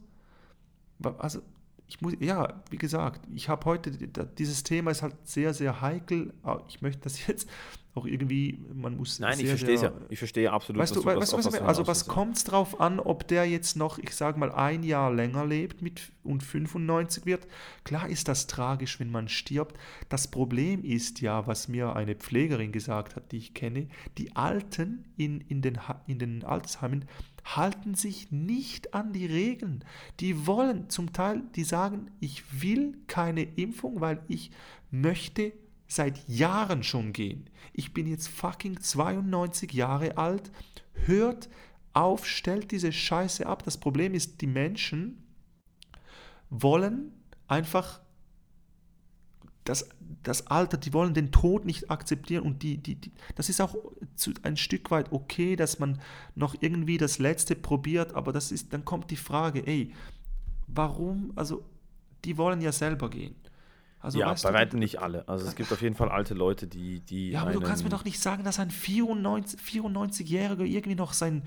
also, 1.20 1.42
ich 1.88 2.02
muss, 2.02 2.14
ja, 2.20 2.62
wie 2.70 2.78
gesagt, 2.78 3.28
ich 3.34 3.50
habe 3.50 3.66
heute, 3.66 3.92
dieses 3.92 4.64
Thema 4.64 4.92
ist 4.92 5.02
halt 5.02 5.16
sehr, 5.24 5.54
sehr 5.54 5.82
heikel, 5.82 6.34
aber 6.44 6.66
ich 6.68 6.82
möchte 6.82 7.02
das 7.02 7.26
jetzt 7.28 7.50
auch 7.96 8.06
irgendwie, 8.06 8.60
man 8.74 8.98
muss. 8.98 9.20
Nein, 9.20 9.40
ich 9.40 9.48
verstehe 9.48 9.76
es 9.76 9.82
ja. 9.82 9.92
Ich 10.10 10.20
verstehe 10.20 10.52
absolut. 10.52 10.82
Weißt 10.82 10.96
du, 10.96 11.04
was, 11.04 11.18
weißt, 11.18 11.34
was, 11.34 11.46
was 11.46 11.62
also 11.62 11.88
was 11.88 12.06
kommt 12.08 12.38
es 12.38 12.44
drauf 12.44 12.80
an, 12.80 13.00
ob 13.00 13.28
der 13.28 13.46
jetzt 13.46 13.76
noch, 13.76 13.98
ich 13.98 14.16
sage 14.16 14.40
mal, 14.40 14.52
ein 14.52 14.84
Jahr 14.84 15.12
länger 15.12 15.46
lebt 15.46 15.82
mit, 15.82 16.12
und 16.24 16.44
95 16.44 17.26
wird? 17.26 17.48
Klar 17.84 18.08
ist 18.08 18.28
das 18.28 18.46
tragisch, 18.48 19.00
wenn 19.00 19.12
man 19.12 19.28
stirbt. 19.28 19.78
Das 20.08 20.30
Problem 20.30 20.84
ist 20.84 21.22
ja, 21.22 21.48
was 21.48 21.68
mir 21.68 21.96
eine 21.96 22.16
Pflegerin 22.16 22.72
gesagt 22.72 23.16
hat, 23.16 23.32
die 23.32 23.38
ich 23.38 23.54
kenne, 23.56 23.88
die 24.18 24.36
Alten 24.36 25.06
in, 25.18 25.42
in, 25.42 25.62
den, 25.62 25.80
in 26.06 26.20
den 26.20 26.44
Altersheimen 26.44 27.06
halten 27.44 27.96
sich 27.96 28.32
nicht 28.32 28.94
an 28.94 29.14
die 29.14 29.26
Regeln. 29.26 29.84
Die 30.20 30.46
wollen 30.46 30.90
zum 30.90 31.12
Teil, 31.14 31.42
die 31.56 31.64
sagen, 31.64 32.12
ich 32.20 32.62
will 32.62 32.98
keine 33.08 33.44
Impfung, 33.44 34.00
weil 34.00 34.22
ich 34.28 34.52
möchte 34.92 35.54
seit 35.90 36.30
Jahren 36.30 36.84
schon 36.84 37.12
gehen. 37.12 37.50
Ich 37.74 37.94
bin 37.94 38.08
jetzt 38.08 38.30
fucking 38.30 38.80
92 38.80 39.74
Jahre 39.74 40.18
alt. 40.18 40.52
Hört 40.94 41.50
auf, 41.94 42.26
stellt 42.26 42.72
diese 42.72 42.94
Scheiße 42.94 43.46
ab. 43.46 43.64
Das 43.64 43.78
Problem 43.78 44.14
ist, 44.14 44.40
die 44.42 44.48
Menschen 44.48 45.24
wollen 46.50 47.12
einfach 47.48 48.00
das, 49.64 49.90
das 50.24 50.48
Alter, 50.48 50.78
die 50.78 50.94
wollen 50.94 51.14
den 51.14 51.32
Tod 51.32 51.66
nicht 51.66 51.92
akzeptieren 51.92 52.44
und 52.44 52.64
die, 52.64 52.78
die, 52.78 52.96
die, 52.96 53.12
das 53.36 53.50
ist 53.50 53.62
auch 53.62 53.76
ein 54.44 54.58
Stück 54.58 54.90
weit 54.92 55.12
okay, 55.12 55.56
dass 55.56 55.80
man 55.80 56.00
noch 56.36 56.56
irgendwie 56.60 56.98
das 56.98 57.20
Letzte 57.20 57.56
probiert, 57.56 58.14
aber 58.14 58.32
das 58.32 58.52
ist, 58.52 58.74
dann 58.74 58.86
kommt 58.86 59.12
die 59.12 59.16
Frage, 59.16 59.66
ey, 59.68 59.94
warum, 60.68 61.34
also 61.36 61.64
die 62.26 62.38
wollen 62.38 62.62
ja 62.62 62.72
selber 62.72 63.10
gehen. 63.10 63.36
Also, 64.02 64.20
ja, 64.20 64.34
bei 64.34 64.54
weitem 64.54 64.80
nicht 64.80 65.02
alle. 65.02 65.28
Also 65.28 65.46
es 65.46 65.56
gibt 65.56 65.72
auf 65.74 65.82
jeden 65.82 65.96
Fall 65.96 66.10
alte 66.10 66.34
Leute, 66.34 66.68
die. 66.68 67.02
die 67.02 67.32
ja, 67.32 67.42
aber 67.42 67.52
du 67.52 67.60
kannst 67.60 67.84
mir 67.84 67.90
doch 67.90 68.06
nicht 68.06 68.20
sagen, 68.20 68.44
dass 68.44 68.60
ein 68.60 68.72
94, 68.72 69.60
94-Jähriger 69.60 70.64
irgendwie 70.64 70.96
noch 70.96 71.14
sein 71.14 71.44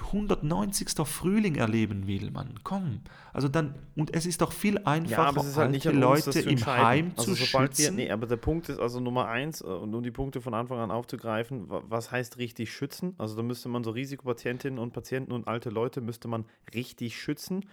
190. 0.00 0.88
Frühling 1.04 1.56
erleben 1.56 2.06
will, 2.06 2.30
Mann. 2.30 2.54
Komm. 2.62 3.00
Also 3.32 3.48
dann, 3.48 3.74
und 3.96 4.14
es 4.14 4.26
ist 4.26 4.40
doch 4.40 4.52
viel 4.52 4.78
einfacher, 4.78 5.34
ja, 5.34 5.56
halt 5.56 5.74
alte 5.74 5.90
Leute 5.90 6.40
im 6.40 6.64
Heim 6.66 7.12
also 7.16 7.34
zu 7.34 7.36
schützen. 7.36 7.96
Wir, 7.96 8.04
nee, 8.04 8.10
aber 8.10 8.26
der 8.26 8.36
Punkt 8.36 8.68
ist 8.68 8.78
also 8.78 9.00
Nummer 9.00 9.28
eins, 9.28 9.60
äh, 9.60 9.64
und 9.64 9.94
um 9.94 10.02
die 10.02 10.10
Punkte 10.10 10.40
von 10.40 10.54
Anfang 10.54 10.78
an 10.78 10.90
aufzugreifen, 10.90 11.64
was 11.68 12.10
heißt 12.10 12.38
richtig 12.38 12.72
schützen? 12.72 13.14
Also 13.18 13.36
da 13.36 13.42
müsste 13.42 13.68
man 13.68 13.84
so 13.84 13.90
Risikopatientinnen 13.90 14.78
und 14.78 14.92
Patienten 14.92 15.32
und 15.32 15.48
alte 15.48 15.70
Leute 15.70 16.00
müsste 16.00 16.28
man 16.28 16.44
richtig 16.74 17.20
schützen. 17.20 17.64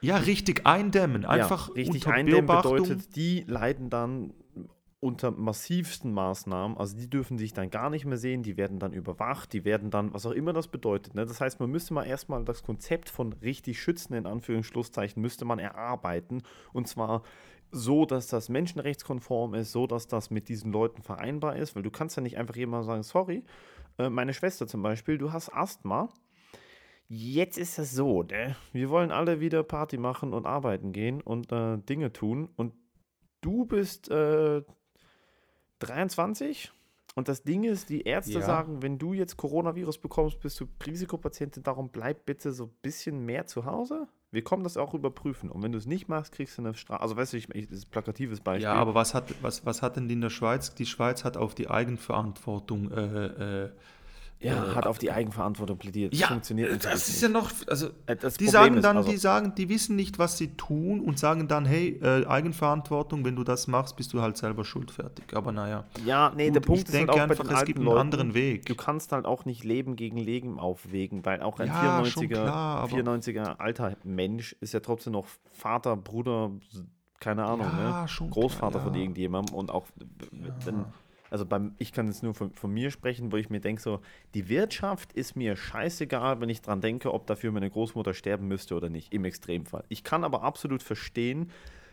Ja, 0.00 0.16
richtig 0.18 0.66
eindämmen. 0.66 1.24
Einfach 1.24 1.68
ja, 1.68 1.74
richtig 1.74 2.06
eindämmen 2.06 2.46
bedeutet, 2.46 3.16
die 3.16 3.44
leiden 3.46 3.90
dann 3.90 4.32
unter 5.00 5.30
massivsten 5.30 6.12
Maßnahmen, 6.12 6.76
also 6.78 6.96
die 6.96 7.08
dürfen 7.08 7.38
sich 7.38 7.52
dann 7.52 7.70
gar 7.70 7.90
nicht 7.90 8.06
mehr 8.06 8.16
sehen, 8.16 8.42
die 8.42 8.56
werden 8.56 8.78
dann 8.78 8.92
überwacht, 8.92 9.52
die 9.52 9.64
werden 9.64 9.90
dann, 9.90 10.12
was 10.14 10.26
auch 10.26 10.32
immer 10.32 10.52
das 10.52 10.68
bedeutet. 10.68 11.14
Ne? 11.14 11.26
Das 11.26 11.40
heißt, 11.40 11.60
man 11.60 11.70
müsste 11.70 11.94
mal 11.94 12.04
erstmal 12.04 12.44
das 12.44 12.62
Konzept 12.62 13.10
von 13.10 13.32
richtig 13.34 13.80
schützen, 13.80 14.14
in 14.14 14.26
Anführungsschlusszeichen, 14.26 15.20
müsste 15.20 15.44
man 15.44 15.58
erarbeiten. 15.58 16.42
Und 16.72 16.88
zwar 16.88 17.22
so, 17.70 18.06
dass 18.06 18.26
das 18.28 18.48
menschenrechtskonform 18.48 19.54
ist, 19.54 19.72
so, 19.72 19.86
dass 19.86 20.08
das 20.08 20.30
mit 20.30 20.48
diesen 20.48 20.72
Leuten 20.72 21.02
vereinbar 21.02 21.56
ist, 21.56 21.76
weil 21.76 21.82
du 21.82 21.90
kannst 21.90 22.16
ja 22.16 22.22
nicht 22.22 22.38
einfach 22.38 22.56
jemand 22.56 22.86
sagen, 22.86 23.02
sorry, 23.02 23.44
äh, 23.98 24.08
meine 24.08 24.32
Schwester 24.32 24.66
zum 24.66 24.82
Beispiel, 24.82 25.18
du 25.18 25.32
hast 25.32 25.54
Asthma, 25.54 26.08
Jetzt 27.08 27.56
ist 27.56 27.78
es 27.78 27.92
so, 27.92 28.24
ne? 28.24 28.56
wir 28.72 28.90
wollen 28.90 29.12
alle 29.12 29.40
wieder 29.40 29.62
Party 29.62 29.96
machen 29.96 30.32
und 30.32 30.44
arbeiten 30.44 30.92
gehen 30.92 31.20
und 31.20 31.52
äh, 31.52 31.78
Dinge 31.78 32.12
tun. 32.12 32.48
Und 32.56 32.74
du 33.40 33.64
bist 33.64 34.10
äh, 34.10 34.62
23 35.78 36.72
und 37.16 37.28
das 37.28 37.42
Ding 37.44 37.64
ist, 37.64 37.88
die 37.88 38.02
Ärzte 38.02 38.40
ja. 38.40 38.42
sagen, 38.42 38.82
wenn 38.82 38.98
du 38.98 39.14
jetzt 39.14 39.38
Coronavirus 39.38 39.98
bekommst, 39.98 40.38
bist 40.40 40.60
du 40.60 40.66
Risikopatientin, 40.86 41.62
darum 41.62 41.88
bleib 41.88 42.26
bitte 42.26 42.52
so 42.52 42.64
ein 42.64 42.74
bisschen 42.82 43.24
mehr 43.24 43.46
zu 43.46 43.64
Hause. 43.64 44.06
Wir 44.32 44.44
kommen 44.44 44.64
das 44.64 44.76
auch 44.76 44.92
überprüfen. 44.92 45.50
Und 45.50 45.62
wenn 45.62 45.72
du 45.72 45.78
es 45.78 45.86
nicht 45.86 46.08
machst, 46.08 46.32
kriegst 46.32 46.58
du 46.58 46.62
eine 46.62 46.74
Strafe. 46.74 47.00
Also, 47.00 47.16
weißt 47.16 47.32
du, 47.32 47.36
ich, 47.38 47.48
ich, 47.54 47.68
das 47.68 47.78
ist 47.78 47.86
ein 47.86 47.90
plakatives 47.90 48.40
Beispiel. 48.40 48.64
Ja, 48.64 48.74
aber 48.74 48.94
was 48.94 49.14
hat, 49.14 49.32
was, 49.40 49.64
was 49.64 49.80
hat 49.80 49.96
denn 49.96 50.10
in 50.10 50.20
der 50.20 50.28
Schweiz? 50.28 50.74
Die 50.74 50.84
Schweiz 50.84 51.24
hat 51.24 51.38
auf 51.38 51.54
die 51.54 51.70
Eigenverantwortung 51.70 52.90
äh, 52.90 53.64
äh, 53.64 53.70
ja, 54.38 54.72
äh, 54.72 54.74
hat 54.74 54.86
auf 54.86 54.98
die 54.98 55.10
Eigenverantwortung 55.10 55.78
plädiert. 55.78 56.12
Das 56.12 56.20
ja, 56.20 56.26
funktioniert 56.28 56.84
das 56.84 57.08
ist 57.08 57.22
ja 57.22 57.28
noch, 57.28 57.50
also 57.68 57.88
äh, 58.06 58.16
das 58.16 58.36
die 58.36 58.48
sagen 58.48 58.82
dann, 58.82 58.98
also, 58.98 59.10
die 59.10 59.16
sagen, 59.16 59.54
die 59.56 59.68
wissen 59.68 59.96
nicht, 59.96 60.18
was 60.18 60.36
sie 60.36 60.48
tun 60.56 61.00
und 61.00 61.18
sagen 61.18 61.48
dann, 61.48 61.64
hey, 61.64 61.98
äh, 62.02 62.26
Eigenverantwortung, 62.26 63.24
wenn 63.24 63.34
du 63.34 63.44
das 63.44 63.66
machst, 63.66 63.96
bist 63.96 64.12
du 64.12 64.20
halt 64.20 64.36
selber 64.36 64.64
schuldfertig. 64.64 65.24
Aber 65.34 65.52
naja. 65.52 65.84
Ja, 66.04 66.32
nee, 66.36 66.46
Gut, 66.46 66.54
der 66.54 66.60
Punkt 66.60 66.80
ich 66.82 66.86
ist 66.88 66.94
denke 66.94 67.12
halt 67.12 67.20
auch 67.20 67.30
einfach, 67.30 67.60
es 67.60 67.64
gibt 67.64 67.78
einen 67.78 67.86
Leuten, 67.86 68.00
anderen 68.00 68.34
Weg. 68.34 68.66
Du 68.66 68.74
kannst 68.74 69.12
halt 69.12 69.24
auch 69.24 69.46
nicht 69.46 69.64
Leben 69.64 69.96
gegen 69.96 70.18
Leben 70.18 70.60
aufwägen, 70.60 71.24
weil 71.24 71.42
auch 71.42 71.58
ein 71.58 71.68
ja, 71.68 72.02
94er, 72.02 72.26
klar, 72.28 72.86
94er 72.86 73.56
alter 73.58 73.96
Mensch 74.04 74.54
ist 74.60 74.74
ja 74.74 74.80
trotzdem 74.80 75.14
noch 75.14 75.26
Vater, 75.54 75.96
Bruder, 75.96 76.50
keine 77.20 77.46
Ahnung, 77.46 77.68
ja, 77.78 78.02
ne? 78.02 78.30
Großvater 78.30 78.72
klar, 78.72 78.82
ja. 78.82 78.90
von 78.90 78.94
irgendjemandem 78.94 79.54
und 79.54 79.70
auch 79.70 79.86
dann 80.64 80.84
also 81.36 81.44
beim, 81.44 81.74
ich 81.76 81.92
kann 81.92 82.06
jetzt 82.06 82.22
nur 82.22 82.32
von, 82.32 82.50
von 82.52 82.72
mir 82.72 82.90
sprechen, 82.90 83.30
wo 83.30 83.36
ich 83.36 83.50
mir 83.50 83.60
denke, 83.60 83.82
so, 83.82 84.00
die 84.32 84.48
Wirtschaft 84.48 85.12
ist 85.12 85.36
mir 85.36 85.54
scheißegal, 85.54 86.40
wenn 86.40 86.48
ich 86.48 86.62
dran 86.62 86.80
denke, 86.80 87.12
ob 87.12 87.26
dafür 87.26 87.52
meine 87.52 87.68
Großmutter 87.68 88.14
sterben 88.14 88.48
müsste 88.48 88.74
oder 88.74 88.88
nicht, 88.88 89.12
im 89.12 89.26
Extremfall. 89.26 89.84
Ich 89.90 90.02
kann 90.02 90.24
aber 90.24 90.42
absolut 90.42 90.82
verstehen, 90.82 91.50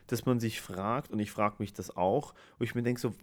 dass 0.08 0.26
man 0.26 0.40
sich 0.40 0.62
fragt, 0.62 1.12
und 1.12 1.20
ich 1.20 1.30
frage 1.30 1.56
mich 1.60 1.74
das 1.74 1.98
auch, 1.98 2.34
wo 2.58 2.64
ich 2.64 2.74
mir 2.74 2.84
denke, 2.84 3.02
so, 3.02 3.14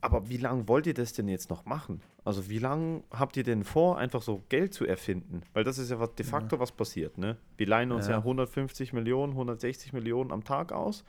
aber 0.00 0.28
wie 0.28 0.36
lange 0.36 0.68
wollt 0.68 0.86
ihr 0.86 0.94
das 0.94 1.12
denn 1.12 1.26
jetzt 1.26 1.50
noch 1.50 1.64
machen? 1.64 2.02
Also 2.24 2.48
wie 2.48 2.60
lange 2.60 3.02
habt 3.10 3.36
ihr 3.36 3.42
denn 3.42 3.64
vor, 3.64 3.98
einfach 3.98 4.22
so 4.22 4.44
Geld 4.48 4.74
zu 4.74 4.86
erfinden? 4.86 5.42
Weil 5.54 5.64
das 5.64 5.78
ist 5.78 5.90
ja 5.90 5.98
was, 5.98 6.14
de 6.14 6.24
facto 6.24 6.54
ja. 6.54 6.60
was 6.60 6.70
passiert, 6.70 7.18
ne? 7.18 7.36
Wir 7.56 7.66
leihen 7.66 7.90
uns 7.90 8.06
ja. 8.06 8.12
ja 8.12 8.18
150 8.18 8.92
Millionen, 8.92 9.32
160 9.32 9.92
Millionen 9.92 10.30
am 10.30 10.44
Tag 10.44 10.70
aus 10.70 11.04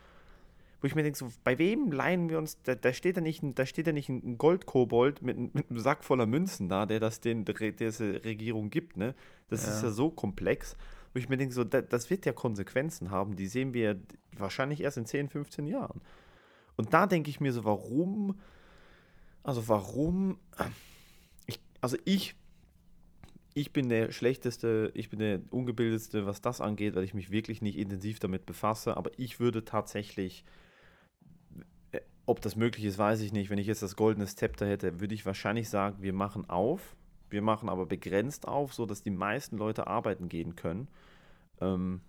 wo 0.81 0.87
ich 0.87 0.95
mir 0.95 1.03
denke, 1.03 1.17
so, 1.17 1.29
bei 1.43 1.57
wem 1.57 1.91
leihen 1.91 2.29
wir 2.29 2.37
uns, 2.37 2.61
da, 2.63 2.75
da 2.75 2.93
steht 2.93 3.17
ja 3.17 3.21
nicht, 3.21 3.43
da 3.55 3.65
steht 3.65 3.87
ja 3.87 3.93
nicht 3.93 4.09
ein 4.09 4.37
Goldkobold 4.37 5.21
mit, 5.21 5.53
mit, 5.53 5.69
einem 5.69 5.79
Sack 5.79 6.03
voller 6.03 6.25
Münzen 6.25 6.69
da, 6.69 6.85
der 6.85 6.99
das 6.99 7.19
den, 7.19 7.45
diese 7.45 8.23
Regierung 8.23 8.69
gibt, 8.69 8.95
ne? 8.95 9.13
Das 9.49 9.65
ja. 9.65 9.73
ist 9.73 9.83
ja 9.83 9.91
so 9.91 10.09
komplex, 10.09 10.77
wo 11.13 11.19
ich 11.19 11.27
mir 11.27 11.37
denke, 11.37 11.53
so, 11.53 11.63
da, 11.63 11.81
das 11.81 12.09
wird 12.09 12.25
ja 12.25 12.31
Konsequenzen 12.31 13.11
haben, 13.11 13.35
die 13.35 13.47
sehen 13.47 13.73
wir 13.73 13.99
wahrscheinlich 14.37 14.81
erst 14.81 14.97
in 14.97 15.05
10, 15.05 15.29
15 15.29 15.67
Jahren. 15.67 16.01
Und 16.77 16.93
da 16.93 17.07
denke 17.07 17.29
ich 17.29 17.41
mir 17.41 17.51
so, 17.51 17.65
warum, 17.65 18.39
also 19.43 19.67
warum, 19.67 20.37
ich, 21.45 21.59
also 21.81 21.97
ich 22.05 22.35
ich 23.53 23.73
bin 23.73 23.89
der 23.89 24.11
schlechteste, 24.11 24.91
ich 24.93 25.09
bin 25.09 25.19
der 25.19 25.41
ungebildetste, 25.49 26.25
was 26.25 26.39
das 26.41 26.61
angeht, 26.61 26.95
weil 26.95 27.03
ich 27.03 27.13
mich 27.13 27.31
wirklich 27.31 27.61
nicht 27.61 27.77
intensiv 27.77 28.19
damit 28.19 28.45
befasse. 28.45 28.95
Aber 28.95 29.11
ich 29.17 29.39
würde 29.39 29.65
tatsächlich 29.65 30.45
ob 32.29 32.41
das 32.41 32.55
möglich 32.55 32.85
ist, 32.85 32.99
weiß 32.99 33.21
ich 33.21 33.33
nicht. 33.33 33.49
Wenn 33.49 33.57
ich 33.57 33.65
jetzt 33.65 33.81
das 33.81 33.95
goldene 33.95 34.27
Zepter 34.27 34.67
hätte, 34.67 34.99
würde 34.99 35.15
ich 35.15 35.25
wahrscheinlich 35.25 35.67
sagen, 35.67 35.97
wir 35.99 36.13
machen 36.13 36.47
auf. 36.47 36.95
Wir 37.31 37.41
machen 37.41 37.69
aber 37.69 37.87
begrenzt 37.87 38.47
auf, 38.47 38.73
sodass 38.73 39.01
die 39.01 39.09
meisten 39.09 39.57
Leute 39.57 39.87
arbeiten 39.87 40.29
gehen 40.29 40.55
können. 40.55 40.87
Ähm, 41.59 42.01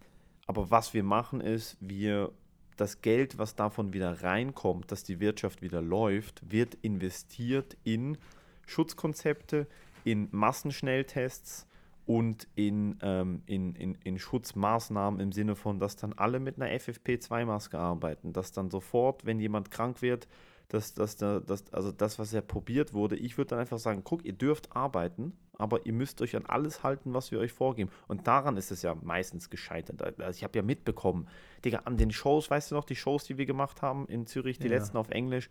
aber 0.46 0.70
was 0.70 0.92
wir 0.92 1.02
machen 1.04 1.40
ist, 1.40 1.78
wir 1.80 2.32
das 2.76 3.00
Geld, 3.00 3.38
was 3.38 3.54
davon 3.54 3.94
wieder 3.94 4.22
reinkommt, 4.22 4.92
dass 4.92 5.04
die 5.04 5.20
Wirtschaft 5.20 5.62
wieder 5.62 5.80
läuft, 5.80 6.50
wird 6.50 6.74
investiert 6.82 7.78
in 7.84 8.18
Schutzkonzepte, 8.66 9.66
in 10.04 10.28
Massenschnelltests, 10.32 11.66
und 12.10 12.48
in, 12.56 12.98
ähm, 13.02 13.44
in, 13.46 13.76
in, 13.76 13.94
in 14.02 14.18
Schutzmaßnahmen 14.18 15.20
im 15.20 15.30
Sinne 15.30 15.54
von, 15.54 15.78
dass 15.78 15.94
dann 15.94 16.12
alle 16.12 16.40
mit 16.40 16.60
einer 16.60 16.68
FFP2-Maske 16.76 17.78
arbeiten, 17.78 18.32
dass 18.32 18.50
dann 18.50 18.68
sofort, 18.68 19.24
wenn 19.26 19.38
jemand 19.38 19.70
krank 19.70 20.02
wird, 20.02 20.26
dass, 20.66 20.92
dass, 20.92 21.18
dass, 21.18 21.72
also 21.72 21.92
das, 21.92 22.18
was 22.18 22.32
ja 22.32 22.40
probiert 22.40 22.94
wurde, 22.94 23.14
ich 23.14 23.38
würde 23.38 23.50
dann 23.50 23.60
einfach 23.60 23.78
sagen, 23.78 24.02
guck, 24.02 24.24
ihr 24.24 24.32
dürft 24.32 24.74
arbeiten, 24.74 25.34
aber 25.56 25.86
ihr 25.86 25.92
müsst 25.92 26.20
euch 26.20 26.34
an 26.34 26.46
alles 26.46 26.82
halten, 26.82 27.14
was 27.14 27.30
wir 27.30 27.38
euch 27.38 27.52
vorgeben. 27.52 27.92
Und 28.08 28.26
daran 28.26 28.56
ist 28.56 28.72
es 28.72 28.82
ja 28.82 28.96
meistens 29.00 29.48
gescheitert. 29.48 30.02
Also 30.20 30.36
ich 30.36 30.42
habe 30.42 30.58
ja 30.58 30.64
mitbekommen, 30.64 31.28
Digga, 31.64 31.82
an 31.84 31.96
den 31.96 32.10
Shows, 32.10 32.50
weißt 32.50 32.72
du 32.72 32.74
noch, 32.74 32.84
die 32.86 32.96
Shows, 32.96 33.22
die 33.22 33.38
wir 33.38 33.46
gemacht 33.46 33.82
haben 33.82 34.06
in 34.06 34.26
Zürich, 34.26 34.58
die 34.58 34.66
ja. 34.66 34.74
letzten 34.74 34.96
auf 34.96 35.10
Englisch, 35.10 35.48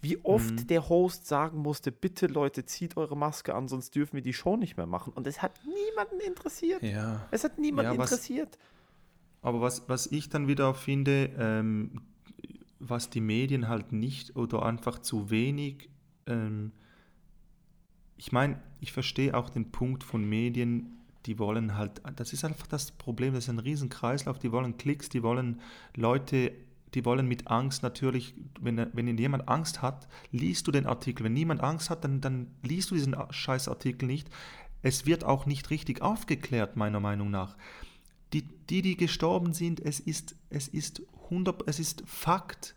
wie 0.00 0.24
oft 0.24 0.52
mhm. 0.52 0.66
der 0.68 0.88
Host 0.88 1.26
sagen 1.26 1.58
musste, 1.58 1.90
bitte 1.90 2.26
Leute, 2.26 2.64
zieht 2.64 2.96
eure 2.96 3.16
Maske 3.16 3.54
an, 3.54 3.68
sonst 3.68 3.94
dürfen 3.94 4.14
wir 4.14 4.22
die 4.22 4.32
Show 4.32 4.56
nicht 4.56 4.76
mehr 4.76 4.86
machen. 4.86 5.12
Und 5.12 5.26
es 5.26 5.42
hat 5.42 5.60
niemanden 5.64 6.20
interessiert. 6.24 6.82
Ja. 6.82 7.26
Es 7.30 7.44
hat 7.44 7.58
niemanden 7.58 7.92
ja, 7.92 7.98
was, 7.98 8.12
interessiert. 8.12 8.58
Aber 9.42 9.60
was, 9.60 9.88
was 9.88 10.06
ich 10.06 10.28
dann 10.28 10.46
wieder 10.46 10.74
finde, 10.74 11.30
ähm, 11.38 12.02
was 12.78 13.10
die 13.10 13.20
Medien 13.20 13.68
halt 13.68 13.92
nicht 13.92 14.36
oder 14.36 14.64
einfach 14.64 15.00
zu 15.00 15.30
wenig, 15.30 15.90
ähm, 16.26 16.72
ich 18.16 18.30
meine, 18.30 18.60
ich 18.80 18.92
verstehe 18.92 19.34
auch 19.34 19.50
den 19.50 19.70
Punkt 19.72 20.04
von 20.04 20.24
Medien, 20.24 20.98
die 21.26 21.38
wollen 21.38 21.76
halt, 21.76 22.00
das 22.16 22.32
ist 22.32 22.44
einfach 22.44 22.66
das 22.66 22.92
Problem, 22.92 23.34
das 23.34 23.44
ist 23.44 23.50
ein 23.50 23.58
Riesenkreislauf, 23.58 24.38
die 24.38 24.52
wollen 24.52 24.76
Klicks, 24.76 25.08
die 25.08 25.22
wollen 25.22 25.60
Leute 25.96 26.52
die 26.94 27.04
wollen 27.04 27.26
mit 27.26 27.48
Angst 27.48 27.82
natürlich, 27.82 28.34
wenn, 28.60 28.88
wenn 28.92 29.18
jemand 29.18 29.48
Angst 29.48 29.82
hat, 29.82 30.08
liest 30.30 30.66
du 30.66 30.72
den 30.72 30.86
Artikel. 30.86 31.24
Wenn 31.24 31.34
niemand 31.34 31.62
Angst 31.62 31.90
hat, 31.90 32.04
dann, 32.04 32.20
dann 32.20 32.48
liest 32.62 32.90
du 32.90 32.94
diesen 32.94 33.16
Scheißartikel 33.30 34.06
nicht. 34.06 34.28
Es 34.82 35.06
wird 35.06 35.24
auch 35.24 35.46
nicht 35.46 35.70
richtig 35.70 36.02
aufgeklärt, 36.02 36.76
meiner 36.76 37.00
Meinung 37.00 37.30
nach. 37.30 37.56
Die, 38.32 38.42
die, 38.42 38.82
die 38.82 38.96
gestorben 38.96 39.52
sind, 39.52 39.80
es 39.80 40.00
ist, 40.00 40.36
es 40.50 40.68
ist 40.68 41.02
100, 41.24 41.66
es 41.66 41.78
ist 41.78 42.02
Fakt, 42.06 42.74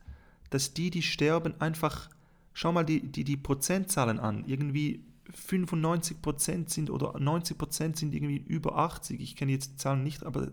dass 0.49 0.73
die, 0.73 0.89
die 0.89 1.01
sterben, 1.01 1.59
einfach, 1.59 2.09
schau 2.53 2.71
mal 2.71 2.85
die, 2.85 3.01
die, 3.01 3.23
die 3.23 3.37
Prozentzahlen 3.37 4.19
an, 4.19 4.45
irgendwie 4.45 5.03
95% 5.31 6.69
sind 6.69 6.89
oder 6.89 7.15
90% 7.15 7.97
sind 7.97 8.13
irgendwie 8.13 8.37
über 8.37 8.77
80. 8.77 9.19
Ich 9.21 9.35
kenne 9.35 9.51
jetzt 9.51 9.71
die 9.71 9.77
Zahlen 9.77 10.03
nicht, 10.03 10.23
aber 10.23 10.51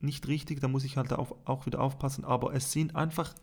nicht 0.00 0.28
richtig, 0.28 0.60
da 0.60 0.68
muss 0.68 0.84
ich 0.84 0.96
halt 0.96 1.12
auch, 1.12 1.36
auch 1.44 1.66
wieder 1.66 1.80
aufpassen. 1.80 2.24
Aber 2.24 2.54
es 2.54 2.72
sind 2.72 2.96
einfach 2.96 3.34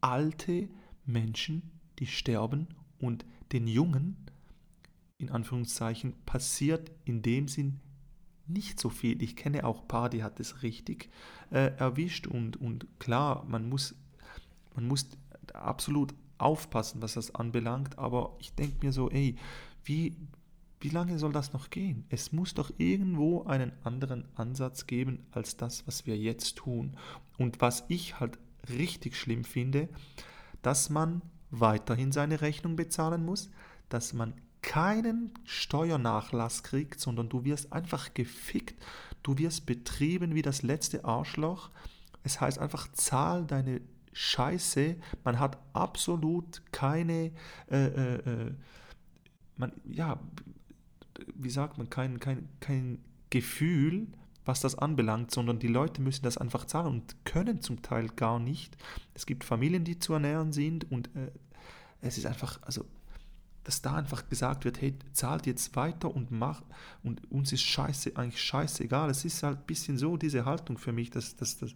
alte 0.00 0.68
Menschen, 1.06 1.70
die 1.98 2.06
sterben 2.06 2.68
und 2.98 3.24
den 3.52 3.66
Jungen, 3.66 4.16
in 5.18 5.30
Anführungszeichen, 5.30 6.14
passiert 6.26 6.90
in 7.04 7.22
dem 7.22 7.48
Sinn 7.48 7.80
nicht 8.46 8.78
so 8.78 8.90
viel. 8.90 9.22
Ich 9.22 9.36
kenne 9.36 9.64
auch 9.64 9.82
ein 9.82 9.88
paar, 9.88 10.10
die 10.10 10.22
hat 10.22 10.38
es 10.40 10.62
richtig 10.62 11.10
äh, 11.50 11.72
erwischt 11.76 12.26
und, 12.26 12.56
und 12.56 12.86
klar, 12.98 13.44
man 13.48 13.68
muss, 13.68 13.94
man 14.74 14.86
muss 14.86 15.08
absolut 15.52 16.14
aufpassen, 16.38 17.00
was 17.00 17.14
das 17.14 17.34
anbelangt, 17.34 17.98
aber 17.98 18.36
ich 18.38 18.52
denke 18.54 18.84
mir 18.84 18.92
so, 18.92 19.10
ey, 19.10 19.36
wie, 19.84 20.16
wie 20.84 20.90
lange 20.90 21.18
soll 21.18 21.32
das 21.32 21.54
noch 21.54 21.70
gehen? 21.70 22.04
Es 22.10 22.30
muss 22.30 22.52
doch 22.52 22.70
irgendwo 22.76 23.44
einen 23.44 23.72
anderen 23.84 24.28
Ansatz 24.34 24.86
geben 24.86 25.24
als 25.30 25.56
das, 25.56 25.86
was 25.86 26.04
wir 26.04 26.14
jetzt 26.18 26.56
tun. 26.56 26.98
Und 27.38 27.62
was 27.62 27.84
ich 27.88 28.20
halt 28.20 28.38
richtig 28.68 29.16
schlimm 29.16 29.44
finde, 29.44 29.88
dass 30.60 30.90
man 30.90 31.22
weiterhin 31.50 32.12
seine 32.12 32.42
Rechnung 32.42 32.76
bezahlen 32.76 33.24
muss, 33.24 33.50
dass 33.88 34.12
man 34.12 34.34
keinen 34.60 35.32
Steuernachlass 35.44 36.62
kriegt, 36.62 37.00
sondern 37.00 37.30
du 37.30 37.44
wirst 37.44 37.72
einfach 37.72 38.12
gefickt, 38.12 38.74
du 39.22 39.38
wirst 39.38 39.64
betrieben 39.64 40.34
wie 40.34 40.42
das 40.42 40.60
letzte 40.60 41.06
Arschloch. 41.06 41.70
Es 42.24 42.42
heißt 42.42 42.58
einfach, 42.58 42.92
zahl 42.92 43.46
deine 43.46 43.80
Scheiße. 44.12 44.96
Man 45.24 45.38
hat 45.38 45.56
absolut 45.72 46.60
keine, 46.72 47.32
äh, 47.70 47.86
äh, 47.86 48.14
äh 48.16 48.54
man, 49.56 49.72
ja, 49.86 50.20
wie 51.34 51.50
sagt 51.50 51.78
man, 51.78 51.90
kein, 51.90 52.20
kein, 52.20 52.48
kein 52.60 52.98
Gefühl, 53.30 54.06
was 54.44 54.60
das 54.60 54.76
anbelangt, 54.76 55.30
sondern 55.30 55.58
die 55.58 55.68
Leute 55.68 56.02
müssen 56.02 56.24
das 56.24 56.36
einfach 56.36 56.66
zahlen 56.66 56.86
und 56.86 57.24
können 57.24 57.60
zum 57.62 57.82
Teil 57.82 58.08
gar 58.08 58.38
nicht. 58.38 58.76
Es 59.14 59.26
gibt 59.26 59.44
Familien, 59.44 59.84
die 59.84 59.98
zu 59.98 60.12
ernähren 60.12 60.52
sind 60.52 60.90
und 60.90 61.08
äh, 61.16 61.30
es 62.00 62.18
ist 62.18 62.26
einfach, 62.26 62.60
also 62.62 62.84
dass 63.64 63.80
da 63.80 63.94
einfach 63.96 64.28
gesagt 64.28 64.66
wird, 64.66 64.80
hey, 64.82 64.94
zahlt 65.12 65.46
jetzt 65.46 65.74
weiter 65.74 66.14
und 66.14 66.30
macht 66.30 66.64
und 67.02 67.30
uns 67.32 67.50
ist 67.50 67.62
scheiße, 67.62 68.12
eigentlich 68.14 68.42
scheißegal. 68.42 69.08
Es 69.08 69.24
ist 69.24 69.42
halt 69.42 69.60
ein 69.60 69.66
bisschen 69.66 69.96
so 69.96 70.18
diese 70.18 70.44
Haltung 70.44 70.76
für 70.76 70.92
mich, 70.92 71.10
dass, 71.10 71.34
dass, 71.36 71.56
dass 71.56 71.74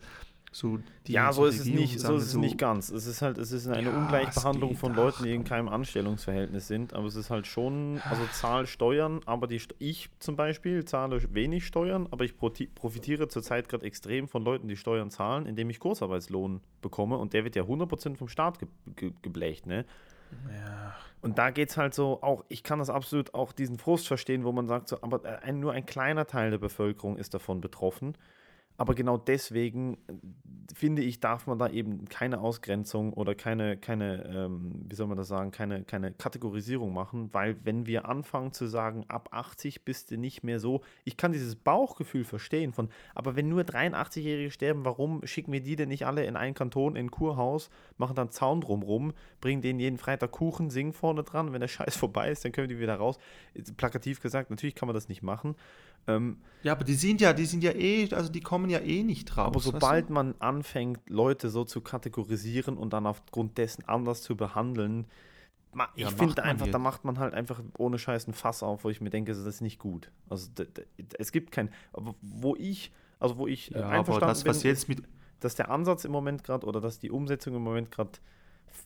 so 0.59 0.81
ja, 1.07 1.33
so 1.33 1.47
ist 1.47 1.61
es 1.61 1.67
nicht, 1.67 2.01
so 2.01 2.17
ist 2.17 2.25
es 2.25 2.33
so, 2.33 2.41
nicht 2.41 2.59
ganz. 2.59 2.91
Es 2.91 3.07
ist 3.07 3.23
halt, 3.23 3.39
es 3.39 3.53
ist 3.53 3.69
eine 3.69 3.91
ja, 3.91 3.97
Ungleichbehandlung 3.97 4.75
von 4.75 4.93
Leuten, 4.93 5.23
die 5.23 5.33
in 5.33 5.45
keinem 5.45 5.69
Anstellungsverhältnis 5.69 6.67
sind, 6.67 6.95
aber 6.95 7.07
es 7.07 7.15
ist 7.15 7.31
halt 7.31 7.47
schon, 7.47 8.01
also 8.11 8.23
zahl 8.33 8.67
Steuern, 8.67 9.21
aber 9.25 9.47
die 9.47 9.61
ich 9.79 10.11
zum 10.19 10.35
Beispiel 10.35 10.85
zahle 10.85 11.23
wenig 11.33 11.65
Steuern, 11.65 12.09
aber 12.11 12.25
ich 12.25 12.37
profitiere 12.37 13.29
zurzeit 13.29 13.69
gerade 13.69 13.87
extrem 13.87 14.27
von 14.27 14.43
Leuten, 14.43 14.67
die 14.67 14.77
Steuern 14.77 15.11
zahlen, 15.11 15.47
indem 15.47 15.71
ich 15.71 15.79
Kurzarbeitslohn 15.79 16.61
bekomme 16.83 17.19
und 17.19 17.35
der 17.35 17.45
wird 17.45 17.55
ja 17.55 17.63
100% 17.63 18.17
vom 18.17 18.29
Staat 18.29 18.59
ge 18.59 18.69
ge 18.97 19.13
geblecht, 19.23 19.67
ne? 19.67 19.85
Ja. 20.51 20.95
Und 21.21 21.39
da 21.39 21.51
geht 21.51 21.71
es 21.71 21.77
halt 21.77 21.95
so, 21.95 22.21
auch, 22.23 22.45
ich 22.49 22.63
kann 22.63 22.81
das 22.81 22.91
absolut 22.91 23.33
auch 23.35 23.53
diesen 23.53 23.79
Frust 23.79 24.07
verstehen, 24.07 24.45
wo 24.45 24.53
man 24.53 24.67
sagt, 24.67 24.89
so, 24.89 24.99
aber 25.03 25.25
äh, 25.25 25.39
ein, 25.43 25.61
nur 25.61 25.73
ein 25.73 25.87
kleiner 25.87 26.27
Teil 26.27 26.51
der 26.51 26.59
Bevölkerung 26.59 27.17
ist 27.17 27.33
davon 27.33 27.61
betroffen. 27.61 28.15
Aber 28.79 28.95
genau 28.95 29.19
deswegen 29.19 29.95
äh, 30.07 30.15
finde 30.73 31.03
ich, 31.03 31.19
darf 31.19 31.47
man 31.49 31.59
da 31.59 31.69
eben 31.69 32.05
keine 32.07 32.41
Ausgrenzung 32.41 33.13
oder 33.13 33.35
keine, 33.35 33.77
keine 33.77 34.25
ähm, 34.25 34.85
wie 34.89 34.95
soll 34.95 35.09
man 35.09 35.17
das 35.17 35.27
sagen, 35.27 35.51
keine, 35.51 35.83
keine 35.83 36.13
Kategorisierung 36.13 36.95
machen, 36.95 37.29
weil 37.33 37.57
wenn 37.65 37.87
wir 37.87 38.09
anfangen 38.09 38.53
zu 38.53 38.67
sagen, 38.67 39.05
ab 39.09 39.31
80 39.33 39.85
bist 39.85 40.13
du 40.13 40.17
nicht 40.17 40.45
mehr 40.45 40.61
so, 40.61 40.83
ich 41.05 41.17
kann 41.17 41.33
dieses 41.33 41.57
Bauchgefühl 41.57 42.25
verstehen 42.25 42.73
von, 42.73 42.89
aber 43.15 43.35
wenn 43.35 43.49
nur 43.49 43.63
83-Jährige 43.63 44.53
sterben, 44.53 44.85
warum 44.85 45.27
schicken 45.27 45.53
wir 45.53 45.61
die 45.61 45.75
denn 45.75 45.89
nicht 45.89 46.07
alle 46.07 46.25
in 46.25 46.37
einen 46.37 46.55
Kanton, 46.55 46.95
in 46.95 47.07
ein 47.07 47.11
Kurhaus, 47.11 47.71
machen 47.97 48.15
dann 48.15 48.31
Zaun 48.31 48.61
drumrum, 48.61 49.13
bringen 49.41 49.61
denen 49.61 49.81
jeden 49.81 49.99
Freitag 49.99 50.31
Kuchen, 50.31 50.71
singen 50.71 50.93
vorne 50.93 51.25
dran, 51.25 51.53
wenn 51.53 51.61
der 51.61 51.69
Scheiß 51.69 51.97
vorbei 51.97 52.31
ist, 52.31 52.45
dann 52.45 52.53
können 52.53 52.69
wir 52.69 52.77
die 52.77 52.83
wieder 52.83 52.95
raus. 52.95 53.19
Plakativ 53.77 54.21
gesagt, 54.21 54.51
natürlich 54.51 54.77
kann 54.77 54.87
man 54.87 54.95
das 54.95 55.09
nicht 55.09 55.23
machen. 55.23 55.57
Ähm, 56.09 56.39
ja, 56.63 56.73
aber 56.73 56.85
die 56.85 56.95
sind 56.95 57.21
ja, 57.21 57.33
die 57.33 57.47
sind 57.47 57.63
ja 57.63 57.71
eh, 57.73 58.09
also 58.13 58.31
die 58.31 58.41
kommen 58.41 58.69
ja 58.69 58.81
eh 58.81 59.05
nicht 59.05 59.37
raus. 59.37 59.47
Aber 59.47 59.61
sobald 59.61 60.11
man 60.11 60.35
anfängt, 60.41 61.09
Leute 61.09 61.51
so 61.51 61.65
zu 61.65 61.81
kategorisieren 61.81 62.77
und 62.77 62.93
dann 62.93 63.07
aufgrund 63.07 63.59
dessen 63.59 63.87
anders 63.87 64.23
zu 64.23 64.37
behandeln, 64.37 65.07
ich 65.95 66.03
ja, 66.03 66.11
finde 66.11 66.43
einfach, 66.43 66.67
da 66.67 66.79
macht 66.79 67.05
man 67.05 67.19
halt 67.19 67.35
einfach 67.35 67.63
ohne 67.77 67.99
Scheiß 67.99 68.27
ein 68.27 68.33
Fass 68.33 68.63
auf, 68.63 68.85
wo 68.85 68.91
ich 68.91 69.01
mir 69.01 69.11
denke, 69.11 69.33
das 69.33 69.45
ist 69.45 69.61
nicht 69.61 69.79
gut. 69.79 70.11
Also 70.29 70.51
es 71.19 71.31
gibt 71.31 71.53
kein, 71.53 71.71
wo 71.93 72.57
ich, 72.57 72.91
also 73.21 73.37
wo 73.37 73.47
ich 73.47 73.69
ja, 73.69 73.89
einverstanden 73.89 74.29
das, 74.29 74.47
was 74.47 74.63
bin, 74.63 74.71
jetzt 74.71 74.89
mit 74.89 75.03
dass 75.41 75.55
der 75.55 75.71
Ansatz 75.71 76.05
im 76.05 76.13
Moment 76.13 76.43
gerade 76.45 76.67
oder 76.67 76.81
dass 76.81 76.99
die 76.99 77.11
Umsetzung 77.11 77.55
im 77.55 77.63
Moment 77.63 77.91
gerade 77.91 78.11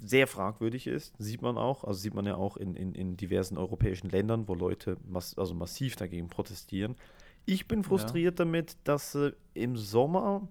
sehr 0.01 0.27
fragwürdig 0.27 0.87
ist, 0.87 1.15
sieht 1.19 1.43
man 1.43 1.57
auch. 1.57 1.85
Also 1.85 2.01
sieht 2.01 2.15
man 2.15 2.27
ja 2.27 2.37
auch 2.37 2.57
in, 2.57 2.75
in, 2.75 2.95
in 2.95 3.17
diversen 3.17 3.59
europäischen 3.59 4.11
Ländern, 4.11 4.49
wo 4.49 4.55
Leute 4.55 4.97
mass 5.09 5.37
also 5.39 5.55
massiv 5.55 5.97
dagegen 5.97 6.29
protestieren. 6.29 6.97
Ich 7.45 7.67
bin 7.67 7.83
frustriert 7.83 8.39
ja. 8.39 8.45
damit, 8.45 8.77
dass 8.85 9.15
äh, 9.15 9.33
im 9.55 9.77
Sommer 9.77 10.47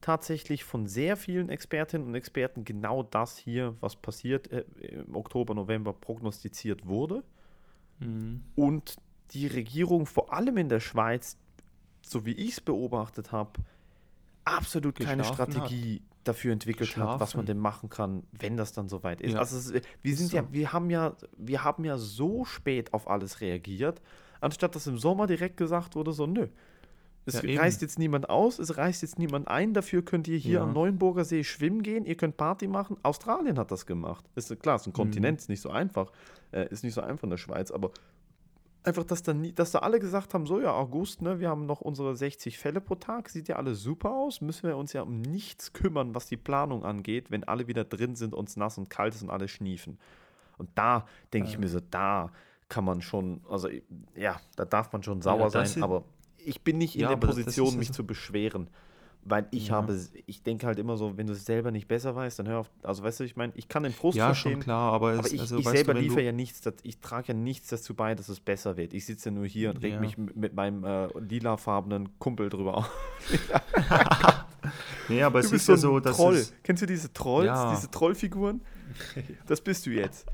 tatsächlich 0.00 0.64
von 0.64 0.86
sehr 0.86 1.16
vielen 1.16 1.48
Expertinnen 1.48 2.06
und 2.06 2.14
Experten 2.14 2.64
genau 2.64 3.02
das 3.02 3.36
hier, 3.36 3.74
was 3.80 3.96
passiert 3.96 4.50
äh, 4.50 4.64
im 4.80 5.14
Oktober, 5.16 5.54
November 5.54 5.92
prognostiziert 5.92 6.86
wurde. 6.86 7.22
Mhm. 7.98 8.42
Und 8.54 8.96
die 9.32 9.46
Regierung, 9.46 10.06
vor 10.06 10.32
allem 10.32 10.56
in 10.56 10.68
der 10.68 10.80
Schweiz, 10.80 11.36
so 12.02 12.24
wie 12.24 12.32
ich 12.32 12.52
es 12.52 12.60
beobachtet 12.60 13.32
habe, 13.32 13.60
absolut 14.44 14.98
keine 14.98 15.24
Strategie 15.24 16.02
hat. 16.04 16.15
Dafür 16.28 16.52
entwickelt 16.52 16.90
Geschlafen. 16.90 17.14
hat, 17.14 17.20
was 17.20 17.34
man 17.34 17.46
denn 17.46 17.58
machen 17.58 17.88
kann, 17.90 18.22
wenn 18.32 18.56
das 18.56 18.72
dann 18.72 18.88
soweit 18.88 19.20
ist. 19.20 19.34
Ja. 19.34 19.38
Also 19.40 19.56
es, 19.56 19.82
wir 20.02 20.16
sind 20.16 20.30
so. 20.30 20.36
ja, 20.36 20.44
wir 20.50 20.72
haben 20.72 20.90
ja, 20.90 21.16
wir 21.36 21.64
haben 21.64 21.84
ja 21.84 21.98
so 21.98 22.44
spät 22.44 22.92
auf 22.92 23.08
alles 23.08 23.40
reagiert 23.40 24.00
anstatt 24.40 24.74
dass 24.74 24.86
im 24.86 24.98
Sommer 24.98 25.26
direkt 25.26 25.56
gesagt 25.56 25.94
wurde, 25.94 26.12
so, 26.12 26.26
nö. 26.26 26.48
Es 27.28 27.42
ja, 27.42 27.60
reißt 27.60 27.82
jetzt 27.82 27.98
niemand 27.98 28.30
aus, 28.30 28.60
es 28.60 28.76
reißt 28.76 29.02
jetzt 29.02 29.18
niemand 29.18 29.48
ein, 29.48 29.74
dafür 29.74 30.04
könnt 30.04 30.28
ihr 30.28 30.38
hier 30.38 30.58
ja. 30.58 30.62
am 30.62 30.72
Neuenburger 30.72 31.24
See 31.24 31.42
schwimmen 31.42 31.82
gehen, 31.82 32.04
ihr 32.04 32.16
könnt 32.16 32.36
Party 32.36 32.68
machen. 32.68 32.96
Australien 33.02 33.58
hat 33.58 33.72
das 33.72 33.84
gemacht. 33.84 34.24
Ist 34.36 34.56
klar, 34.60 34.76
ist 34.76 34.86
ein 34.86 34.90
mhm. 34.90 34.94
Kontinent, 34.94 35.40
ist 35.40 35.48
nicht 35.48 35.60
so 35.60 35.70
einfach. 35.70 36.12
Äh, 36.52 36.68
ist 36.70 36.84
nicht 36.84 36.94
so 36.94 37.00
einfach 37.00 37.24
in 37.24 37.30
der 37.30 37.36
Schweiz, 37.36 37.72
aber 37.72 37.90
einfach, 38.86 39.04
dass 39.04 39.22
da, 39.22 39.34
nie, 39.34 39.52
dass 39.52 39.72
da 39.72 39.80
alle 39.80 39.98
gesagt 39.98 40.34
haben, 40.34 40.46
so 40.46 40.60
ja, 40.60 40.72
August, 40.72 41.22
ne, 41.22 41.40
wir 41.40 41.48
haben 41.48 41.66
noch 41.66 41.80
unsere 41.80 42.14
60 42.14 42.58
Fälle 42.58 42.80
pro 42.80 42.94
Tag, 42.94 43.28
sieht 43.28 43.48
ja 43.48 43.56
alles 43.56 43.82
super 43.82 44.10
aus, 44.10 44.40
müssen 44.40 44.68
wir 44.68 44.76
uns 44.76 44.92
ja 44.92 45.02
um 45.02 45.20
nichts 45.20 45.72
kümmern, 45.72 46.14
was 46.14 46.26
die 46.26 46.36
Planung 46.36 46.84
angeht, 46.84 47.30
wenn 47.30 47.44
alle 47.44 47.66
wieder 47.66 47.84
drin 47.84 48.16
sind, 48.16 48.34
uns 48.34 48.56
nass 48.56 48.78
und 48.78 48.90
kalt 48.90 49.14
ist 49.14 49.22
und 49.22 49.30
alle 49.30 49.48
schniefen. 49.48 49.98
Und 50.58 50.70
da 50.74 51.06
denke 51.32 51.48
ich 51.48 51.58
mir 51.58 51.68
so, 51.68 51.80
da 51.80 52.30
kann 52.68 52.84
man 52.84 53.02
schon, 53.02 53.40
also 53.48 53.68
ja, 54.14 54.40
da 54.56 54.64
darf 54.64 54.92
man 54.92 55.02
schon 55.02 55.22
sauer 55.22 55.50
ja, 55.52 55.64
sein, 55.64 55.82
aber 55.82 56.04
ich 56.38 56.62
bin 56.62 56.78
nicht 56.78 56.94
in 56.94 57.02
ja, 57.02 57.08
der 57.08 57.16
Position, 57.16 57.76
mich 57.76 57.92
zu 57.92 58.06
beschweren. 58.06 58.68
Weil 59.28 59.48
ich 59.50 59.68
ja. 59.68 59.74
habe, 59.74 59.98
ich 60.26 60.42
denke 60.44 60.66
halt 60.66 60.78
immer 60.78 60.96
so, 60.96 61.16
wenn 61.16 61.26
du 61.26 61.32
es 61.32 61.44
selber 61.44 61.72
nicht 61.72 61.88
besser 61.88 62.14
weißt, 62.14 62.38
dann 62.38 62.48
hör 62.48 62.60
auf. 62.60 62.70
Also 62.84 63.02
weißt 63.02 63.20
du, 63.20 63.24
ich 63.24 63.34
meine, 63.34 63.52
ich 63.56 63.68
kann 63.68 63.82
den 63.82 63.92
Frust 63.92 64.16
ja, 64.16 64.26
verstehen. 64.26 64.52
Ja, 64.52 64.56
schon 64.56 64.62
klar, 64.62 64.92
aber, 64.92 65.14
aber 65.14 65.32
ich, 65.32 65.40
also, 65.40 65.58
ich 65.58 65.68
selber 65.68 65.94
du, 65.94 66.00
liefere 66.00 66.22
ja 66.22 66.30
nichts, 66.30 66.60
ich 66.84 67.00
trage 67.00 67.28
ja 67.28 67.34
nichts 67.34 67.68
dazu 67.68 67.94
bei, 67.94 68.14
dass 68.14 68.28
es 68.28 68.38
besser 68.38 68.76
wird. 68.76 68.94
Ich 68.94 69.04
sitze 69.04 69.30
ja 69.30 69.34
nur 69.34 69.46
hier 69.46 69.70
und 69.70 69.82
reg 69.82 69.94
ja. 69.94 70.00
mich 70.00 70.16
mit 70.16 70.54
meinem 70.54 70.84
äh, 70.84 71.08
lilafarbenen 71.18 72.18
Kumpel 72.20 72.50
drüber 72.50 72.76
auf. 72.76 72.90
nee, 75.08 75.22
aber 75.22 75.40
du 75.40 75.46
es 75.46 75.52
ist 75.52 75.66
so 75.66 75.72
ja 75.72 75.78
so, 75.78 75.98
dass 75.98 76.16
Troll. 76.16 76.46
Kennst 76.62 76.82
du 76.82 76.86
diese 76.86 77.12
Trolls, 77.12 77.74
diese 77.74 77.90
Trollfiguren? 77.90 78.60
Das 79.46 79.60
bist 79.60 79.84
du 79.86 79.90
jetzt. 79.90 80.26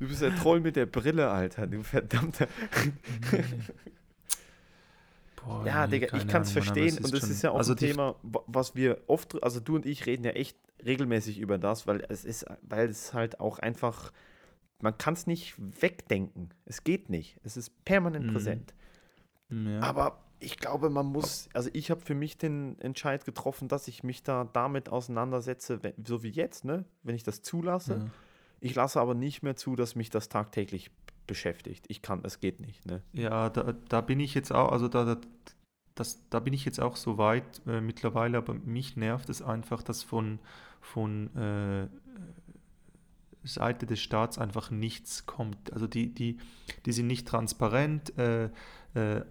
Du 0.00 0.08
bist 0.08 0.20
der 0.20 0.34
Troll 0.34 0.60
mit 0.60 0.76
der 0.76 0.86
Brille, 0.86 1.30
Alter. 1.30 1.66
Du 1.66 1.82
verdammter. 1.82 2.48
Boah, 5.44 5.64
ja, 5.66 5.86
Digga, 5.86 6.16
ich 6.16 6.28
kann 6.28 6.42
es 6.42 6.52
verstehen 6.52 6.98
und 6.98 7.12
es 7.14 7.24
ist 7.24 7.42
ja 7.42 7.50
auch 7.50 7.58
also 7.58 7.72
ein 7.72 7.78
Thema, 7.78 8.16
was 8.22 8.74
wir 8.74 9.02
oft, 9.06 9.42
also 9.42 9.60
du 9.60 9.76
und 9.76 9.86
ich 9.86 10.06
reden 10.06 10.24
ja 10.24 10.32
echt 10.32 10.56
regelmäßig 10.84 11.38
über 11.38 11.58
das, 11.58 11.86
weil 11.86 12.04
es 12.08 12.24
ist, 12.24 12.46
weil 12.62 12.88
es 12.88 13.14
halt 13.14 13.40
auch 13.40 13.58
einfach, 13.58 14.12
man 14.80 14.96
kann 14.96 15.14
es 15.14 15.26
nicht 15.26 15.54
wegdenken. 15.58 16.50
Es 16.64 16.84
geht 16.84 17.10
nicht. 17.10 17.38
Es 17.42 17.56
ist 17.56 17.84
permanent 17.84 18.26
mhm. 18.26 18.32
präsent. 18.32 18.74
Ja. 19.50 19.80
Aber 19.80 20.20
ich 20.40 20.56
glaube, 20.56 20.90
man 20.90 21.06
muss, 21.06 21.48
also 21.52 21.70
ich 21.72 21.90
habe 21.90 22.00
für 22.00 22.14
mich 22.14 22.38
den 22.38 22.78
Entscheid 22.80 23.24
getroffen, 23.24 23.68
dass 23.68 23.88
ich 23.88 24.02
mich 24.02 24.22
da 24.22 24.48
damit 24.52 24.88
auseinandersetze, 24.88 25.82
wenn, 25.82 25.94
so 26.04 26.22
wie 26.22 26.30
jetzt, 26.30 26.64
ne? 26.64 26.84
wenn 27.02 27.14
ich 27.14 27.22
das 27.22 27.42
zulasse. 27.42 27.94
Ja. 27.94 28.10
Ich 28.60 28.74
lasse 28.74 29.00
aber 29.00 29.14
nicht 29.14 29.42
mehr 29.42 29.56
zu, 29.56 29.76
dass 29.76 29.94
mich 29.94 30.10
das 30.10 30.28
tagtäglich 30.28 30.90
beschäftigt. 31.26 31.84
Ich 31.88 32.02
kann, 32.02 32.20
es 32.24 32.40
geht 32.40 32.60
nicht. 32.60 32.86
Ne? 32.86 33.02
Ja, 33.12 33.50
da, 33.50 33.74
da 33.88 34.00
bin 34.00 34.20
ich 34.20 34.34
jetzt 34.34 34.52
auch, 34.52 34.72
also 34.72 34.88
da, 34.88 35.04
da, 35.04 35.20
das, 35.94 36.28
da 36.30 36.40
bin 36.40 36.52
ich 36.52 36.64
jetzt 36.64 36.80
auch 36.80 36.96
so 36.96 37.18
weit 37.18 37.62
äh, 37.66 37.80
mittlerweile, 37.80 38.38
aber 38.38 38.54
mich 38.54 38.96
nervt 38.96 39.28
es 39.28 39.42
einfach, 39.42 39.82
dass 39.82 40.02
von, 40.02 40.38
von 40.80 41.34
äh, 41.36 41.88
Seite 43.42 43.86
des 43.86 44.00
Staats 44.00 44.38
einfach 44.38 44.70
nichts 44.70 45.26
kommt. 45.26 45.72
Also 45.72 45.86
die, 45.86 46.12
die, 46.12 46.38
die 46.86 46.92
sind 46.92 47.06
nicht 47.06 47.26
transparent, 47.26 48.16
äh, 48.18 48.50
äh, 48.94 49.24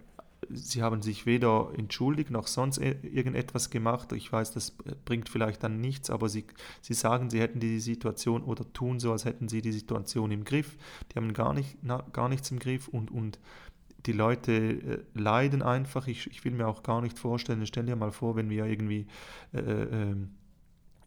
sie 0.50 0.82
haben 0.82 1.02
sich 1.02 1.26
weder 1.26 1.72
entschuldigt 1.78 2.32
noch 2.32 2.48
sonst 2.48 2.78
irgendetwas 2.78 3.70
gemacht. 3.70 4.12
Ich 4.14 4.32
weiß, 4.32 4.52
das 4.54 4.72
bringt 5.06 5.30
vielleicht 5.30 5.64
dann 5.64 5.82
nichts, 5.82 6.10
aber 6.10 6.30
sie, 6.30 6.46
sie 6.82 6.94
sagen, 6.94 7.30
sie 7.30 7.40
hätten 7.40 7.60
die 7.60 7.80
Situation 7.80 8.44
oder 8.44 8.72
tun 8.74 9.00
so, 9.00 9.12
als 9.12 9.26
hätten 9.26 9.48
sie 9.50 9.62
die 9.62 9.72
Situation 9.72 10.32
im 10.32 10.44
Griff. 10.44 10.78
Die 11.12 11.18
haben 11.18 11.34
gar, 11.34 11.54
nicht, 11.54 11.78
na, 11.82 12.04
gar 12.14 12.30
nichts 12.30 12.52
im 12.52 12.60
Griff 12.60 12.88
und, 12.88 13.12
und 13.12 13.40
die 14.06 14.14
Leute 14.14 14.54
äh, 14.54 15.00
leiden 15.14 15.62
einfach. 15.62 16.08
Ich, 16.08 16.28
ich 16.28 16.44
will 16.46 16.54
mir 16.54 16.68
auch 16.68 16.84
gar 16.84 17.02
nicht 17.02 17.20
vorstellen, 17.20 17.66
stell 17.66 17.86
dir 17.86 17.96
mal 17.96 18.12
vor, 18.12 18.36
wenn 18.36 18.50
wir 18.50 18.66
irgendwie 18.66 19.08
äh, 19.54 19.60
äh, 19.60 20.16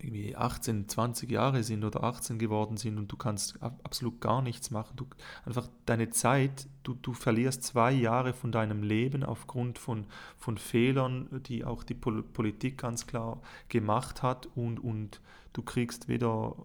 irgendwie 0.02 0.36
18, 0.36 0.88
20 0.88 1.30
Jahre 1.30 1.62
sind 1.62 1.84
oder 1.84 2.02
18 2.04 2.38
geworden 2.38 2.76
sind 2.76 2.98
und 2.98 3.10
du 3.10 3.16
kannst 3.16 3.60
absolut 3.62 4.20
gar 4.20 4.42
nichts 4.42 4.70
machen. 4.70 4.94
Du, 4.96 5.06
einfach 5.44 5.68
deine 5.86 6.10
Zeit, 6.10 6.66
du, 6.82 6.94
du 6.94 7.12
verlierst 7.12 7.62
zwei 7.62 7.92
Jahre 7.92 8.32
von 8.32 8.52
deinem 8.52 8.82
Leben 8.82 9.22
aufgrund 9.22 9.78
von, 9.78 10.06
von 10.36 10.58
Fehlern, 10.58 11.28
die 11.46 11.64
auch 11.64 11.84
die 11.84 11.94
Pol 11.94 12.22
Politik 12.22 12.78
ganz 12.78 13.06
klar 13.06 13.40
gemacht 13.68 14.22
hat 14.22 14.48
und, 14.54 14.78
und 14.78 15.20
du 15.52 15.62
kriegst 15.62 16.08
weder, 16.08 16.56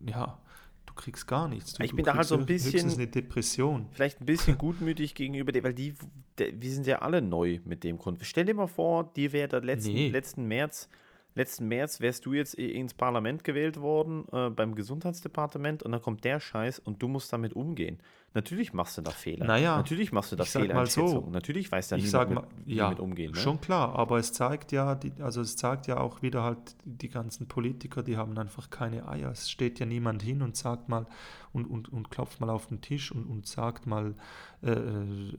ja, 0.00 0.38
du 0.86 0.94
kriegst 0.94 1.26
gar 1.26 1.48
nichts. 1.48 1.74
Du, 1.74 1.84
ich 1.84 1.94
bin 1.94 2.04
da 2.04 2.14
halt 2.14 2.26
so 2.26 2.36
ein 2.36 2.46
bisschen 2.46 2.90
eine 2.90 3.06
Depression. 3.06 3.86
Vielleicht 3.92 4.20
ein 4.20 4.26
bisschen 4.26 4.58
gutmütig 4.58 5.14
gegenüber 5.14 5.52
dir, 5.52 5.64
weil 5.64 5.74
die, 5.74 5.94
wir 6.36 6.70
sind 6.70 6.86
ja 6.86 7.00
alle 7.00 7.22
neu 7.22 7.60
mit 7.64 7.84
dem 7.84 7.98
Grund. 7.98 8.18
Stell 8.22 8.44
dir 8.44 8.54
mal 8.54 8.66
vor, 8.66 9.04
dir 9.14 9.32
wäre 9.32 9.48
der 9.48 9.62
letzten, 9.62 9.92
nee. 9.92 10.08
letzten 10.08 10.46
März 10.46 10.88
letzten 11.34 11.68
März 11.68 12.00
wärst 12.00 12.26
du 12.26 12.32
jetzt 12.32 12.54
ins 12.54 12.94
Parlament 12.94 13.44
gewählt 13.44 13.80
worden, 13.80 14.26
äh, 14.32 14.50
beim 14.50 14.74
Gesundheitsdepartement, 14.74 15.82
und 15.82 15.92
dann 15.92 16.02
kommt 16.02 16.24
der 16.24 16.40
Scheiß 16.40 16.78
und 16.78 17.02
du 17.02 17.08
musst 17.08 17.32
damit 17.32 17.54
umgehen. 17.54 17.98
Natürlich 18.34 18.72
machst 18.72 18.96
du 18.96 19.02
da 19.02 19.10
Fehler. 19.10 19.46
Naja, 19.46 19.76
natürlich 19.76 20.10
machst 20.10 20.32
du 20.32 20.36
da 20.36 20.44
Fehler. 20.44 20.74
Mal 20.74 20.86
so, 20.86 21.28
Natürlich 21.30 21.70
weiß 21.70 21.88
da 21.88 21.96
niemand 21.96 22.30
mit, 22.66 22.76
ja, 22.76 22.88
mit 22.88 22.98
umgehen. 22.98 23.32
Ne? 23.32 23.38
Schon 23.38 23.60
klar, 23.60 23.94
aber 23.94 24.18
es 24.18 24.32
zeigt 24.32 24.72
ja, 24.72 24.94
die, 24.94 25.12
also 25.20 25.42
es 25.42 25.56
zeigt 25.56 25.86
ja 25.86 25.98
auch 25.98 26.22
wieder 26.22 26.42
halt 26.42 26.76
die 26.84 27.08
ganzen 27.08 27.46
Politiker, 27.46 28.02
die 28.02 28.16
haben 28.16 28.36
einfach 28.38 28.70
keine 28.70 29.06
Eier. 29.06 29.30
Es 29.30 29.50
steht 29.50 29.80
ja 29.80 29.86
niemand 29.86 30.22
hin 30.22 30.40
und 30.40 30.56
sagt 30.56 30.88
mal 30.88 31.06
und, 31.52 31.66
und, 31.66 31.92
und 31.92 32.10
klopft 32.10 32.40
mal 32.40 32.48
auf 32.48 32.66
den 32.66 32.80
Tisch 32.80 33.12
und, 33.12 33.26
und 33.26 33.46
sagt 33.46 33.86
mal, 33.86 34.14
äh, 34.62 34.70
äh 34.70 35.32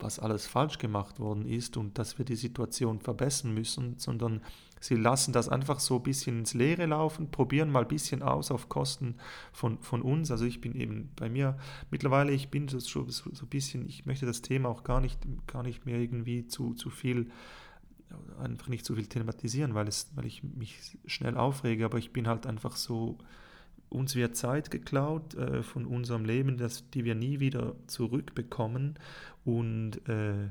was 0.00 0.20
alles 0.20 0.46
falsch 0.46 0.78
gemacht 0.78 1.18
worden 1.18 1.44
ist 1.44 1.76
und 1.76 1.98
dass 1.98 2.18
wir 2.18 2.24
die 2.24 2.36
Situation 2.36 3.00
verbessern 3.00 3.52
müssen, 3.52 3.98
sondern 3.98 4.42
Sie 4.80 4.94
lassen 4.94 5.32
das 5.32 5.48
einfach 5.48 5.80
so 5.80 5.96
ein 5.96 6.02
bisschen 6.02 6.40
ins 6.40 6.54
Leere 6.54 6.86
laufen, 6.86 7.30
probieren 7.30 7.70
mal 7.70 7.82
ein 7.82 7.88
bisschen 7.88 8.22
aus 8.22 8.50
auf 8.50 8.68
Kosten 8.68 9.16
von, 9.52 9.80
von 9.80 10.02
uns. 10.02 10.30
Also 10.30 10.44
ich 10.44 10.60
bin 10.60 10.74
eben 10.74 11.10
bei 11.16 11.28
mir 11.28 11.56
mittlerweile, 11.90 12.17
ich 12.26 12.50
bin 12.50 12.68
so, 12.68 12.78
so, 12.78 13.08
so 13.08 13.28
ein 13.28 13.48
bisschen, 13.48 13.86
ich 13.88 14.06
möchte 14.06 14.26
das 14.26 14.42
Thema 14.42 14.68
auch 14.68 14.84
gar 14.84 15.00
nicht, 15.00 15.20
gar 15.46 15.62
nicht 15.62 15.86
mehr 15.86 15.98
irgendwie 15.98 16.46
zu, 16.46 16.74
zu 16.74 16.90
viel, 16.90 17.30
einfach 18.38 18.68
nicht 18.68 18.84
zu 18.84 18.94
viel 18.94 19.06
thematisieren, 19.06 19.74
weil, 19.74 19.88
es, 19.88 20.10
weil 20.14 20.26
ich 20.26 20.42
mich 20.42 20.98
schnell 21.06 21.36
aufrege, 21.36 21.84
aber 21.84 21.98
ich 21.98 22.12
bin 22.12 22.26
halt 22.26 22.46
einfach 22.46 22.76
so, 22.76 23.18
uns 23.88 24.14
wird 24.14 24.36
Zeit 24.36 24.70
geklaut 24.70 25.34
äh, 25.34 25.62
von 25.62 25.86
unserem 25.86 26.24
Leben, 26.24 26.56
das, 26.58 26.90
die 26.90 27.04
wir 27.04 27.14
nie 27.14 27.40
wieder 27.40 27.74
zurückbekommen. 27.86 28.98
Und 29.44 30.06
äh, 30.08 30.48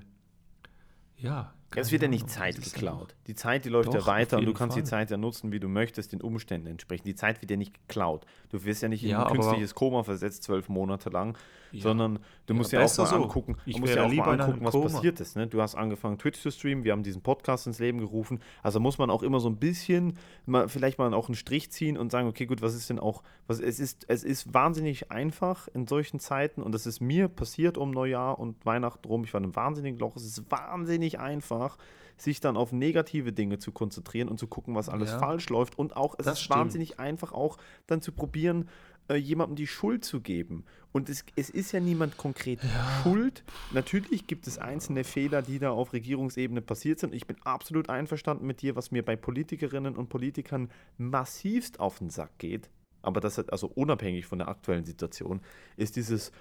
ja, 1.18 1.53
es 1.76 1.91
wird 1.91 2.01
ja 2.01 2.07
nicht 2.07 2.30
Zeit 2.30 2.61
geklaut. 2.61 3.15
Die 3.28 3.36
Zeit, 3.36 3.65
die 3.65 3.70
läuft 3.70 3.89
Doch, 3.89 3.93
ja 3.95 4.05
weiter 4.05 4.38
und 4.38 4.45
du 4.45 4.53
kannst 4.53 4.76
Fall. 4.76 4.84
die 4.84 4.89
Zeit 4.89 5.11
ja 5.11 5.18
nutzen, 5.18 5.51
wie 5.51 5.59
du 5.59 5.68
möchtest, 5.68 6.13
den 6.13 6.22
Umständen 6.22 6.68
entsprechend. 6.68 7.07
Die 7.07 7.15
Zeit 7.15 7.41
wird 7.41 7.51
ja 7.51 7.57
nicht 7.57 7.74
geklaut. 7.74 8.26
Du 8.49 8.63
wirst 8.63 8.82
ja 8.82 8.88
nicht 8.88 9.03
in 9.03 9.15
ein 9.15 9.28
künstliches 9.32 9.76
Koma 9.76 10.03
versetzt, 10.03 10.43
zwölf 10.43 10.70
Monate 10.70 11.09
lang, 11.09 11.38
ja. 11.72 11.82
sondern 11.82 12.20
du 12.45 12.53
musst 12.53 12.72
ja, 12.72 12.80
ja 12.80 12.86
auch 12.86 12.97
mal 12.97 13.05
so. 13.05 13.15
angucken, 13.15 13.57
ich 13.65 13.80
musst 13.80 13.95
ja 13.95 14.05
auch 14.05 14.11
mal 14.11 14.39
angucken 14.39 14.65
was 14.65 14.93
passiert 14.93 15.20
ist. 15.20 15.36
Ne? 15.36 15.47
Du 15.47 15.61
hast 15.61 15.76
angefangen, 15.76 16.18
Twitch 16.18 16.39
zu 16.41 16.51
streamen, 16.51 16.84
wir 16.84 16.91
haben 16.91 17.03
diesen 17.03 17.22
Podcast 17.22 17.68
ins 17.68 17.80
Leben 17.80 17.99
gerufen. 17.99 18.39
Also 18.63 18.80
muss 18.80 18.97
man 18.97 19.09
auch 19.09 19.24
immer 19.24 19.39
so 19.39 19.49
ein 19.49 19.57
bisschen, 19.57 20.13
mal, 20.45 20.68
vielleicht 20.70 20.97
mal 20.97 21.13
auch 21.13 21.28
einen 21.28 21.36
Strich 21.36 21.72
ziehen 21.72 21.97
und 21.97 22.11
sagen, 22.11 22.28
okay, 22.28 22.45
gut, 22.45 22.61
was 22.61 22.76
ist 22.76 22.89
denn 22.89 22.99
auch, 22.99 23.24
was, 23.47 23.59
es, 23.59 23.80
ist, 23.80 24.05
es 24.07 24.24
ist 24.24 24.53
wahnsinnig 24.53 25.11
einfach 25.11 25.68
in 25.74 25.88
solchen 25.88 26.20
Zeiten 26.20 26.61
und 26.61 26.72
das 26.72 26.86
ist 26.86 27.01
mir 27.01 27.28
passiert 27.28 27.78
um 27.78 27.91
Neujahr 27.91 28.39
und 28.39 28.65
Weihnachten 28.65 29.07
rum. 29.07 29.24
Ich 29.24 29.34
war 29.34 29.39
in 29.39 29.45
einem 29.45 29.55
wahnsinnigen 29.55 29.99
Loch. 29.99 30.15
Es 30.15 30.26
ist 30.26 30.49
wahnsinnig 30.49 31.20
einfach 31.20 31.78
sich 32.18 32.39
dann 32.39 32.57
auf 32.57 32.72
negative 32.72 33.32
Dinge 33.32 33.59
zu 33.59 33.72
konzentrieren 33.72 34.28
und 34.28 34.39
zu 34.39 34.47
gucken, 34.47 34.76
was 34.76 34.89
alles 34.89 35.11
ja. 35.11 35.20
falsch 35.20 35.49
läuft. 35.49 35.78
Und 35.78 35.95
auch, 35.95 36.15
es 36.18 36.26
das 36.26 36.36
ist 36.36 36.45
stimmt. 36.45 36.59
wahnsinnig 36.59 36.99
einfach 36.99 37.32
auch 37.32 37.57
dann 37.86 38.01
zu 38.01 38.11
probieren, 38.11 38.68
äh, 39.10 39.16
jemandem 39.16 39.55
die 39.55 39.68
Schuld 39.68 40.03
zu 40.03 40.22
geben. 40.22 40.66
Und 40.91 41.10
es, 41.10 41.24
es 41.36 41.49
ist 41.49 41.72
ja 41.72 41.80
niemand 41.80 42.18
konkret 42.18 42.64
ja. 42.64 43.01
schuld. 43.01 43.43
Natürlich 43.72 44.28
gibt 44.28 44.47
es 44.47 44.58
einzelne 44.58 45.03
Fehler, 45.03 45.41
die 45.41 45.60
da 45.60 45.72
auf 45.72 45.93
Regierungsebene 45.93 46.62
passiert 46.62 46.99
sind. 46.99 47.14
Ich 47.14 47.28
bin 47.28 47.38
absolut 47.43 47.89
einverstanden 47.89 48.47
mit 48.47 48.62
dir, 48.62 48.76
was 48.76 48.91
mir 48.91 49.03
bei 49.03 49.16
Politikerinnen 49.16 49.95
und 49.95 50.10
Politikern 50.10 50.70
massivst 50.97 51.80
auf 51.80 51.99
den 51.99 52.10
Sack 52.10 52.38
geht. 52.38 52.70
Aber 53.01 53.22
das 53.22 53.38
hat 53.38 53.51
also 53.51 53.68
unabhängig 53.68 54.26
von 54.26 54.39
der 54.39 54.47
aktuellen 54.47 54.86
Situation, 54.86 55.41
ist 55.78 55.95
dieses, 55.95 56.32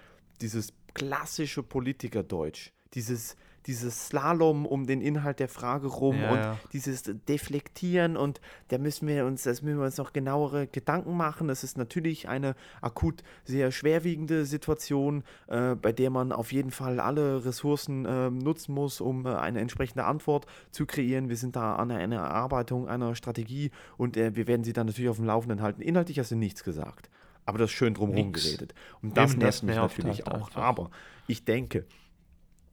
dieses 0.41 0.73
klassische 0.95 1.63
Politikerdeutsch. 1.63 2.73
Dieses, 2.95 3.37
dieses 3.67 4.07
Slalom 4.07 4.65
um 4.67 4.87
den 4.87 5.01
Inhalt 5.01 5.41
der 5.41 5.49
Frage 5.49 5.89
rum 5.89 6.21
ja, 6.21 6.31
und 6.31 6.39
ja. 6.39 6.59
dieses 6.73 7.03
Deflektieren 7.29 8.17
und 8.17 8.41
da 8.69 8.79
müssen 8.79 9.09
wir 9.09 9.27
uns, 9.27 9.43
das 9.43 9.63
müssen 9.63 9.79
wir 9.79 9.87
uns 9.87 9.97
noch 9.97 10.13
genauere 10.13 10.67
Gedanken 10.67 11.17
machen. 11.17 11.49
Das 11.49 11.65
ist 11.65 11.77
natürlich 11.77 12.29
eine 12.29 12.55
akut 12.81 13.23
sehr 13.45 13.73
schwerwiegende 13.73 14.45
Situation, 14.45 15.25
äh, 15.49 15.75
bei 15.75 15.93
der 15.93 16.11
man 16.11 16.33
auf 16.33 16.53
jeden 16.53 16.71
Fall 16.71 17.01
alle 17.01 17.45
Ressourcen 17.45 18.05
äh, 18.05 18.31
nutzen 18.31 18.75
muss, 18.75 19.01
um 19.01 19.27
äh, 19.27 19.35
eine 19.35 19.61
entsprechende 19.61 20.05
Antwort 20.05 20.47
zu 20.71 20.87
kreieren. 20.87 21.29
Wir 21.29 21.37
sind 21.37 21.57
da 21.57 21.77
an 21.77 21.91
einer 21.91 22.17
Erarbeitung 22.17 22.89
einer 22.89 23.15
Strategie 23.15 23.71
und 23.97 24.17
äh, 24.17 24.37
wir 24.37 24.47
werden 24.47 24.65
sie 24.65 24.73
dann 24.73 24.87
natürlich 24.87 25.11
auf 25.11 25.17
dem 25.17 25.27
Laufenden 25.27 25.63
halten. 25.63 25.83
Inhaltlich 25.83 26.19
hast 26.19 26.31
du 26.31 26.37
nichts 26.37 26.63
gesagt. 26.63 27.11
Aber 27.45 27.59
das 27.59 27.71
ist 27.71 27.77
schön 27.77 27.95
drumherum 27.95 28.27
Nix. 28.27 28.45
geredet. 28.45 28.75
Und 29.03 29.17
das 29.17 29.33
Eben, 29.33 29.41
nervt 29.41 29.63
mich 29.63 29.77
natürlich 29.77 30.25
halt 30.27 30.29
auch. 30.35 30.49
Einfach. 30.49 30.63
Aber 30.63 30.91
ich 31.29 31.45
denke, 31.45 31.87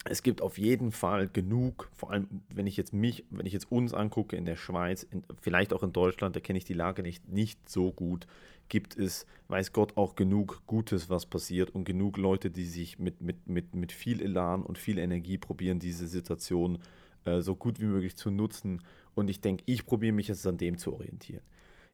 es 0.06 0.22
gibt 0.22 0.42
auf 0.42 0.58
jeden 0.58 0.92
Fall 0.92 1.28
genug, 1.28 1.90
vor 1.96 2.12
allem 2.12 2.28
wenn 2.50 2.68
ich 2.68 2.76
jetzt 2.76 2.94
mich, 2.94 3.24
wenn 3.30 3.46
ich 3.46 3.54
jetzt 3.54 3.72
uns 3.72 3.94
angucke 3.94 4.36
in 4.36 4.46
der 4.46 4.58
Schweiz, 4.58 5.04
in, 5.04 5.24
vielleicht 5.42 5.74
auch 5.74 5.84
in 5.84 5.94
Deutschland, 5.94 6.36
da 6.36 6.40
kenne 6.40 6.58
ich 6.58 6.66
die 6.66 6.74
Lage 6.74 7.04
nicht, 7.04 7.30
nicht 7.30 7.70
so 7.70 7.92
gut, 7.92 8.28
gibt 8.68 8.98
es, 8.98 9.26
weiß 9.48 9.72
Gott, 9.72 9.98
auch 9.98 10.16
genug 10.16 10.62
Gutes, 10.68 11.10
was 11.10 11.26
passiert 11.26 11.70
und 11.70 11.86
genug 11.86 12.18
Leute, 12.18 12.50
die 12.50 12.66
sich 12.66 13.00
mit, 13.00 13.22
mit, 13.22 13.48
mit, 13.48 13.76
mit 13.76 13.92
viel 13.92 14.22
Elan 14.22 14.64
und 14.64 14.78
viel 14.78 14.98
Energie 14.98 15.38
probieren, 15.38 15.80
diese 15.80 16.08
Situation 16.08 16.80
äh, 17.26 17.42
so 17.42 17.56
gut 17.56 17.80
wie 17.80 17.86
möglich 17.86 18.16
zu 18.16 18.30
nutzen. 18.30 18.82
Und 19.16 19.30
ich 19.30 19.42
denke, 19.42 19.64
ich 19.68 19.86
probiere 19.86 20.14
mich 20.14 20.28
jetzt 20.28 20.46
an 20.48 20.58
dem 20.58 20.78
zu 20.78 20.94
orientieren. 20.94 21.44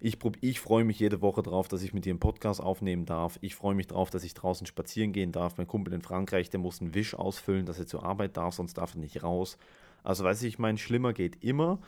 Ich, 0.01 0.17
ich 0.39 0.59
freue 0.61 0.85
mich 0.85 0.99
jede 0.99 1.21
Woche 1.21 1.43
darauf, 1.43 1.67
dass 1.67 1.83
ich 1.83 1.93
mit 1.93 2.05
dir 2.05 2.11
einen 2.11 2.19
Podcast 2.19 2.61
aufnehmen 2.61 3.05
darf. 3.05 3.37
Ich 3.41 3.55
freue 3.55 3.75
mich 3.75 3.87
darauf, 3.87 4.09
dass 4.09 4.23
ich 4.23 4.33
draußen 4.33 4.65
spazieren 4.65 5.11
gehen 5.11 5.33
darf. 5.33 5.57
Mein 5.57 5.67
Kumpel 5.67 5.93
in 5.93 6.01
Frankreich, 6.01 6.49
der 6.49 6.59
muss 6.59 6.79
einen 6.79 6.93
Wisch 6.93 7.15
ausfüllen, 7.15 7.65
dass 7.65 7.79
er 7.79 7.85
zur 7.85 8.03
Arbeit 8.03 8.37
darf, 8.37 8.55
sonst 8.55 8.77
darf 8.77 8.95
er 8.95 9.01
nicht 9.01 9.23
raus. 9.23 9.57
Also 10.03 10.23
weiß 10.23 10.43
ich, 10.43 10.57
mein 10.57 10.77
schlimmer 10.77 11.11
geht 11.11 11.43
immer. 11.43 11.79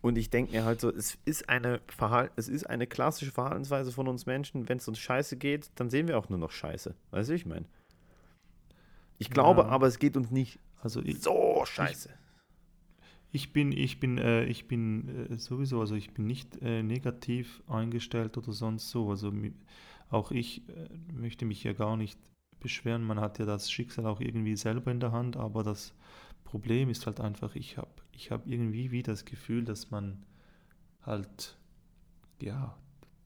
Und 0.00 0.16
ich 0.16 0.30
denke 0.30 0.52
mir 0.52 0.64
halt 0.64 0.80
so, 0.80 0.90
es 0.90 1.18
ist, 1.26 1.48
eine 1.48 1.80
es 2.36 2.48
ist 2.48 2.64
eine 2.64 2.86
klassische 2.86 3.30
Verhaltensweise 3.30 3.92
von 3.92 4.08
uns 4.08 4.24
Menschen. 4.26 4.68
Wenn 4.68 4.78
es 4.78 4.88
uns 4.88 4.98
scheiße 4.98 5.36
geht, 5.36 5.70
dann 5.76 5.90
sehen 5.90 6.08
wir 6.08 6.18
auch 6.18 6.28
nur 6.30 6.38
noch 6.38 6.50
scheiße. 6.50 6.94
Weißt 7.10 7.28
du, 7.28 7.34
ich 7.34 7.46
meine? 7.46 7.66
Ich 9.18 9.30
glaube 9.30 9.60
ja. 9.60 9.68
aber, 9.68 9.86
es 9.86 9.98
geht 9.98 10.16
uns 10.16 10.30
nicht 10.30 10.58
also 10.82 11.00
ich, 11.02 11.22
so 11.22 11.62
scheiße. 11.64 12.08
Ich, 12.08 12.21
ich 13.34 13.52
bin, 13.52 13.72
ich 13.72 13.98
bin, 13.98 14.18
äh, 14.18 14.44
ich 14.44 14.68
bin 14.68 15.30
äh, 15.30 15.38
sowieso, 15.38 15.80
also 15.80 15.94
ich 15.94 16.12
bin 16.12 16.26
nicht 16.26 16.60
äh, 16.60 16.82
negativ 16.82 17.62
eingestellt 17.66 18.36
oder 18.36 18.52
sonst 18.52 18.90
so. 18.90 19.08
Also 19.08 19.32
auch 20.10 20.30
ich 20.30 20.68
äh, 20.68 20.88
möchte 21.14 21.46
mich 21.46 21.64
ja 21.64 21.72
gar 21.72 21.96
nicht 21.96 22.18
beschweren. 22.60 23.02
Man 23.02 23.20
hat 23.20 23.38
ja 23.38 23.46
das 23.46 23.70
Schicksal 23.70 24.06
auch 24.06 24.20
irgendwie 24.20 24.54
selber 24.56 24.90
in 24.90 25.00
der 25.00 25.12
Hand, 25.12 25.38
aber 25.38 25.62
das 25.62 25.94
Problem 26.44 26.90
ist 26.90 27.06
halt 27.06 27.20
einfach, 27.20 27.56
ich 27.56 27.78
habe 27.78 27.90
ich 28.12 28.30
hab 28.30 28.46
irgendwie 28.46 28.90
wie 28.90 29.02
das 29.02 29.24
Gefühl, 29.24 29.64
dass 29.64 29.90
man 29.90 30.26
halt, 31.00 31.56
ja, 32.42 32.76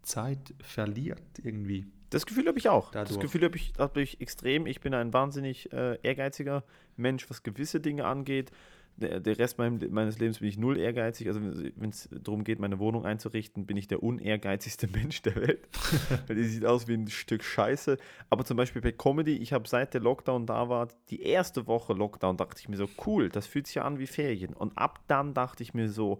Zeit 0.03 0.55
verliert 0.61 1.41
irgendwie. 1.43 1.85
Das 2.11 2.27
Gefühl 2.27 2.47
habe 2.47 2.59
ich 2.61 2.69
auch. 2.69 2.93
Dadurch. 2.93 3.17
Das 3.17 3.19
Gefühl 3.19 3.43
habe 3.43 3.57
ich, 3.57 3.73
hab 3.77 3.97
ich 3.97 4.21
extrem. 4.21 4.67
Ich 4.67 4.81
bin 4.81 4.95
ein 4.95 5.13
wahnsinnig 5.13 5.73
äh, 5.73 5.99
ehrgeiziger 6.05 6.63
Mensch, 6.97 7.29
was 7.29 7.43
gewisse 7.43 7.81
Dinge 7.81 8.07
angeht 8.07 8.53
der, 8.97 9.21
der 9.21 9.39
Rest 9.39 9.59
mein, 9.59 9.81
meines 9.91 10.19
Lebens 10.19 10.39
bin 10.39 10.49
ich 10.49 10.59
null 10.59 10.79
ehrgeizig. 10.79 11.29
Also 11.29 11.41
wenn 11.43 11.91
es 11.91 12.09
darum 12.11 12.45
geht, 12.45 12.59
meine 12.59 12.79
Wohnung 12.79 13.05
einzurichten, 13.05 13.67
bin 13.67 13.77
ich 13.77 13.89
der 13.89 14.03
unehrgeizigste 14.03 14.89
Mensch 14.93 15.23
der 15.23 15.37
Welt. 15.37 15.69
Weil 16.27 16.37
die 16.37 16.45
sieht 16.45 16.65
aus 16.65 16.89
wie 16.89 16.95
ein 16.95 17.09
Stück 17.09 17.45
Scheiße. 17.45 17.99
Aber 18.31 18.45
zum 18.45 18.57
Beispiel 18.57 18.83
bei 18.83 18.93
Comedy, 18.93 19.37
ich 19.37 19.53
habe 19.53 19.69
seit 19.69 19.95
der 19.95 20.01
Lockdown 20.01 20.47
da 20.47 20.69
war, 20.69 20.89
die 21.11 21.23
erste 21.23 21.67
Woche 21.67 21.93
Lockdown, 21.93 22.37
dachte 22.37 22.61
ich 22.61 22.69
mir 22.69 22.77
so, 22.77 22.89
cool, 23.07 23.29
das 23.29 23.47
fühlt 23.47 23.67
sich 23.67 23.77
ja 23.77 23.85
an 23.85 23.99
wie 23.99 24.07
Ferien. 24.07 24.55
Und 24.55 24.77
ab 24.79 25.01
dann 25.09 25.35
dachte 25.35 25.63
ich 25.63 25.75
mir 25.75 25.89
so, 25.89 26.19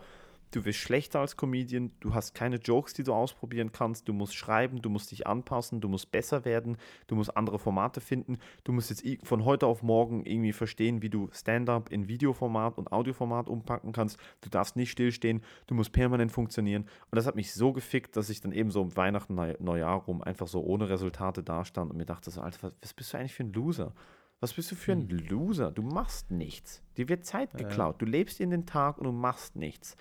du 0.57 0.65
wirst 0.65 0.79
schlechter 0.79 1.21
als 1.21 1.37
Comedian, 1.37 1.93
du 2.01 2.15
hast 2.15 2.35
keine 2.35 2.57
Jokes, 2.57 2.95
die 2.95 3.03
du 3.03 3.13
ausprobieren 3.13 3.73
kannst, 3.73 4.09
du 4.09 4.15
musst 4.15 4.35
schreiben, 4.35 4.81
du 4.81 4.89
musst 4.89 5.11
dich 5.11 5.27
anpassen, 5.27 5.83
du 5.83 5.89
musst 5.89 6.11
besser 6.11 6.47
werden, 6.47 6.79
du 7.09 7.15
musst 7.15 7.37
andere 7.37 7.59
Formate 7.59 8.01
finden, 8.01 8.39
du 8.65 8.73
musst 8.73 8.89
jetzt 8.89 9.05
von 9.27 9.45
heute 9.45 9.67
auf 9.67 9.83
morgen 9.83 10.25
irgendwie 10.25 10.55
verstehen, 10.55 11.03
wie 11.03 11.11
du 11.11 11.29
Stand-up 11.31 11.93
in 11.93 12.09
Videoformat 12.09 12.79
und 12.79 12.91
Audioformat 12.91 13.49
umpacken 13.49 13.93
kannst, 13.93 14.19
du 14.41 14.49
darfst 14.49 14.77
nicht 14.77 14.91
stillstehen, 14.91 15.43
du 15.67 15.75
musst 15.75 15.93
permanent 15.93 16.33
funktionieren 16.33 16.85
und 17.11 17.17
das 17.17 17.27
hat 17.27 17.37
mich 17.37 17.53
so 17.53 17.75
gefickt, 17.75 18.17
dass 18.17 18.31
ich 18.31 18.41
dann 18.41 18.53
eben 18.53 18.71
so 18.71 18.81
um 18.81 18.97
Weihnachten, 18.97 19.35
Neujahr 19.35 20.05
rum 20.05 20.23
einfach 20.23 20.49
so 20.49 20.63
ohne 20.63 20.89
Resultate 20.89 21.43
dastand 21.43 21.91
und 21.91 21.99
mir 21.99 22.07
dachte 22.07 22.31
so, 22.31 22.41
Alter, 22.41 22.73
was 22.81 22.95
bist 22.95 23.13
du 23.13 23.19
eigentlich 23.19 23.35
für 23.35 23.45
ein 23.45 23.53
Loser? 23.53 23.93
Was 24.41 24.55
bist 24.55 24.71
du 24.71 24.75
für 24.75 24.93
ein 24.93 25.09
hm. 25.09 25.19
Loser? 25.29 25.71
Du 25.71 25.83
machst 25.83 26.31
nichts. 26.31 26.83
Dir 26.97 27.09
wird 27.09 27.25
Zeit 27.25 27.57
geklaut. 27.57 28.03
Du 28.03 28.05
lebst 28.05 28.39
in 28.39 28.51
den 28.51 28.67
Tag 28.67 28.99
und 28.99 29.05
du 29.05 29.13
machst 29.13 29.57
nichts. 29.57 29.97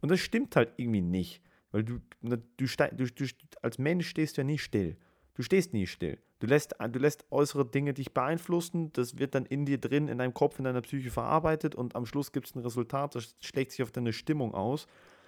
Und 0.00 0.10
das 0.10 0.20
stimmt 0.20 0.56
halt 0.56 0.72
irgendwie 0.76 1.00
nicht. 1.00 1.42
Weil 1.70 1.84
du, 1.84 2.00
du, 2.22 2.36
du, 2.36 2.66
du, 2.66 3.24
als 3.62 3.78
Mensch 3.78 4.08
stehst 4.08 4.36
ja 4.36 4.44
nie 4.44 4.58
still. 4.58 4.96
Du 5.34 5.42
stehst 5.42 5.72
nie 5.72 5.86
still. 5.86 6.18
Du 6.40 6.46
lässt, 6.46 6.76
du 6.78 6.98
lässt 6.98 7.24
äußere 7.30 7.66
Dinge 7.66 7.94
dich 7.94 8.14
beeinflussen, 8.14 8.92
das 8.92 9.18
wird 9.18 9.34
dann 9.34 9.44
in 9.44 9.66
dir 9.66 9.78
drin, 9.78 10.06
in 10.06 10.18
deinem 10.18 10.34
Kopf, 10.34 10.58
in 10.58 10.64
deiner 10.64 10.82
Psyche 10.82 11.10
verarbeitet 11.10 11.74
und 11.74 11.96
am 11.96 12.06
Schluss 12.06 12.30
gibt 12.30 12.46
es 12.46 12.54
ein 12.54 12.60
Resultat, 12.60 13.16
das 13.16 13.34
schlägt 13.40 13.72
sich 13.72 13.82
auf 13.82 13.90
deine 13.90 14.12
Stimmung 14.12 14.54
aus, 14.54 14.86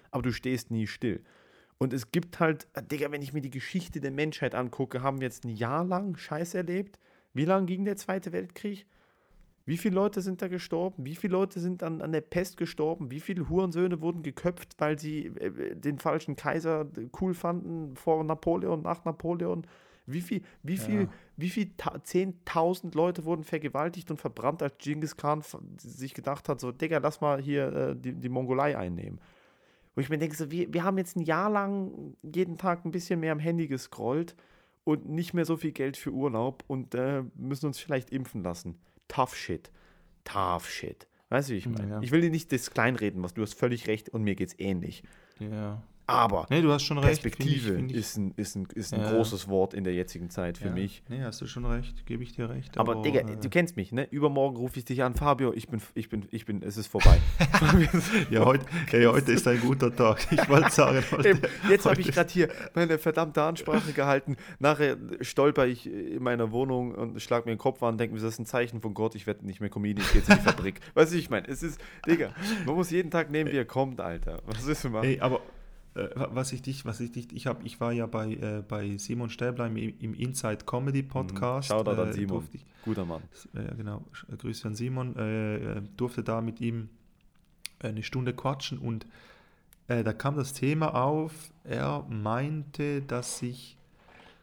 aber 0.09 0.23
du 0.23 0.31
stehst 0.31 0.71
nie 0.71 0.87
still. 0.87 1.21
Und 1.77 1.91
es 1.91 2.11
gibt 2.11 2.39
halt, 2.39 2.67
Digga, 2.91 3.11
wenn 3.11 3.21
ich 3.21 3.33
mir 3.33 3.41
die 3.41 3.49
Geschichte 3.49 3.99
der 3.99 4.11
Menschheit 4.11 4.55
angucke, 4.55 5.01
haben 5.01 5.19
wir 5.19 5.27
jetzt 5.27 5.43
ein 5.43 5.49
Jahr 5.49 5.83
lang 5.83 6.15
Scheiß 6.15 6.53
erlebt. 6.53 6.99
Wie 7.33 7.45
lange 7.45 7.65
ging 7.65 7.83
der 7.85 7.97
Zweite 7.97 8.31
Weltkrieg? 8.31 8.85
Wie 9.65 9.77
viele 9.77 9.95
Leute 9.95 10.21
sind 10.21 10.41
da 10.41 10.47
gestorben? 10.47 11.05
Wie 11.05 11.15
viele 11.15 11.33
Leute 11.33 11.59
sind 11.59 11.83
an, 11.83 12.01
an 12.01 12.11
der 12.11 12.21
Pest 12.21 12.57
gestorben? 12.57 13.11
Wie 13.11 13.19
viele 13.19 13.47
Hurensöhne 13.47 14.01
wurden 14.01 14.23
geköpft, 14.23 14.75
weil 14.79 14.97
sie 14.97 15.27
äh, 15.27 15.75
den 15.75 15.99
falschen 15.99 16.35
Kaiser 16.35 16.87
cool 17.19 17.33
fanden 17.33 17.95
vor 17.95 18.23
Napoleon, 18.23 18.81
nach 18.81 19.05
Napoleon? 19.05 19.67
Wie 20.07 20.21
viel, 20.21 20.41
wie 20.63 20.77
viel, 20.77 21.01
ja. 21.01 21.09
wie 21.37 21.49
viel 21.49 21.71
10.000 21.77 22.95
Leute 22.95 23.23
wurden 23.23 23.43
vergewaltigt 23.43 24.09
und 24.09 24.19
verbrannt, 24.19 24.63
als 24.63 24.77
Genghis 24.79 25.15
Khan 25.15 25.43
sich 25.77 26.15
gedacht 26.15 26.49
hat, 26.49 26.59
so, 26.59 26.71
Digga, 26.71 26.97
lass 26.97 27.21
mal 27.21 27.39
hier 27.39 27.71
äh, 27.71 27.95
die, 27.95 28.13
die 28.13 28.29
Mongolei 28.29 28.75
einnehmen. 28.75 29.21
Wo 29.93 30.01
ich 30.01 30.09
mir 30.09 30.17
denke, 30.17 30.35
so, 30.35 30.49
wir, 30.49 30.73
wir 30.73 30.83
haben 30.83 30.97
jetzt 30.97 31.15
ein 31.15 31.21
Jahr 31.21 31.51
lang 31.51 32.15
jeden 32.23 32.57
Tag 32.57 32.83
ein 32.83 32.91
bisschen 32.91 33.19
mehr 33.19 33.31
am 33.31 33.39
Handy 33.39 33.67
gescrollt 33.67 34.35
und 34.83 35.07
nicht 35.07 35.33
mehr 35.35 35.45
so 35.45 35.55
viel 35.55 35.71
Geld 35.71 35.97
für 35.97 36.11
Urlaub 36.11 36.63
und 36.65 36.95
äh, 36.95 37.23
müssen 37.35 37.67
uns 37.67 37.77
vielleicht 37.77 38.09
impfen 38.09 38.41
lassen 38.41 38.79
tough 39.11 39.35
shit. 39.35 39.69
Tough 40.23 40.69
shit. 40.69 41.07
Weißt 41.29 41.49
du, 41.49 41.53
wie 41.53 41.57
ich 41.57 41.67
meine? 41.67 41.89
Ja. 41.89 42.01
Ich 42.01 42.11
will 42.11 42.21
dir 42.21 42.29
nicht 42.29 42.51
das 42.51 42.71
kleinreden, 42.71 43.23
was 43.23 43.33
du 43.33 43.41
hast 43.41 43.53
völlig 43.53 43.87
recht 43.87 44.09
und 44.09 44.23
mir 44.23 44.35
geht's 44.35 44.55
ähnlich. 44.57 45.03
Ja. 45.39 45.81
Aber 46.07 46.45
nee, 46.49 46.61
du 46.61 46.71
hast 46.71 46.83
schon 46.83 46.97
recht. 46.97 47.21
Perspektive 47.21 47.75
find 47.75 47.91
ich, 47.91 47.91
find 47.91 47.91
ich, 47.91 47.97
ist 47.97 48.17
ein, 48.17 48.33
ist 48.35 48.55
ein, 48.55 48.67
ist 48.75 48.93
ein 48.93 49.01
ja. 49.01 49.11
großes 49.11 49.47
Wort 49.47 49.73
in 49.73 49.83
der 49.83 49.93
jetzigen 49.93 50.29
Zeit 50.29 50.57
für 50.57 50.67
ja. 50.67 50.73
mich. 50.73 51.03
Nee, 51.07 51.21
hast 51.21 51.39
du 51.41 51.47
schon 51.47 51.65
recht, 51.65 52.05
gebe 52.05 52.23
ich 52.23 52.33
dir 52.33 52.49
recht. 52.49 52.77
Aber, 52.77 52.93
aber 52.93 53.01
Digga, 53.01 53.21
äh, 53.21 53.37
du 53.37 53.49
kennst 53.49 53.77
mich, 53.77 53.91
ne? 53.91 54.07
Übermorgen 54.11 54.57
rufe 54.57 54.79
ich 54.79 54.85
dich 54.85 55.03
an, 55.03 55.15
Fabio, 55.15 55.53
ich 55.53 55.67
bin, 55.69 55.81
ich 55.93 56.09
bin, 56.09 56.27
ich 56.31 56.45
bin, 56.45 56.63
es 56.63 56.77
ist 56.77 56.87
vorbei. 56.87 57.19
ja, 58.29 58.45
heute, 58.45 58.65
hey, 58.87 59.05
heute 59.05 59.31
ist 59.31 59.47
ein 59.47 59.61
guter 59.61 59.95
Tag. 59.95 60.27
Ich 60.31 60.49
wollte 60.49 60.71
sagen, 60.71 61.03
heute, 61.11 61.39
Jetzt 61.69 61.85
habe 61.85 62.01
ich 62.01 62.11
gerade 62.11 62.29
hier 62.29 62.49
meine 62.73 62.97
verdammte 62.97 63.41
Ansprache 63.43 63.93
gehalten. 63.93 64.35
Nachher 64.59 64.97
stolper 65.21 65.67
ich 65.67 65.87
in 65.87 66.21
meiner 66.23 66.51
Wohnung 66.51 66.93
und 66.93 67.21
schlag 67.21 67.45
mir 67.45 67.53
den 67.53 67.57
Kopf 67.57 67.81
an 67.83 67.93
und 67.93 67.97
denke 67.99 68.15
mir, 68.15 68.21
das 68.21 68.33
ist 68.33 68.39
ein 68.39 68.45
Zeichen 68.45 68.81
von 68.81 68.93
Gott, 68.93 69.15
ich 69.15 69.27
werde 69.27 69.45
nicht 69.45 69.61
mehr 69.61 69.69
Comedian, 69.69 70.05
ich 70.05 70.11
gehe 70.11 70.21
jetzt 70.21 70.29
in 70.29 70.37
die 70.37 70.41
Fabrik. 70.41 70.79
weißt 70.93 71.13
du, 71.13 71.17
ich 71.17 71.29
meine, 71.29 71.47
es 71.47 71.63
ist, 71.63 71.79
Digga, 72.05 72.31
man 72.65 72.75
muss 72.75 72.89
jeden 72.89 73.11
Tag 73.11 73.31
nehmen, 73.31 73.51
wie 73.51 73.57
er 73.57 73.65
kommt, 73.65 74.01
Alter. 74.01 74.41
Was 74.45 74.65
ist 74.65 74.83
denn 74.83 74.91
mal? 74.91 75.05
Ey, 75.05 75.19
aber 75.19 75.41
äh, 75.95 76.09
was 76.15 76.53
ich 76.53 76.61
dich, 76.61 76.85
was 76.85 76.99
ich 76.99 77.11
dich, 77.11 77.33
ich 77.33 77.47
habe, 77.47 77.65
ich 77.65 77.79
war 77.79 77.91
ja 77.91 78.05
bei, 78.05 78.33
äh, 78.33 78.63
bei 78.67 78.97
Simon 78.97 79.29
Stäbler 79.29 79.67
im, 79.67 79.75
im 79.75 80.13
Inside 80.13 80.65
Comedy 80.65 81.03
mhm. 81.03 81.07
Podcast. 81.07 81.67
Schau 81.69 81.83
da 81.83 81.91
an 81.91 82.13
Simon, 82.13 82.47
ich, 82.53 82.65
guter 82.83 83.05
Mann. 83.05 83.21
Äh, 83.53 83.75
genau, 83.75 84.03
Grüße 84.37 84.67
an 84.67 84.75
Simon. 84.75 85.15
Äh, 85.17 85.81
durfte 85.97 86.23
da 86.23 86.41
mit 86.41 86.61
ihm 86.61 86.89
eine 87.79 88.03
Stunde 88.03 88.33
quatschen 88.33 88.77
und 88.77 89.05
äh, 89.87 90.03
da 90.03 90.13
kam 90.13 90.35
das 90.35 90.53
Thema 90.53 90.95
auf. 90.95 91.51
Er 91.63 92.05
meinte, 92.09 93.01
dass 93.01 93.39
sich 93.39 93.77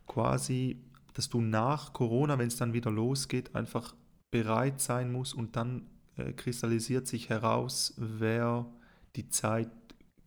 quasi, 0.06 0.78
dass 1.14 1.28
du 1.28 1.40
nach 1.40 1.92
Corona, 1.92 2.38
wenn 2.38 2.48
es 2.48 2.56
dann 2.56 2.72
wieder 2.72 2.90
losgeht, 2.90 3.54
einfach 3.54 3.94
bereit 4.30 4.80
sein 4.80 5.10
muss 5.12 5.32
und 5.32 5.56
dann 5.56 5.86
äh, 6.16 6.32
kristallisiert 6.32 7.06
sich 7.06 7.30
heraus, 7.30 7.94
wer 7.96 8.66
die 9.16 9.28
Zeit 9.30 9.70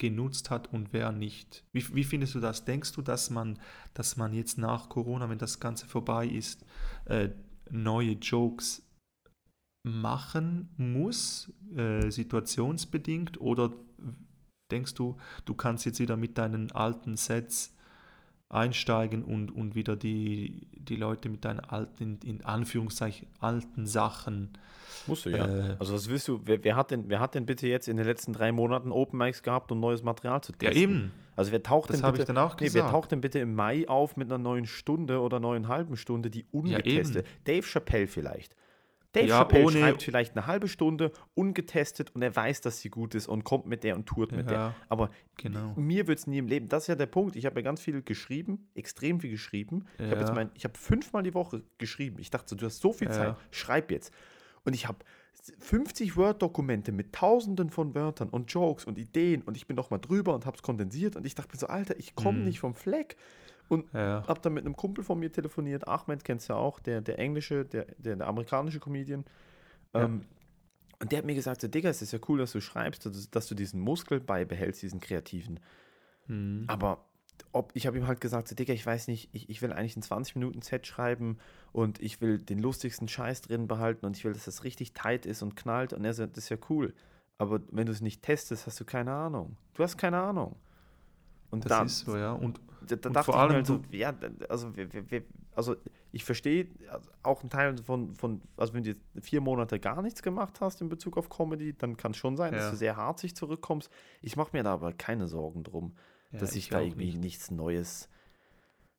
genutzt 0.01 0.49
hat 0.49 0.73
und 0.73 0.93
wer 0.93 1.11
nicht. 1.11 1.63
Wie, 1.73 1.85
wie, 1.93 2.03
findest 2.03 2.33
du 2.33 2.39
das? 2.39 2.65
Denkst 2.65 2.91
du, 2.93 3.03
dass 3.03 3.29
man, 3.29 3.59
dass 3.93 4.17
man 4.17 4.33
jetzt 4.33 4.57
nach 4.57 4.89
Corona, 4.89 5.29
wenn 5.29 5.37
das 5.37 5.59
Ganze 5.59 5.85
vorbei 5.85 6.25
ist, 6.25 6.65
äh, 7.05 7.29
neue 7.69 8.13
Jokes 8.13 8.83
machen 9.83 10.73
muss, 10.75 11.53
äh, 11.75 12.09
situationsbedingt, 12.09 13.39
oder 13.39 13.71
denkst 14.71 14.95
du, 14.95 15.17
du 15.45 15.53
kannst 15.53 15.85
jetzt 15.85 15.99
wieder 15.99 16.17
mit 16.17 16.35
deinen 16.39 16.71
alten 16.71 17.15
Sets 17.15 17.75
einsteigen 18.53 19.23
und, 19.23 19.49
und 19.51 19.75
wieder 19.75 19.95
die, 19.95 20.67
die 20.73 20.95
Leute 20.95 21.29
mit 21.29 21.45
deinen 21.45 21.61
alten, 21.61 22.19
in 22.23 22.43
Anführungszeichen, 22.43 23.27
alten 23.39 23.87
Sachen. 23.87 24.49
Musst 25.07 25.25
du 25.25 25.29
ja. 25.29 25.47
Äh, 25.47 25.75
also 25.79 25.93
was 25.93 26.09
willst 26.09 26.27
du, 26.27 26.41
wer, 26.45 26.63
wer, 26.63 26.75
hat 26.75 26.91
denn, 26.91 27.09
wer 27.09 27.19
hat 27.19 27.35
denn 27.35 27.45
bitte 27.45 27.67
jetzt 27.67 27.87
in 27.87 27.97
den 27.97 28.05
letzten 28.05 28.33
drei 28.33 28.51
Monaten 28.51 28.91
Open 28.91 29.17
Mics 29.17 29.41
gehabt, 29.41 29.71
um 29.71 29.79
neues 29.79 30.03
Material 30.03 30.41
zu 30.41 30.51
testen? 30.51 30.77
Ja, 30.77 30.83
eben. 30.83 31.11
Also 31.35 31.51
wer 31.51 31.63
taucht 31.63 31.89
das 31.89 32.01
denn 32.01 32.11
bitte, 32.11 32.23
ich 32.23 32.27
dann 32.27 32.37
auch 32.37 32.59
nee, 32.59 32.69
wer 32.71 32.89
taucht 32.89 33.11
denn 33.11 33.21
bitte 33.21 33.39
im 33.39 33.55
Mai 33.55 33.87
auf 33.87 34.17
mit 34.17 34.27
einer 34.27 34.37
neuen 34.37 34.65
Stunde 34.65 35.21
oder 35.21 35.39
neuen 35.39 35.69
halben 35.69 35.95
Stunde, 35.95 36.29
die 36.29 36.45
ungetestet? 36.51 37.25
Ja, 37.25 37.31
Dave 37.45 37.65
Chappelle 37.65 38.07
vielleicht. 38.07 38.55
Dave 39.13 39.27
ja, 39.27 39.39
Chappelle 39.39 39.65
ohne, 39.65 39.79
schreibt 39.79 40.03
vielleicht 40.03 40.37
eine 40.37 40.47
halbe 40.47 40.67
Stunde 40.67 41.11
ungetestet 41.33 42.15
und 42.15 42.21
er 42.21 42.35
weiß, 42.35 42.61
dass 42.61 42.79
sie 42.79 42.89
gut 42.89 43.13
ist 43.15 43.27
und 43.27 43.43
kommt 43.43 43.65
mit 43.65 43.83
der 43.83 43.95
und 43.95 44.05
tourt 44.05 44.31
mit 44.31 44.45
ja, 44.45 44.51
der. 44.51 44.75
Aber 44.89 45.09
genau. 45.37 45.73
mir 45.75 46.07
wird 46.07 46.19
es 46.19 46.27
nie 46.27 46.37
im 46.37 46.47
Leben. 46.47 46.69
Das 46.69 46.83
ist 46.83 46.87
ja 46.87 46.95
der 46.95 47.07
Punkt. 47.07 47.35
Ich 47.35 47.45
habe 47.45 47.59
ja 47.59 47.63
ganz 47.63 47.81
viel 47.81 48.01
geschrieben, 48.01 48.69
extrem 48.73 49.19
viel 49.19 49.31
geschrieben. 49.31 49.85
Ja. 49.97 50.05
Ich 50.05 50.11
habe 50.11 50.21
jetzt 50.21 50.33
mein, 50.33 50.49
ich 50.53 50.63
habe 50.63 50.77
fünfmal 50.77 51.23
die 51.23 51.33
Woche 51.33 51.63
geschrieben. 51.77 52.17
Ich 52.19 52.29
dachte, 52.29 52.55
du 52.55 52.65
hast 52.65 52.79
so 52.79 52.93
viel 52.93 53.09
Zeit, 53.09 53.35
schreib 53.51 53.91
jetzt. 53.91 54.13
Und 54.63 54.73
ich 54.73 54.87
habe 54.87 54.99
50 55.59 56.17
Word-Dokumente 56.17 56.91
mit 56.91 57.13
tausenden 57.13 57.69
von 57.69 57.95
Wörtern 57.95 58.29
und 58.29 58.51
Jokes 58.51 58.85
und 58.85 58.97
Ideen 58.97 59.41
und 59.41 59.57
ich 59.57 59.65
bin 59.65 59.75
noch 59.75 59.89
mal 59.89 59.97
drüber 59.97 60.35
und 60.35 60.45
habe 60.45 60.55
es 60.55 60.61
kondensiert 60.61 61.15
und 61.15 61.25
ich 61.25 61.35
dachte 61.35 61.53
mir 61.53 61.59
so, 61.59 61.67
Alter, 61.67 61.97
ich 61.97 62.15
komme 62.15 62.39
mhm. 62.39 62.45
nicht 62.45 62.59
vom 62.59 62.75
Fleck. 62.75 63.17
Und 63.71 63.85
ja. 63.93 64.27
habe 64.27 64.41
dann 64.41 64.53
mit 64.53 64.65
einem 64.65 64.75
Kumpel 64.75 65.01
von 65.01 65.17
mir 65.17 65.31
telefoniert, 65.31 65.87
Ahmed 65.87 66.25
kennst 66.25 66.49
du 66.49 66.53
ja 66.53 66.59
auch, 66.59 66.81
der, 66.81 66.99
der 66.99 67.19
englische, 67.19 67.63
der, 67.63 67.85
der, 67.97 68.17
der 68.17 68.27
amerikanische 68.27 68.81
Comedian. 68.81 69.23
Ja. 69.93 70.03
Ähm, 70.03 70.25
und 70.99 71.09
der 71.09 71.19
hat 71.19 71.25
mir 71.25 71.35
gesagt, 71.35 71.61
so, 71.61 71.69
Digga, 71.69 71.87
es 71.87 72.01
ist 72.01 72.11
ja 72.11 72.19
cool, 72.27 72.39
dass 72.39 72.51
du 72.51 72.59
schreibst, 72.59 73.05
dass, 73.05 73.31
dass 73.31 73.47
du 73.47 73.55
diesen 73.55 73.79
Muskel 73.79 74.19
beibehältst, 74.19 74.81
diesen 74.81 74.99
kreativen. 74.99 75.61
Mhm. 76.27 76.65
Aber 76.67 77.05
ob, 77.53 77.71
ich 77.73 77.87
habe 77.87 77.97
ihm 77.97 78.07
halt 78.07 78.19
gesagt, 78.19 78.49
so, 78.49 78.55
Digga, 78.55 78.73
ich 78.73 78.85
weiß 78.85 79.07
nicht, 79.07 79.29
ich, 79.31 79.49
ich 79.49 79.61
will 79.61 79.71
eigentlich 79.71 79.95
ein 79.95 80.03
20-Minuten-Set 80.03 80.85
schreiben 80.85 81.37
und 81.71 82.01
ich 82.01 82.19
will 82.19 82.39
den 82.39 82.59
lustigsten 82.59 83.07
Scheiß 83.07 83.39
drin 83.39 83.69
behalten 83.69 84.05
und 84.05 84.17
ich 84.17 84.25
will, 84.25 84.33
dass 84.33 84.43
das 84.43 84.65
richtig 84.65 84.91
tight 84.91 85.25
ist 85.25 85.43
und 85.43 85.55
knallt. 85.55 85.93
Und 85.93 86.03
er 86.03 86.13
sagt, 86.13 86.35
das 86.35 86.43
ist 86.43 86.49
ja 86.49 86.57
cool. 86.69 86.93
Aber 87.37 87.61
wenn 87.71 87.85
du 87.85 87.93
es 87.93 88.01
nicht 88.01 88.21
testest, 88.21 88.67
hast 88.67 88.81
du 88.81 88.83
keine 88.83 89.13
Ahnung. 89.13 89.55
Du 89.75 89.81
hast 89.81 89.97
keine 89.97 90.19
Ahnung. 90.19 90.57
Und 91.51 91.65
das 91.65 91.69
dann, 91.69 91.85
ist 91.85 91.99
so, 91.99 92.17
ja. 92.17 92.33
Und, 92.33 92.59
da, 92.87 92.95
da 92.95 93.09
und 93.09 93.15
dachte 93.15 93.25
vor 93.25 93.39
allem 93.39 93.53
halt 93.53 93.67
so, 93.67 93.81
ja, 93.91 94.13
also, 94.49 94.75
wir, 94.75 94.89
wir, 95.11 95.23
also 95.53 95.75
ich 96.11 96.23
verstehe 96.23 96.67
auch 97.23 97.41
einen 97.41 97.49
Teil 97.49 97.77
von, 97.77 98.15
von, 98.15 98.41
also 98.57 98.73
wenn 98.73 98.83
du 98.83 98.95
vier 99.21 99.41
Monate 99.41 99.79
gar 99.79 100.01
nichts 100.01 100.21
gemacht 100.23 100.61
hast 100.61 100.81
in 100.81 100.89
Bezug 100.89 101.17
auf 101.17 101.29
Comedy, 101.29 101.73
dann 101.77 101.97
kann 101.97 102.11
es 102.11 102.17
schon 102.17 102.35
sein, 102.37 102.53
ja. 102.53 102.59
dass 102.59 102.71
du 102.71 102.77
sehr 102.77 102.95
hart 102.95 103.19
sich 103.19 103.35
zurückkommst. 103.35 103.89
Ich 104.21 104.35
mache 104.35 104.49
mir 104.53 104.63
da 104.63 104.73
aber 104.73 104.93
keine 104.93 105.27
Sorgen 105.27 105.63
drum, 105.63 105.93
ja, 106.31 106.39
dass 106.39 106.51
ich, 106.51 106.63
ich 106.63 106.69
da 106.69 106.81
irgendwie 106.81 107.05
nicht. 107.05 107.19
nichts 107.19 107.51
Neues. 107.51 108.09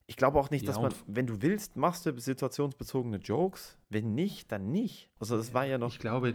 Ich 0.06 0.16
glaube 0.16 0.38
auch 0.38 0.50
nicht, 0.50 0.66
ja, 0.66 0.72
dass 0.72 0.80
man, 0.80 0.92
wenn 1.06 1.26
du 1.26 1.40
willst, 1.42 1.76
machst 1.76 2.06
du 2.06 2.18
situationsbezogene 2.18 3.16
Jokes. 3.18 3.78
Wenn 3.88 4.14
nicht, 4.14 4.52
dann 4.52 4.70
nicht. 4.70 5.08
Also 5.18 5.36
das 5.36 5.54
war 5.54 5.64
ja 5.64 5.78
noch. 5.78 5.92
Ich 5.92 5.98
glaube, 5.98 6.34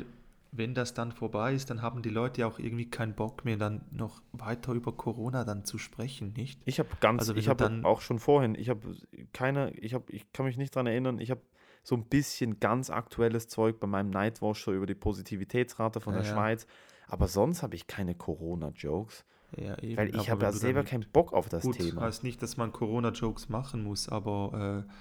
wenn 0.52 0.74
das 0.74 0.94
dann 0.94 1.12
vorbei 1.12 1.54
ist, 1.54 1.70
dann 1.70 1.82
haben 1.82 2.02
die 2.02 2.10
Leute 2.10 2.42
ja 2.42 2.48
auch 2.48 2.60
irgendwie 2.60 2.90
keinen 2.90 3.16
Bock 3.16 3.46
mehr, 3.46 3.58
dann 3.58 3.86
noch 3.92 4.22
weiter 4.32 4.74
über 4.74 4.92
Corona 4.92 5.44
dann 5.44 5.66
zu 5.66 5.78
sprechen, 5.78 6.34
nicht? 6.34 6.62
Ich 6.66 6.80
habe 6.80 6.90
ganz, 7.00 7.20
also 7.20 7.36
ich 7.36 7.48
habe 7.48 7.82
auch 7.84 8.02
schon 8.02 8.20
vorhin, 8.20 8.56
ich 8.56 8.70
habe 8.70 8.96
keine, 9.34 9.72
ich 9.72 9.94
habe, 9.94 10.12
ich 10.12 10.32
kann 10.34 10.46
mich 10.46 10.58
nicht 10.58 10.76
daran 10.76 10.88
erinnern, 10.88 11.20
ich 11.20 11.32
habe 11.32 11.42
so 11.84 11.96
ein 11.96 12.06
bisschen 12.06 12.60
ganz 12.60 12.90
aktuelles 12.90 13.48
Zeug 13.48 13.80
bei 13.80 13.88
meinem 13.88 14.10
Nightwatch 14.10 14.64
so 14.64 14.74
über 14.74 14.86
die 14.86 14.96
Positivitätsrate 14.96 16.02
von 16.02 16.14
Ja, 16.14 16.20
der 16.22 16.28
ja. 16.30 16.36
Schweiz. 16.36 16.68
Aber 17.08 17.28
sonst 17.30 17.64
habe 17.64 17.76
ich 17.76 17.88
keine 17.88 18.14
Corona-Jokes. 18.16 19.26
Ja, 19.56 19.78
eben, 19.80 19.96
Weil 19.96 20.14
ich 20.16 20.30
habe 20.30 20.44
ja 20.44 20.52
selber 20.52 20.84
keinen 20.84 21.06
Bock 21.12 21.32
auf 21.32 21.48
das 21.48 21.64
Gut, 21.64 21.78
Thema. 21.78 22.02
heißt 22.02 22.24
nicht, 22.24 22.42
dass 22.42 22.58
man 22.58 22.74
Corona-Jokes 22.74 23.48
machen 23.48 23.84
muss, 23.84 24.10
aber, 24.10 24.86
äh, 24.86 24.92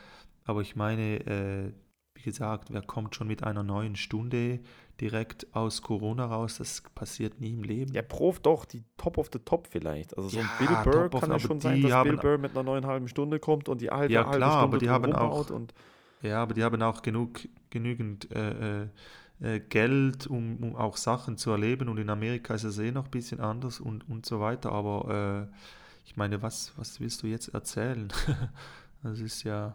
aber 0.44 0.60
ich 0.60 0.76
meine, 0.76 1.16
äh, 1.26 1.72
wie 2.14 2.22
gesagt, 2.22 2.72
wer 2.72 2.82
kommt 2.82 3.16
schon 3.16 3.26
mit 3.26 3.42
einer 3.42 3.64
neuen 3.64 3.96
Stunde 3.96 4.60
direkt 5.00 5.46
aus 5.54 5.82
Corona 5.82 6.26
raus? 6.26 6.58
Das 6.58 6.82
passiert 6.94 7.40
nie 7.40 7.52
im 7.52 7.62
Leben. 7.62 7.92
Ja, 7.92 8.02
Prof 8.02 8.40
doch, 8.40 8.64
die 8.64 8.84
Top 8.96 9.18
of 9.18 9.28
the 9.32 9.38
Top 9.38 9.66
vielleicht. 9.70 10.16
Also 10.16 10.28
so 10.30 10.38
ein 10.40 10.48
Ja, 10.60 10.82
Bill 10.82 10.92
Burr 11.08 11.20
kann 11.20 11.30
ja 11.30 11.38
schon 11.38 11.60
sein, 11.60 11.82
dass 11.82 12.02
Bill 12.02 12.16
Burr 12.16 12.38
mit 12.38 12.52
einer 12.52 12.62
neuen 12.62 12.86
halben 12.86 13.08
Stunde 13.08 13.38
kommt 13.38 13.68
und 13.68 13.80
die 13.80 13.90
halbe, 13.90 14.12
Ja, 14.12 14.24
halbe 14.24 14.36
klar, 14.38 14.50
Stunde 14.60 14.64
aber 14.76 14.78
die 14.78 14.90
haben 14.90 15.12
auch- 15.12 15.50
Ja, 16.22 16.42
aber 16.42 16.54
die 16.54 16.64
haben 16.64 16.82
auch 16.82 17.02
genug, 17.02 17.40
genügend 17.70 18.30
äh, 18.34 18.82
äh, 18.82 18.88
äh, 19.40 19.60
Geld, 19.60 20.26
um, 20.26 20.56
um 20.62 20.76
auch 20.76 20.96
Sachen 20.96 21.36
zu 21.36 21.50
erleben. 21.50 21.88
Und 21.88 21.98
in 21.98 22.08
Amerika 22.10 22.54
ist 22.54 22.64
es 22.64 22.78
eh 22.78 22.90
noch 22.90 23.04
ein 23.04 23.10
bisschen 23.10 23.40
anders 23.40 23.80
und, 23.80 24.08
und 24.08 24.24
so 24.26 24.40
weiter. 24.40 24.72
Aber 24.72 25.48
äh, 25.50 25.56
ich 26.06 26.16
meine, 26.16 26.40
was, 26.42 26.72
was 26.76 27.00
willst 27.00 27.22
du 27.22 27.26
jetzt 27.26 27.48
erzählen? 27.48 28.08
das 29.02 29.20
ist 29.20 29.42
ja. 29.42 29.74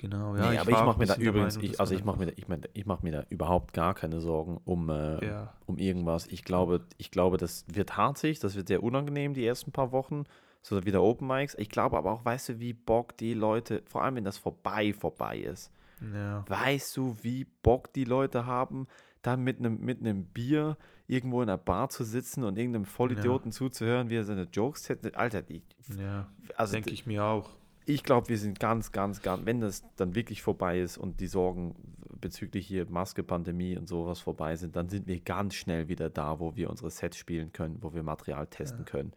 Genau, 0.00 0.34
ja. 0.34 0.50
nee, 0.50 0.56
aber 0.56 0.70
ich 0.70 0.76
war 0.76 0.82
auch 0.84 0.86
mache 0.86 0.98
mir 1.00 1.06
da 1.06 1.16
übrigens, 1.16 1.56
Meinung, 1.56 1.70
ich, 1.70 1.78
also 1.78 1.94
ich 1.94 2.04
mache 2.04 2.18
mir, 2.18 2.26
da- 2.26 2.32
ich 2.36 2.48
mein, 2.48 2.62
ich 2.72 2.86
mach 2.86 3.02
mir 3.02 3.12
da 3.12 3.24
überhaupt 3.28 3.74
gar 3.74 3.92
keine 3.94 4.22
Sorgen 4.22 4.58
um, 4.64 4.88
äh, 4.88 5.22
Ja, 5.26 5.52
um 5.66 5.76
irgendwas. 5.76 6.26
Ich 6.28 6.42
glaube, 6.42 6.86
ich 6.96 7.10
glaube, 7.10 7.36
das 7.36 7.66
wird 7.68 7.98
harzig, 7.98 8.38
das 8.40 8.54
wird 8.56 8.68
sehr 8.68 8.82
unangenehm 8.82 9.34
die 9.34 9.44
ersten 9.44 9.72
paar 9.72 9.92
Wochen, 9.92 10.24
so 10.62 10.82
wieder 10.86 11.02
Open 11.02 11.28
Mics. 11.28 11.54
Ich 11.58 11.68
glaube 11.68 11.98
aber 11.98 12.12
auch, 12.12 12.24
weißt 12.24 12.48
du, 12.48 12.60
wie 12.60 12.72
Bock 12.72 13.14
die 13.18 13.34
Leute, 13.34 13.82
vor 13.84 14.02
allem 14.02 14.14
wenn 14.16 14.24
das 14.24 14.38
vorbei 14.38 14.94
vorbei 14.94 15.38
ist, 15.38 15.70
ja. 16.14 16.44
weißt 16.48 16.96
du, 16.96 17.14
wie 17.20 17.44
Bock 17.62 17.92
die 17.92 18.04
Leute 18.04 18.46
haben, 18.46 18.86
dann 19.20 19.42
mit 19.44 19.58
einem 19.58 19.80
mit 19.80 20.00
einem 20.00 20.24
Bier 20.24 20.78
irgendwo 21.08 21.42
in 21.42 21.50
einer 21.50 21.58
Bar 21.58 21.90
zu 21.90 22.04
sitzen 22.04 22.42
und 22.44 22.56
irgendeinem 22.56 22.86
Vollidioten 22.86 23.52
zuzuhören, 23.52 24.08
wie 24.08 24.16
er 24.16 24.24
seine 24.24 24.44
Jokes 24.44 24.88
hätte. 24.88 25.14
Alter, 25.14 25.42
die, 25.42 25.62
Ja, 25.98 26.26
also 26.56 26.72
denke 26.72 26.88
ich 26.90 27.04
mir 27.04 27.22
auch. 27.22 27.50
Ich 27.90 28.02
glaube, 28.04 28.28
wir 28.28 28.38
sind 28.38 28.58
ganz, 28.60 28.92
ganz, 28.92 29.22
ganz, 29.22 29.44
wenn 29.46 29.60
das 29.60 29.82
dann 29.96 30.14
wirklich 30.14 30.42
vorbei 30.42 30.80
ist 30.80 30.98
und 30.98 31.20
die 31.20 31.26
Sorgen 31.26 31.74
bezüglich 32.20 32.66
hier 32.66 32.86
Maske, 32.90 33.22
Pandemie 33.22 33.76
und 33.78 33.88
sowas 33.88 34.20
vorbei 34.20 34.56
sind, 34.56 34.76
dann 34.76 34.88
sind 34.88 35.06
wir 35.06 35.20
ganz 35.20 35.54
schnell 35.54 35.88
wieder 35.88 36.10
da, 36.10 36.38
wo 36.40 36.54
wir 36.56 36.68
unsere 36.70 36.90
Sets 36.90 37.16
spielen 37.16 37.52
können, 37.52 37.78
wo 37.80 37.94
wir 37.94 38.02
Material 38.02 38.46
testen 38.46 38.84
können. 38.84 39.12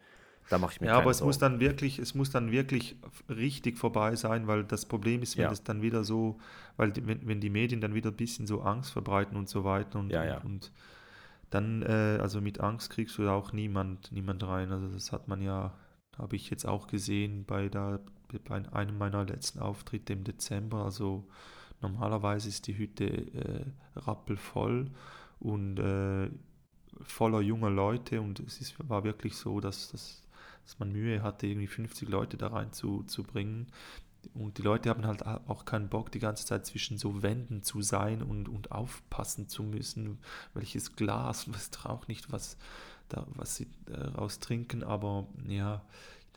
Da 0.48 0.58
mache 0.58 0.72
ich 0.74 0.80
mir 0.80 0.88
Ja, 0.88 0.98
aber 0.98 1.10
es 1.10 1.18
Sorgen. 1.18 1.28
muss 1.28 1.38
dann 1.38 1.60
wirklich, 1.60 1.98
es 1.98 2.14
muss 2.14 2.30
dann 2.30 2.50
wirklich 2.52 2.96
richtig 3.28 3.78
vorbei 3.78 4.14
sein, 4.16 4.46
weil 4.46 4.64
das 4.64 4.86
Problem 4.86 5.22
ist, 5.22 5.36
wenn 5.36 5.44
Ja. 5.44 5.50
das 5.50 5.62
dann 5.64 5.80
wieder 5.82 6.04
so, 6.04 6.38
weil 6.76 6.92
die, 6.92 7.06
wenn, 7.06 7.26
wenn 7.26 7.40
die 7.40 7.50
Medien 7.50 7.80
dann 7.80 7.94
wieder 7.94 8.10
ein 8.10 8.16
bisschen 8.16 8.46
so 8.46 8.60
Angst 8.62 8.92
verbreiten 8.92 9.36
und 9.36 9.48
so 9.48 9.64
weiter 9.64 9.98
und, 9.98 10.10
Ja, 10.10 10.20
und, 10.22 10.28
ja. 10.28 10.38
und 10.40 10.72
dann, 11.50 11.82
äh, 11.82 12.18
also 12.20 12.40
mit 12.40 12.60
Angst 12.60 12.90
kriegst 12.90 13.16
du 13.18 13.22
da 13.22 13.32
auch 13.34 13.52
niemand, 13.52 14.12
niemand 14.12 14.42
rein. 14.46 14.70
Also 14.72 14.88
das 14.88 15.12
hat 15.12 15.28
man 15.28 15.40
ja, 15.42 15.72
habe 16.18 16.36
ich 16.36 16.50
jetzt 16.50 16.66
auch 16.66 16.86
gesehen 16.88 17.44
bei 17.46 17.68
der, 18.34 18.40
bei 18.40 18.72
einem 18.72 18.98
meiner 18.98 19.24
letzten 19.24 19.60
Auftritte 19.60 20.12
im 20.12 20.24
Dezember. 20.24 20.84
Also 20.84 21.24
normalerweise 21.80 22.48
ist 22.48 22.66
die 22.66 22.76
Hütte 22.76 23.06
äh, 23.06 23.64
rappelvoll 23.96 24.90
und 25.40 25.78
äh, 25.78 26.30
voller 27.02 27.40
junger 27.40 27.70
Leute 27.70 28.20
und 28.20 28.40
es 28.40 28.60
ist, 28.60 28.76
war 28.88 29.04
wirklich 29.04 29.36
so, 29.36 29.60
dass, 29.60 29.90
dass, 29.90 30.22
dass 30.64 30.78
man 30.78 30.92
Mühe 30.92 31.22
hatte, 31.22 31.46
irgendwie 31.46 31.66
50 31.66 32.08
Leute 32.08 32.36
da 32.36 32.48
rein 32.48 32.72
zu, 32.72 33.02
zu 33.04 33.22
bringen. 33.22 33.66
Und 34.32 34.56
die 34.56 34.62
Leute 34.62 34.88
haben 34.88 35.06
halt 35.06 35.26
auch 35.26 35.66
keinen 35.66 35.90
Bock, 35.90 36.10
die 36.10 36.18
ganze 36.18 36.46
Zeit 36.46 36.64
zwischen 36.64 36.96
so 36.96 37.22
Wänden 37.22 37.62
zu 37.62 37.82
sein 37.82 38.22
und, 38.22 38.48
und 38.48 38.72
aufpassen 38.72 39.48
zu 39.48 39.62
müssen, 39.62 40.18
welches 40.54 40.96
Glas, 40.96 41.46
was 41.52 41.70
auch 41.84 42.08
nicht, 42.08 42.32
was, 42.32 42.56
da, 43.08 43.26
was 43.34 43.56
sie 43.56 43.68
daraus 43.86 44.40
trinken. 44.40 44.82
Aber 44.82 45.26
ja, 45.46 45.82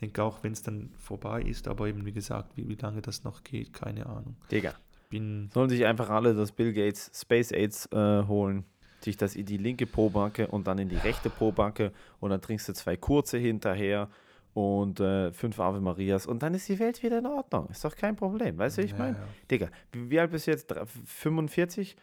denke 0.02 0.24
auch, 0.24 0.43
wenn 0.43 0.54
es 0.54 0.62
dann 0.62 0.91
vorbei 0.98 1.41
ist, 1.41 1.68
aber 1.68 1.88
eben 1.88 2.06
wie 2.06 2.12
gesagt, 2.12 2.56
wie, 2.56 2.68
wie 2.68 2.76
lange 2.76 3.02
das 3.02 3.24
noch 3.24 3.43
geht, 3.43 3.74
keine 3.74 4.06
Ahnung. 4.06 4.36
Digga, 4.52 4.74
Bin, 5.10 5.50
sollen 5.54 5.70
sich 5.70 5.86
einfach 5.86 6.10
alle 6.10 6.34
das 6.34 6.52
Bill 6.52 6.74
Gates 6.74 7.12
Space 7.14 7.52
AIDS 7.52 7.88
äh, 7.91 8.24
holen, 8.28 8.66
sich 9.02 9.18
das 9.18 9.36
in 9.36 9.45
die 9.45 9.58
linke 9.58 9.86
Pobacke 9.86 10.48
und 10.48 10.68
dann 10.68 10.78
in 10.80 10.89
die 10.89 10.98
rechte 10.98 11.30
Pobacke 11.30 11.91
und 12.20 12.30
dann 12.30 12.41
trinkst 12.41 12.70
du 12.70 12.74
zwei 12.74 12.98
kurze 12.98 13.38
hinterher 13.38 14.10
und 14.54 15.00
äh, 15.00 15.32
fünf 15.34 15.60
Ave 15.60 15.80
Marias 15.82 16.26
und 16.26 16.41
dann 16.41 16.54
ist 16.54 16.68
die 16.68 16.80
Welt 16.80 17.02
wieder 17.04 17.20
in 17.20 17.28
Ordnung. 17.28 17.68
Ist 17.70 17.86
doch 17.86 17.95
kein 17.95 18.16
Problem, 18.16 18.58
weißt 18.58 18.78
du, 18.78 18.82
wie 18.82 18.86
ich 18.86 18.91
ja, 18.91 18.98
meine? 18.98 19.18
ja. 19.18 19.28
Digga, 19.50 19.70
wie, 19.91 20.10
wie 20.10 20.20
alt 20.20 20.32
bist 20.32 20.48
du 20.48 20.52
jetzt? 20.52 20.68
Drei- 20.68 20.86
45? 20.86 21.95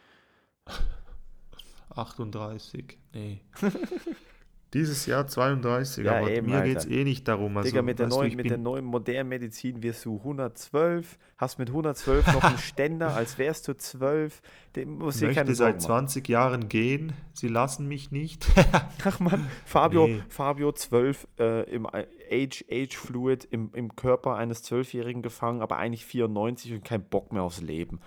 38, 1.91 2.99
nee. 3.13 3.41
Dieses 4.75 5.07
Jahr 5.07 5.27
32, 5.27 6.05
Ja, 6.05 6.19
aber 6.19 6.31
eben, 6.33 6.49
mir 6.51 6.63
geht 6.63 6.79
es 6.79 6.87
eh 6.87 7.05
nicht 7.05 7.27
darum. 7.29 7.57
Also, 7.57 7.71
Digga, 7.71 7.81
mit 7.83 7.99
der, 8.01 8.09
du, 8.09 8.17
neuen, 8.17 8.29
ich 8.31 8.37
mit 8.37 8.51
der 8.51 8.59
neuen 8.59 8.85
modernen 8.85 9.29
Medizin 9.29 9.83
wirst 9.83 10.05
du 10.05 10.17
112, 10.19 11.17
hast 11.39 11.59
mit 11.59 11.69
112 11.69 12.27
noch 12.35 12.43
einen 12.43 12.59
Ständer, 12.59 13.15
als 13.15 13.39
wärst 13.39 13.69
du 13.69 13.75
12. 13.77 14.43
Dem 14.77 14.99
muss 14.99 15.21
keine 15.21 15.33
möchte 15.33 15.55
seit 15.55 15.81
Sorgen 15.81 15.95
machen. 16.01 16.09
20 16.09 16.29
Jahren 16.29 16.69
gehen. 16.69 17.13
Sie 17.33 17.49
lassen 17.49 17.87
mich 17.87 18.11
nicht. 18.11 18.47
Ach 19.05 19.21
man, 19.21 19.49
Fabio, 19.65 20.09
Nee. 20.09 20.23
Fabio 20.29 20.73
12 20.73 21.29
äh, 21.39 21.71
im 21.71 21.87
Age, 21.87 22.65
Age 22.71 22.97
Fluid 22.97 23.47
im, 23.51 23.71
im 23.75 23.95
Körper 23.95 24.35
eines 24.37 24.63
Zwölfjährigen 24.65 25.23
gefangen, 25.23 25.63
aber 25.63 25.77
eigentlich 25.79 26.05
94 26.05 26.73
und 26.73 26.85
kein 26.85 27.05
Bock 27.05 27.33
mehr 27.33 27.43
aufs 27.43 27.61
Leben. 27.61 28.01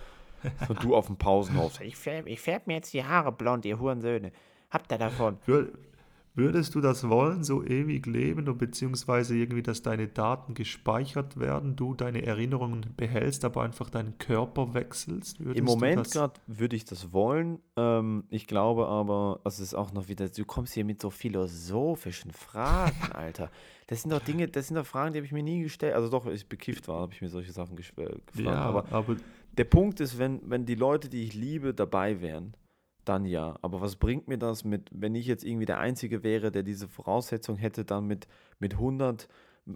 Und 0.68 0.84
du 0.84 0.96
auf 0.98 1.08
dem 1.08 1.16
Pausenhof. 1.18 1.80
Ich 1.80 1.96
färb, 1.96 2.28
ich 2.28 2.42
färb 2.42 2.68
mir 2.68 2.74
jetzt 2.76 2.94
die 2.94 3.04
Haare 3.06 3.32
blond, 3.32 3.66
ihr 3.66 3.80
Hurensöhne. 3.80 4.32
Habt 4.70 4.92
ihr 4.92 4.98
davon? 4.98 5.38
Wür- 5.48 5.70
Würdest 6.38 6.76
du 6.76 6.82
das 6.82 7.10
wollen, 7.10 7.44
so 7.44 7.64
ewig 7.64 8.06
leben 8.06 8.48
und 8.48 8.60
beziehungsweise 8.60 9.36
irgendwie, 9.36 9.64
dass 9.64 9.82
deine 9.82 10.08
Daten 10.08 10.54
gespeichert 10.54 11.40
werden, 11.40 11.76
du 11.76 11.96
deine 11.96 12.24
Erinnerungen 12.28 12.86
behältst, 12.96 13.44
aber 13.44 13.64
einfach 13.64 13.90
deinen 13.90 14.20
Körper 14.20 14.76
wechselst? 14.76 15.40
Würdest 15.40 15.58
Im 15.58 15.66
Moment 15.66 16.12
gerade 16.12 16.40
würde 16.46 16.76
ich 16.76 16.86
das 16.86 17.12
wollen. 17.12 17.58
Ähm, 17.76 18.26
ich 18.30 18.46
glaube 18.46 18.88
aber, 18.88 19.40
es 19.46 19.60
ist 19.60 19.74
auch 19.74 19.92
noch 19.94 20.10
wieder, 20.10 20.30
du 20.30 20.46
kommst 20.46 20.76
hier 20.76 20.86
mit 20.86 21.02
so 21.02 21.10
philosophischen 21.10 22.32
Fragen, 22.32 22.94
Alter. 23.16 23.50
Das 23.88 24.04
sind 24.04 24.12
doch 24.12 24.22
Dinge, 24.22 24.48
das 24.48 24.68
sind 24.68 24.76
doch 24.76 24.86
Fragen, 24.86 25.14
die 25.14 25.18
habe 25.18 25.26
ich 25.26 25.32
mir 25.32 25.42
nie 25.42 25.64
gestellt. 25.64 25.96
Also 25.96 26.08
doch, 26.08 26.28
als 26.28 26.42
ich 26.42 26.48
bekifft 26.48 26.88
war, 26.88 27.02
habe 27.02 27.14
ich 27.14 27.22
mir 27.24 27.30
solche 27.30 27.52
Sachen 27.52 27.74
äh, 27.74 27.78
gefragt. 27.78 28.32
Ja, 28.36 28.54
Aber 28.54 28.86
aber, 28.92 29.16
der 29.58 29.64
Punkt 29.64 30.00
ist, 30.02 30.20
wenn, 30.20 30.40
wenn 30.44 30.68
die 30.68 30.76
Leute, 30.76 31.10
die 31.10 31.24
ich 31.24 31.34
liebe, 31.34 31.74
dabei 31.74 32.22
wären, 32.22 32.54
dann 33.10 33.26
ja. 33.26 33.58
Aber 33.62 33.82
was 33.82 33.96
bringt 33.96 34.28
mir 34.28 34.38
das 34.38 34.64
mit, 34.64 34.90
wenn 34.94 35.16
ich 35.16 35.26
jetzt 35.28 35.44
irgendwie 35.44 35.66
der 35.66 35.80
Einzige 35.80 36.24
wäre, 36.24 36.52
der 36.52 36.64
diese 36.64 36.88
Voraussetzung 36.88 37.58
hätte, 37.58 37.86
dann 37.86 38.06
mit, 38.08 38.28
mit 38.60 38.74
100, 38.76 39.28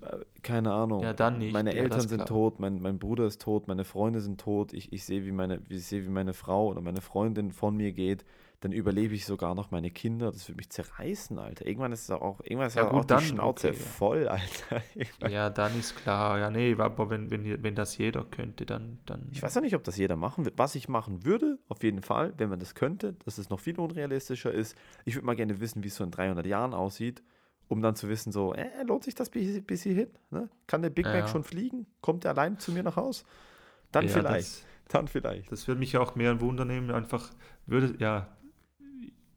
äh, 0.02 0.18
keine 0.44 0.74
Ahnung, 0.74 1.04
Ja, 1.04 1.14
dann 1.14 1.38
nicht. 1.40 1.54
meine 1.54 1.72
Ja, 1.72 1.84
Eltern 1.84 2.08
sind 2.08 2.28
tot, 2.28 2.60
mein, 2.60 2.82
mein 2.82 3.00
Bruder 3.00 3.26
ist 3.26 3.42
tot, 3.42 3.68
meine 3.68 3.86
Freunde 3.86 4.22
sind 4.22 4.40
tot, 4.40 4.74
ich, 4.74 4.92
ich 4.94 5.04
sehe, 5.06 5.26
wie 5.26 5.32
meine, 5.32 5.62
ich 5.70 5.86
sehe, 5.86 6.04
wie 6.06 6.10
meine 6.10 6.34
Frau 6.34 6.68
oder 6.70 6.82
meine 6.82 7.02
Freundin 7.02 7.52
von 7.52 7.76
mir 7.76 7.92
geht, 7.94 8.26
dann 8.62 8.72
überlebe 8.72 9.16
ich 9.16 9.26
sogar 9.26 9.56
noch 9.56 9.72
meine 9.72 9.90
Kinder, 9.90 10.32
das 10.32 10.48
würde 10.48 10.58
mich 10.58 10.70
zerreißen, 10.70 11.40
Alter. 11.40 11.66
Irgendwann 11.66 11.92
ist 11.92 12.04
es 12.04 12.12
auch, 12.12 12.40
irgendwann 12.44 12.68
ist 12.68 12.76
Ja, 12.76 12.88
auch 12.88 12.92
gut, 12.92 13.04
die 13.06 13.08
dann 13.08 13.22
Schnauze 13.24 13.70
okay, 13.70 13.78
voll, 13.78 14.28
Alter. 14.28 14.82
ja, 15.28 15.50
dann 15.50 15.80
ist 15.80 15.96
klar. 15.96 16.38
Ja, 16.38 16.52
nee, 16.52 16.76
aber 16.78 17.10
wenn, 17.10 17.32
wenn, 17.32 17.64
wenn 17.64 17.74
das 17.76 17.98
jeder 17.98 18.24
könnte, 18.24 18.68
dann. 18.68 19.00
dann 19.08 19.28
Ich 19.32 19.42
weiß 19.42 19.56
ja 19.56 19.62
nicht, 19.62 19.76
ob 19.76 19.84
das 19.84 19.98
jeder 19.98 20.16
machen 20.16 20.46
wird. 20.46 20.60
Was 20.60 20.76
ich 20.76 20.88
machen 20.88 21.26
würde, 21.26 21.58
auf 21.70 21.82
jeden 21.82 22.04
Fall, 22.04 22.34
wenn 22.38 22.50
man 22.50 22.60
das 22.60 22.76
könnte, 22.76 23.14
dass 23.26 23.40
es 23.40 23.50
noch 23.50 23.60
viel 23.60 23.80
unrealistischer 23.80 24.52
ist. 24.52 24.78
Ich 25.06 25.16
würde 25.16 25.26
mal 25.26 25.36
gerne 25.36 25.60
wissen, 25.60 25.84
wie 25.84 25.88
es 25.88 25.96
so 25.96 26.04
in 26.04 26.12
300 26.12 26.46
Jahren 26.46 26.76
aussieht, 26.76 27.24
um 27.68 27.82
dann 27.82 27.96
zu 27.96 28.10
wissen, 28.10 28.32
so, 28.32 28.54
äh, 28.54 28.84
lohnt 28.86 29.04
sich 29.06 29.16
das 29.16 29.32
bis, 29.32 29.60
bis 29.64 29.82
hierhin? 29.82 30.10
Ne? 30.30 30.50
Kann 30.68 30.84
der 30.84 30.92
Big 30.92 31.06
Ja, 31.08 31.14
Mac 31.14 31.22
ja. 31.22 31.28
schon 31.28 31.44
fliegen? 31.44 31.88
Kommt 32.02 32.26
er 32.26 32.32
allein 32.32 32.60
zu 32.60 32.72
mir 32.72 32.84
nach 32.84 32.96
Haus? 32.96 33.26
Dann 33.92 34.06
ja, 34.06 34.12
vielleicht. 34.12 34.48
Das, 34.48 34.66
Dann 34.90 35.08
vielleicht. 35.08 35.52
das 35.52 35.68
würde 35.68 35.80
mich 35.80 35.98
auch 35.98 36.16
mehr 36.16 36.30
ein 36.32 36.42
Wunder 36.42 36.66
nehmen. 36.66 36.92
Einfach, 36.92 37.32
würde, 37.66 37.96
ja, 38.00 38.28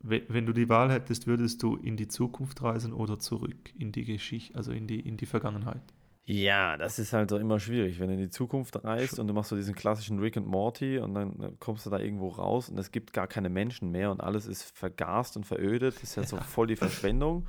wenn 0.07 0.47
du 0.47 0.53
die 0.53 0.69
Wahl 0.69 0.93
hättest, 0.93 1.27
würdest 1.27 1.63
du 1.63 1.77
in 1.77 1.97
die 1.97 2.09
Zukunft 2.09 2.63
reisen 2.63 2.93
oder 2.93 3.19
zurück 3.19 3.73
in 3.79 3.91
die 3.91 4.05
Geschichte, 4.05 4.55
also 4.55 4.71
in 4.71 4.87
die, 4.87 5.01
in 5.01 5.17
die 5.17 5.27
Vergangenheit? 5.27 5.83
Ja, 6.27 6.79
das 6.79 6.99
ist 6.99 7.13
halt 7.13 7.29
so 7.29 7.37
immer 7.37 7.61
schwierig, 7.61 8.01
wenn 8.01 8.09
du 8.09 8.15
in 8.15 8.21
die 8.21 8.31
Zukunft 8.31 8.83
reist 8.83 9.19
und 9.19 9.29
du 9.29 9.35
machst 9.35 9.51
so 9.51 9.57
diesen 9.57 9.75
klassischen 9.75 10.19
Rick 10.21 10.39
and 10.39 10.47
Morty 10.47 10.99
und 10.99 11.15
dann 11.15 11.41
äh, 11.41 11.51
kommst 11.59 11.85
du 11.85 11.91
da 11.91 11.99
irgendwo 11.99 12.29
raus 12.29 12.71
und 12.71 12.79
es 12.79 12.93
gibt 12.93 13.13
gar 13.13 13.27
keine 13.27 13.51
Menschen 13.51 13.91
mehr 13.91 14.11
und 14.11 14.23
alles 14.23 14.47
ist 14.47 14.63
vergast 14.63 15.37
und 15.37 15.45
verödet. 15.45 15.97
Das 15.97 16.03
ist 16.03 16.17
ja 16.17 16.25
so 16.25 16.39
voll 16.39 16.67
die 16.67 16.77
Verschwendung. 16.77 17.47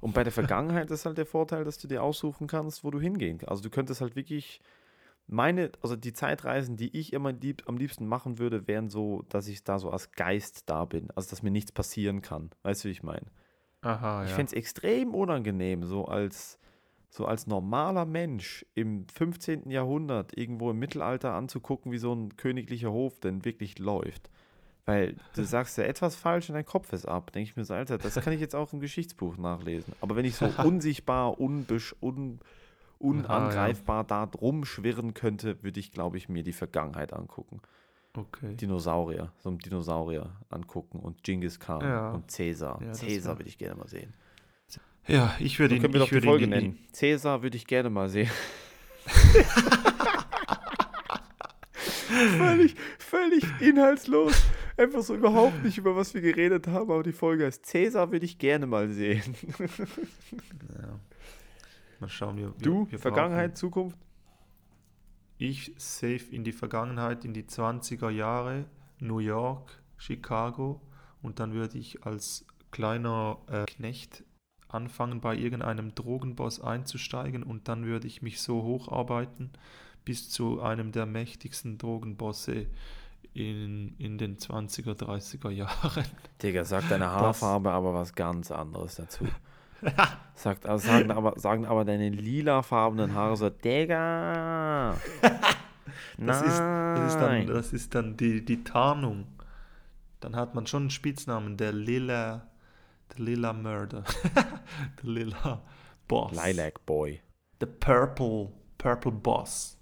Und 0.00 0.14
bei 0.14 0.24
der 0.24 0.32
Vergangenheit 0.32 0.90
ist 0.90 1.04
halt 1.04 1.18
der 1.18 1.26
Vorteil, 1.26 1.64
dass 1.64 1.76
du 1.76 1.88
dir 1.88 2.02
aussuchen 2.02 2.46
kannst, 2.46 2.84
wo 2.84 2.90
du 2.90 3.00
hingehen 3.00 3.38
kannst. 3.38 3.50
Also 3.50 3.62
du 3.62 3.70
könntest 3.70 4.00
halt 4.00 4.16
wirklich 4.16 4.60
meine, 5.26 5.72
also 5.82 5.96
die 5.96 6.12
Zeitreisen, 6.12 6.76
die 6.76 6.96
ich 6.96 7.12
immer 7.12 7.32
lieb, 7.32 7.64
am 7.66 7.76
liebsten 7.76 8.06
machen 8.06 8.38
würde, 8.38 8.66
wären 8.68 8.88
so, 8.88 9.24
dass 9.28 9.48
ich 9.48 9.64
da 9.64 9.78
so 9.78 9.90
als 9.90 10.12
Geist 10.12 10.68
da 10.68 10.84
bin. 10.84 11.10
Also 11.14 11.30
dass 11.30 11.42
mir 11.42 11.50
nichts 11.50 11.72
passieren 11.72 12.22
kann. 12.22 12.50
Weißt 12.62 12.84
du, 12.84 12.88
wie 12.88 12.92
ich 12.92 13.02
meine? 13.02 13.26
Aha, 13.82 14.24
Ich 14.24 14.30
ja. 14.30 14.36
fände 14.36 14.50
es 14.50 14.56
extrem 14.56 15.14
unangenehm, 15.14 15.84
so 15.84 16.06
als, 16.06 16.58
so 17.08 17.26
als 17.26 17.46
normaler 17.46 18.04
Mensch 18.04 18.64
im 18.74 19.06
15. 19.08 19.70
Jahrhundert 19.70 20.36
irgendwo 20.36 20.70
im 20.70 20.78
Mittelalter 20.78 21.32
anzugucken, 21.32 21.92
wie 21.92 21.98
so 21.98 22.14
ein 22.14 22.36
königlicher 22.36 22.90
Hof 22.90 23.18
denn 23.20 23.44
wirklich 23.44 23.78
läuft. 23.78 24.30
Weil 24.84 25.16
du 25.34 25.44
sagst 25.44 25.76
ja 25.78 25.84
etwas 25.84 26.14
falsch 26.16 26.48
und 26.48 26.54
dein 26.54 26.64
Kopf 26.64 26.92
ist 26.92 27.06
ab. 27.06 27.32
Denke 27.32 27.50
ich 27.50 27.56
mir 27.56 27.64
so, 27.64 27.74
Alter, 27.74 27.98
das 27.98 28.14
kann 28.14 28.32
ich 28.32 28.40
jetzt 28.40 28.54
auch 28.54 28.72
im 28.72 28.80
Geschichtsbuch 28.80 29.36
nachlesen. 29.36 29.92
Aber 30.00 30.14
wenn 30.16 30.24
ich 30.24 30.36
so 30.36 30.46
unsichtbar, 30.64 31.40
unbesch 31.40 31.94
un 32.00 32.38
unangreifbar 32.98 34.04
da 34.04 34.24
rumschwirren 34.24 35.14
könnte, 35.14 35.62
würde 35.62 35.80
ich, 35.80 35.92
glaube 35.92 36.16
ich, 36.16 36.28
mir 36.28 36.42
die 36.42 36.52
Vergangenheit 36.52 37.12
angucken. 37.12 37.60
Okay. 38.16 38.54
Dinosaurier, 38.56 39.30
so 39.38 39.50
ein 39.50 39.58
Dinosaurier 39.58 40.30
angucken 40.48 40.98
und 41.00 41.22
Genghis 41.22 41.60
Khan 41.60 41.82
Ja. 41.82 42.10
und 42.12 42.30
Cäsar. 42.30 42.80
Ja, 42.82 42.92
Cäsar 42.92 43.38
würde 43.38 43.48
ich 43.48 43.58
gerne 43.58 43.76
mal 43.76 43.88
sehen. 43.88 44.14
Ja, 45.06 45.34
ich 45.38 45.58
würde 45.60 45.74
So 45.74 45.76
ihn, 45.76 45.82
können 45.82 45.94
wir 45.94 46.00
doch 46.00 46.08
die 46.08 46.14
würde 46.14 46.26
Folge 46.26 46.44
ihn, 46.44 46.50
nennen. 46.50 46.78
Cäsar 46.92 47.42
würde 47.42 47.56
ich 47.56 47.66
gerne 47.66 47.90
mal 47.90 48.08
sehen. 48.08 48.30
völlig, 52.38 52.74
völlig 52.98 53.44
inhaltslos. 53.60 54.42
Einfach 54.76 55.02
so 55.02 55.14
überhaupt 55.14 55.62
nicht, 55.64 55.78
über 55.78 55.96
was 55.96 56.12
wir 56.14 56.20
geredet 56.20 56.66
haben, 56.66 56.90
aber 56.90 57.02
die 57.02 57.12
Folge 57.12 57.46
heißt 57.46 57.64
Cäsar 57.66 58.12
würde 58.12 58.26
ich 58.26 58.38
gerne 58.38 58.66
mal 58.66 58.90
sehen. 58.90 59.34
Ja. 59.58 61.00
Mal 62.00 62.08
schauen, 62.08 62.36
wir, 62.36 62.48
wir 62.58 62.62
Du, 62.62 62.90
wir 62.90 62.98
Vergangenheit, 62.98 63.56
Zukunft? 63.56 63.96
brauchen- 63.96 64.06
Ich 65.38 65.72
safe 65.76 66.24
in 66.30 66.44
die 66.44 66.52
Vergangenheit, 66.52 67.24
in 67.24 67.32
die 67.34 67.44
20er 67.44 68.10
Jahre, 68.10 68.64
New 69.00 69.18
York, 69.18 69.82
Chicago 69.98 70.80
und 71.22 71.38
dann 71.40 71.52
würde 71.52 71.78
ich 71.78 72.04
als 72.04 72.46
kleiner 72.70 73.38
äh, 73.48 73.64
Knecht 73.66 74.24
anfangen, 74.68 75.20
bei 75.20 75.36
irgendeinem 75.36 75.94
Drogenboss 75.94 76.60
einzusteigen 76.60 77.42
und 77.42 77.68
dann 77.68 77.84
würde 77.84 78.06
ich 78.06 78.20
mich 78.22 78.40
so 78.40 78.62
hocharbeiten 78.62 79.50
bis 80.04 80.28
zu 80.30 80.60
einem 80.60 80.92
der 80.92 81.06
mächtigsten 81.06 81.78
Drogenbosse 81.78 82.66
in, 83.34 83.94
in 83.98 84.18
den 84.18 84.38
20er, 84.38 84.94
30er 84.94 85.50
Jahren. 85.50 86.04
Digga, 86.42 86.64
sagt 86.64 86.90
deine 86.90 87.10
Haarfarbe 87.10 87.70
aber 87.70 87.92
was 87.94 88.14
ganz 88.14 88.50
anderes 88.50 88.96
dazu. 88.96 89.26
Sagt, 90.34 90.66
also 90.66 90.86
sagen, 90.86 91.10
aber, 91.10 91.38
sagen 91.38 91.64
aber 91.64 91.84
deine 91.84 92.10
lilafarbenen 92.10 93.14
Haare 93.14 93.36
so, 93.36 93.50
Digga. 93.50 94.94
Das 96.18 96.40
ist, 96.42 96.58
das 96.58 97.12
ist 97.12 97.20
dann, 97.20 97.30
nein. 97.30 97.46
das 97.46 97.72
ist 97.72 97.94
dann 97.94 98.16
die, 98.16 98.44
die 98.44 98.64
Tarnung. 98.64 99.26
Dann 100.20 100.34
hat 100.34 100.54
man 100.54 100.66
schon 100.66 100.84
einen 100.84 100.90
Spitznamen, 100.90 101.56
der 101.56 101.72
Lila, 101.72 102.48
der 103.12 103.24
Lila 103.24 103.52
Murder, 103.52 104.02
der 105.02 105.10
Lila 105.10 105.62
Boss. 106.08 106.32
Lilac 106.32 106.84
Boy. 106.86 107.20
The 107.60 107.66
Purple, 107.66 108.52
Purple 108.78 109.12
Boss. 109.12 109.78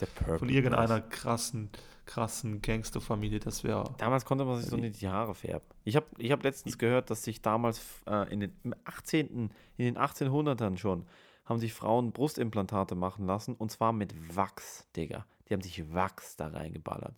Der 0.00 0.06
Purple 0.06 0.38
Von 0.38 0.48
irgendeiner 0.48 1.00
krassen, 1.00 1.70
krassen 2.06 2.62
Gangsterfamilie, 2.62 3.40
das 3.40 3.64
wäre. 3.64 3.94
Damals 3.98 4.24
konnte 4.24 4.44
man 4.44 4.58
sich 4.58 4.70
so 4.70 4.76
nicht 4.76 5.00
die 5.00 5.08
Haare 5.08 5.34
färben. 5.34 5.66
Ich 5.84 5.96
habe 5.96 6.06
ich 6.18 6.30
hab 6.32 6.42
letztens 6.42 6.78
gehört, 6.78 7.10
dass 7.10 7.22
sich 7.22 7.42
damals 7.42 7.80
äh, 8.06 8.32
in 8.32 8.40
den 8.40 8.52
im 8.64 8.74
18., 8.84 9.50
in 9.76 9.84
den 9.84 9.98
1800ern 9.98 10.76
schon, 10.78 11.06
haben 11.44 11.58
sich 11.58 11.74
Frauen 11.74 12.12
Brustimplantate 12.12 12.94
machen 12.94 13.26
lassen 13.26 13.54
und 13.54 13.70
zwar 13.70 13.92
mit 13.92 14.14
Wachs, 14.34 14.86
Digga. 14.96 15.26
Die 15.48 15.54
haben 15.54 15.62
sich 15.62 15.92
Wachs 15.92 16.36
da 16.36 16.48
reingeballert. 16.48 17.14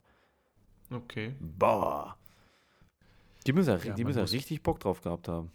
Okay. 0.90 1.34
Boah. 1.40 2.16
Die 3.46 3.52
müssen 3.52 3.70
ja, 3.70 3.76
Ja, 3.84 3.94
die 3.94 4.04
müssen 4.04 4.18
ja 4.18 4.24
richtig 4.24 4.62
Bock 4.62 4.80
drauf 4.80 5.00
gehabt 5.02 5.28
haben. 5.28 5.50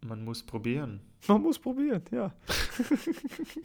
Man 0.00 0.24
muss 0.24 0.44
probieren. 0.44 1.00
Man 1.26 1.42
muss 1.42 1.58
probieren, 1.58 2.02
ja. 2.12 2.32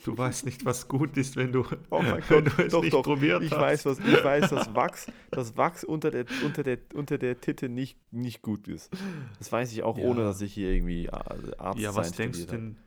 Du 0.04 0.18
weißt 0.18 0.46
nicht, 0.46 0.66
was 0.66 0.88
gut 0.88 1.16
ist, 1.18 1.36
wenn 1.36 1.52
du, 1.52 1.64
Oh 1.92 2.02
mein 2.02 2.24
wenn 2.28 2.44
Gott, 2.46 2.58
du 2.58 2.64
es 2.64 2.72
doch, 2.72 2.82
nicht 2.82 2.94
doch. 2.94 3.04
probiert 3.04 3.44
Ich 3.44 3.52
hast. 3.52 3.60
weiß, 3.60 3.86
was, 3.86 4.00
ich 4.00 4.24
weiß, 4.24 4.50
dass 4.50 4.74
Wachs, 4.74 5.06
dass 5.30 5.56
Wachs 5.56 5.84
unter 5.84 6.10
der, 6.10 6.26
unter 6.44 6.64
der, 6.64 6.80
unter 6.96 7.20
der 7.20 7.40
Titte 7.40 7.70
nicht, 7.70 7.98
nicht 8.12 8.42
gut 8.42 8.68
ist. 8.68 8.92
Das 9.38 9.52
weiß 9.52 9.72
ich 9.72 9.84
auch, 9.84 9.98
Ja. 9.98 10.06
ohne 10.06 10.24
dass 10.24 10.42
ich 10.42 10.54
hier 10.56 10.72
irgendwie 10.72 11.06
äh, 11.06 11.12
Arzt 11.60 11.80
Ja, 11.80 11.94
was 11.94 12.12
denkst 12.14 12.40
du 12.40 12.46
denn, 12.48 12.78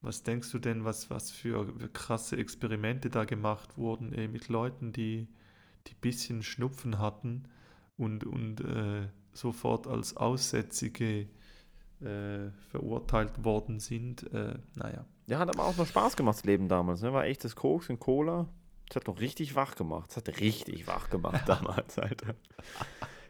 was 0.00 0.22
denkst 0.22 0.52
du 0.52 0.58
denn, 0.60 0.84
was, 0.84 1.10
was 1.10 1.32
für 1.32 1.66
krasse 1.92 2.36
Experimente 2.36 3.10
da 3.10 3.24
gemacht 3.24 3.76
wurden, 3.76 4.12
ey, 4.12 4.28
mit 4.28 4.48
Leuten, 4.48 4.92
die, 4.92 5.26
die 5.88 5.94
bisschen 5.94 6.44
Schnupfen 6.44 7.00
hatten 7.00 7.48
und, 7.96 8.24
und 8.24 8.60
äh, 8.60 9.08
sofort 9.32 9.88
als 9.88 10.16
Aussätzige 10.16 11.26
äh, 12.00 12.50
verurteilt 12.70 13.44
worden 13.44 13.80
sind? 13.80 14.30
Äh, 14.32 14.58
naja. 14.74 15.04
Ja, 15.26 15.38
hat 15.38 15.48
aber 15.48 15.64
auch 15.66 15.76
noch 15.76 15.86
Spaß 15.86 16.16
gemacht, 16.16 16.36
das 16.38 16.44
Leben 16.44 16.68
damals. 16.68 17.02
Ne? 17.02 17.12
War 17.12 17.24
echtes 17.24 17.56
Koks 17.56 17.88
und 17.90 17.98
Cola. 18.00 18.48
Das 18.88 18.96
hat 18.96 19.06
noch 19.08 19.18
richtig 19.20 19.56
wach 19.56 19.74
gemacht. 19.74 20.10
Das 20.10 20.16
hat 20.18 20.40
richtig 20.40 20.86
wach 20.86 21.10
gemacht 21.10 21.42
damals, 21.48 21.98
Alter. 21.98 22.34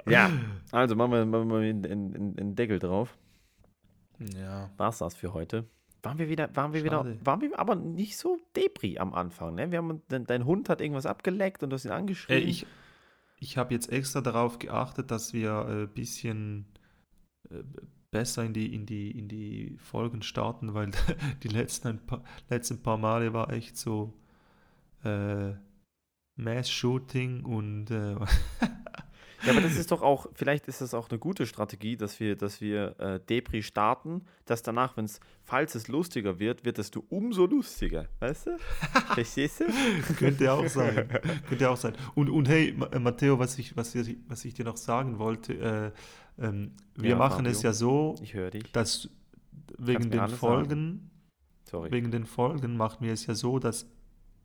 Ja, 0.08 0.30
also 0.70 0.94
machen 0.94 1.12
wir, 1.12 1.24
machen 1.26 1.48
wir 1.50 1.58
einen, 1.58 2.54
Deckel 2.54 2.78
drauf. 2.78 3.16
Ja. 4.36 4.70
War's 4.76 4.98
das 4.98 5.14
für 5.14 5.32
heute? 5.32 5.64
Waren 6.02 6.18
wir 6.18 6.28
wieder, 6.28 6.54
waren 6.54 6.72
wir 6.72 6.84
wieder, 6.84 6.98
Schade. 6.98 7.18
waren 7.24 7.40
wir 7.40 7.58
aber 7.58 7.74
nicht 7.74 8.16
so 8.16 8.38
Depri 8.54 8.98
am 8.98 9.12
Anfang, 9.14 9.54
ne? 9.56 9.70
Wir 9.72 9.78
haben, 9.78 10.02
dein, 10.08 10.24
dein 10.26 10.44
Hund 10.44 10.68
hat 10.68 10.80
irgendwas 10.80 11.06
abgeleckt 11.06 11.62
und 11.62 11.70
du 11.70 11.74
hast 11.74 11.84
ihn 11.84 11.90
Äh, 11.90 11.94
angeschrien. 11.94 12.48
ich 12.48 12.66
ich 13.38 13.58
habe 13.58 13.74
jetzt 13.74 13.90
extra 13.92 14.20
darauf 14.22 14.58
geachtet, 14.58 15.10
dass 15.10 15.32
wir 15.32 15.66
ein 15.66 15.88
bisschen 15.88 16.66
äh, 17.50 17.62
besser 18.16 18.44
in 18.44 18.54
die, 18.54 18.74
in, 18.74 18.86
die, 18.86 19.10
in 19.10 19.28
die 19.28 19.76
Folgen 19.76 20.22
starten, 20.22 20.72
weil 20.72 20.90
die 21.42 21.48
letzten, 21.48 21.98
paar, 21.98 22.24
letzten 22.48 22.82
paar 22.82 22.96
Male 22.96 23.34
war 23.34 23.52
echt 23.52 23.76
so 23.76 24.14
äh, 25.04 25.52
Mass-Shooting 26.36 27.44
und 27.44 27.90
äh, 27.90 28.16
Ja, 29.46 29.52
aber 29.52 29.60
das 29.60 29.76
ist 29.76 29.90
doch 29.92 30.02
auch, 30.02 30.26
vielleicht 30.34 30.68
ist 30.68 30.80
das 30.80 30.92
auch 30.92 31.08
eine 31.08 31.18
gute 31.18 31.46
Strategie, 31.46 31.96
dass 31.96 32.20
wir, 32.20 32.36
dass 32.36 32.60
wir 32.60 32.98
äh, 32.98 33.20
Depri 33.20 33.62
starten, 33.62 34.22
dass 34.44 34.62
danach, 34.62 34.96
wenn 34.96 35.04
es, 35.06 35.20
falls 35.42 35.74
es 35.74 35.88
lustiger 35.88 36.38
wird, 36.38 36.64
wird 36.64 36.78
es 36.78 36.90
du 36.90 37.04
umso 37.08 37.46
lustiger. 37.46 38.08
Weißt 38.20 38.46
du? 38.48 38.58
Verstehst 39.14 39.60
du? 39.60 39.64
könnte 40.14 40.52
auch 40.52 40.66
sein. 40.68 41.08
könnte 41.48 41.70
auch 41.70 41.76
sein. 41.76 41.94
Und, 42.14 42.28
und 42.28 42.48
hey, 42.48 42.76
äh, 42.92 42.98
Matteo, 42.98 43.38
was 43.38 43.58
ich, 43.58 43.76
was, 43.76 43.94
ich, 43.94 44.18
was 44.28 44.44
ich 44.44 44.54
dir 44.54 44.64
noch 44.64 44.76
sagen 44.76 45.18
wollte, 45.18 45.92
äh, 46.38 46.44
ähm, 46.44 46.72
wir 46.96 47.10
Ja, 47.10 47.16
machen 47.16 47.44
Fabio. 47.44 47.52
es 47.52 47.62
ja 47.62 47.72
so, 47.72 48.16
dass 48.72 49.08
wegen 49.78 50.10
den 50.10 50.28
Folgen 50.28 51.10
Sorry. 51.68 51.90
Wegen 51.90 52.12
den 52.12 52.26
Folgen 52.26 52.76
machen 52.76 53.04
wir 53.04 53.12
es 53.12 53.26
ja 53.26 53.34
so, 53.34 53.58
dass, 53.58 53.86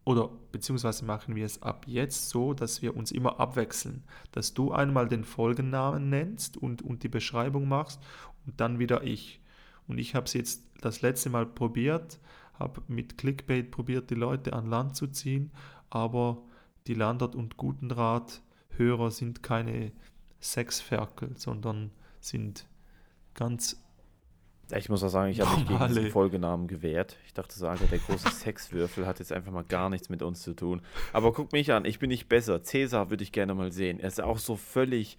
oder 0.04 0.30
beziehungsweise 0.52 1.06
machen 1.06 1.36
wir 1.36 1.46
es 1.46 1.62
ab 1.62 1.86
jetzt 1.88 2.30
so, 2.30 2.54
dass 2.54 2.82
wir 2.82 2.96
uns 2.98 3.12
immer 3.12 3.40
abwechseln. 3.40 4.04
Dass 4.32 4.54
du 4.54 4.72
einmal 4.72 5.08
den 5.08 5.24
Folgennamen 5.24 6.10
nennst 6.10 6.58
und, 6.58 6.82
und 6.82 7.04
die 7.04 7.10
Beschreibung 7.10 7.68
machst 7.68 8.02
und 8.46 8.60
dann 8.60 8.80
wieder 8.80 9.04
ich. 9.04 9.42
Und 9.88 10.00
ich 10.00 10.16
habe 10.16 10.26
es 10.26 10.34
jetzt 10.34 10.64
das 10.82 11.02
letzte 11.02 11.30
Mal 11.30 11.46
probiert, 11.46 12.20
habe 12.58 12.82
mit 12.88 13.18
Clickbait 13.18 13.70
probiert, 13.70 14.10
die 14.10 14.16
Leute 14.16 14.54
an 14.54 14.68
Land 14.68 14.96
zu 14.96 15.08
ziehen, 15.08 15.52
aber 15.90 16.42
die 16.88 16.94
Landert- 16.94 17.36
und 17.36 17.58
Gutenrat-Hörer 17.58 19.12
sind 19.12 19.44
keine 19.44 19.92
Sexferkel, 20.42 21.38
sondern 21.38 21.92
sind 22.20 22.66
ganz 23.34 23.81
Ich 24.78 24.90
muss 24.90 25.04
auch 25.04 25.10
sagen, 25.10 25.32
ich 25.32 25.42
habe 25.42 25.58
mich 25.58 25.68
gegen 25.68 25.88
diesen 25.88 26.12
Folgenamen 26.12 26.68
gewehrt. 26.68 27.18
Ich 27.26 27.34
dachte 27.34 27.58
so, 27.58 27.68
Alter, 27.68 27.86
der 27.88 28.00
große 28.00 28.30
Sexwürfel 28.32 29.06
hat 29.06 29.20
jetzt 29.20 29.32
einfach 29.32 29.52
mal 29.52 29.64
gar 29.64 29.90
nichts 29.90 30.10
mit 30.10 30.22
uns 30.22 30.42
zu 30.42 30.54
tun. 30.54 30.82
Aber 31.14 31.34
guck 31.34 31.52
mich 31.52 31.72
an, 31.72 31.86
ich 31.86 32.00
bin 32.00 32.10
nicht 32.10 32.28
besser. 32.30 32.64
Cäsar 32.64 33.10
würde 33.10 33.24
ich 33.24 33.32
gerne 33.32 33.54
mal 33.54 33.72
sehen. 33.72 34.00
Er 34.00 34.08
ist 34.08 34.22
auch 34.22 34.38
so 34.40 34.56
völlig, 34.56 35.18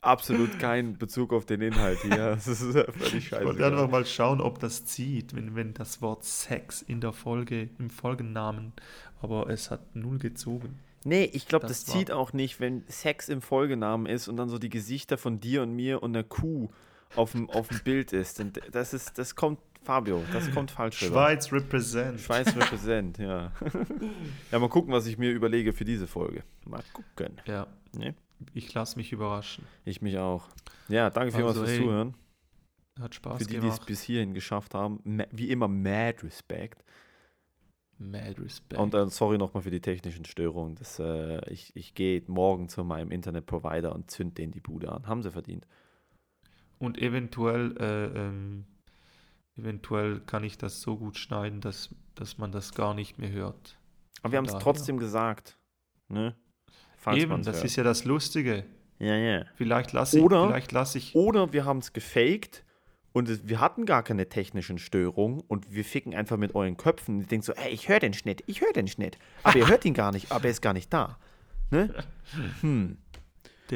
absolut 0.00 0.58
kein 0.58 0.98
Bezug 0.98 1.32
auf 1.32 1.46
den 1.46 1.60
Inhalt 1.60 1.98
hier. 2.02 2.12
Das 2.34 2.46
ist 2.48 2.74
ja 2.74 2.84
völlig 2.90 3.14
Ich 3.14 3.28
scheiße. 3.28 3.44
wollte 3.44 3.66
einfach 3.66 3.90
mal 3.90 4.04
schauen, 4.06 4.40
ob 4.40 4.58
das 4.58 4.84
zieht, 4.84 5.34
wenn, 5.34 5.54
wenn 5.54 5.74
das 5.74 6.02
Wort 6.02 6.24
Sex 6.24 6.82
in 6.82 7.00
der 7.00 7.12
Folge, 7.12 7.68
im 7.78 7.90
Folgennamen, 7.90 8.72
aber 9.20 9.48
es 9.48 9.70
hat 9.70 9.94
null 9.94 10.18
gezogen. 10.18 10.78
Nee, 11.04 11.24
ich 11.32 11.48
glaube, 11.48 11.66
das, 11.66 11.84
Das 11.84 11.94
zieht 11.94 12.10
auch 12.12 12.32
nicht, 12.32 12.60
wenn 12.60 12.84
Sex 12.88 13.28
im 13.28 13.42
Folgenamen 13.42 14.06
ist 14.06 14.28
und 14.28 14.36
dann 14.36 14.48
so 14.48 14.58
die 14.58 14.68
Gesichter 14.68 15.18
von 15.18 15.40
dir 15.40 15.62
und 15.62 15.74
mir 15.74 16.02
und 16.02 16.14
einer 16.14 16.22
Kuh 16.24 16.70
auf 17.16 17.32
dem, 17.32 17.48
auf 17.50 17.68
dem 17.68 17.80
Bild 17.80 18.12
ist. 18.12 18.40
Und 18.40 18.60
das 18.70 18.94
ist, 18.94 19.18
das 19.18 19.34
kommt, 19.34 19.60
Fabio, 19.82 20.22
das 20.32 20.50
kommt 20.52 20.70
falsch. 20.70 20.98
Schweiz 20.98 21.52
represent. 21.52 22.20
Schweiz 22.20 22.54
represent, 22.56 23.18
ja. 23.18 23.52
ja, 24.52 24.58
mal 24.58 24.68
gucken, 24.68 24.92
was 24.92 25.06
ich 25.06 25.18
mir 25.18 25.30
überlege 25.30 25.72
für 25.72 25.84
diese 25.84 26.06
Folge. 26.06 26.42
Mal 26.64 26.82
gucken. 26.92 27.40
Ja, 27.46 27.66
Ne? 27.94 28.14
ich 28.54 28.72
lasse 28.74 28.96
mich 28.96 29.12
überraschen. 29.12 29.64
Ich 29.84 30.02
mich 30.02 30.18
auch. 30.18 30.48
Ja, 30.88 31.10
danke 31.10 31.32
vielmals 31.32 31.56
Also, 31.58 31.66
fürs 31.66 31.78
hey, 31.78 31.84
Zuhören. 31.84 32.14
Hat 33.00 33.14
Spaß 33.14 33.38
Für 33.38 33.48
die, 33.48 33.60
die 33.60 33.68
es 33.68 33.80
bis 33.80 34.02
hierhin 34.02 34.34
geschafft 34.34 34.74
haben. 34.74 35.00
Wie 35.30 35.50
immer, 35.50 35.68
mad 35.68 36.22
Respect. 36.22 36.84
Mad 37.98 38.40
Respect. 38.40 38.80
Und 38.80 38.94
äh, 38.94 39.08
sorry 39.08 39.38
nochmal 39.38 39.62
für 39.62 39.70
die 39.70 39.80
technischen 39.80 40.24
Störungen. 40.24 40.74
Das, 40.74 40.98
äh, 40.98 41.40
ich 41.50 41.74
ich 41.76 41.94
gehe 41.94 42.22
morgen 42.26 42.68
zu 42.68 42.84
meinem 42.84 43.10
Internetprovider 43.10 43.94
und 43.94 44.10
zünd 44.10 44.38
den 44.38 44.50
die 44.50 44.60
Bude 44.60 44.90
an. 44.90 45.06
Haben 45.06 45.22
sie 45.22 45.30
verdient. 45.30 45.66
Und 46.82 46.98
eventuell 46.98 47.76
äh, 47.78 48.06
ähm, 48.18 48.64
eventuell 49.56 50.18
kann 50.18 50.42
ich 50.42 50.58
das 50.58 50.80
so 50.80 50.96
gut 50.96 51.16
schneiden, 51.16 51.60
dass, 51.60 51.94
dass 52.16 52.38
man 52.38 52.50
das 52.50 52.74
gar 52.74 52.92
nicht 52.92 53.18
mehr 53.18 53.30
hört. 53.30 53.78
Aber 54.22 54.32
wir 54.32 54.38
haben 54.38 54.46
es 54.46 54.58
trotzdem 54.58 54.98
gesagt. 54.98 55.56
Ne? 56.08 56.34
Falls 56.96 57.22
Eben, 57.22 57.44
das 57.44 57.56
hört. 57.58 57.64
ist 57.66 57.76
ja 57.76 57.84
das 57.84 58.04
Lustige. 58.04 58.64
Ja, 58.98 59.14
ja. 59.14 59.44
Vielleicht 59.54 59.92
lasse 59.92 60.18
ich, 60.18 60.24
Oder- 60.24 60.48
vielleicht 60.48 60.72
lasse 60.72 60.98
ich, 60.98 61.14
Oder 61.14 61.52
wir 61.52 61.64
haben 61.64 61.78
es 61.78 61.92
gefaked 61.92 62.64
und 63.12 63.48
wir 63.48 63.60
hatten 63.60 63.86
gar 63.86 64.02
keine 64.02 64.28
technischen 64.28 64.78
Störungen 64.78 65.40
und 65.46 65.72
wir 65.72 65.84
ficken 65.84 66.16
einfach 66.16 66.36
mit 66.36 66.56
euren 66.56 66.76
Köpfen. 66.76 67.20
Ihr 67.20 67.26
denkt 67.28 67.44
so, 67.46 67.52
ey, 67.52 67.70
ich 67.70 67.88
höre 67.88 68.00
den 68.00 68.12
Schnitt, 68.12 68.42
ich 68.48 68.60
höre 68.60 68.72
den 68.72 68.88
Schnitt. 68.88 69.18
Aber 69.44 69.56
ihr 69.56 69.68
hört 69.68 69.84
ihn 69.84 69.94
gar 69.94 70.10
nicht, 70.10 70.32
aber 70.32 70.46
er 70.46 70.50
ist 70.50 70.62
gar 70.62 70.72
nicht 70.72 70.92
da. 70.92 71.16
Ne? 71.70 71.94
Hm. 72.60 72.98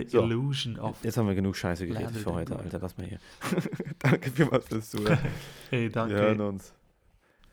The 0.05 0.09
So. 0.09 0.23
illusion 0.23 0.78
of. 0.78 1.02
Jetzt 1.02 1.16
haben 1.16 1.27
wir 1.28 1.35
genug 1.35 1.56
Scheiße 1.56 1.86
geredet 1.86 2.10
Lerne 2.12 2.18
für 2.18 2.32
heute. 2.32 2.59
Alter. 2.59 2.78
Lass 2.81 2.97
mal 2.97 3.06
hier. 3.06 3.18
Danke 3.98 4.31
vielmals 4.31 4.68
fürs 4.68 4.90
Zuhören. 4.90 5.18
Hey, 5.70 5.90
danke. 5.90 6.14
Wir 6.14 6.23
hören 6.23 6.40
uns. 6.40 6.73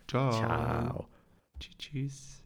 Ciao. 0.07 0.31
Ciao. 0.31 1.07
Tschüss. 1.79 2.42